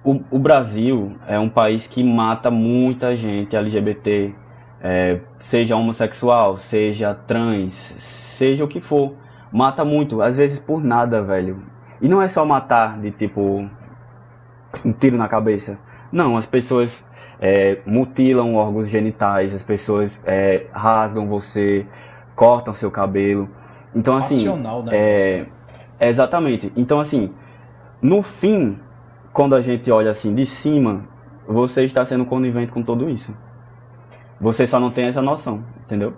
o, 0.03 0.19
o 0.29 0.39
Brasil 0.39 1.15
é 1.27 1.39
um 1.39 1.49
país 1.49 1.87
que 1.87 2.03
mata 2.03 2.51
muita 2.51 3.15
gente 3.15 3.55
LGBT, 3.55 4.33
é, 4.81 5.19
seja 5.37 5.75
homossexual, 5.75 6.57
seja 6.57 7.13
trans, 7.13 7.95
seja 7.97 8.63
o 8.63 8.67
que 8.67 8.81
for. 8.81 9.13
Mata 9.51 9.83
muito, 9.83 10.21
às 10.21 10.37
vezes 10.37 10.59
por 10.59 10.83
nada, 10.83 11.21
velho. 11.21 11.63
E 12.01 12.07
não 12.07 12.21
é 12.21 12.27
só 12.27 12.45
matar 12.45 12.99
de 12.99 13.11
tipo 13.11 13.69
um 14.85 14.91
tiro 14.91 15.17
na 15.17 15.27
cabeça. 15.27 15.77
Não, 16.11 16.37
as 16.37 16.45
pessoas 16.45 17.05
é, 17.41 17.79
mutilam 17.85 18.53
órgãos 18.55 18.87
genitais, 18.87 19.53
as 19.53 19.63
pessoas 19.63 20.21
é, 20.25 20.67
rasgam 20.71 21.27
você, 21.27 21.85
cortam 22.35 22.73
seu 22.73 22.91
cabelo. 22.91 23.49
Então, 23.95 24.15
assim. 24.15 24.45
Passional, 24.45 24.83
né? 24.83 24.91
É, 24.95 25.45
exatamente. 25.99 26.71
Então, 26.77 26.99
assim, 26.99 27.33
no 28.01 28.21
fim, 28.21 28.79
quando 29.33 29.55
a 29.55 29.61
gente 29.61 29.91
olha 29.91 30.11
assim 30.11 30.33
de 30.35 30.45
cima, 30.45 31.03
você 31.47 31.83
está 31.83 32.05
sendo 32.05 32.25
conivente 32.25 32.71
com 32.71 32.83
tudo 32.83 33.09
isso. 33.09 33.35
Você 34.39 34.65
só 34.67 34.79
não 34.79 34.91
tem 34.91 35.05
essa 35.05 35.21
noção, 35.21 35.63
entendeu? 35.83 36.13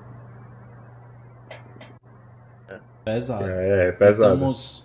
Pesado. 3.03 3.43
É, 3.45 3.89
é 3.89 3.91
pesado. 3.91 4.33
Estamos... 4.35 4.83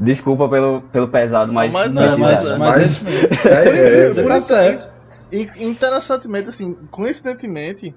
Desculpa 0.00 0.48
pelo, 0.48 0.82
pelo 0.82 1.08
pesado, 1.08 1.52
mas. 1.52 1.72
Mas 1.72 1.94
Não, 1.94 2.02
é, 2.02 2.16
mas, 2.16 2.18
mas- 2.18 2.48
mas, 2.50 2.58
mas- 2.58 2.78
é 2.78 2.84
isso 2.84 3.04
mesmo. 3.04 3.28
É, 3.48 4.04
é, 4.04 4.08
Você 4.08 4.22
por 4.22 4.28
tá 4.28 4.38
isso- 4.38 4.46
certo. 4.46 4.97
E 5.30 5.42
interessantemente, 5.64 6.48
assim, 6.48 6.74
coincidentemente, 6.86 7.94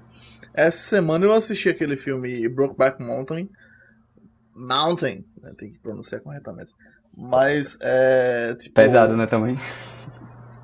essa 0.52 0.78
semana 0.78 1.24
eu 1.24 1.32
assisti 1.32 1.68
aquele 1.68 1.96
filme 1.96 2.46
Brokeback 2.48 3.02
Mountain. 3.02 3.48
Mountain, 4.54 5.24
né, 5.40 5.52
tem 5.56 5.72
que 5.72 5.78
pronunciar 5.78 6.20
corretamente. 6.20 6.72
Mas 7.16 7.78
é. 7.80 8.54
Tipo, 8.54 8.74
Pesado, 8.74 9.16
né, 9.16 9.26
também? 9.26 9.58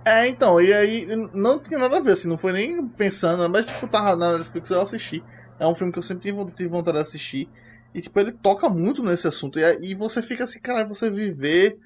É, 0.05 0.27
então, 0.27 0.61
e 0.61 0.73
aí 0.73 1.07
não 1.35 1.59
tinha 1.59 1.79
nada 1.79 1.99
a 1.99 2.01
ver, 2.01 2.13
assim, 2.13 2.29
não 2.29 2.39
foi 2.39 2.53
nem 2.53 2.87
pensando, 2.89 3.47
mas 3.51 3.67
tipo, 3.67 3.87
tava 3.87 4.17
na 4.17 4.39
Netflix 4.39 4.71
eu 4.71 4.81
assisti. 4.81 5.23
É 5.59 5.67
um 5.67 5.75
filme 5.75 5.93
que 5.93 5.99
eu 5.99 6.03
sempre 6.03 6.23
tive, 6.23 6.69
vontade 6.69 6.97
de 6.97 7.03
assistir. 7.03 7.49
E 7.95 8.01
tipo, 8.01 8.19
ele 8.19 8.33
toca 8.33 8.69
muito 8.69 9.03
nesse 9.03 9.27
assunto. 9.27 9.59
E, 9.59 9.91
e 9.91 9.95
você 9.95 10.23
fica 10.23 10.45
assim, 10.45 10.61
cara, 10.61 10.87
você 10.87 11.11
viver, 11.11 11.79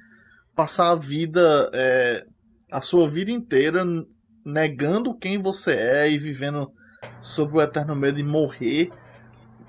passar 0.54 0.90
a 0.90 0.94
vida, 0.94 1.70
é, 1.72 2.24
a 2.70 2.80
sua 2.80 3.08
vida 3.08 3.30
inteira 3.30 3.84
negando 4.44 5.14
quem 5.14 5.38
você 5.38 5.72
é 5.74 6.10
e 6.10 6.18
vivendo 6.18 6.70
sob 7.22 7.56
o 7.56 7.60
eterno 7.60 7.94
medo 7.96 8.16
de 8.16 8.24
morrer. 8.24 8.90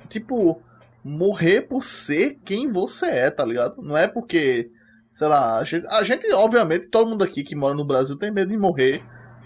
Tipo, 0.09 0.61
morrer 1.03 1.61
por 1.61 1.83
ser 1.83 2.39
quem 2.45 2.67
você 2.67 3.05
é, 3.07 3.29
tá 3.31 3.43
ligado? 3.45 3.81
Não 3.81 3.97
é 3.97 4.07
porque 4.07 4.69
sei 5.11 5.27
lá, 5.27 5.57
a 5.59 5.63
gente, 5.63 5.87
a 5.89 6.03
gente, 6.03 6.31
obviamente, 6.33 6.87
todo 6.89 7.07
mundo 7.07 7.23
aqui 7.23 7.43
que 7.43 7.55
mora 7.55 7.75
no 7.75 7.85
Brasil 7.85 8.17
tem 8.17 8.31
medo 8.31 8.49
de 8.49 8.57
morrer 8.57 8.99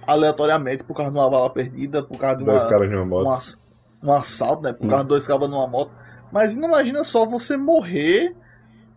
aleatoriamente 0.07 0.81
por 0.83 0.95
causa 0.95 1.11
de 1.11 1.17
uma 1.17 1.29
bala 1.29 1.49
perdida, 1.51 2.01
por 2.01 2.17
causa 2.17 2.37
de 2.37 2.43
uma, 2.43 2.51
Dois 2.53 2.63
caras 2.63 2.89
numa 2.89 3.01
um, 3.03 3.05
moto. 3.05 3.29
ass- 3.35 3.59
um 4.01 4.13
assalto, 4.13 4.63
né? 4.63 4.71
Por 4.71 4.87
causa 4.87 5.03
de 5.03 5.09
dois 5.09 5.27
cabas 5.27 5.49
numa 5.49 5.67
moto. 5.67 5.91
Mas 6.31 6.55
não 6.55 6.69
imagina 6.69 7.03
só 7.03 7.25
você 7.25 7.57
morrer 7.57 8.33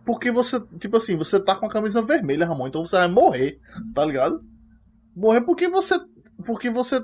porque 0.05 0.31
você, 0.31 0.61
tipo 0.79 0.95
assim, 0.95 1.15
você 1.17 1.39
tá 1.39 1.55
com 1.55 1.65
a 1.65 1.69
camisa 1.69 2.01
vermelha, 2.01 2.45
Ramon, 2.45 2.67
então 2.67 2.85
você 2.85 2.95
vai 2.95 3.07
morrer, 3.09 3.59
tá 3.93 4.05
ligado? 4.05 4.41
Morrer 5.15 5.41
porque 5.41 5.67
você, 5.67 5.99
porque 6.41 6.69
você 6.69 7.01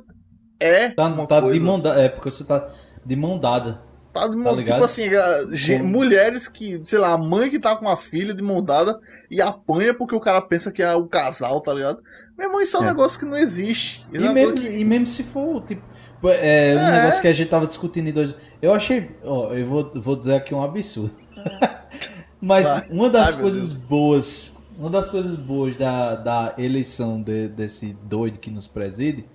é 0.59 0.89
Tá, 0.89 1.07
uma 1.07 1.25
tá 1.27 1.41
coisa. 1.41 1.57
de 1.57 1.63
mão 1.63 1.79
dada. 1.79 2.01
É, 2.01 2.09
porque 2.09 2.29
você 2.31 2.43
tá 2.43 2.67
de 3.05 3.15
mão 3.15 3.37
dada. 3.39 3.79
Tá 4.13 4.27
de 4.27 4.31
Tá 4.35 4.37
mão- 4.37 4.55
ligado? 4.55 4.75
tipo 4.75 4.83
assim, 4.85 5.81
mulheres 5.83 6.47
que, 6.47 6.81
sei 6.83 6.97
lá, 6.99 7.11
a 7.11 7.17
mãe 7.17 7.49
que 7.49 7.59
tá 7.59 7.75
com 7.75 7.87
a 7.87 7.95
filha 7.95 8.33
de 8.33 8.41
mão 8.41 8.63
dada 8.63 8.99
e 9.29 9.41
apanha 9.41 9.93
porque 9.93 10.15
o 10.15 10.19
cara 10.19 10.41
pensa 10.41 10.71
que 10.71 10.81
é 10.81 10.93
o 10.95 11.05
casal, 11.07 11.61
tá 11.61 11.73
ligado? 11.73 11.99
Meu 12.37 12.47
irmão, 12.47 12.61
isso 12.61 12.77
é 12.77 12.79
um 12.79 12.83
É. 12.83 12.87
negócio 12.87 13.19
que 13.19 13.25
não 13.25 13.37
existe. 13.37 14.05
E 14.11 14.17
é 14.17 14.21
uma 14.21 14.33
mesmo, 14.33 14.53
que- 14.55 14.67
e 14.67 14.83
mesmo 14.85 15.05
se 15.07 15.23
for, 15.23 15.61
tipo, 15.61 15.81
é, 16.29 16.75
um 16.75 16.79
É. 16.79 16.91
negócio 16.99 17.21
que 17.21 17.27
a 17.27 17.33
gente 17.33 17.49
tava 17.49 17.67
discutindo 17.67 18.07
em 18.09 18.13
dois. 18.13 18.33
Eu 18.61 18.73
achei, 18.73 19.15
ó, 19.23 19.53
eu 19.53 19.65
vou, 19.65 19.91
vou 19.95 20.15
dizer 20.15 20.35
aqui 20.35 20.53
um 20.55 20.61
absurdo. 20.63 21.11
Mas 22.41 22.67
Vai. 22.69 22.87
uma 22.89 23.09
das 23.09 23.35
Ai, 23.35 23.41
coisas 23.41 23.83
boas, 23.83 24.53
uma 24.77 24.89
das 24.89 25.09
coisas 25.09 25.35
boas 25.35 25.75
da, 25.75 26.15
da 26.15 26.53
eleição 26.57 27.21
de- 27.21 27.47
desse 27.47 27.97
doido 28.03 28.37
que 28.37 28.51
nos 28.51 28.67
preside 28.67 29.25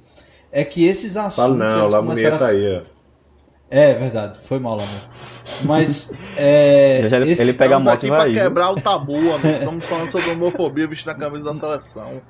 é 0.51 0.65
que 0.65 0.85
esses 0.87 1.17
assuntos. 1.17 1.37
Fala 1.37 1.55
não, 1.57 1.81
eles 1.81 1.93
lá 1.93 1.99
a 1.99 2.03
começaram 2.03 2.37
mulher 2.37 2.39
tá 2.39 2.47
a- 2.47 2.49
aí, 2.49 2.77
ó. 2.89 2.93
É 3.75 3.95
verdade, 3.95 4.39
foi 4.47 4.59
mal, 4.59 4.75
amor. 4.75 4.87
Mas 5.65 6.13
é, 6.37 7.01
ele, 7.11 7.31
esse- 7.31 7.41
ele 7.41 7.55
pega 7.55 7.77
a 7.77 7.79
Estamos 7.79 7.85
moto 7.87 7.95
aqui 7.95 8.07
e 8.07 8.35
pra 8.35 8.43
quebrar 8.45 8.71
o 8.71 8.75
tabu, 8.79 9.15
amigo. 9.17 9.49
Estamos 9.49 9.87
falando 9.87 10.09
sobre 10.11 10.31
homofobia 10.31 10.87
vestindo 10.87 11.09
a 11.09 11.15
camisa 11.15 11.43
da 11.43 11.55
seleção. 11.55 12.21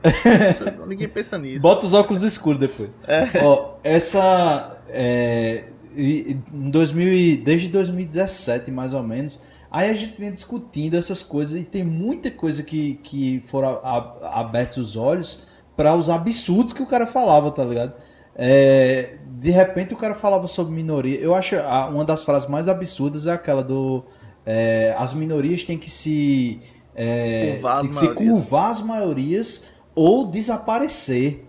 Ninguém 0.86 1.08
pensa 1.08 1.36
nisso. 1.38 1.62
Bota 1.62 1.84
os 1.84 1.94
óculos 1.94 2.22
escuros 2.22 2.60
depois. 2.60 2.90
É. 3.08 3.42
Ó, 3.42 3.74
essa. 3.82 4.78
é, 4.88 5.64
em 5.96 6.40
2000, 6.70 7.12
e- 7.12 7.36
desde 7.36 7.68
2017, 7.68 8.70
mais 8.70 8.94
ou 8.94 9.02
menos, 9.02 9.42
aí 9.72 9.90
a 9.90 9.94
gente 9.94 10.18
vem 10.20 10.30
discutindo 10.30 10.96
essas 10.96 11.22
coisas 11.22 11.60
e 11.60 11.64
tem 11.64 11.82
muita 11.82 12.30
coisa 12.30 12.62
que, 12.62 12.94
que 13.02 13.40
foram 13.40 13.80
abertos 14.22 14.76
os 14.78 14.96
olhos 14.96 15.46
para 15.76 15.96
os 15.96 16.10
absurdos 16.10 16.72
que 16.72 16.82
o 16.82 16.86
cara 16.86 17.06
falava, 17.06 17.50
tá 17.50 17.64
ligado? 17.64 17.94
É, 18.36 19.18
de 19.38 19.50
repente 19.50 19.92
o 19.94 19.96
cara 19.96 20.14
falava 20.14 20.46
sobre 20.46 20.72
minoria. 20.74 21.18
Eu 21.18 21.34
acho 21.34 21.56
a- 21.56 21.86
uma 21.88 22.04
das 22.04 22.22
frases 22.24 22.48
mais 22.48 22.68
absurdas 22.68 23.26
é 23.26 23.32
aquela 23.32 23.62
do. 23.64 24.04
é, 24.46 24.94
as 24.98 25.14
minorias 25.14 25.64
têm 25.64 25.78
que 25.78 25.90
se. 25.90 26.60
É, 26.94 27.52
Curvar 27.54 27.80
que 27.82 27.92
se 27.94 28.04
maiorias. 28.04 28.38
curvar 28.38 28.70
as 28.70 28.82
maiorias 28.82 29.64
ou 29.94 30.26
desaparecer. 30.26 31.44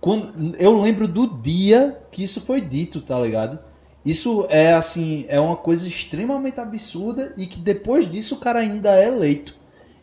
Quando, 0.00 0.56
eu 0.58 0.80
lembro 0.80 1.06
do 1.06 1.26
dia 1.40 2.00
que 2.10 2.24
isso 2.24 2.40
foi 2.40 2.60
dito, 2.60 3.00
tá 3.00 3.18
ligado? 3.20 3.58
Isso 4.04 4.46
é 4.50 4.72
assim, 4.72 5.24
é 5.28 5.38
uma 5.38 5.56
coisa 5.56 5.86
extremamente 5.86 6.58
absurda 6.60 7.32
e 7.36 7.46
que 7.46 7.60
depois 7.60 8.08
disso 8.08 8.34
o 8.34 8.38
cara 8.38 8.58
ainda 8.58 8.90
é 8.96 9.06
eleito. 9.06 9.54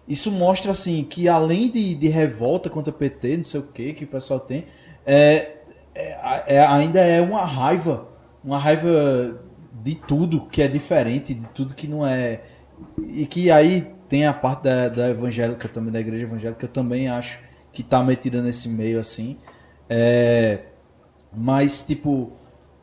Isso 0.08 0.32
mostra 0.32 0.72
assim 0.72 1.04
que 1.04 1.28
além 1.28 1.70
de, 1.70 1.94
de 1.96 2.08
revolta 2.08 2.70
contra 2.70 2.92
o 2.92 2.94
PT, 2.96 3.38
não 3.38 3.44
sei 3.44 3.60
o 3.60 3.64
que 3.64 3.94
que 3.94 4.06
o 4.06 4.08
pessoal 4.08 4.40
tem, 4.40 4.66
é, 5.06 5.58
é- 5.94 6.56
é- 6.56 6.66
ainda 6.66 7.00
é 7.02 7.22
uma 7.22 7.46
raiva, 7.46 8.08
uma 8.44 8.58
raiva 8.58 9.40
de 9.84 9.96
tudo 9.96 10.48
que 10.48 10.62
é 10.62 10.68
diferente, 10.68 11.34
de 11.34 11.48
tudo 11.50 11.74
que 11.76 11.88
não 11.88 12.06
é 12.06 12.42
e 13.08 13.26
que 13.26 13.52
aí 13.52 13.88
tem 14.08 14.26
a 14.26 14.34
parte 14.34 14.64
da, 14.64 14.90
da 14.90 15.10
evangélica 15.10 15.68
também, 15.68 15.92
da 15.92 16.00
igreja 16.00 16.24
evangélica, 16.24 16.66
eu 16.66 16.70
também 16.70 17.08
acho 17.08 17.40
que 17.72 17.84
tá 17.84 18.02
metida 18.04 18.42
nesse 18.42 18.68
meio 18.68 19.00
assim. 19.00 19.38
É, 19.90 20.60
mas, 21.36 21.86
tipo, 21.86 22.32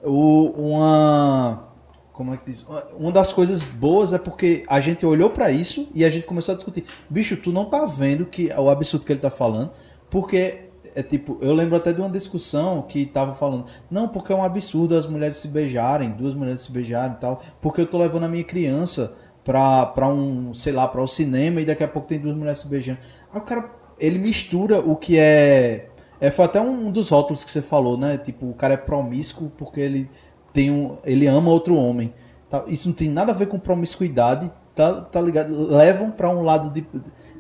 o, 0.07 0.53
uma. 0.57 1.69
como 2.13 2.33
é 2.33 2.37
que 2.37 2.45
diz? 2.45 2.67
Uma 2.99 3.11
das 3.11 3.33
coisas 3.33 3.63
boas 3.63 4.13
é 4.13 4.19
porque 4.19 4.63
a 4.69 4.81
gente 4.81 5.05
olhou 5.05 5.31
pra 5.31 5.51
isso 5.51 5.89
e 5.95 6.05
a 6.05 6.11
gente 6.11 6.27
começou 6.27 6.53
a 6.53 6.57
discutir. 6.57 6.85
Bicho, 7.11 7.37
tu 7.37 7.53
não 7.53 7.67
tá 7.67 7.85
vendo 7.85 8.25
que 8.25 8.51
o 8.53 8.71
absurdo 8.71 9.05
que 9.05 9.13
ele 9.13 9.21
tá 9.21 9.31
falando, 9.31 9.71
porque 10.11 10.67
é 10.95 11.03
tipo, 11.03 11.37
eu 11.43 11.53
lembro 11.53 11.77
até 11.77 11.93
de 11.93 12.01
uma 12.01 12.09
discussão 12.09 12.83
que 12.83 13.05
tava 13.05 13.35
falando, 13.35 13.67
não, 13.91 14.09
porque 14.09 14.33
é 14.33 14.37
um 14.37 14.43
absurdo 14.43 14.97
as 14.97 15.07
mulheres 15.07 15.37
se 15.37 15.49
beijarem, 15.49 16.13
duas 16.13 16.35
mulheres 16.35 16.61
se 16.61 16.73
beijarem 16.73 17.17
e 17.17 17.21
tal, 17.21 17.43
porque 17.61 17.83
eu 17.83 17.87
tô 17.87 17.99
levando 17.99 18.25
a 18.25 18.29
minha 18.29 18.45
criança 18.45 19.15
pra, 19.45 19.87
pra 19.87 20.09
um, 20.09 20.55
sei 20.55 20.73
lá, 20.73 20.89
pra 20.89 21.01
o 21.01 21.05
um 21.05 21.07
cinema 21.07 21.61
e 21.61 21.67
daqui 21.67 21.85
a 21.85 21.89
pouco 21.89 22.09
tem 22.09 22.19
duas 22.19 22.35
mulheres 22.35 22.61
se 22.61 22.69
beijando. 22.69 22.99
Aí 23.33 23.39
o 23.39 23.45
cara, 23.45 23.71
ele 23.99 24.19
mistura 24.19 24.81
o 24.81 24.97
que 24.97 25.19
é, 25.19 25.91
é 26.21 26.31
foi 26.31 26.45
até 26.45 26.61
um 26.61 26.91
dos 26.91 27.09
rótulos 27.11 27.45
que 27.45 27.51
você 27.51 27.63
falou, 27.63 27.97
né? 27.97 28.17
Tipo, 28.19 28.47
o 28.47 28.55
cara 28.55 28.75
é 28.75 28.77
promíscuo 28.77 29.51
porque 29.57 29.81
ele 29.81 30.09
tem 30.53 30.71
um, 30.71 30.97
ele 31.05 31.27
ama 31.27 31.51
outro 31.51 31.75
homem. 31.75 32.15
Tá? 32.49 32.65
Isso 32.67 32.89
não 32.89 32.95
tem 32.95 33.09
nada 33.09 33.33
a 33.33 33.35
ver 33.35 33.47
com 33.47 33.59
promiscuidade, 33.59 34.51
tá, 34.75 35.03
tá 35.03 35.21
ligado? 35.21 35.53
Levam 35.69 36.11
para 36.11 36.31
um 36.31 36.43
lado 36.43 36.71
de, 36.71 36.87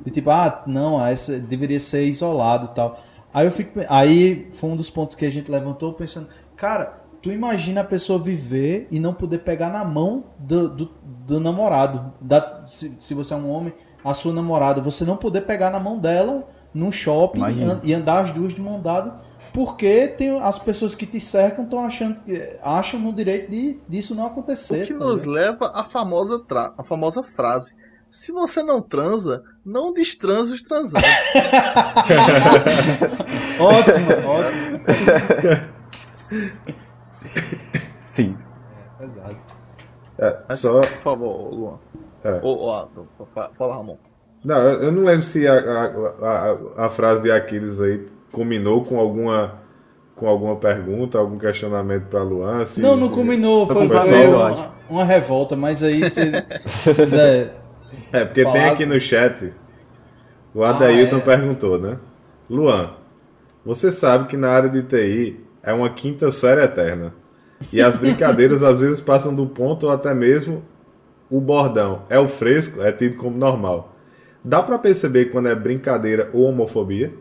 de, 0.05 0.11
tipo, 0.11 0.31
ah, 0.31 0.62
não, 0.66 1.05
essa 1.05 1.39
deveria 1.39 1.81
ser 1.81 2.05
isolado, 2.07 2.69
tal. 2.69 2.98
Aí 3.32 3.47
eu 3.47 3.51
fico, 3.51 3.81
aí 3.89 4.48
foi 4.51 4.70
um 4.70 4.77
dos 4.77 4.90
pontos 4.90 5.15
que 5.15 5.24
a 5.24 5.31
gente 5.31 5.51
levantou 5.51 5.93
pensando, 5.93 6.28
cara, 6.57 7.05
tu 7.23 7.31
imagina 7.31 7.82
a 7.82 7.85
pessoa 7.85 8.19
viver 8.19 8.89
e 8.90 8.98
não 8.98 9.15
poder 9.15 9.39
pegar 9.39 9.70
na 9.70 9.85
mão 9.85 10.24
do, 10.39 10.69
do, 10.69 10.90
do 11.27 11.40
namorado, 11.40 12.12
da, 12.20 12.62
se, 12.66 12.94
se 12.98 13.15
você 13.15 13.35
é 13.35 13.36
um 13.36 13.51
homem, 13.51 13.73
a 14.05 14.15
sua 14.15 14.32
namorada, 14.32 14.81
você 14.81 15.05
não 15.05 15.16
poder 15.16 15.43
pegar 15.43 15.70
na 15.70 15.81
mão 15.81 15.98
dela 15.98 16.47
num 16.77 16.93
shopping 16.93 17.43
e, 17.82 17.90
e 17.90 17.94
andar 17.94 18.23
as 18.23 18.31
duas 18.31 18.55
de 18.55 18.61
mão 18.61 18.81
dada 18.81 19.16
porque 19.53 20.07
tem 20.09 20.39
as 20.39 20.59
pessoas 20.59 20.94
que 20.94 21.07
te 21.07 21.19
cercam 21.19 21.65
estão 21.65 21.82
achando 21.82 22.20
que 22.20 22.59
acham 22.62 23.01
no 23.01 23.11
direito 23.11 23.51
de 23.51 23.81
disso 23.89 24.15
não 24.15 24.27
acontecer. 24.27 24.82
O 24.82 24.86
que 24.86 24.93
tá 24.93 24.98
nos 24.98 25.24
leva 25.24 25.73
à 25.74 25.82
famosa 25.82 26.39
tra 26.39 26.74
a 26.77 26.85
famosa 26.85 27.23
frase: 27.23 27.74
se 28.11 28.32
você 28.32 28.62
não 28.62 28.82
transa, 28.82 29.43
não 29.65 29.94
destransa 29.94 30.53
os 30.53 30.62
transantes. 30.62 31.09
ótimo, 33.59 34.11
ótimo. 34.28 34.81
Sim. 38.12 38.36
É, 39.01 39.05
exato. 39.05 39.36
É, 40.19 40.55
só... 40.55 40.81
Por 40.81 40.98
favor, 40.98 41.55
Luan. 41.55 41.78
É. 42.24 42.40
Ô, 42.43 42.66
ó, 42.66 42.89
fala, 43.57 43.77
Ramon. 43.77 43.97
Não, 44.47 44.56
eu 44.59 44.93
não 44.93 45.02
lembro 45.02 45.24
se 45.24 45.44
a, 45.44 45.55
a, 45.55 45.86
a, 46.23 46.86
a 46.86 46.89
frase 46.89 47.23
de 47.23 47.32
Aquiles 47.32 47.81
aí 47.81 48.06
combinou 48.31 48.85
com 48.85 49.01
alguma 49.01 49.55
com 50.14 50.28
alguma 50.28 50.55
pergunta, 50.55 51.18
algum 51.18 51.36
questionamento 51.36 52.05
para 52.05 52.23
Luan? 52.23 52.64
Se, 52.64 52.81
não, 52.81 52.97
não 52.97 53.09
se... 53.09 53.14
combinou, 53.14 53.66
foi, 53.66 53.86
uma, 53.86 54.73
uma 54.89 55.05
revolta, 55.05 55.56
mas 55.56 55.82
aí 55.82 56.09
se 56.09 56.20
quiser 56.94 57.56
É, 58.12 58.24
porque 58.24 58.44
tem 58.44 58.52
falar- 58.52 58.70
aqui 58.70 58.86
no 58.86 59.01
chat, 59.01 59.52
o 60.55 60.62
Adailton 60.62 61.16
é. 61.16 61.20
perguntou, 61.20 61.78
né? 61.78 61.98
Luan, 62.48 62.93
você 63.64 63.90
sabe 63.90 64.28
que 64.28 64.36
na 64.36 64.51
área 64.51 64.70
de 64.70 64.85
TI 64.85 65.44
é 65.60 65.73
uma 65.73 65.90
quinta 65.90 66.31
série 66.31 66.62
eterna. 66.62 67.12
E 67.73 67.82
as 67.82 67.97
brincadeiras 67.97 68.62
às 68.64 68.78
vezes 68.78 69.01
passam 69.01 69.35
do 69.35 69.44
ponto 69.44 69.86
ou 69.86 69.93
até 69.93 70.14
mesmo 70.14 70.62
o 71.28 71.40
bordão. 71.40 72.02
É 72.09 72.18
o 72.18 72.28
fresco, 72.28 72.81
é 72.81 72.93
tido 72.93 73.16
como 73.16 73.36
normal. 73.36 73.95
Dá 74.47 74.62
pra 74.62 74.78
perceber 74.78 75.24
quando 75.32 75.48
é 75.48 75.56
brincadeira 75.56 76.31
ou 76.32 76.44
homofobia? 76.44 77.12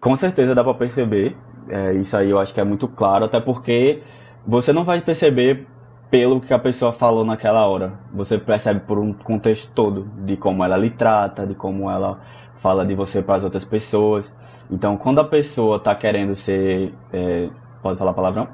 Com 0.00 0.14
certeza 0.14 0.54
dá 0.54 0.62
pra 0.62 0.72
perceber. 0.72 1.36
É, 1.68 1.94
isso 1.94 2.16
aí 2.16 2.30
eu 2.30 2.38
acho 2.38 2.54
que 2.54 2.60
é 2.60 2.64
muito 2.64 2.86
claro, 2.86 3.24
até 3.24 3.40
porque 3.40 4.04
você 4.46 4.72
não 4.72 4.84
vai 4.84 5.00
perceber 5.00 5.66
pelo 6.08 6.40
que 6.40 6.54
a 6.54 6.58
pessoa 6.60 6.92
falou 6.92 7.24
naquela 7.24 7.66
hora. 7.66 7.94
Você 8.14 8.38
percebe 8.38 8.78
por 8.86 9.00
um 9.00 9.12
contexto 9.12 9.68
todo 9.74 10.08
de 10.24 10.36
como 10.36 10.62
ela 10.62 10.76
lhe 10.76 10.90
trata, 10.90 11.44
de 11.44 11.56
como 11.56 11.90
ela 11.90 12.20
fala 12.54 12.86
de 12.86 12.94
você 12.94 13.20
para 13.20 13.34
as 13.34 13.42
outras 13.42 13.64
pessoas. 13.64 14.32
Então, 14.70 14.96
quando 14.96 15.18
a 15.18 15.24
pessoa 15.24 15.80
tá 15.80 15.92
querendo 15.92 16.36
ser, 16.36 16.94
é, 17.12 17.48
pode 17.82 17.98
falar 17.98 18.14
palavrão? 18.14 18.46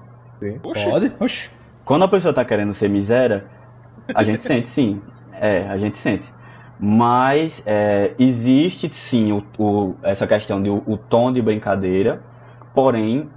pode. 0.91 1.13
Oxi. 1.21 1.51
Quando 1.85 2.05
a 2.05 2.09
pessoa 2.09 2.33
tá 2.33 2.47
querendo 2.47 2.73
ser 2.73 2.89
miséria, 2.89 3.45
a 4.15 4.23
gente 4.23 4.43
sente 4.43 4.71
sim. 4.71 5.03
É, 5.35 5.69
a 5.69 5.77
gente 5.77 5.99
sente. 5.99 6.33
Mas 6.85 7.63
é, 7.67 8.13
existe 8.19 8.93
sim 8.93 9.33
o, 9.33 9.45
o- 9.59 9.95
essa 10.03 10.27
questão 10.27 10.61
de 10.63 10.69
o, 10.69 10.83
o 10.87 10.97
tom 10.99 11.33
de 11.33 11.41
brincadeira, 11.41 12.23
porém 12.75 13.31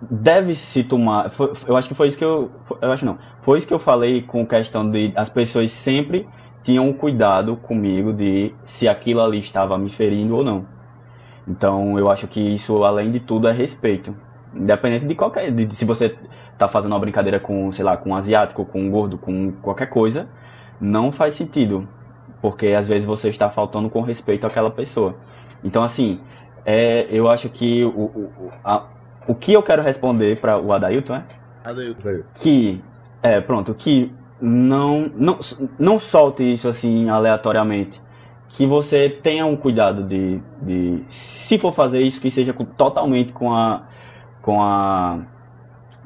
deve 0.00 0.54
se 0.54 0.84
tomar. 0.84 1.30
foi- 1.30 1.52
eu 1.66 1.76
acho 1.76 1.88
que 1.88 1.94
foi 1.94 2.08
isso 2.08 2.18
que 2.18 2.24
eu. 2.24 2.50
Eu 2.80 2.92
acho 2.92 3.04
não. 3.04 3.18
Foi 3.42 3.58
isso 3.58 3.66
que 3.66 3.74
eu 3.74 3.80
falei 3.80 4.22
com 4.22 4.46
questão 4.46 4.88
de 4.90 5.12
as 5.16 5.28
pessoas 5.28 5.70
sempre 5.72 6.28
tinham 6.62 6.92
cuidado 6.92 7.56
comigo 7.56 8.12
de 8.12 8.54
se 8.64 8.88
aquilo 8.88 9.20
ali 9.22 9.38
estava 9.38 9.76
me 9.78 9.90
ferindo 9.90 10.36
ou 10.36 10.44
não. 10.44 10.66
Então 11.46 11.98
eu 11.98 12.10
acho 12.10 12.26
que 12.28 12.40
isso, 12.40 12.84
além 12.84 13.10
de 13.10 13.20
tudo, 13.20 13.48
é 13.48 13.52
respeito. 13.52 14.14
Independente 14.54 15.06
de 15.06 15.14
qualquer. 15.14 15.50
De, 15.50 15.64
de 15.64 15.74
se 15.74 15.84
você 15.84 16.16
tá 16.58 16.68
fazendo 16.68 16.92
uma 16.92 17.00
brincadeira 17.00 17.40
com, 17.40 17.70
sei 17.72 17.84
lá, 17.84 17.96
com 17.96 18.10
um 18.10 18.14
asiático, 18.16 18.64
com 18.64 18.80
um 18.80 18.90
gordo, 18.90 19.18
com 19.18 19.52
qualquer 19.62 19.86
coisa, 19.88 20.28
não 20.80 21.12
faz 21.12 21.34
sentido. 21.34 21.88
Porque 22.44 22.66
às 22.68 22.86
vezes 22.86 23.06
você 23.06 23.30
está 23.30 23.48
faltando 23.48 23.88
com 23.88 24.02
respeito 24.02 24.46
àquela 24.46 24.70
pessoa. 24.70 25.16
Então, 25.64 25.82
assim, 25.82 26.20
é, 26.66 27.06
eu 27.10 27.26
acho 27.26 27.48
que 27.48 27.82
o, 27.82 27.88
o, 27.88 28.32
o- 28.38 28.50
a- 28.62 28.84
o 29.26 29.34
que 29.34 29.54
eu 29.54 29.62
quero 29.62 29.80
responder 29.82 30.38
para 30.38 30.58
o 30.58 30.70
Adailton 30.70 31.14
é 31.14 31.24
Adailton. 31.64 32.22
que 32.34 32.82
é 33.22 33.40
pronto 33.40 33.72
que 33.72 34.12
não 34.42 35.10
não 35.16 35.38
não 35.78 35.98
solte 35.98 36.42
isso 36.52 36.68
assim 36.68 37.08
aleatoriamente 37.08 38.02
que 38.50 38.66
você 38.66 39.08
tenha 39.08 39.46
um 39.46 39.56
cuidado 39.56 40.02
de, 40.02 40.42
de 40.60 41.02
se 41.08 41.56
for 41.58 41.72
fazer 41.72 42.02
isso 42.02 42.20
que 42.20 42.30
seja 42.30 42.52
com- 42.52 42.66
totalmente 42.66 43.32
com 43.32 43.54
a 43.54 43.84
com 44.42 44.60
a 44.62 45.20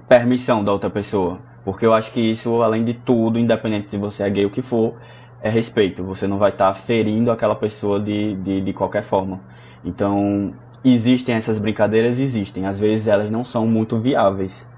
permissão 0.09 0.62
da 0.62 0.70
outra 0.73 0.89
pessoa 0.89 1.40
porque 1.65 1.85
eu 1.85 1.93
acho 1.93 2.12
que 2.12 2.20
isso 2.20 2.62
além 2.62 2.85
de 2.85 2.94
tudo 2.94 3.40
independente 3.40 3.90
se 3.90 3.98
você 3.98 4.23
é 4.23 4.31
gay 4.31 4.44
ou 4.44 4.51
o 4.51 4.52
que 4.55 4.62
for 4.62 4.94
é 5.43 5.48
respeito. 5.48 6.05
Você 6.05 6.27
não 6.27 6.39
vai 6.39 6.51
estar 6.51 6.73
ferindo 6.74 7.31
aquela 7.31 7.55
pessoa 7.55 8.01
de, 8.01 8.35
de, 8.35 8.60
de 8.60 8.73
qualquer 8.73 9.02
forma. 9.02 9.40
Então 9.85 10.52
existem 10.85 11.35
essas 11.35 11.59
brincadeiras? 11.59 12.19
Existem. 12.19 12.66
Às 12.66 12.78
vezes 12.78 13.09
elas 13.09 13.31
não 13.31 13.44
são 13.44 13.66
muito 13.66 13.98
viáveis. 13.98 14.69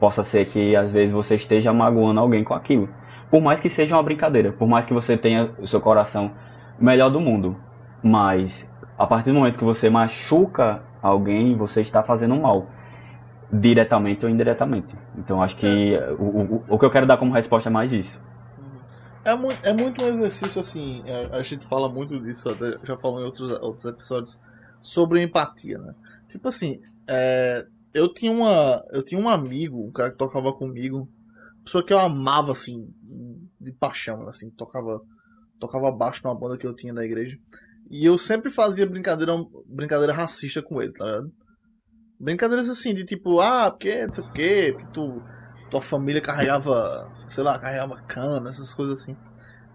Possa 0.00 0.22
ser 0.24 0.46
que 0.46 0.74
às 0.74 0.92
vezes 0.92 1.12
você 1.12 1.36
esteja 1.36 1.72
magoando 1.72 2.20
alguém 2.20 2.42
com 2.42 2.54
aquilo. 2.54 2.88
Por 3.30 3.40
mais 3.40 3.60
que 3.60 3.70
seja 3.70 3.94
uma 3.94 4.02
brincadeira, 4.02 4.52
por 4.52 4.68
mais 4.68 4.84
que 4.84 4.92
você 4.92 5.16
tenha 5.16 5.50
o 5.58 5.66
seu 5.66 5.80
coração 5.80 6.32
melhor 6.78 7.08
do 7.08 7.20
mundo, 7.20 7.56
mas 8.02 8.68
a 8.98 9.06
partir 9.06 9.30
do 9.30 9.38
momento 9.38 9.58
que 9.58 9.64
você 9.64 9.88
machuca 9.88 10.82
alguém, 11.00 11.56
você 11.56 11.80
está 11.80 12.02
fazendo 12.02 12.36
mal, 12.36 12.66
diretamente 13.50 14.26
ou 14.26 14.30
indiretamente. 14.30 14.94
Então 15.16 15.42
acho 15.42 15.56
que 15.56 15.98
o, 16.18 16.24
o, 16.24 16.64
o 16.68 16.78
que 16.78 16.84
eu 16.84 16.90
quero 16.90 17.06
dar 17.06 17.16
como 17.16 17.32
resposta 17.32 17.70
é 17.70 17.72
mais 17.72 17.92
isso. 17.92 18.20
É 19.24 19.36
muito, 19.36 19.64
é 19.64 19.72
muito 19.72 20.04
um 20.04 20.08
exercício 20.08 20.60
assim, 20.60 21.02
é, 21.06 21.26
a 21.36 21.42
gente 21.42 21.66
fala 21.66 21.88
muito 21.88 22.18
disso, 22.20 22.48
até 22.48 22.76
já 22.84 22.96
falou 22.96 23.20
em 23.20 23.24
outros, 23.24 23.52
outros 23.60 23.84
episódios, 23.84 24.40
sobre 24.80 25.22
empatia, 25.22 25.78
né? 25.78 25.94
Tipo 26.28 26.48
assim, 26.48 26.80
é, 27.08 27.64
eu 27.94 28.12
tinha 28.12 28.32
uma. 28.32 28.84
Eu 28.90 29.04
tinha 29.04 29.20
um 29.20 29.28
amigo, 29.28 29.86
um 29.86 29.92
cara 29.92 30.10
que 30.10 30.18
tocava 30.18 30.52
comigo, 30.52 31.08
pessoa 31.64 31.84
que 31.84 31.92
eu 31.92 31.98
amava 31.98 32.50
assim, 32.50 32.88
de 33.60 33.72
paixão, 33.72 34.28
assim, 34.28 34.50
tocava, 34.50 35.00
tocava 35.60 35.90
baixo 35.92 36.22
numa 36.24 36.38
banda 36.38 36.58
que 36.58 36.66
eu 36.66 36.74
tinha 36.74 36.92
na 36.92 37.04
igreja. 37.04 37.38
E 37.90 38.04
eu 38.04 38.16
sempre 38.16 38.50
fazia 38.50 38.86
brincadeira, 38.86 39.34
brincadeira 39.66 40.12
racista 40.12 40.62
com 40.62 40.82
ele, 40.82 40.92
tá 40.92 41.04
ligado? 41.04 41.32
Brincadeiras 42.18 42.70
assim, 42.70 42.94
de 42.94 43.04
tipo, 43.04 43.40
ah, 43.40 43.70
porque 43.70 44.04
não 44.04 44.12
sei 44.12 44.24
o 44.24 44.32
quê, 44.32 44.72
porque 44.72 44.92
tu, 44.92 45.22
tua 45.72 45.82
família 45.82 46.20
carregava, 46.20 47.08
sei 47.26 47.42
lá, 47.42 47.58
carregava 47.58 47.96
cana, 48.06 48.50
essas 48.50 48.72
coisas 48.74 49.00
assim. 49.00 49.16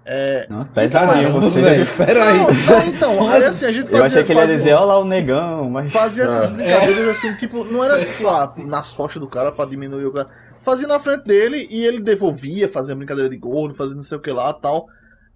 É, 0.06 0.48
Nossa, 0.50 0.72
Caramba, 0.72 1.14
pesadinho 1.14 1.34
você. 1.42 1.62
velho, 1.62 1.88
peraí. 1.98 2.38
não, 2.38 2.46
não, 2.48 2.86
então, 2.88 3.28
aí 3.28 3.44
assim, 3.44 3.66
a 3.66 3.72
gente 3.74 3.86
fazia. 3.90 3.98
Eu 4.00 4.04
achei 4.06 4.24
que 4.24 4.32
ele 4.32 4.40
ia 4.40 4.48
dizer, 4.48 4.74
olha 4.74 4.86
lá 4.86 5.00
o 5.00 5.04
negão, 5.06 5.70
mas. 5.70 5.92
Fazia 5.92 6.24
essas 6.24 6.50
Ah. 6.50 6.54
brincadeiras 6.54 7.08
assim, 7.10 7.34
tipo, 7.36 7.66
não 7.66 7.84
era 7.84 8.06
tipo 8.06 8.24
lá 8.24 8.54
nas 8.58 8.94
costas 8.94 9.20
do 9.20 9.28
cara 9.28 9.52
pra 9.52 9.66
diminuir 9.66 10.06
o 10.06 10.14
cara. 10.14 10.28
Fazia 10.62 10.88
na 10.88 11.00
frente 11.00 11.26
dele 11.26 11.68
e 11.70 11.84
ele 11.84 12.00
devolvia, 12.00 12.70
fazia 12.70 12.96
brincadeira 12.96 13.30
de 13.30 13.38
gordo, 13.38 13.74
fazia 13.76 13.96
não 13.96 14.02
sei 14.04 14.18
o 14.18 14.22
que 14.22 14.32
lá 14.32 14.54
tal. 14.54 14.86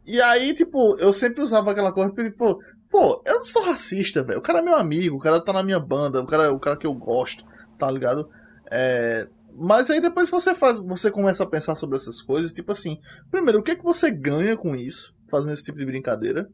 E 0.05 0.21
aí, 0.21 0.53
tipo, 0.53 0.95
eu 0.99 1.11
sempre 1.11 1.41
usava 1.41 1.71
aquela 1.71 1.91
coisa, 1.91 2.11
tipo, 2.11 2.59
pô, 2.89 3.21
eu 3.25 3.35
não 3.35 3.43
sou 3.43 3.63
racista, 3.63 4.23
velho. 4.23 4.39
O 4.39 4.41
cara 4.41 4.59
é 4.59 4.61
meu 4.61 4.75
amigo, 4.75 5.17
o 5.17 5.19
cara 5.19 5.41
tá 5.43 5.51
na 5.51 5.63
minha 5.63 5.79
banda, 5.79 6.21
o 6.21 6.27
cara 6.27 6.43
é 6.45 6.49
o 6.49 6.59
cara 6.59 6.77
que 6.77 6.87
eu 6.87 6.93
gosto, 6.93 7.43
tá 7.77 7.89
ligado? 7.91 8.29
É, 8.71 9.27
Mas 9.55 9.89
aí 9.89 9.99
depois 9.99 10.29
você 10.29 10.53
faz, 10.53 10.77
você 10.77 11.11
começa 11.11 11.43
a 11.43 11.49
pensar 11.49 11.75
sobre 11.75 11.95
essas 11.95 12.21
coisas, 12.21 12.51
tipo 12.51 12.71
assim, 12.71 12.97
primeiro, 13.29 13.59
o 13.59 13.63
que 13.63 13.71
é 13.71 13.75
que 13.75 13.83
você 13.83 14.09
ganha 14.09 14.57
com 14.57 14.75
isso, 14.75 15.11
fazendo 15.29 15.53
esse 15.53 15.63
tipo 15.63 15.77
de 15.77 15.85
brincadeira? 15.85 16.47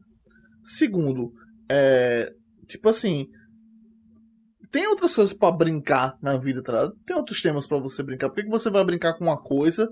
Segundo, 0.62 1.32
é, 1.70 2.32
tipo 2.66 2.88
assim, 2.88 3.26
tem 4.70 4.86
outras 4.86 5.14
coisas 5.14 5.32
pra 5.32 5.50
brincar 5.50 6.14
na 6.22 6.36
vida, 6.36 6.62
tá? 6.62 6.90
Tem 7.06 7.16
outros 7.16 7.40
temas 7.40 7.66
pra 7.66 7.78
você 7.78 8.02
brincar. 8.02 8.28
Por 8.28 8.36
que, 8.36 8.44
que 8.44 8.50
você 8.50 8.70
vai 8.70 8.84
brincar 8.84 9.14
com 9.16 9.24
uma 9.24 9.40
coisa 9.40 9.88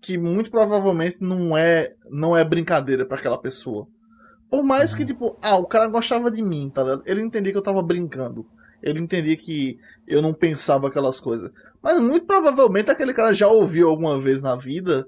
que 0.00 0.16
muito 0.16 0.50
provavelmente 0.50 1.20
não 1.20 1.56
é 1.56 1.92
não 2.10 2.36
é 2.36 2.44
brincadeira 2.44 3.06
pra 3.06 3.18
aquela 3.18 3.40
pessoa? 3.40 3.86
Por 4.50 4.64
mais 4.64 4.94
que, 4.94 5.04
tipo, 5.04 5.38
ah, 5.42 5.56
o 5.56 5.66
cara 5.66 5.86
gostava 5.86 6.30
de 6.30 6.42
mim, 6.42 6.70
tá 6.70 6.82
ligado? 6.82 7.02
Ele 7.04 7.22
entendia 7.22 7.52
que 7.52 7.58
eu 7.58 7.62
tava 7.62 7.82
brincando. 7.82 8.46
Ele 8.82 9.00
entendia 9.00 9.36
que 9.36 9.78
eu 10.06 10.22
não 10.22 10.32
pensava 10.32 10.88
aquelas 10.88 11.18
coisas. 11.20 11.50
Mas 11.82 11.98
muito 12.00 12.26
provavelmente 12.26 12.90
aquele 12.90 13.12
cara 13.12 13.32
já 13.32 13.48
ouviu 13.48 13.88
alguma 13.88 14.18
vez 14.18 14.40
na 14.40 14.54
vida 14.56 15.06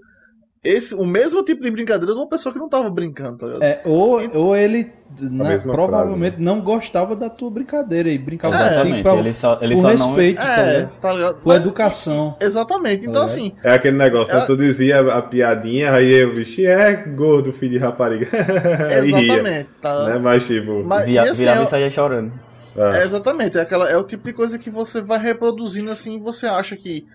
esse, 0.63 0.95
o 0.95 1.07
mesmo 1.07 1.43
tipo 1.43 1.63
de 1.63 1.71
brincadeira 1.71 2.13
de 2.13 2.19
uma 2.21 2.29
pessoa 2.29 2.53
que 2.53 2.59
não 2.59 2.69
tava 2.69 2.91
brincando, 2.91 3.39
tá 3.39 3.47
ligado? 3.47 3.63
É, 3.63 3.81
ou, 3.83 4.21
ou 4.37 4.55
ele 4.55 4.93
na- 5.19 5.49
mesma 5.49 5.73
provavelmente 5.73 6.33
frase, 6.35 6.45
não 6.45 6.61
gostava 6.61 7.17
da 7.17 7.31
tua 7.31 7.51
brincadeira 7.51 8.11
e 8.11 8.19
brincava 8.19 8.55
Exatamente. 8.57 8.89
contigo 8.89 9.03
pra, 9.03 9.15
ele 9.15 9.33
só, 9.33 9.59
ele 9.63 9.75
por 9.75 9.81
só 9.81 9.89
respeito, 9.89 10.37
tá 10.37 10.59
É, 10.61 10.83
tá 11.01 11.13
ligado? 11.15 11.35
Por 11.37 11.47
Mas- 11.49 11.63
educação. 11.63 12.37
Exatamente. 12.39 13.07
Então, 13.09 13.23
É. 13.23 13.25
assim, 13.25 13.55
É 13.65 13.73
aquele 13.73 13.97
negócio, 13.97 14.35
né? 14.37 14.43
É- 14.43 14.47
tu 14.47 14.55
dizia 14.55 15.01
a 15.01 15.23
piadinha, 15.23 15.93
aí 15.93 16.13
eu, 16.13 16.35
bicho, 16.35 16.61
é 16.61 16.95
gordo, 16.95 17.55
filho 17.55 17.73
de 17.73 17.79
rapariga. 17.79 18.29
E 19.03 19.13
ria, 19.13 19.19
exatamente. 19.23 19.69
Tá? 19.81 20.05
né? 20.09 20.19
Mas 20.19 20.47
tipo, 20.47 20.85
Mas, 20.85 21.07
Via, 21.07 21.25
e 21.25 21.29
assim, 21.31 21.41
virava 21.41 21.61
é- 21.61 21.65
e 21.65 21.67
saía 21.69 21.89
chorando. 21.91 22.33
É. 22.77 22.99
É, 22.99 23.03
exatamente, 23.03 23.59
é, 23.59 23.61
aquela, 23.61 23.89
é 23.89 23.97
o 23.97 24.05
tipo 24.05 24.25
de 24.25 24.33
coisa 24.33 24.59
que 24.59 24.71
você 24.71 25.01
vai 25.01 25.19
reproduzindo 25.19 25.91
assim 25.91 26.17
e 26.17 26.21
você 26.21 26.47
acha 26.47 26.77
que 26.77 27.07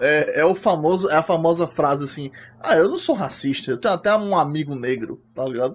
é, 0.00 0.40
é 0.40 0.44
o 0.44 0.54
famoso, 0.54 1.08
é 1.10 1.16
a 1.16 1.22
famosa 1.22 1.66
frase 1.66 2.04
assim, 2.04 2.30
ah, 2.60 2.76
eu 2.76 2.88
não 2.88 2.96
sou 2.96 3.14
racista, 3.14 3.70
eu 3.70 3.78
tenho 3.78 3.94
até 3.94 4.14
um 4.14 4.36
amigo 4.36 4.74
negro, 4.74 5.22
tá 5.34 5.44
ligado? 5.44 5.74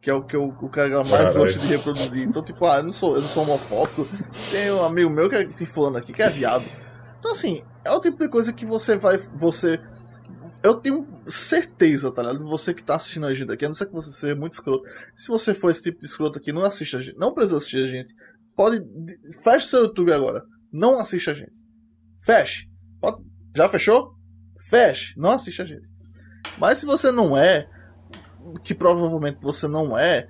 Que 0.00 0.10
é 0.10 0.14
o 0.14 0.22
que 0.22 0.34
eu, 0.34 0.44
o 0.44 0.68
cara 0.70 0.88
mais 0.88 1.10
Caralho. 1.10 1.34
gosta 1.40 1.58
de 1.58 1.66
reproduzir. 1.66 2.26
Então, 2.26 2.42
tipo, 2.42 2.64
ah, 2.64 2.78
eu 2.78 2.84
não 2.84 2.92
sou, 2.92 3.16
eu 3.16 3.20
não 3.20 3.28
sou 3.28 3.42
homofóbico, 3.42 4.06
tem 4.50 4.72
um 4.72 4.82
amigo 4.82 5.10
meu 5.10 5.28
que 5.28 5.36
é 5.36 5.46
tem 5.46 5.66
fulano 5.66 5.98
aqui 5.98 6.12
que 6.12 6.22
é 6.22 6.28
viado. 6.30 6.64
Então 7.18 7.32
assim, 7.32 7.62
é 7.84 7.90
o 7.92 8.00
tipo 8.00 8.18
de 8.18 8.28
coisa 8.28 8.52
que 8.52 8.64
você 8.64 8.96
vai. 8.96 9.18
Você. 9.34 9.78
Eu 10.62 10.74
tenho 10.74 11.06
certeza, 11.26 12.10
tá 12.10 12.22
ligado? 12.22 12.46
Você 12.46 12.72
que 12.72 12.84
tá 12.84 12.94
assistindo 12.94 13.26
a 13.26 13.34
gente 13.34 13.52
aqui, 13.52 13.64
a 13.64 13.68
não 13.68 13.74
ser 13.74 13.86
que 13.86 13.92
você 13.92 14.10
seja 14.10 14.34
muito 14.34 14.52
escroto. 14.52 14.84
Se 15.14 15.28
você 15.28 15.52
for 15.54 15.70
esse 15.70 15.82
tipo 15.82 15.98
de 15.98 16.06
escroto 16.06 16.38
aqui, 16.38 16.52
não 16.52 16.64
assista 16.64 16.98
a 16.98 17.02
gente. 17.02 17.18
Não 17.18 17.32
precisa 17.34 17.58
assistir 17.58 17.84
a 17.84 17.86
gente. 17.86 18.14
Pode. 18.60 18.82
Feche 19.42 19.68
seu 19.68 19.84
YouTube 19.84 20.12
agora. 20.12 20.44
Não 20.70 21.00
assista 21.00 21.30
a 21.30 21.34
gente. 21.34 21.58
Feche. 22.22 22.66
Pode- 23.00 23.24
Já 23.56 23.66
fechou? 23.70 24.12
Feche. 24.68 25.14
Não 25.16 25.30
assiste 25.30 25.62
a 25.62 25.64
gente. 25.64 25.88
Mas 26.58 26.76
se 26.76 26.84
você 26.84 27.10
não 27.10 27.34
é, 27.34 27.66
que 28.62 28.74
provavelmente 28.74 29.38
você 29.40 29.66
não 29.66 29.96
é, 29.96 30.28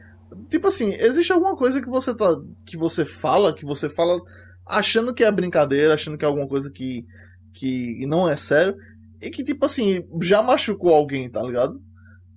tipo 0.49 0.69
assim, 0.69 0.93
existe 0.93 1.33
alguma 1.33 1.57
coisa 1.57 1.81
que 1.83 1.89
você 1.89 2.15
tá. 2.15 2.33
que 2.65 2.77
você 2.77 3.05
fala, 3.05 3.53
que 3.53 3.65
você 3.65 3.91
fala 3.91 4.21
achando 4.65 5.13
que 5.13 5.25
é 5.25 5.33
brincadeira, 5.33 5.95
achando 5.95 6.17
que 6.17 6.25
é 6.25 6.29
alguma 6.29 6.47
coisa 6.47 6.71
que. 6.71 7.05
que 7.53 8.07
não 8.07 8.29
é 8.29 8.37
sério. 8.37 8.77
E 9.21 9.29
que, 9.29 9.43
tipo 9.43 9.65
assim, 9.65 10.07
já 10.23 10.41
machucou 10.41 10.95
alguém, 10.95 11.29
tá 11.29 11.43
ligado? 11.43 11.81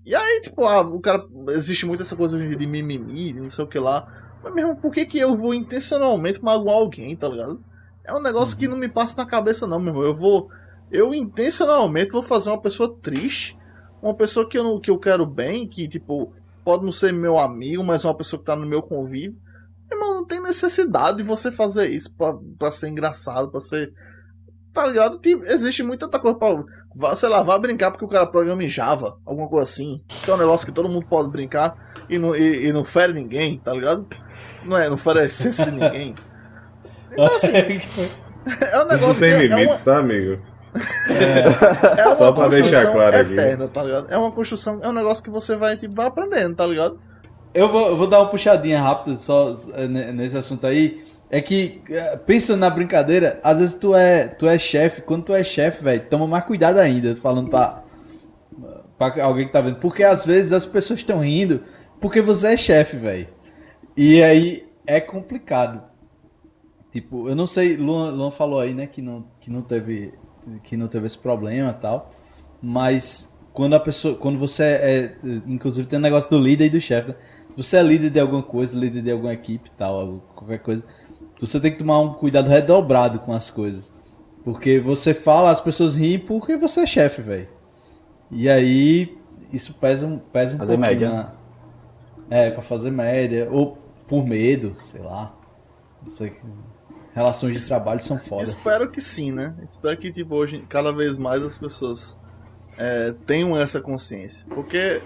E 0.03 0.15
aí, 0.15 0.41
tipo, 0.41 0.65
ah, 0.65 0.81
o 0.81 0.99
cara. 0.99 1.23
Existe 1.49 1.85
muito 1.85 2.01
essa 2.01 2.15
coisa 2.15 2.35
hoje 2.35 2.45
em 2.45 2.49
dia 2.49 2.57
de 2.57 2.65
mimimi, 2.65 3.31
não 3.33 3.47
sei 3.47 3.63
o 3.63 3.67
que 3.67 3.77
lá. 3.77 4.32
Mas 4.43 4.53
mesmo, 4.53 4.75
por 4.75 4.91
que, 4.91 5.05
que 5.05 5.17
eu 5.17 5.35
vou 5.35 5.53
intencionalmente 5.53 6.43
magoar 6.43 6.75
alguém, 6.75 7.15
tá 7.15 7.29
ligado? 7.29 7.63
É 8.03 8.13
um 8.13 8.21
negócio 8.21 8.57
que 8.57 8.67
não 8.67 8.75
me 8.75 8.89
passa 8.89 9.15
na 9.17 9.25
cabeça, 9.25 9.65
não, 9.65 9.79
meu 9.79 9.93
irmão. 9.93 10.03
Eu 10.03 10.13
vou. 10.13 10.49
Eu 10.91 11.13
intencionalmente 11.13 12.11
vou 12.11 12.21
fazer 12.21 12.49
uma 12.49 12.61
pessoa 12.61 12.95
triste. 13.01 13.57
Uma 14.01 14.13
pessoa 14.13 14.47
que 14.47 14.57
eu, 14.57 14.63
não, 14.63 14.79
que 14.81 14.91
eu 14.91 14.99
quero 14.99 15.25
bem, 15.25 15.65
que, 15.65 15.87
tipo, 15.87 16.33
pode 16.65 16.83
não 16.83 16.91
ser 16.91 17.13
meu 17.13 17.39
amigo, 17.39 17.81
mas 17.81 18.03
é 18.03 18.07
uma 18.09 18.17
pessoa 18.17 18.37
que 18.37 18.45
tá 18.45 18.53
no 18.53 18.65
meu 18.65 18.81
convívio. 18.81 19.37
Meu 19.89 19.97
irmão, 19.97 20.13
não 20.15 20.25
tem 20.25 20.41
necessidade 20.41 21.17
de 21.17 21.23
você 21.23 21.51
fazer 21.53 21.89
isso 21.89 22.13
pra, 22.13 22.35
pra 22.59 22.69
ser 22.69 22.89
engraçado, 22.89 23.49
pra 23.49 23.61
ser. 23.61 23.93
Tá 24.73 24.85
ligado? 24.85 25.19
Tipo, 25.19 25.45
existe 25.45 25.81
muita 25.83 26.09
coisa 26.09 26.37
pra. 26.37 26.63
vá, 26.93 27.15
Sei 27.15 27.29
lá, 27.29 27.41
vá 27.41 27.57
brincar 27.57 27.91
porque 27.91 28.03
o 28.03 28.09
cara 28.09 28.25
programa 28.25 28.63
em 28.63 28.67
Java, 28.67 29.17
alguma 29.25 29.47
coisa 29.47 29.63
assim. 29.63 30.01
Que 30.25 30.29
é 30.29 30.33
um 30.33 30.37
negócio 30.37 30.67
que 30.67 30.73
todo 30.73 30.89
mundo 30.89 31.05
pode 31.05 31.29
brincar 31.29 31.73
e 32.09 32.19
não, 32.19 32.35
e, 32.35 32.67
e 32.67 32.73
não 32.73 32.83
fere 32.83 33.13
ninguém, 33.13 33.57
tá 33.57 33.71
ligado? 33.71 34.05
Não 34.65 34.77
é, 34.77 34.89
não 34.89 34.97
a 35.21 35.25
essência 35.25 35.65
de 35.65 35.71
ninguém. 35.71 36.15
Então, 37.11 37.35
assim, 37.35 37.51
é 37.55 38.77
um 38.77 38.81
Tudo 38.81 38.91
negócio 38.93 39.15
sem 39.15 39.29
que 39.29 39.35
é- 39.35 39.45
é 39.45 39.47
uma- 39.49 39.55
limites, 39.59 39.81
tá, 39.81 39.97
amigo? 39.97 40.39
é 41.97 42.05
uma 42.05 42.15
Só 42.15 42.31
pra 42.31 42.47
deixar 42.47 42.63
construção 42.63 42.93
claro 42.93 43.17
aqui. 43.17 43.33
eterna, 43.33 43.67
tá 43.67 43.83
ligado? 43.83 44.11
É 44.11 44.17
uma 44.17 44.31
construção, 44.31 44.79
é 44.81 44.89
um 44.89 44.93
negócio 44.93 45.23
que 45.23 45.29
você 45.29 45.55
vai, 45.55 45.77
tipo, 45.77 45.93
vai 45.93 46.07
aprendendo, 46.07 46.55
tá 46.55 46.65
ligado? 46.65 46.99
Eu 47.53 47.69
vou, 47.69 47.89
eu 47.89 47.97
vou 47.97 48.07
dar 48.07 48.19
uma 48.19 48.29
puxadinha 48.29 48.81
rápida 48.81 49.17
só 49.17 49.53
ne- 49.87 50.11
nesse 50.11 50.35
assunto 50.37 50.65
aí. 50.65 51.03
É 51.29 51.39
que, 51.41 51.81
eh, 51.89 52.17
pensando 52.25 52.59
na 52.59 52.69
brincadeira, 52.69 53.39
às 53.43 53.59
vezes 53.59 53.75
tu 53.75 53.93
é, 53.95 54.27
tu 54.27 54.47
é 54.47 54.57
chefe. 54.57 55.01
Quando 55.01 55.23
tu 55.25 55.33
é 55.33 55.43
chefe, 55.43 55.83
velho, 55.83 56.01
toma 56.09 56.27
mais 56.27 56.43
cuidado 56.45 56.79
ainda. 56.79 57.15
Falando 57.15 57.49
pra, 57.49 57.83
pra 58.97 59.23
alguém 59.23 59.45
que 59.47 59.53
tá 59.53 59.61
vendo. 59.61 59.75
Porque 59.77 60.03
às 60.03 60.25
vezes 60.25 60.51
as 60.53 60.65
pessoas 60.65 60.99
estão 60.99 61.19
rindo 61.19 61.61
porque 62.01 62.21
você 62.21 62.47
é 62.53 62.57
chefe, 62.57 62.97
velho. 62.97 63.27
E 63.95 64.21
aí 64.23 64.65
é 64.85 64.99
complicado. 64.99 65.83
Tipo, 66.91 67.27
eu 67.27 67.35
não 67.35 67.47
sei, 67.47 67.75
Luan, 67.75 68.11
Luan 68.11 68.31
falou 68.31 68.59
aí, 68.59 68.73
né, 68.73 68.85
que 68.85 69.01
não, 69.01 69.25
que 69.39 69.49
não 69.49 69.61
teve 69.61 70.13
que 70.61 70.75
não 70.75 70.87
teve 70.87 71.05
esse 71.05 71.17
problema 71.17 71.69
e 71.71 71.81
tal. 71.81 72.11
Mas 72.61 73.33
quando 73.53 73.75
a 73.75 73.79
pessoa, 73.79 74.15
quando 74.15 74.37
você 74.37 74.63
é, 74.63 75.15
inclusive 75.47 75.87
tem 75.87 75.97
o 75.97 76.01
negócio 76.01 76.29
do 76.29 76.37
líder 76.37 76.65
e 76.65 76.69
do 76.69 76.81
chefe, 76.81 77.09
né? 77.09 77.15
você 77.55 77.77
é 77.77 77.83
líder 77.83 78.09
de 78.09 78.19
alguma 78.19 78.43
coisa, 78.43 78.77
líder 78.77 79.01
de 79.03 79.11
alguma 79.11 79.33
equipe 79.33 79.69
e 79.69 79.77
tal, 79.77 80.21
qualquer 80.35 80.59
coisa, 80.59 80.83
você 81.39 81.59
tem 81.61 81.71
que 81.71 81.77
tomar 81.77 81.99
um 81.99 82.13
cuidado 82.13 82.49
redobrado 82.49 83.19
com 83.19 83.31
as 83.33 83.49
coisas. 83.49 83.93
Porque 84.43 84.79
você 84.79 85.13
fala, 85.13 85.49
as 85.49 85.61
pessoas 85.61 85.95
riem 85.95 86.19
porque 86.19 86.57
você 86.57 86.81
é 86.81 86.85
chefe, 86.85 87.21
velho. 87.21 87.47
E 88.29 88.49
aí 88.49 89.17
isso 89.51 89.73
pesa 89.75 90.05
um, 90.05 90.17
pesa 90.19 90.55
um 90.55 90.59
Fazer 90.59 90.75
pouquinho 90.77 90.99
média. 90.99 91.09
na- 91.09 91.31
É, 92.29 92.49
pra 92.51 92.61
fazer 92.61 92.91
média, 92.91 93.47
ou 93.51 93.77
por 94.07 94.25
medo, 94.25 94.73
sei 94.77 95.01
lá. 95.01 95.35
Não 96.01 96.11
sei. 96.11 96.35
Relações 97.13 97.61
de 97.61 97.67
trabalho 97.67 97.99
são 97.99 98.17
foda. 98.19 98.43
Espero 98.43 98.89
que 98.89 98.99
sim, 98.99 99.31
né? 99.31 99.55
Espero 99.63 99.97
que, 99.97 100.11
tipo, 100.11 100.35
hoje, 100.35 100.65
cada 100.67 100.91
vez 100.91 101.17
mais 101.17 101.43
as 101.43 101.57
pessoas 101.57 102.17
é, 102.77 103.13
tenham 103.25 103.59
essa 103.59 103.79
consciência. 103.79 104.45
Porque 104.49 105.01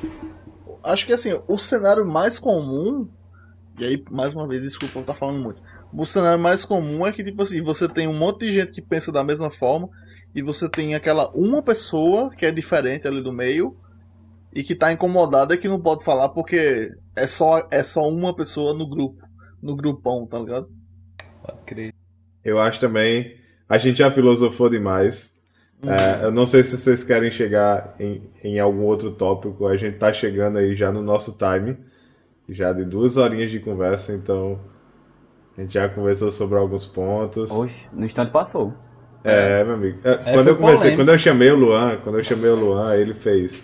acho 0.83 1.05
que, 1.05 1.13
assim, 1.13 1.37
o 1.47 1.57
cenário 1.57 2.05
mais 2.05 2.39
comum. 2.39 3.09
E 3.77 3.85
aí, 3.85 4.03
mais 4.09 4.33
uma 4.33 4.47
vez, 4.47 4.61
desculpa 4.61 4.97
eu 4.97 5.01
estar 5.01 5.13
falando 5.13 5.41
muito. 5.41 5.61
O 5.93 6.05
cenário 6.05 6.41
mais 6.41 6.63
comum 6.65 7.05
é 7.05 7.11
que, 7.11 7.23
tipo 7.23 7.41
assim, 7.41 7.61
você 7.61 7.87
tem 7.87 8.07
um 8.07 8.17
monte 8.17 8.39
de 8.39 8.51
gente 8.51 8.71
que 8.71 8.81
pensa 8.81 9.11
da 9.11 9.23
mesma 9.23 9.51
forma. 9.51 9.89
E 10.33 10.41
você 10.41 10.69
tem 10.69 10.95
aquela 10.95 11.29
uma 11.31 11.61
pessoa 11.61 12.29
que 12.29 12.45
é 12.45 12.51
diferente 12.51 13.07
ali 13.07 13.21
do 13.21 13.33
meio. 13.33 13.75
E 14.57 14.63
que 14.63 14.73
tá 14.73 14.91
incomodada 14.91 15.53
e 15.53 15.57
que 15.59 15.67
não 15.67 15.79
pode 15.79 16.03
falar 16.03 16.29
porque 16.29 16.91
é 17.15 17.27
só, 17.27 17.67
é 17.69 17.83
só 17.83 18.07
uma 18.09 18.35
pessoa 18.35 18.73
no 18.73 18.89
grupo. 18.89 19.23
No 19.61 19.75
grupão, 19.75 20.25
tá 20.25 20.39
ligado? 20.39 20.67
Pode 21.45 21.59
crer. 21.63 21.93
Eu 22.43 22.59
acho 22.59 22.79
também. 22.79 23.35
A 23.69 23.77
gente 23.77 23.99
já 23.99 24.09
filosofou 24.09 24.67
demais. 24.67 25.37
É, 25.83 26.25
eu 26.25 26.31
não 26.31 26.47
sei 26.47 26.63
se 26.63 26.75
vocês 26.75 27.03
querem 27.03 27.29
chegar 27.29 27.93
em, 27.99 28.23
em 28.43 28.59
algum 28.59 28.81
outro 28.85 29.11
tópico. 29.11 29.67
A 29.67 29.77
gente 29.77 29.99
tá 29.99 30.11
chegando 30.11 30.57
aí 30.57 30.73
já 30.73 30.91
no 30.91 31.03
nosso 31.03 31.37
time. 31.37 31.77
Já 32.49 32.73
de 32.73 32.83
duas 32.83 33.15
horinhas 33.15 33.51
de 33.51 33.59
conversa, 33.59 34.11
então. 34.11 34.59
A 35.55 35.61
gente 35.61 35.75
já 35.75 35.87
conversou 35.87 36.31
sobre 36.31 36.57
alguns 36.57 36.87
pontos. 36.87 37.51
Oxe, 37.51 37.87
no 37.93 38.05
instante 38.05 38.31
passou. 38.31 38.73
É, 39.23 39.63
meu 39.63 39.75
amigo. 39.75 39.99
É, 40.03 40.13
É, 40.13 40.33
quando 40.33 40.47
eu 40.47 40.55
comecei, 40.55 40.77
polêmico. 40.77 40.97
quando 40.97 41.09
eu 41.09 41.17
chamei 41.19 41.51
o 41.51 41.55
Luan, 41.55 41.97
quando 42.03 42.17
eu 42.17 42.23
chamei 42.23 42.49
o 42.49 42.55
Luan, 42.55 42.95
ele 42.95 43.13
fez. 43.13 43.63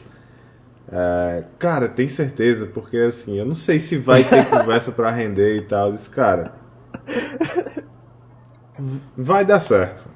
É, 0.95 1.43
cara, 1.57 1.89
tem 1.89 2.07
certeza, 2.07 2.67
porque 2.67 2.97
assim, 2.97 3.39
eu 3.39 3.45
não 3.45 3.55
sei 3.55 3.79
se 3.79 3.97
vai 3.97 4.23
ter 4.23 4.45
conversa 4.49 4.91
pra 4.91 5.09
render 5.09 5.57
e 5.57 5.61
tal. 5.61 5.87
Eu 5.87 5.93
disse, 5.93 6.07
cara. 6.07 6.53
Vai 9.17 9.43
dar 9.43 9.59
certo, 9.59 10.07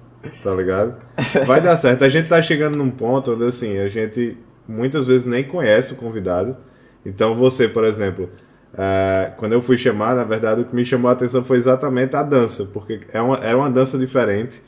tá 0.43 0.53
ligado? 0.53 0.95
Vai 1.47 1.59
dar 1.61 1.77
certo. 1.77 2.03
A 2.03 2.09
gente 2.09 2.29
tá 2.29 2.39
chegando 2.43 2.77
num 2.77 2.91
ponto 2.91 3.33
onde 3.33 3.45
assim, 3.45 3.79
a 3.79 3.89
gente 3.89 4.37
muitas 4.67 5.07
vezes 5.07 5.25
nem 5.25 5.43
conhece 5.43 5.93
o 5.93 5.95
convidado. 5.95 6.55
Então 7.03 7.35
você, 7.35 7.67
por 7.67 7.83
exemplo, 7.83 8.29
é, 8.77 9.31
quando 9.37 9.53
eu 9.53 9.61
fui 9.63 9.79
chamar, 9.79 10.15
na 10.15 10.23
verdade, 10.23 10.61
o 10.61 10.65
que 10.65 10.75
me 10.75 10.85
chamou 10.85 11.09
a 11.09 11.13
atenção 11.13 11.43
foi 11.43 11.57
exatamente 11.57 12.15
a 12.15 12.21
dança, 12.21 12.65
porque 12.65 12.99
é 13.11 13.21
uma, 13.21 13.35
é 13.37 13.55
uma 13.55 13.71
dança 13.71 13.97
diferente. 13.97 14.61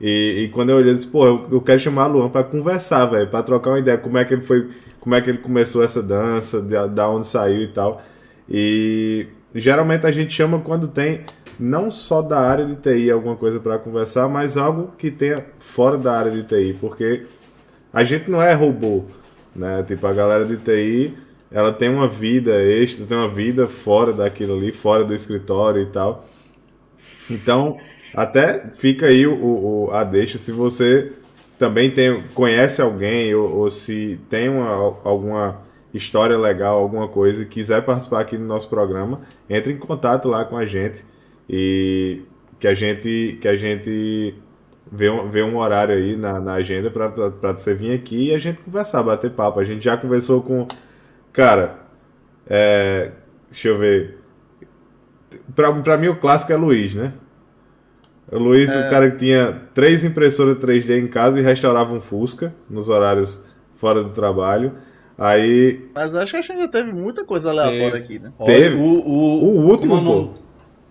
E, 0.00 0.44
e 0.44 0.48
quando 0.48 0.70
eu 0.70 0.76
olhei, 0.76 0.90
eu 0.90 0.94
disse, 0.94 1.06
pô, 1.06 1.26
eu, 1.26 1.48
eu 1.52 1.60
quero 1.60 1.78
chamar 1.78 2.08
o 2.08 2.12
Luan 2.12 2.28
pra 2.28 2.42
conversar, 2.42 3.06
velho, 3.06 3.28
pra 3.28 3.42
trocar 3.42 3.70
uma 3.70 3.78
ideia, 3.78 3.96
como 3.96 4.18
é 4.18 4.24
que 4.24 4.34
ele 4.34 4.42
foi, 4.42 4.68
como 5.04 5.14
é 5.16 5.22
que 5.22 5.30
ele 5.30 5.38
começou 5.38 5.84
essa 5.84 6.02
dança, 6.02 6.62
da, 6.62 7.10
onde 7.10 7.28
saiu 7.28 7.62
e 7.62 7.68
tal. 7.68 8.02
E 8.50 9.28
geralmente 9.54 10.06
a 10.06 10.12
gente 10.12 10.32
chama 10.34 10.60
quando 10.60 10.88
tem 10.88 11.22
não 11.60 11.90
só 11.92 12.22
da 12.22 12.40
área 12.40 12.66
de 12.66 12.76
TI 12.76 13.10
alguma 13.12 13.36
coisa 13.36 13.60
pra 13.60 13.78
conversar, 13.78 14.28
mas 14.28 14.56
algo 14.56 14.92
que 14.98 15.10
tenha 15.12 15.44
fora 15.60 15.98
da 15.98 16.18
área 16.18 16.32
de 16.32 16.42
TI, 16.44 16.74
porque 16.80 17.26
a 17.92 18.04
gente 18.04 18.30
não 18.30 18.42
é 18.42 18.54
robô, 18.54 19.04
né? 19.54 19.82
Tipo, 19.84 20.06
a 20.06 20.14
galera 20.14 20.44
de 20.46 20.56
TI, 20.58 21.14
ela 21.50 21.72
tem 21.72 21.88
uma 21.90 22.08
vida 22.08 22.52
extra, 22.62 23.06
tem 23.06 23.16
uma 23.16 23.28
vida 23.28 23.68
fora 23.68 24.12
daquilo 24.12 24.56
ali, 24.56 24.72
fora 24.72 25.04
do 25.04 25.14
escritório 25.14 25.82
e 25.82 25.86
tal. 25.86 26.24
Então, 27.30 27.78
Até 28.16 28.68
fica 28.74 29.06
aí 29.06 29.26
o, 29.26 29.34
o- 29.88 29.90
a 29.92 30.04
deixa 30.04 30.38
se 30.38 30.52
você 30.52 31.10
também 31.58 31.90
tem, 31.90 32.22
conhece 32.34 32.82
alguém 32.82 33.34
ou, 33.34 33.50
ou 33.58 33.70
se 33.70 34.18
tem 34.28 34.48
uma- 34.48 34.96
alguma 35.04 35.62
história 35.92 36.36
legal, 36.36 36.78
alguma 36.78 37.08
coisa 37.08 37.42
e 37.42 37.46
quiser 37.46 37.82
participar 37.84 38.20
aqui 38.20 38.36
do 38.36 38.44
nosso 38.44 38.68
programa, 38.68 39.20
entre 39.48 39.72
em 39.72 39.76
contato 39.78 40.28
lá 40.28 40.44
com 40.44 40.56
a 40.56 40.64
gente 40.66 41.04
e 41.48 42.22
que 42.58 42.66
a 42.66 42.74
gente 42.74 43.38
que 43.40 43.46
a 43.48 43.56
gente 43.56 44.34
vê 44.90 45.08
um, 45.10 45.28
vê 45.28 45.42
um 45.42 45.56
horário 45.58 45.94
aí 45.94 46.16
na, 46.16 46.40
na 46.40 46.54
agenda 46.54 46.90
pra 46.90 47.52
você 47.52 47.74
vir 47.74 47.92
aqui 47.92 48.30
e 48.30 48.34
a 48.34 48.38
gente 48.38 48.60
conversar, 48.62 49.02
bater 49.02 49.30
papo. 49.30 49.60
A 49.60 49.64
gente 49.64 49.84
já 49.84 49.96
conversou 49.96 50.42
com. 50.42 50.66
Cara, 51.32 51.78
é, 52.46 53.12
deixa 53.50 53.68
eu 53.68 53.78
ver. 53.78 54.18
Pra 55.54 55.96
mim 55.98 56.08
o 56.08 56.16
clássico 56.16 56.52
é 56.52 56.56
Luiz, 56.56 56.94
né? 56.94 57.12
O 58.30 58.38
Luiz, 58.38 58.74
o 58.74 58.88
cara 58.90 59.10
que 59.10 59.18
tinha 59.18 59.62
três 59.74 60.04
impressoras 60.04 60.56
3D 60.56 60.98
em 60.98 61.06
casa 61.06 61.38
e 61.38 61.42
restaurava 61.42 61.94
um 61.94 62.00
Fusca 62.00 62.54
nos 62.68 62.88
horários 62.88 63.42
fora 63.74 64.02
do 64.02 64.10
trabalho. 64.10 64.72
Aí 65.16 65.80
Mas 65.94 66.14
acho 66.14 66.32
que 66.32 66.38
a 66.38 66.42
gente 66.42 66.58
já 66.58 66.68
teve 66.68 66.92
muita 66.92 67.24
coisa 67.24 67.50
aleatória 67.50 67.96
aqui, 68.02 68.18
né? 68.18 68.32
Teve. 68.44 68.76
O, 68.76 68.82
o, 68.82 69.44
O 69.60 69.66
último, 69.70 69.96
é 69.98 70.00
pô. 70.02 70.30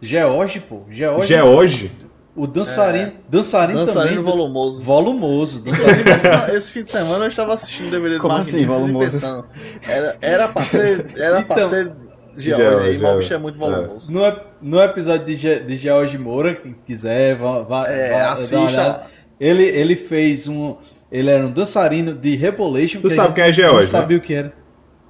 George, 0.02 0.60
pô. 0.62 0.82
George. 0.90 1.28
George. 1.28 1.92
O 2.36 2.48
dançarino. 2.48 3.12
Dançarino, 3.30 3.80
Dançarino 3.80 4.16
também. 4.24 4.32
volumoso. 4.32 4.82
Volumoso. 4.82 5.64
Dançarino. 5.64 6.10
Esse, 6.10 6.52
esse 6.56 6.72
fim 6.72 6.82
de 6.84 6.90
semana 6.90 7.26
eu 7.26 7.30
estava 7.30 7.54
assistindo 7.54 7.88
o 7.90 7.92
DVD 7.92 8.16
do 8.16 8.22
Como 8.22 8.34
assim, 8.34 8.66
Magníficos 8.66 8.76
e 8.76 8.82
volumoso? 8.82 9.12
pensando. 9.12 9.46
Era, 9.88 10.18
era 10.22 10.48
pra 10.48 10.64
ser. 10.64 11.12
Era 11.16 11.42
pra 11.46 11.56
Então, 11.58 11.70
ser 11.70 11.92
George, 12.38 12.64
George, 12.64 13.04
o 13.04 13.08
é. 13.08 13.18
bicho 13.18 13.34
é 13.34 13.38
muito 13.38 13.58
volumoso. 13.58 14.12
No, 14.12 14.26
ep- 14.26 14.44
no 14.62 14.82
episódio 14.82 15.26
de, 15.26 15.36
Ge- 15.36 15.60
de 15.60 15.78
George 15.78 16.18
Moura, 16.18 16.56
quem 16.56 16.76
quiser, 16.86 17.36
vá, 17.36 17.62
vá, 17.62 17.88
É, 17.88 18.12
vá 18.12 18.32
assista. 18.32 19.02
Ele, 19.40 19.64
ele 19.64 19.96
fez 19.96 20.48
um. 20.48 20.76
Ele 21.12 21.30
era 21.30 21.46
um 21.46 21.52
dançarino 21.52 22.14
de 22.14 22.36
Rebolation. 22.36 23.02
Tu 23.02 23.08
que 23.10 23.14
sabe 23.14 23.34
quem 23.34 23.44
é 23.44 23.48
Não 23.48 23.54
George, 23.54 23.78
né? 23.80 23.86
sabia 23.86 24.18
o 24.18 24.22
que 24.22 24.34
era. 24.34 24.54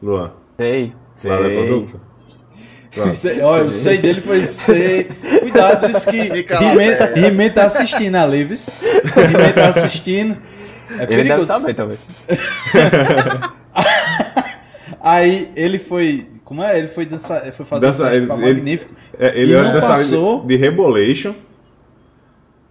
Luan. 0.01 0.31
Sei, 0.59 0.91
sei. 1.15 1.31
Lá. 2.95 3.09
Sei- 3.09 3.41
olha, 3.41 3.63
o 3.65 3.71
sei 3.71 3.97
dele 3.97 4.21
foi 4.21 4.45
sei. 4.45 5.05
Cuidado, 5.39 5.89
isso 5.89 6.07
que 6.09 6.29
Me 6.29 6.43
cala, 6.43 6.83
é. 6.83 7.19
He-Man 7.25 7.49
tá 7.49 7.65
assistindo 7.65 8.15
a 8.15 8.25
Lives. 8.25 8.69
He-Man 8.69 9.51
tá 9.55 9.69
assistindo. 9.69 10.37
É 10.91 11.03
Ele 11.03 11.07
deve 11.07 11.23
perigoso. 11.23 11.47
saber 11.47 11.73
também. 11.73 11.97
Aí 15.01 15.51
ele 15.55 15.79
foi. 15.79 16.27
Como 16.45 16.61
é? 16.63 16.77
Ele 16.77 16.87
foi 16.87 17.05
dançar, 17.05 17.41
foi 17.53 17.65
fazer 17.65 17.85
Dança- 17.85 18.03
um 18.03 18.07
ele- 18.11 18.27
pra 18.27 18.35
ele- 18.37 18.53
magnífico. 18.53 18.93
É, 19.17 19.39
ele 19.39 19.53
era 19.53 19.63
não 19.63 19.73
dançarino 19.73 19.97
passou. 19.97 20.41
de, 20.41 20.47
de 20.47 20.55
Rebolation. 20.57 21.33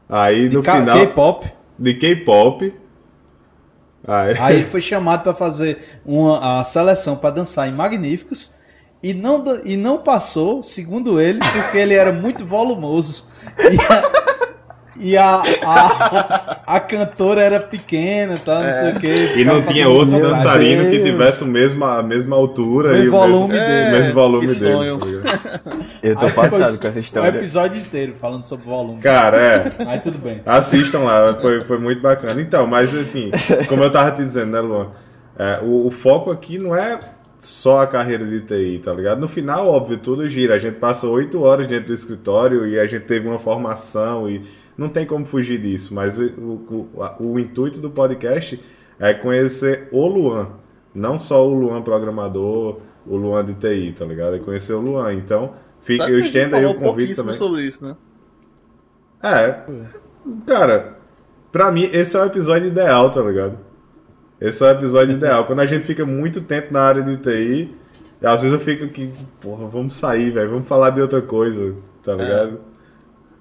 Aí 0.09 0.45
no 0.49 0.61
de 0.61 0.67
K- 0.67 0.79
final. 0.79 0.99
K-pop. 0.99 1.53
De 1.79 1.95
K-pop. 1.95 2.75
Aí, 4.07 4.37
Aí 4.39 4.57
ele 4.57 4.67
foi 4.67 4.81
chamado 4.81 5.23
para 5.23 5.33
fazer 5.35 5.79
uma, 6.05 6.61
a 6.61 6.65
seleção 6.65 7.17
para 7.17 7.31
dançar 7.31 7.69
em 7.69 7.73
Magníficos 7.73 8.53
e 9.03 9.15
não, 9.15 9.43
e 9.65 9.77
não 9.77 9.99
passou, 9.99 10.63
segundo 10.63 11.21
ele, 11.21 11.39
porque 11.39 11.79
ele 11.79 11.95
era 11.95 12.13
muito 12.13 12.45
volumoso. 12.45 13.27
E 13.59 13.93
a, 13.93 14.42
e 15.03 15.17
a, 15.17 15.43
a, 15.65 16.57
a 16.77 16.81
cantora 16.81 17.41
era 17.43 17.59
pequena, 17.61 18.37
tá? 18.39 18.63
Não 18.63 18.75
sei 18.75 18.93
o 18.93 19.01
quê. 19.01 19.33
e 19.37 19.45
não 19.45 19.63
tinha 19.63 19.89
outro 19.89 20.21
dançarino 20.21 20.85
que 20.85 20.99
Deus. 20.99 21.05
tivesse 21.05 21.45
o 21.45 21.47
mesmo, 21.47 21.85
a 21.85 22.03
mesma 22.03 22.37
altura 22.37 22.91
Mesmo 22.93 23.05
e 23.05 23.09
o 23.09 23.11
volume 23.11 23.53
mesmo, 23.53 23.67
dele. 23.67 23.89
o 23.89 23.93
mesmo 23.99 24.15
volume 24.15 24.47
Que 24.47 24.55
dele. 24.55 24.73
sonho. 24.73 24.99
tá? 24.99 25.61
Eu 26.03 26.17
tô 26.17 26.27
Aí 26.27 26.33
passado 26.33 26.81
com 26.81 26.89
essa 26.89 26.99
O 26.99 27.01
história. 27.01 27.39
episódio 27.39 27.81
inteiro 27.81 28.15
falando 28.21 28.45
sobre 28.45 28.65
volume. 28.67 29.01
Cara, 29.01 29.37
é. 29.39 29.73
Aí 29.87 29.99
tudo 30.01 30.19
bem. 30.19 30.41
Assistam 30.47 31.01
lá, 31.01 31.37
foi, 31.41 31.65
foi 31.65 31.79
muito 31.79 32.01
bacana. 32.01 32.41
Então, 32.41 32.67
mas 32.67 32.95
assim, 32.95 33.31
como 33.69 33.83
eu 33.85 33.91
tava 33.91 34.13
te 34.13 34.23
dizendo, 34.23 34.53
né, 34.53 34.61
Luan? 34.61 34.89
É, 35.39 35.61
o, 35.63 35.87
o 35.87 35.91
foco 35.91 36.31
aqui 36.31 36.59
não 36.59 36.75
é 36.77 36.99
só 37.39 37.81
a 37.81 37.87
carreira 37.87 38.25
de 38.25 38.41
TI, 38.43 38.81
tá 38.85 38.93
ligado? 38.93 39.19
No 39.21 39.27
final, 39.27 39.67
óbvio, 39.69 39.99
tudo 39.99 40.29
gira. 40.29 40.55
A 40.55 40.59
gente 40.59 40.77
passa 40.77 41.07
oito 41.09 41.43
horas 41.43 41.67
dentro 41.67 41.89
do 41.89 41.95
escritório 41.95 42.67
e 42.67 42.79
a 42.79 42.87
gente 42.87 43.03
teve 43.05 43.27
uma 43.29 43.39
formação 43.39 44.29
e 44.31 44.43
não 44.83 44.89
tem 44.89 45.07
como 45.07 45.25
fugir 45.25 45.61
disso. 45.61 45.95
Mas 45.95 46.19
o, 46.19 46.25
o, 46.25 46.89
o, 47.21 47.39
intuito 47.39 47.81
do 47.81 47.91
podcast 47.91 48.63
é 48.99 49.15
conhecer 49.15 49.89
o 49.91 50.07
Luan. 50.07 50.49
Não 50.95 51.19
só 51.19 51.47
o 51.47 51.55
Luan 51.55 51.83
programador, 51.83 52.81
o 53.07 53.17
Luan 53.17 53.45
de 53.45 53.55
TI, 53.55 53.95
tá 53.97 54.05
ligado? 54.05 54.37
É 54.37 54.39
conhecer 54.39 54.75
o 54.75 54.81
Luan. 54.81 55.15
Então, 55.15 55.55
fica, 55.81 56.09
eu 56.09 56.19
estendo 56.19 56.57
aí 56.57 56.67
o 56.67 56.75
convite 56.75 57.17
também. 57.17 57.33
sobre 57.33 57.63
isso, 57.63 57.85
né? 57.85 57.97
É. 59.23 59.61
Cara, 60.47 60.99
pra 61.51 61.71
mim, 61.71 61.89
esse 61.93 62.17
é 62.17 62.21
o 62.21 62.27
episódio 62.27 62.69
ideal, 62.69 63.11
tá 63.11 63.23
ligado? 63.23 63.59
Esse 64.41 64.65
é 64.65 64.69
o 64.69 64.71
episódio 64.71 65.15
ideal. 65.15 65.47
Quando 65.47 65.61
a 65.61 65.67
gente 65.67 65.87
fica 65.87 66.05
muito 66.05 66.41
tempo 66.41 66.73
na 66.73 66.83
área 66.83 67.03
de 67.03 67.17
TI, 67.17 67.75
às 68.23 68.43
vezes 68.43 68.53
eu 68.53 68.61
fico 68.61 68.85
aqui, 68.85 69.13
porra, 69.41 69.67
vamos 69.67 69.95
sair, 69.95 70.31
velho, 70.31 70.51
vamos 70.51 70.69
falar 70.69 70.91
de 70.91 71.01
outra 71.01 71.23
coisa, 71.23 71.75
tá 72.03 72.15
ligado? 72.15 72.61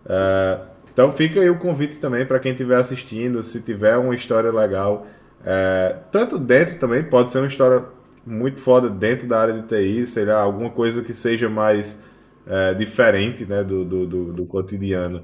É, 0.05 0.59
então 1.01 1.11
fica 1.11 1.39
aí 1.39 1.49
o 1.49 1.57
convite 1.57 1.99
também 1.99 2.27
pra 2.27 2.39
quem 2.39 2.51
estiver 2.51 2.77
assistindo, 2.77 3.41
se 3.41 3.59
tiver 3.59 3.97
uma 3.97 4.13
história 4.13 4.51
legal, 4.51 5.07
é, 5.43 5.95
tanto 6.11 6.37
dentro 6.37 6.77
também, 6.77 7.03
pode 7.03 7.31
ser 7.31 7.39
uma 7.39 7.47
história 7.47 7.83
muito 8.23 8.59
foda 8.59 8.87
dentro 8.87 9.27
da 9.27 9.39
área 9.39 9.53
de 9.55 9.63
TI, 9.63 10.05
sei 10.05 10.25
lá, 10.25 10.39
alguma 10.39 10.69
coisa 10.69 11.01
que 11.01 11.11
seja 11.11 11.49
mais 11.49 11.99
é, 12.45 12.75
diferente 12.75 13.47
né, 13.47 13.63
do, 13.63 13.83
do, 13.83 14.05
do, 14.05 14.33
do 14.33 14.45
cotidiano 14.45 15.23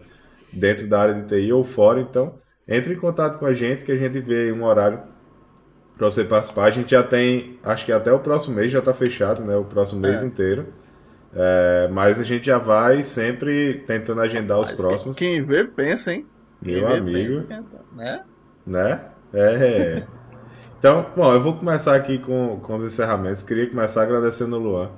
dentro 0.52 0.88
da 0.88 1.00
área 1.00 1.14
de 1.14 1.28
TI 1.28 1.54
ou 1.54 1.64
fora, 1.64 2.02
então 2.02 2.40
entre 2.68 2.96
em 2.96 2.98
contato 2.98 3.38
com 3.38 3.46
a 3.46 3.54
gente 3.54 3.84
que 3.84 3.92
a 3.92 3.96
gente 3.98 4.20
vê 4.20 4.52
um 4.52 4.64
horário 4.64 5.00
para 5.96 6.10
você 6.10 6.24
participar. 6.24 6.66
A 6.66 6.72
gente 6.72 6.90
já 6.90 7.04
tem, 7.04 7.60
acho 7.64 7.86
que 7.86 7.92
até 7.92 8.12
o 8.12 8.20
próximo 8.20 8.56
mês 8.56 8.72
já 8.72 8.80
está 8.80 8.96
fechado, 8.96 9.44
né? 9.44 9.56
O 9.56 9.64
próximo 9.64 10.02
mês 10.02 10.24
É. 10.24 10.26
inteiro. 10.26 10.74
É, 11.40 11.88
mas 11.92 12.20
a 12.20 12.24
gente 12.24 12.48
já 12.48 12.58
vai 12.58 13.04
sempre 13.04 13.84
tentando 13.86 14.22
agendar 14.22 14.60
os 14.60 14.72
Mas 14.72 14.82
próximos. 14.82 15.16
Quem 15.18 15.44
vê, 15.44 15.64
pensa, 15.66 16.12
hein? 16.14 16.26
Quem 16.64 16.76
Meu 16.82 16.88
vê, 16.88 16.98
amigo, 16.98 17.42
pensa, 17.44 17.64
né? 17.96 18.24
né? 18.66 19.02
É. 19.34 20.04
Então, 20.80 21.06
bom, 21.16 21.32
eu 21.34 21.42
vou 21.42 21.56
começar 21.56 21.96
aqui 21.96 22.18
com, 22.18 22.60
com 22.62 22.76
os 22.76 22.84
encerramentos. 22.84 23.44
Queria 23.44 23.70
começar 23.70 24.04
agradecendo 24.04 24.56
o 24.56 24.60
Luan 24.60 24.90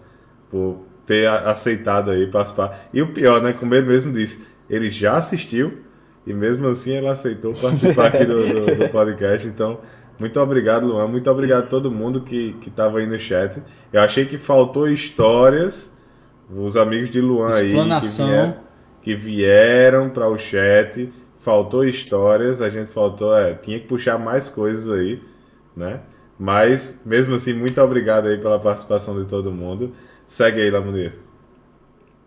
por 0.50 0.86
ter 1.06 1.28
aceitado 1.28 2.12
aí 2.12 2.28
participar. 2.28 2.88
E 2.94 3.02
o 3.02 3.14
pior, 3.14 3.42
né? 3.42 3.54
Como 3.54 3.74
ele 3.76 3.88
mesmo 3.88 4.12
disse, 4.12 4.46
ele 4.70 4.90
já 4.90 5.18
assistiu 5.18 5.80
e 6.26 6.34
mesmo 6.34 6.68
assim 6.68 6.96
ele 6.96 7.08
aceitou 7.08 7.54
participar 7.54 8.08
aqui 8.08 8.26
do, 8.26 8.42
do- 8.48 8.76
do 8.78 8.90
podcast. 8.90 9.46
Então, 9.48 9.80
muito 10.18 10.40
obrigado, 10.40 10.86
Luan. 10.86 11.08
Muito 11.08 11.30
obrigado 11.30 11.64
a 11.64 11.68
todo 11.68 11.92
mundo 11.92 12.22
que, 12.22 12.54
que 12.62 12.70
tava 12.70 13.00
aí 13.00 13.08
no 13.08 13.18
chat. 13.20 13.62
Eu 13.92 14.02
achei 14.02 14.26
que 14.26 14.38
faltou 14.38 14.88
histórias. 14.88 15.98
Os 16.52 16.76
amigos 16.76 17.10
de 17.10 17.22
Luan 17.22 17.50
aí 17.50 17.62
que 17.62 17.68
Explanação. 17.68 18.28
vieram, 18.28 18.58
que 19.02 19.16
vieram 19.16 20.10
para 20.10 20.28
o 20.28 20.38
chat. 20.38 21.12
Faltou 21.38 21.86
histórias, 21.86 22.62
a 22.62 22.70
gente 22.70 22.92
faltou, 22.92 23.36
é, 23.36 23.54
tinha 23.54 23.80
que 23.80 23.88
puxar 23.88 24.18
mais 24.18 24.50
coisas 24.50 24.90
aí, 24.90 25.22
né? 25.76 26.02
Mas, 26.38 27.00
mesmo 27.06 27.36
assim, 27.36 27.54
muito 27.54 27.82
obrigado 27.82 28.28
aí 28.28 28.38
pela 28.38 28.60
participação 28.60 29.22
de 29.22 29.28
todo 29.28 29.52
mundo. 29.52 29.92
Segue 30.26 30.62
aí, 30.62 30.70
Lamunir. 30.70 31.14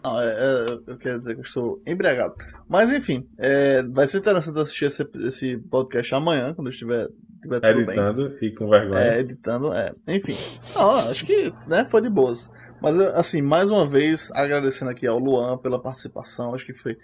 Não, 0.04 0.20
é, 0.20 0.26
é, 0.26 0.66
eu 0.86 0.96
quero 0.98 1.18
dizer 1.18 1.34
que 1.34 1.40
eu 1.40 1.44
estou 1.44 1.82
embriagado. 1.86 2.34
Mas 2.68 2.92
enfim, 2.92 3.24
é, 3.38 3.82
vai 3.84 4.06
ser 4.08 4.18
interessante 4.18 4.58
assistir 4.58 4.86
esse, 4.86 5.08
esse 5.26 5.56
podcast 5.70 6.14
amanhã, 6.14 6.52
quando 6.54 6.66
eu 6.66 6.72
estiver, 6.72 7.08
estiver 7.36 7.60
tudo 7.60 7.74
bem. 7.74 7.84
Editando 7.84 8.34
e 8.42 8.50
com 8.50 8.68
vergonha. 8.68 9.00
É, 9.00 9.20
editando, 9.20 9.72
é. 9.72 9.92
Enfim. 10.08 10.34
Não, 10.74 10.90
acho 11.10 11.24
que 11.24 11.52
né, 11.68 11.84
foi 11.84 12.02
de 12.02 12.10
boas. 12.10 12.50
Mas, 12.82 12.98
assim, 12.98 13.40
mais 13.40 13.70
uma 13.70 13.86
vez, 13.86 14.28
agradecendo 14.32 14.90
aqui 14.90 15.06
ao 15.06 15.16
Luan 15.16 15.56
pela 15.56 15.80
participação. 15.80 16.52
Acho 16.52 16.66
que 16.66 16.72
foi. 16.72 16.98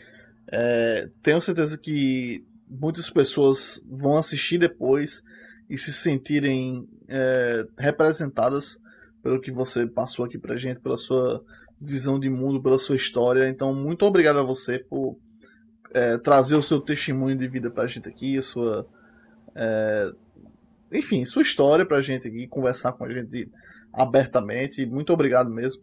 é, 0.51 1.09
tenho 1.23 1.41
certeza 1.41 1.79
que 1.79 2.45
muitas 2.69 3.09
pessoas 3.09 3.81
vão 3.89 4.19
assistir 4.19 4.59
depois 4.59 5.23
e 5.71 5.79
se 5.79 5.93
sentirem 5.93 6.89
é, 7.07 7.65
representadas 7.79 8.81
pelo 9.23 9.41
que 9.41 9.53
você 9.53 9.87
passou 9.87 10.25
aqui 10.25 10.37
pra 10.37 10.57
gente, 10.57 10.81
pela 10.81 10.97
sua 10.97 11.45
visão 11.81 12.19
de 12.19 12.29
mundo, 12.29 12.61
pela 12.61 12.79
sua 12.79 12.97
história. 12.97 13.49
Então, 13.49 13.73
muito 13.73 14.05
obrigado 14.05 14.41
a 14.41 14.43
você 14.43 14.81
por 14.81 15.17
é, 15.95 16.19
trazer 16.19 16.57
o 16.57 16.63
seu 16.63 16.81
testemunho 16.81 17.37
de 17.37 17.47
vida 17.47 17.71
pra 17.71 17.87
gente 17.87 18.09
aqui, 18.09 18.37
a 18.37 18.43
sua. 18.43 18.85
é, 19.55 20.11
enfim, 20.93 21.25
sua 21.25 21.43
história 21.43 21.87
pra 21.87 22.01
gente 22.01 22.27
aqui, 22.27 22.49
conversar 22.49 22.93
com 22.95 23.05
a 23.05 23.13
gente 23.13 23.49
abertamente. 23.93 24.85
Muito 24.87 25.13
obrigado 25.13 25.51
mesmo. 25.51 25.83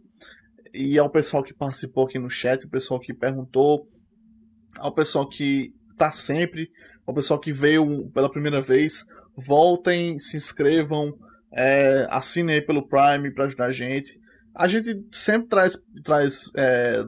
E 0.72 0.98
ao 0.98 1.10
pessoal 1.10 1.42
que 1.42 1.54
participou 1.54 2.06
aqui 2.06 2.18
no 2.18 2.28
chat, 2.28 2.64
o 2.64 2.70
pessoal 2.70 3.00
que 3.00 3.14
perguntou, 3.14 3.88
ao 4.76 4.92
pessoal 4.92 5.28
que 5.28 5.72
tá 5.96 6.12
sempre, 6.12 6.70
ao 7.06 7.14
pessoal 7.14 7.40
que 7.40 7.52
veio 7.52 8.10
pela 8.10 8.30
primeira 8.30 8.60
vez, 8.60 9.06
voltem, 9.36 10.18
se 10.18 10.36
inscrevam, 10.36 11.16
é, 11.52 12.06
assinem 12.10 12.56
aí 12.56 12.60
pelo 12.60 12.86
Prime 12.86 13.30
para 13.32 13.44
ajudar 13.44 13.66
a 13.66 13.72
gente. 13.72 14.20
A 14.54 14.68
gente 14.68 15.06
sempre 15.12 15.48
traz, 15.48 15.78
traz 16.02 16.50
é, 16.56 17.04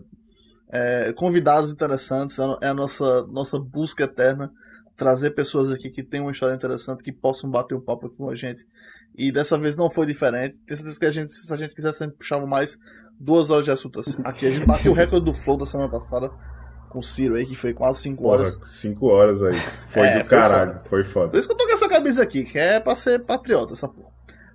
é, 0.70 1.12
convidados 1.14 1.70
interessantes, 1.72 2.38
é 2.60 2.68
a 2.68 2.74
nossa, 2.74 3.26
nossa 3.26 3.58
busca 3.58 4.04
eterna. 4.04 4.50
Trazer 4.96 5.30
pessoas 5.30 5.70
aqui 5.70 5.90
que 5.90 6.02
têm 6.02 6.20
uma 6.20 6.32
história 6.32 6.54
interessante, 6.54 7.04
que 7.04 7.12
possam 7.12 7.48
bater 7.48 7.74
um 7.74 7.80
papo 7.80 8.10
com 8.10 8.28
a 8.28 8.34
gente. 8.34 8.66
E 9.18 9.32
dessa 9.32 9.58
vez 9.58 9.76
não 9.76 9.90
foi 9.90 10.06
diferente. 10.06 10.56
Tenho 10.64 10.76
certeza 10.78 10.98
que 11.00 11.06
a 11.06 11.10
gente, 11.10 11.30
se 11.30 11.52
a 11.52 11.56
gente 11.56 11.74
quisesse, 11.74 12.04
a 12.04 12.06
gente 12.06 12.16
puxava 12.16 12.46
mais 12.46 12.78
duas 13.18 13.50
horas 13.50 13.64
de 13.64 13.70
assunto 13.72 13.98
assim. 13.98 14.16
Aqui 14.24 14.46
a 14.46 14.50
gente 14.50 14.64
bateu 14.64 14.92
o 14.92 14.94
recorde 14.94 15.24
do 15.26 15.34
Flow 15.34 15.56
da 15.56 15.66
semana 15.66 15.90
passada 15.90 16.30
com 16.88 17.00
o 17.00 17.02
Ciro 17.02 17.34
aí, 17.34 17.44
que 17.44 17.56
foi 17.56 17.74
quase 17.74 18.00
5 18.02 18.26
horas. 18.26 18.54
Porra, 18.54 18.66
cinco 18.66 19.06
horas 19.08 19.42
aí. 19.42 19.54
Foi 19.88 20.06
É, 20.06 20.18
do 20.20 20.24
foi 20.24 20.38
caralho. 20.38 20.72
foda. 20.74 20.84
Foi 20.88 21.04
foda. 21.04 21.28
Por 21.30 21.36
isso 21.38 21.48
que 21.48 21.52
eu 21.52 21.58
tô 21.58 21.66
com 21.66 21.72
essa 21.72 21.88
camisa 21.88 22.22
aqui, 22.22 22.44
que 22.44 22.58
é 22.58 22.78
pra 22.78 22.94
ser 22.94 23.18
patriota 23.24 23.72
essa 23.72 23.88
porra. 23.88 24.08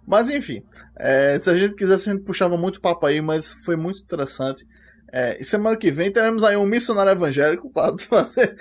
Mas 0.07 0.29
enfim, 0.29 0.63
é, 0.97 1.37
se 1.37 1.49
a 1.49 1.55
gente 1.55 1.75
quisesse, 1.75 2.09
a 2.09 2.13
gente 2.13 2.23
puxava 2.23 2.57
muito 2.57 2.79
papo 2.81 3.05
aí, 3.05 3.21
mas 3.21 3.51
foi 3.65 3.75
muito 3.75 4.01
interessante. 4.01 4.65
É, 5.15 5.37
e 5.39 5.43
semana 5.43 5.77
que 5.77 5.91
vem 5.91 6.11
teremos 6.11 6.43
aí 6.43 6.57
um 6.57 6.65
missionário 6.65 7.11
evangélico 7.11 7.69
para 7.69 7.95
fazer. 8.09 8.57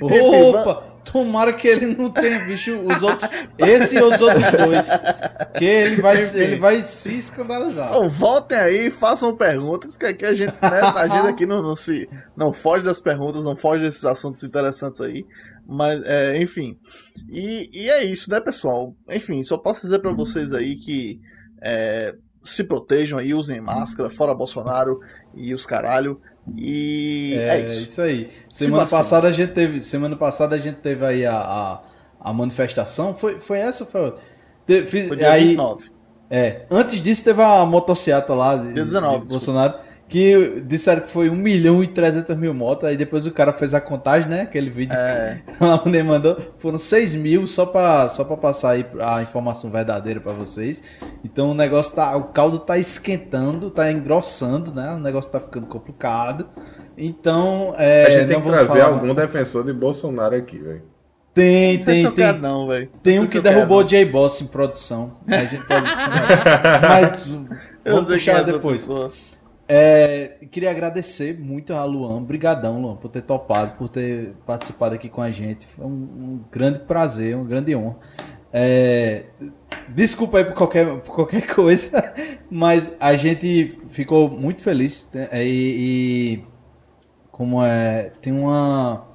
Opa! 0.00 0.94
Tomara 1.04 1.52
que 1.52 1.66
ele 1.66 1.88
não 1.96 2.10
tenha 2.10 2.38
visto 2.46 2.70
os 2.78 3.02
outros. 3.02 3.28
Esse 3.58 3.96
e 3.96 4.02
os 4.02 4.20
outros 4.20 4.52
dois. 4.52 4.88
Que 5.58 5.64
ele 5.64 6.00
vai, 6.00 6.14
Enfim. 6.14 6.38
ele 6.38 6.56
vai 6.56 6.80
se 6.82 7.16
escandalizar. 7.16 7.88
Então, 7.88 8.08
voltem 8.08 8.56
aí, 8.56 8.88
façam 8.88 9.36
perguntas, 9.36 9.98
que 9.98 10.06
aqui 10.06 10.24
a 10.24 10.32
gente, 10.32 10.54
né, 10.62 10.80
a 10.80 11.08
gente 11.08 11.26
aqui 11.26 11.44
não, 11.44 11.60
não 11.60 11.74
se 11.74 12.08
não 12.36 12.52
foge 12.52 12.84
das 12.84 13.02
perguntas, 13.02 13.44
não 13.44 13.56
foge 13.56 13.82
desses 13.82 14.04
assuntos 14.04 14.44
interessantes 14.44 15.00
aí. 15.00 15.26
Mas, 15.66 16.00
é, 16.04 16.40
enfim. 16.40 16.78
E, 17.28 17.68
e 17.74 17.90
é 17.90 18.04
isso, 18.04 18.30
né, 18.30 18.40
pessoal? 18.40 18.94
Enfim, 19.10 19.42
só 19.42 19.58
posso 19.58 19.82
dizer 19.82 19.98
pra 19.98 20.12
vocês 20.12 20.54
aí 20.54 20.76
que 20.76 21.20
é, 21.60 22.14
se 22.44 22.62
protejam 22.62 23.18
aí, 23.18 23.34
usem 23.34 23.60
máscara, 23.60 24.08
fora 24.08 24.34
Bolsonaro 24.34 25.00
e 25.36 25.54
os 25.54 25.64
caralho. 25.66 26.20
E 26.56 27.34
é, 27.38 27.64
isso. 27.66 28.00
aí. 28.02 28.30
Se 28.50 28.64
Semana 28.64 28.82
vacina. 28.82 28.98
passada 28.98 29.28
a 29.28 29.32
gente 29.32 29.52
teve, 29.52 29.80
semana 29.80 30.16
passada 30.16 30.54
a 30.54 30.58
gente 30.58 30.76
teve 30.76 31.04
aí 31.04 31.24
a, 31.26 31.36
a, 31.36 31.80
a 32.20 32.32
manifestação. 32.32 33.14
Foi, 33.14 33.40
foi 33.40 33.58
essa 33.58 33.84
ou 33.84 33.90
foi 33.90 34.00
outra? 34.02 34.22
Te- 34.66 34.84
fiz- 34.84 35.08
Foi 35.08 35.16
dia 35.16 35.30
aí, 35.32 35.48
29. 35.48 35.90
é, 36.30 36.66
antes 36.70 37.00
disso 37.00 37.24
teve 37.24 37.40
a 37.42 37.64
motocicleta 37.64 38.34
lá 38.34 38.56
de, 38.56 38.64
Dia 38.74 38.82
19, 38.82 39.20
de 39.20 39.26
Bolsonaro 39.28 39.74
que 40.14 40.62
disseram 40.64 41.00
que 41.02 41.10
foi 41.10 41.28
1 41.28 41.34
milhão 41.34 41.82
e 41.82 41.88
300 41.88 42.36
mil 42.36 42.54
motos. 42.54 42.84
Aí 42.88 42.96
depois 42.96 43.26
o 43.26 43.32
cara 43.32 43.52
fez 43.52 43.74
a 43.74 43.80
contagem, 43.80 44.28
né? 44.30 44.42
Aquele 44.42 44.70
vídeo 44.70 44.94
É, 44.96 45.40
que 45.44 45.54
a 45.64 45.82
mulher 45.84 46.04
mandou. 46.04 46.36
Foram 46.60 46.78
6 46.78 47.16
mil 47.16 47.48
só 47.48 47.66
pra, 47.66 48.08
só 48.08 48.22
pra 48.22 48.36
passar 48.36 48.70
aí 48.70 48.86
a 49.00 49.20
informação 49.22 49.70
verdadeira 49.72 50.20
pra 50.20 50.32
vocês. 50.32 50.84
Então 51.24 51.50
o 51.50 51.54
negócio 51.54 51.96
tá. 51.96 52.16
O 52.16 52.24
caldo 52.24 52.60
tá 52.60 52.78
esquentando, 52.78 53.70
tá 53.70 53.90
engrossando, 53.90 54.72
né? 54.72 54.92
O 54.94 55.00
negócio 55.00 55.32
tá 55.32 55.40
ficando 55.40 55.66
complicado. 55.66 56.46
Então. 56.96 57.74
É, 57.76 58.06
a 58.06 58.10
gente 58.10 58.26
tem 58.28 58.36
não 58.36 58.42
que 58.42 58.48
vamos 58.50 58.66
trazer 58.66 58.80
falar- 58.82 58.94
algum 58.94 59.14
defensor 59.14 59.64
de 59.64 59.72
Bolsonaro 59.72 60.36
aqui, 60.36 60.58
velho. 60.58 60.82
Tem, 61.34 61.78
não 61.78 61.82
sei 61.82 61.96
se 61.96 62.02
tem, 62.02 62.04
eu 62.10 62.12
quero 62.14 62.32
tem. 62.34 62.42
não, 62.42 62.68
velho. 62.68 62.88
Tem 63.02 63.18
um 63.18 63.26
que 63.26 63.40
derrubou 63.40 63.78
o. 63.80 63.84
J-Boss 63.84 64.40
em 64.42 64.46
produção. 64.46 65.14
A 65.26 65.44
gente 65.44 65.64
pode 65.66 65.88
chamar. 65.90 66.80
Mas 66.80 67.26
Eu 67.84 67.92
vamos 67.94 68.06
puxar 68.06 68.34
quem 68.34 68.42
é 68.42 68.52
depois. 68.52 68.82
pessoa. 68.82 69.10
É, 69.66 70.36
queria 70.50 70.70
agradecer 70.70 71.38
muito 71.38 71.72
a 71.72 71.84
Luan. 71.84 72.22
Brigadão, 72.22 72.80
Luan, 72.80 72.96
por 72.96 73.08
ter 73.08 73.22
topado, 73.22 73.76
por 73.78 73.88
ter 73.88 74.34
participado 74.46 74.94
aqui 74.94 75.08
com 75.08 75.22
a 75.22 75.30
gente. 75.30 75.66
Foi 75.68 75.86
um, 75.86 75.88
um 75.88 76.40
grande 76.50 76.80
prazer, 76.80 77.34
uma 77.34 77.46
grande 77.46 77.74
honra. 77.74 77.96
É, 78.52 79.24
desculpa 79.88 80.38
aí 80.38 80.44
por 80.44 80.54
qualquer, 80.54 80.86
por 81.00 81.14
qualquer 81.14 81.46
coisa, 81.52 82.14
mas 82.50 82.92
a 83.00 83.16
gente 83.16 83.78
ficou 83.88 84.28
muito 84.28 84.62
feliz. 84.62 85.08
né? 85.12 85.28
E, 85.32 86.36
e 86.36 86.44
como 87.30 87.62
é, 87.62 88.12
tem 88.20 88.32
uma 88.32 89.08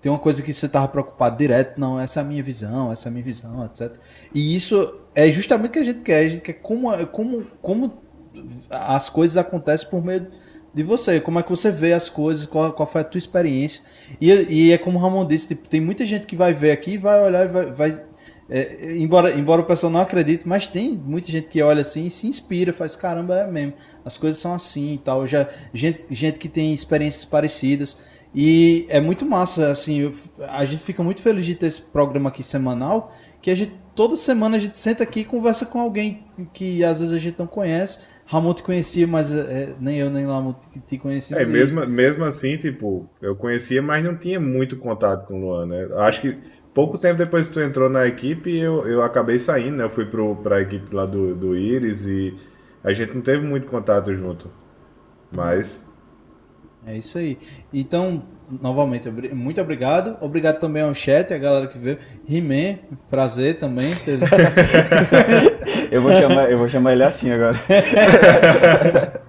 tem 0.00 0.12
uma 0.12 0.20
coisa 0.20 0.40
que 0.40 0.54
você 0.54 0.66
estava 0.66 0.86
preocupado 0.86 1.36
direto, 1.36 1.80
não, 1.80 1.98
essa 1.98 2.20
é 2.20 2.22
a 2.22 2.24
minha 2.24 2.42
visão, 2.42 2.92
essa 2.92 3.08
é 3.08 3.10
a 3.10 3.12
minha 3.12 3.24
visão, 3.24 3.64
etc. 3.64 3.96
E 4.32 4.54
isso 4.54 5.00
é 5.16 5.32
justamente 5.32 5.70
o 5.70 5.72
que 5.72 5.78
a 5.80 5.84
gente 5.84 6.00
quer. 6.02 6.18
A 6.18 6.28
gente 6.28 6.42
quer 6.42 6.52
como, 6.52 7.06
como, 7.08 7.44
como 7.60 8.02
as 8.70 9.08
coisas 9.08 9.36
acontecem 9.36 9.88
por 9.88 10.04
meio 10.04 10.26
de 10.74 10.82
você, 10.82 11.20
como 11.20 11.38
é 11.38 11.42
que 11.42 11.48
você 11.50 11.70
vê 11.70 11.92
as 11.94 12.08
coisas, 12.08 12.44
qual, 12.44 12.72
qual 12.72 12.86
foi 12.86 13.00
a 13.00 13.04
tua 13.04 13.18
experiência. 13.18 13.82
E, 14.20 14.30
e 14.30 14.72
é 14.72 14.78
como 14.78 14.98
o 14.98 15.00
Ramon 15.00 15.24
disse, 15.26 15.48
tipo, 15.48 15.68
tem 15.68 15.80
muita 15.80 16.04
gente 16.04 16.26
que 16.26 16.36
vai 16.36 16.52
ver 16.52 16.70
aqui, 16.70 16.98
vai 16.98 17.22
olhar 17.22 17.46
e 17.46 17.48
vai. 17.48 17.66
vai- 17.72 18.04
é, 18.48 18.96
embora, 18.96 19.34
embora 19.36 19.62
o 19.62 19.64
pessoal 19.64 19.90
não 19.92 19.98
acredite, 20.00 20.46
mas 20.46 20.68
tem 20.68 20.96
muita 20.96 21.32
gente 21.32 21.48
que 21.48 21.60
olha 21.60 21.80
assim 21.80 22.06
e 22.06 22.10
se 22.10 22.28
inspira, 22.28 22.72
faz 22.72 22.94
caramba, 22.94 23.34
é 23.40 23.46
mesmo. 23.46 23.72
As 24.04 24.16
coisas 24.16 24.40
são 24.40 24.54
assim 24.54 24.92
e 24.92 24.98
tal. 24.98 25.26
Já, 25.26 25.48
gente, 25.74 26.04
gente 26.10 26.38
que 26.38 26.48
tem 26.48 26.72
experiências 26.72 27.24
parecidas. 27.24 27.98
E 28.32 28.86
é 28.88 29.00
muito 29.00 29.24
massa, 29.24 29.70
assim, 29.72 29.98
eu- 30.00 30.12
a 30.46 30.64
gente 30.64 30.84
fica 30.84 31.02
muito 31.02 31.22
feliz 31.22 31.44
de 31.44 31.54
ter 31.56 31.66
esse 31.66 31.80
programa 31.82 32.28
aqui 32.28 32.42
semanal, 32.42 33.12
que 33.42 33.50
a 33.50 33.54
gente, 33.54 33.72
toda 33.96 34.16
semana 34.16 34.56
a 34.56 34.60
gente 34.60 34.76
senta 34.78 35.02
aqui 35.02 35.20
e 35.20 35.24
conversa 35.24 35.66
com 35.66 35.80
alguém 35.80 36.22
que 36.52 36.84
às 36.84 37.00
vezes 37.00 37.14
a 37.16 37.18
gente 37.18 37.38
não 37.38 37.46
conhece. 37.46 37.98
Ramon 38.26 38.52
te 38.54 38.62
conhecia, 38.62 39.06
mas 39.06 39.30
é, 39.30 39.74
nem 39.80 39.98
eu 39.98 40.10
nem 40.10 40.26
Ramon 40.26 40.52
te, 40.52 40.80
te 40.80 40.98
conhecia. 40.98 41.36
É, 41.36 41.46
mesmo, 41.46 41.86
mesmo 41.86 42.24
assim, 42.24 42.56
tipo, 42.56 43.08
eu 43.22 43.36
conhecia, 43.36 43.80
mas 43.80 44.04
não 44.04 44.16
tinha 44.16 44.40
muito 44.40 44.76
contato 44.76 45.26
com 45.26 45.34
o 45.34 45.40
Luan, 45.40 45.66
né? 45.66 45.88
Acho 45.94 46.20
que 46.20 46.36
pouco 46.74 46.98
tempo 46.98 47.16
depois 47.16 47.46
que 47.46 47.54
tu 47.54 47.60
entrou 47.60 47.88
na 47.88 48.06
equipe, 48.06 48.54
eu, 48.56 48.86
eu 48.86 49.02
acabei 49.02 49.38
saindo, 49.38 49.76
né? 49.76 49.84
Eu 49.84 49.90
fui 49.90 50.06
pro, 50.06 50.34
pra 50.36 50.60
equipe 50.60 50.94
lá 50.94 51.06
do, 51.06 51.36
do 51.36 51.56
Iris 51.56 52.06
e 52.06 52.36
a 52.82 52.92
gente 52.92 53.14
não 53.14 53.22
teve 53.22 53.46
muito 53.46 53.68
contato 53.68 54.12
junto. 54.12 54.50
Mas, 55.30 55.86
É 56.84 56.96
isso 56.96 57.18
aí. 57.18 57.38
Então, 57.72 58.22
novamente, 58.48 59.08
muito 59.10 59.60
obrigado. 59.60 60.16
Obrigado 60.20 60.58
também 60.60 60.82
ao 60.82 60.94
chat, 60.94 61.32
a 61.32 61.38
galera 61.38 61.66
que 61.66 61.78
veio. 61.78 61.98
He-Man, 62.28 62.78
prazer 63.10 63.58
também. 63.58 63.94
ter- 63.96 64.18
Eu 65.90 66.02
vou 66.02 66.12
chamar, 66.12 66.50
eu 66.50 66.58
vou 66.58 66.68
chamar 66.68 66.92
ele 66.92 67.04
assim 67.04 67.30
agora. 67.30 67.56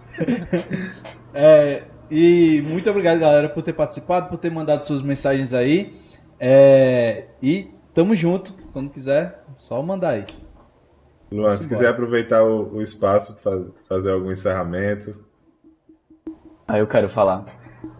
É, 1.33 1.83
e 2.09 2.63
muito 2.65 2.89
obrigado, 2.89 3.19
galera, 3.19 3.47
por 3.49 3.61
ter 3.61 3.73
participado, 3.73 4.27
por 4.29 4.37
ter 4.39 4.49
mandado 4.49 4.83
suas 4.85 5.01
mensagens 5.03 5.53
aí. 5.53 5.93
É, 6.39 7.25
e 7.41 7.69
tamo 7.93 8.15
junto. 8.15 8.53
Quando 8.73 8.89
quiser, 8.89 9.43
só 9.57 9.81
mandar 9.83 10.09
aí. 10.09 10.25
Luan, 11.31 11.49
Vamos 11.49 11.57
se 11.59 11.65
embora. 11.65 11.77
quiser 11.81 11.87
aproveitar 11.89 12.43
o, 12.43 12.75
o 12.77 12.81
espaço 12.81 13.35
para 13.43 13.65
fazer 13.87 14.11
algum 14.11 14.31
encerramento. 14.31 15.23
Aí 16.67 16.79
eu 16.79 16.87
quero 16.87 17.07
falar. 17.09 17.43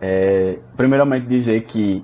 É, 0.02 0.60
primeiramente 0.76 1.28
dizer 1.28 1.64
que 1.64 2.04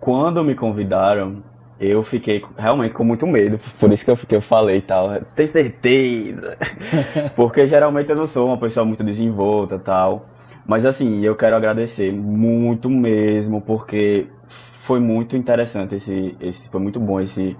quando 0.00 0.42
me 0.42 0.54
convidaram, 0.54 1.42
eu 1.78 2.02
fiquei 2.02 2.44
realmente 2.56 2.94
com 2.94 3.04
muito 3.04 3.26
medo, 3.26 3.58
por 3.78 3.92
isso 3.92 4.04
que 4.04 4.10
eu, 4.10 4.16
que 4.16 4.36
eu 4.36 4.42
falei 4.42 4.78
e 4.78 4.82
tal. 4.82 5.20
Tem 5.34 5.46
certeza? 5.46 6.56
Porque 7.34 7.66
geralmente 7.66 8.10
eu 8.10 8.16
não 8.16 8.26
sou 8.26 8.46
uma 8.46 8.58
pessoa 8.58 8.86
muito 8.86 9.02
desenvolta 9.02 9.76
e 9.76 9.80
tal. 9.80 10.26
Mas 10.64 10.86
assim, 10.86 11.20
eu 11.24 11.34
quero 11.34 11.56
agradecer 11.56 12.12
muito 12.12 12.88
mesmo, 12.88 13.60
porque 13.60 14.28
foi 14.46 15.00
muito 15.00 15.36
interessante 15.36 15.96
esse, 15.96 16.36
esse 16.40 16.70
foi 16.70 16.80
muito 16.80 17.00
bom 17.00 17.20
esse, 17.20 17.56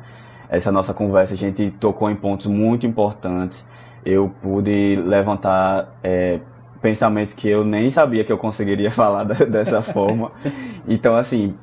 essa 0.48 0.70
nossa 0.70 0.94
conversa. 0.94 1.34
A 1.34 1.36
gente 1.36 1.70
tocou 1.72 2.09
em 2.09 2.14
pontos 2.14 2.47
muito 2.47 2.86
importantes. 2.86 3.66
Eu 4.05 4.28
pude 4.40 4.97
levantar 4.97 5.98
é, 6.02 6.39
pensamentos 6.82 7.34
que 7.34 7.48
eu 7.48 7.64
nem 7.64 7.88
sabia 7.88 8.24
que 8.24 8.32
eu 8.32 8.36
conseguiria 8.36 8.90
falar 8.92 9.24
dessa 9.24 9.80
forma. 9.80 10.32
Então, 10.86 11.16
assim, 11.16 11.54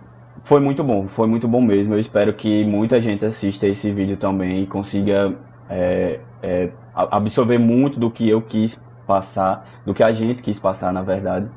foi 0.42 0.60
muito 0.60 0.84
bom, 0.84 1.08
foi 1.08 1.28
muito 1.28 1.48
bom 1.48 1.62
mesmo. 1.62 1.94
Eu 1.94 2.00
espero 2.00 2.34
que 2.34 2.64
muita 2.66 3.00
gente 3.00 3.26
assista 3.26 3.68
esse 3.68 3.92
vídeo 3.92 4.18
também 4.18 4.64
e 4.64 4.66
consiga 4.66 5.36
é, 5.70 6.20
é, 6.42 6.70
absorver 6.96 7.58
muito 7.60 8.00
do 8.00 8.10
que 8.10 8.28
eu 8.28 8.42
quis 8.42 8.82
passar, 9.06 9.68
do 9.86 9.94
que 9.94 10.02
a 10.02 10.12
gente 10.12 10.42
quis 10.42 10.60
passar, 10.60 10.94
na 10.94 11.04
verdade. 11.04 11.48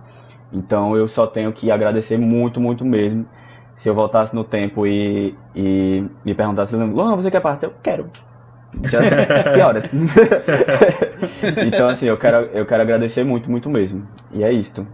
Então, 0.53 0.97
eu 0.97 1.07
só 1.09 1.27
tenho 1.27 1.53
que 1.53 1.71
agradecer 1.71 2.19
muito, 2.19 2.61
muito 2.61 2.85
mesmo. 2.85 3.25
Se 3.77 3.89
eu 3.89 3.95
voltasse 3.95 4.35
no 4.35 4.45
tempo 4.45 4.87
e, 4.87 5.35
e 5.57 6.05
me 6.25 6.35
perguntasse, 6.35 6.77
Luan, 6.77 7.17
você 7.17 7.31
quer 7.31 7.41
participar? 7.41 7.73
Eu 7.73 7.79
quero. 7.83 8.11
Já- 8.85 9.01
que 9.55 9.61
horas? 9.61 9.91
então, 11.67 11.89
assim, 11.89 12.07
eu 12.07 12.17
quero, 12.19 12.47
eu 12.53 12.67
quero 12.67 12.83
agradecer 12.83 13.25
muito, 13.25 13.51
muito 13.51 13.69
mesmo. 13.71 14.07
E 14.33 14.43
é 14.43 14.53
isto. 14.53 14.87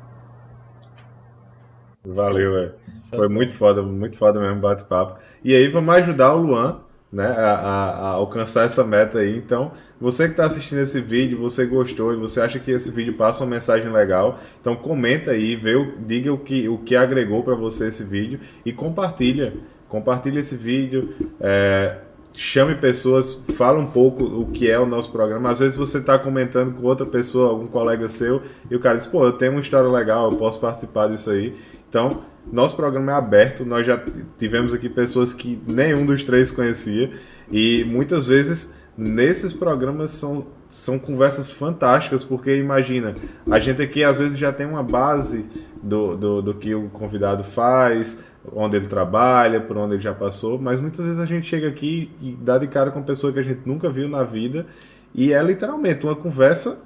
Valeu, 2.05 2.53
velho. 2.53 2.75
Foi 3.15 3.29
muito 3.29 3.53
foda, 3.53 3.83
muito 3.83 4.17
foda 4.17 4.41
mesmo 4.41 4.61
bate-papo. 4.61 5.19
E 5.43 5.55
aí 5.55 5.69
vamos 5.69 5.95
ajudar 5.97 6.35
o 6.35 6.39
Luan, 6.43 6.81
né, 7.13 7.27
a, 7.27 7.55
a- 7.55 7.91
a 7.91 8.09
alcançar 8.11 8.65
essa 8.67 8.85
meta 8.85 9.19
aí. 9.19 9.37
Então, 9.37 9.73
você 10.01 10.25
que 10.27 10.33
está 10.33 10.45
assistindo 10.47 10.79
esse 10.81 11.01
vídeo, 11.01 11.39
você 11.39 11.67
gostou 11.67 12.13
e 12.13 12.17
você 12.17 12.41
acha 12.41 12.59
que 12.59 12.71
esse 12.71 12.91
vídeo 12.91 13.15
passa 13.17 13.43
uma 13.45 13.51
mensagem 13.51 13.91
legal, 13.91 14.39
então 14.61 14.77
comenta 14.77 15.33
aí, 15.33 15.57
vê, 15.57 15.73
diga 16.07 16.33
o 16.33 16.39
que, 16.39 16.69
o 16.69 16.79
que 16.79 16.95
agregou 16.95 17.43
para 17.43 17.55
você 17.55 17.89
esse 17.89 18.05
vídeo 18.05 18.41
e 18.65 18.73
compartilha. 18.73 19.55
Compartilha 19.89 20.39
esse 20.39 20.57
vídeo. 20.57 21.15
é, 21.41 21.97
chame 22.39 22.77
pessoas, 22.77 23.45
fala 23.57 23.81
um 23.81 23.87
pouco 23.87 24.23
o 24.23 24.47
que 24.53 24.71
é 24.71 24.79
o 24.79 24.87
nosso 24.87 25.11
programa. 25.11 25.51
Às 25.51 25.59
vezes 25.59 25.77
você 25.77 25.99
está 25.99 26.17
comentando 26.17 26.73
com 26.73 26.87
outra 26.87 27.05
pessoa, 27.05 27.51
algum 27.51 27.67
colega 27.67 28.09
seu, 28.09 28.41
e 28.71 28.77
o 28.77 28.81
cara 28.81 28.97
diz, 28.97 29.07
pô, 29.07 29.25
eu 29.25 29.33
tenho 29.33 29.51
uma 29.51 29.61
história 29.61 29.91
legal, 29.91 30.31
eu 30.31 30.39
posso 30.39 30.61
participar 30.61 31.09
disso 31.09 31.31
aí. 31.31 31.57
Então, 31.89 32.23
nosso 32.53 32.77
programa 32.77 33.11
é 33.11 33.15
aberto, 33.17 33.65
nós 33.65 33.85
já 33.85 34.01
tivemos 34.39 34.73
aqui 34.73 34.89
pessoas 34.89 35.35
que 35.35 35.61
nenhum 35.67 36.07
dos 36.07 36.23
três 36.23 36.53
conhecia, 36.53 37.11
e 37.51 37.85
muitas 37.89 38.29
vezes 38.29 38.73
nesses 38.97 39.53
programas 39.53 40.13
são, 40.13 40.47
são 40.71 40.97
conversas 40.97 41.51
fantásticas, 41.51 42.23
porque 42.23 42.57
imagina, 42.57 43.17
a 43.51 43.59
gente 43.59 43.83
aqui 43.83 44.05
às 44.05 44.17
vezes 44.17 44.39
já 44.39 44.53
tem 44.53 44.65
uma 44.65 44.85
base 44.85 45.45
do, 45.83 46.17
do, 46.17 46.43
do 46.43 46.55
que 46.55 46.73
o 46.73 46.89
convidado 46.89 47.43
faz, 47.43 48.17
onde 48.55 48.77
ele 48.77 48.87
trabalha, 48.87 49.61
por 49.61 49.77
onde 49.77 49.95
ele 49.95 50.03
já 50.03 50.15
passou, 50.15 50.59
mas 50.59 50.81
muitas 50.81 51.05
vezes 51.05 51.21
a 51.21 51.27
gente 51.27 51.47
chega 51.47 51.69
aqui 51.69 52.11
e 52.21 52.33
dá 52.33 52.59
de 52.59 52.67
cara 52.67 52.91
com 52.91 52.99
uma 52.99 53.07
pessoa 53.07 53.33
que 53.33 53.39
a 53.39 53.43
gente 53.43 53.61
nunca 53.67 53.91
viu 53.91 54.09
na 54.09 54.23
vida 54.23 54.67
e 55.15 55.33
é 55.33 55.43
literalmente 55.43 56.05
uma 56.05 56.17
conversa 56.17 56.79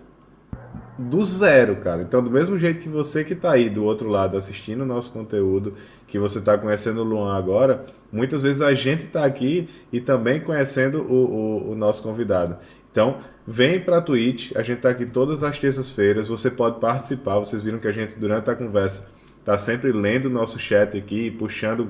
do 0.99 1.25
zero, 1.25 1.77
cara. 1.77 2.03
Então, 2.03 2.23
do 2.23 2.31
mesmo 2.31 2.59
jeito 2.59 2.81
que 2.81 2.89
você 2.89 3.25
que 3.25 3.33
está 3.33 3.53
aí 3.53 3.71
do 3.71 3.85
outro 3.85 4.09
lado 4.09 4.37
assistindo 4.37 4.83
o 4.83 4.87
nosso 4.87 5.13
conteúdo, 5.13 5.75
que 6.07 6.19
você 6.19 6.39
está 6.39 6.57
conhecendo 6.59 7.01
o 7.01 7.05
Luan 7.05 7.37
agora, 7.37 7.85
muitas 8.13 8.43
vezes 8.43 8.63
a 8.63 8.75
gente 8.75 9.05
está 9.05 9.25
aqui 9.25 9.69
e 9.93 10.01
também 10.01 10.41
conhecendo 10.41 11.03
o, 11.03 11.15
o, 11.15 11.73
o 11.73 11.75
nosso 11.75 12.03
convidado. 12.03 12.57
Então, 12.91 13.19
vem 13.47 13.81
para 13.81 13.99
a 13.99 14.03
Twitch, 14.03 14.53
a 14.55 14.63
gente 14.63 14.79
está 14.79 14.91
aqui 14.91 15.07
todas 15.07 15.43
as 15.43 15.59
terças-feiras, 15.59 16.29
você 16.29 16.51
pode 16.51 16.79
participar, 16.79 17.39
vocês 17.39 17.63
viram 17.63 17.79
que 17.79 17.89
a 17.89 17.93
gente, 17.93 18.19
durante 18.19 18.51
a 18.51 18.55
conversa, 18.55 19.09
tá 19.45 19.59
sempre 19.59 19.93
lendo 19.93 20.27
o 20.27 20.31
nosso 20.31 20.59
chat 20.59 20.97
aqui, 20.97 21.31
puxando 21.31 21.89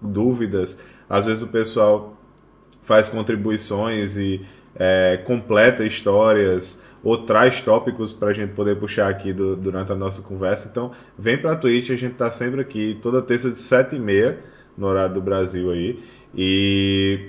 dúvidas. 0.00 0.78
Às 1.08 1.26
vezes 1.26 1.42
o 1.42 1.48
pessoal 1.48 2.16
faz 2.82 3.08
contribuições 3.08 4.16
e 4.16 4.44
é, 4.74 5.20
completa 5.24 5.84
histórias 5.84 6.80
ou 7.02 7.18
traz 7.24 7.60
tópicos 7.60 8.12
para 8.12 8.28
a 8.28 8.32
gente 8.32 8.52
poder 8.52 8.76
puxar 8.76 9.08
aqui 9.08 9.32
do, 9.32 9.56
durante 9.56 9.92
a 9.92 9.96
nossa 9.96 10.22
conversa. 10.22 10.68
Então, 10.70 10.92
vem 11.18 11.36
para 11.36 11.52
a 11.52 11.56
Twitch, 11.56 11.90
a 11.90 11.96
gente 11.96 12.12
está 12.12 12.30
sempre 12.30 12.60
aqui, 12.60 12.98
toda 13.02 13.20
terça 13.20 13.50
de 13.50 13.56
7h30, 13.56 14.36
no 14.76 14.86
horário 14.86 15.14
do 15.14 15.20
Brasil 15.20 15.70
aí. 15.70 15.98
E, 16.34 17.28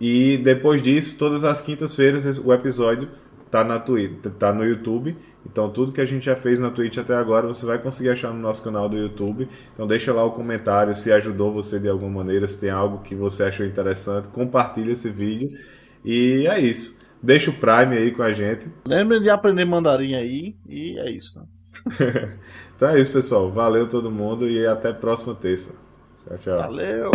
e 0.00 0.38
depois 0.38 0.80
disso, 0.80 1.18
todas 1.18 1.44
as 1.44 1.60
quintas-feiras, 1.60 2.38
o 2.38 2.52
episódio 2.52 3.08
tá 3.52 3.62
na 3.62 3.78
Twitch, 3.78 4.24
tá 4.38 4.50
no 4.50 4.64
YouTube. 4.64 5.14
Então 5.44 5.68
tudo 5.68 5.92
que 5.92 6.00
a 6.00 6.06
gente 6.06 6.24
já 6.24 6.34
fez 6.34 6.58
na 6.58 6.70
Twitch 6.70 6.96
até 6.96 7.14
agora 7.14 7.46
você 7.46 7.66
vai 7.66 7.78
conseguir 7.78 8.08
achar 8.08 8.32
no 8.32 8.40
nosso 8.40 8.64
canal 8.64 8.88
do 8.88 8.96
YouTube. 8.96 9.46
Então 9.74 9.86
deixa 9.86 10.10
lá 10.10 10.24
o 10.24 10.32
comentário 10.32 10.94
se 10.94 11.12
ajudou 11.12 11.52
você 11.52 11.78
de 11.78 11.86
alguma 11.86 12.24
maneira, 12.24 12.48
se 12.48 12.58
tem 12.58 12.70
algo 12.70 13.02
que 13.02 13.14
você 13.14 13.44
achou 13.44 13.66
interessante, 13.66 14.28
compartilha 14.28 14.92
esse 14.92 15.10
vídeo. 15.10 15.50
E 16.02 16.46
é 16.48 16.58
isso. 16.58 16.98
Deixa 17.22 17.50
o 17.50 17.54
Prime 17.54 17.94
aí 17.94 18.10
com 18.10 18.22
a 18.22 18.32
gente. 18.32 18.70
Lembre 18.86 19.20
de 19.20 19.28
aprender 19.28 19.66
mandarim 19.66 20.14
aí 20.14 20.56
e 20.66 20.98
é 20.98 21.10
isso. 21.10 21.38
Né? 21.38 21.44
então 22.74 22.88
é 22.88 22.98
isso, 22.98 23.12
pessoal. 23.12 23.52
Valeu 23.52 23.86
todo 23.86 24.10
mundo 24.10 24.48
e 24.48 24.66
até 24.66 24.88
a 24.88 24.94
próxima 24.94 25.34
terça. 25.34 25.74
Tchau, 26.26 26.38
tchau. 26.38 26.56
Valeu! 26.56 27.10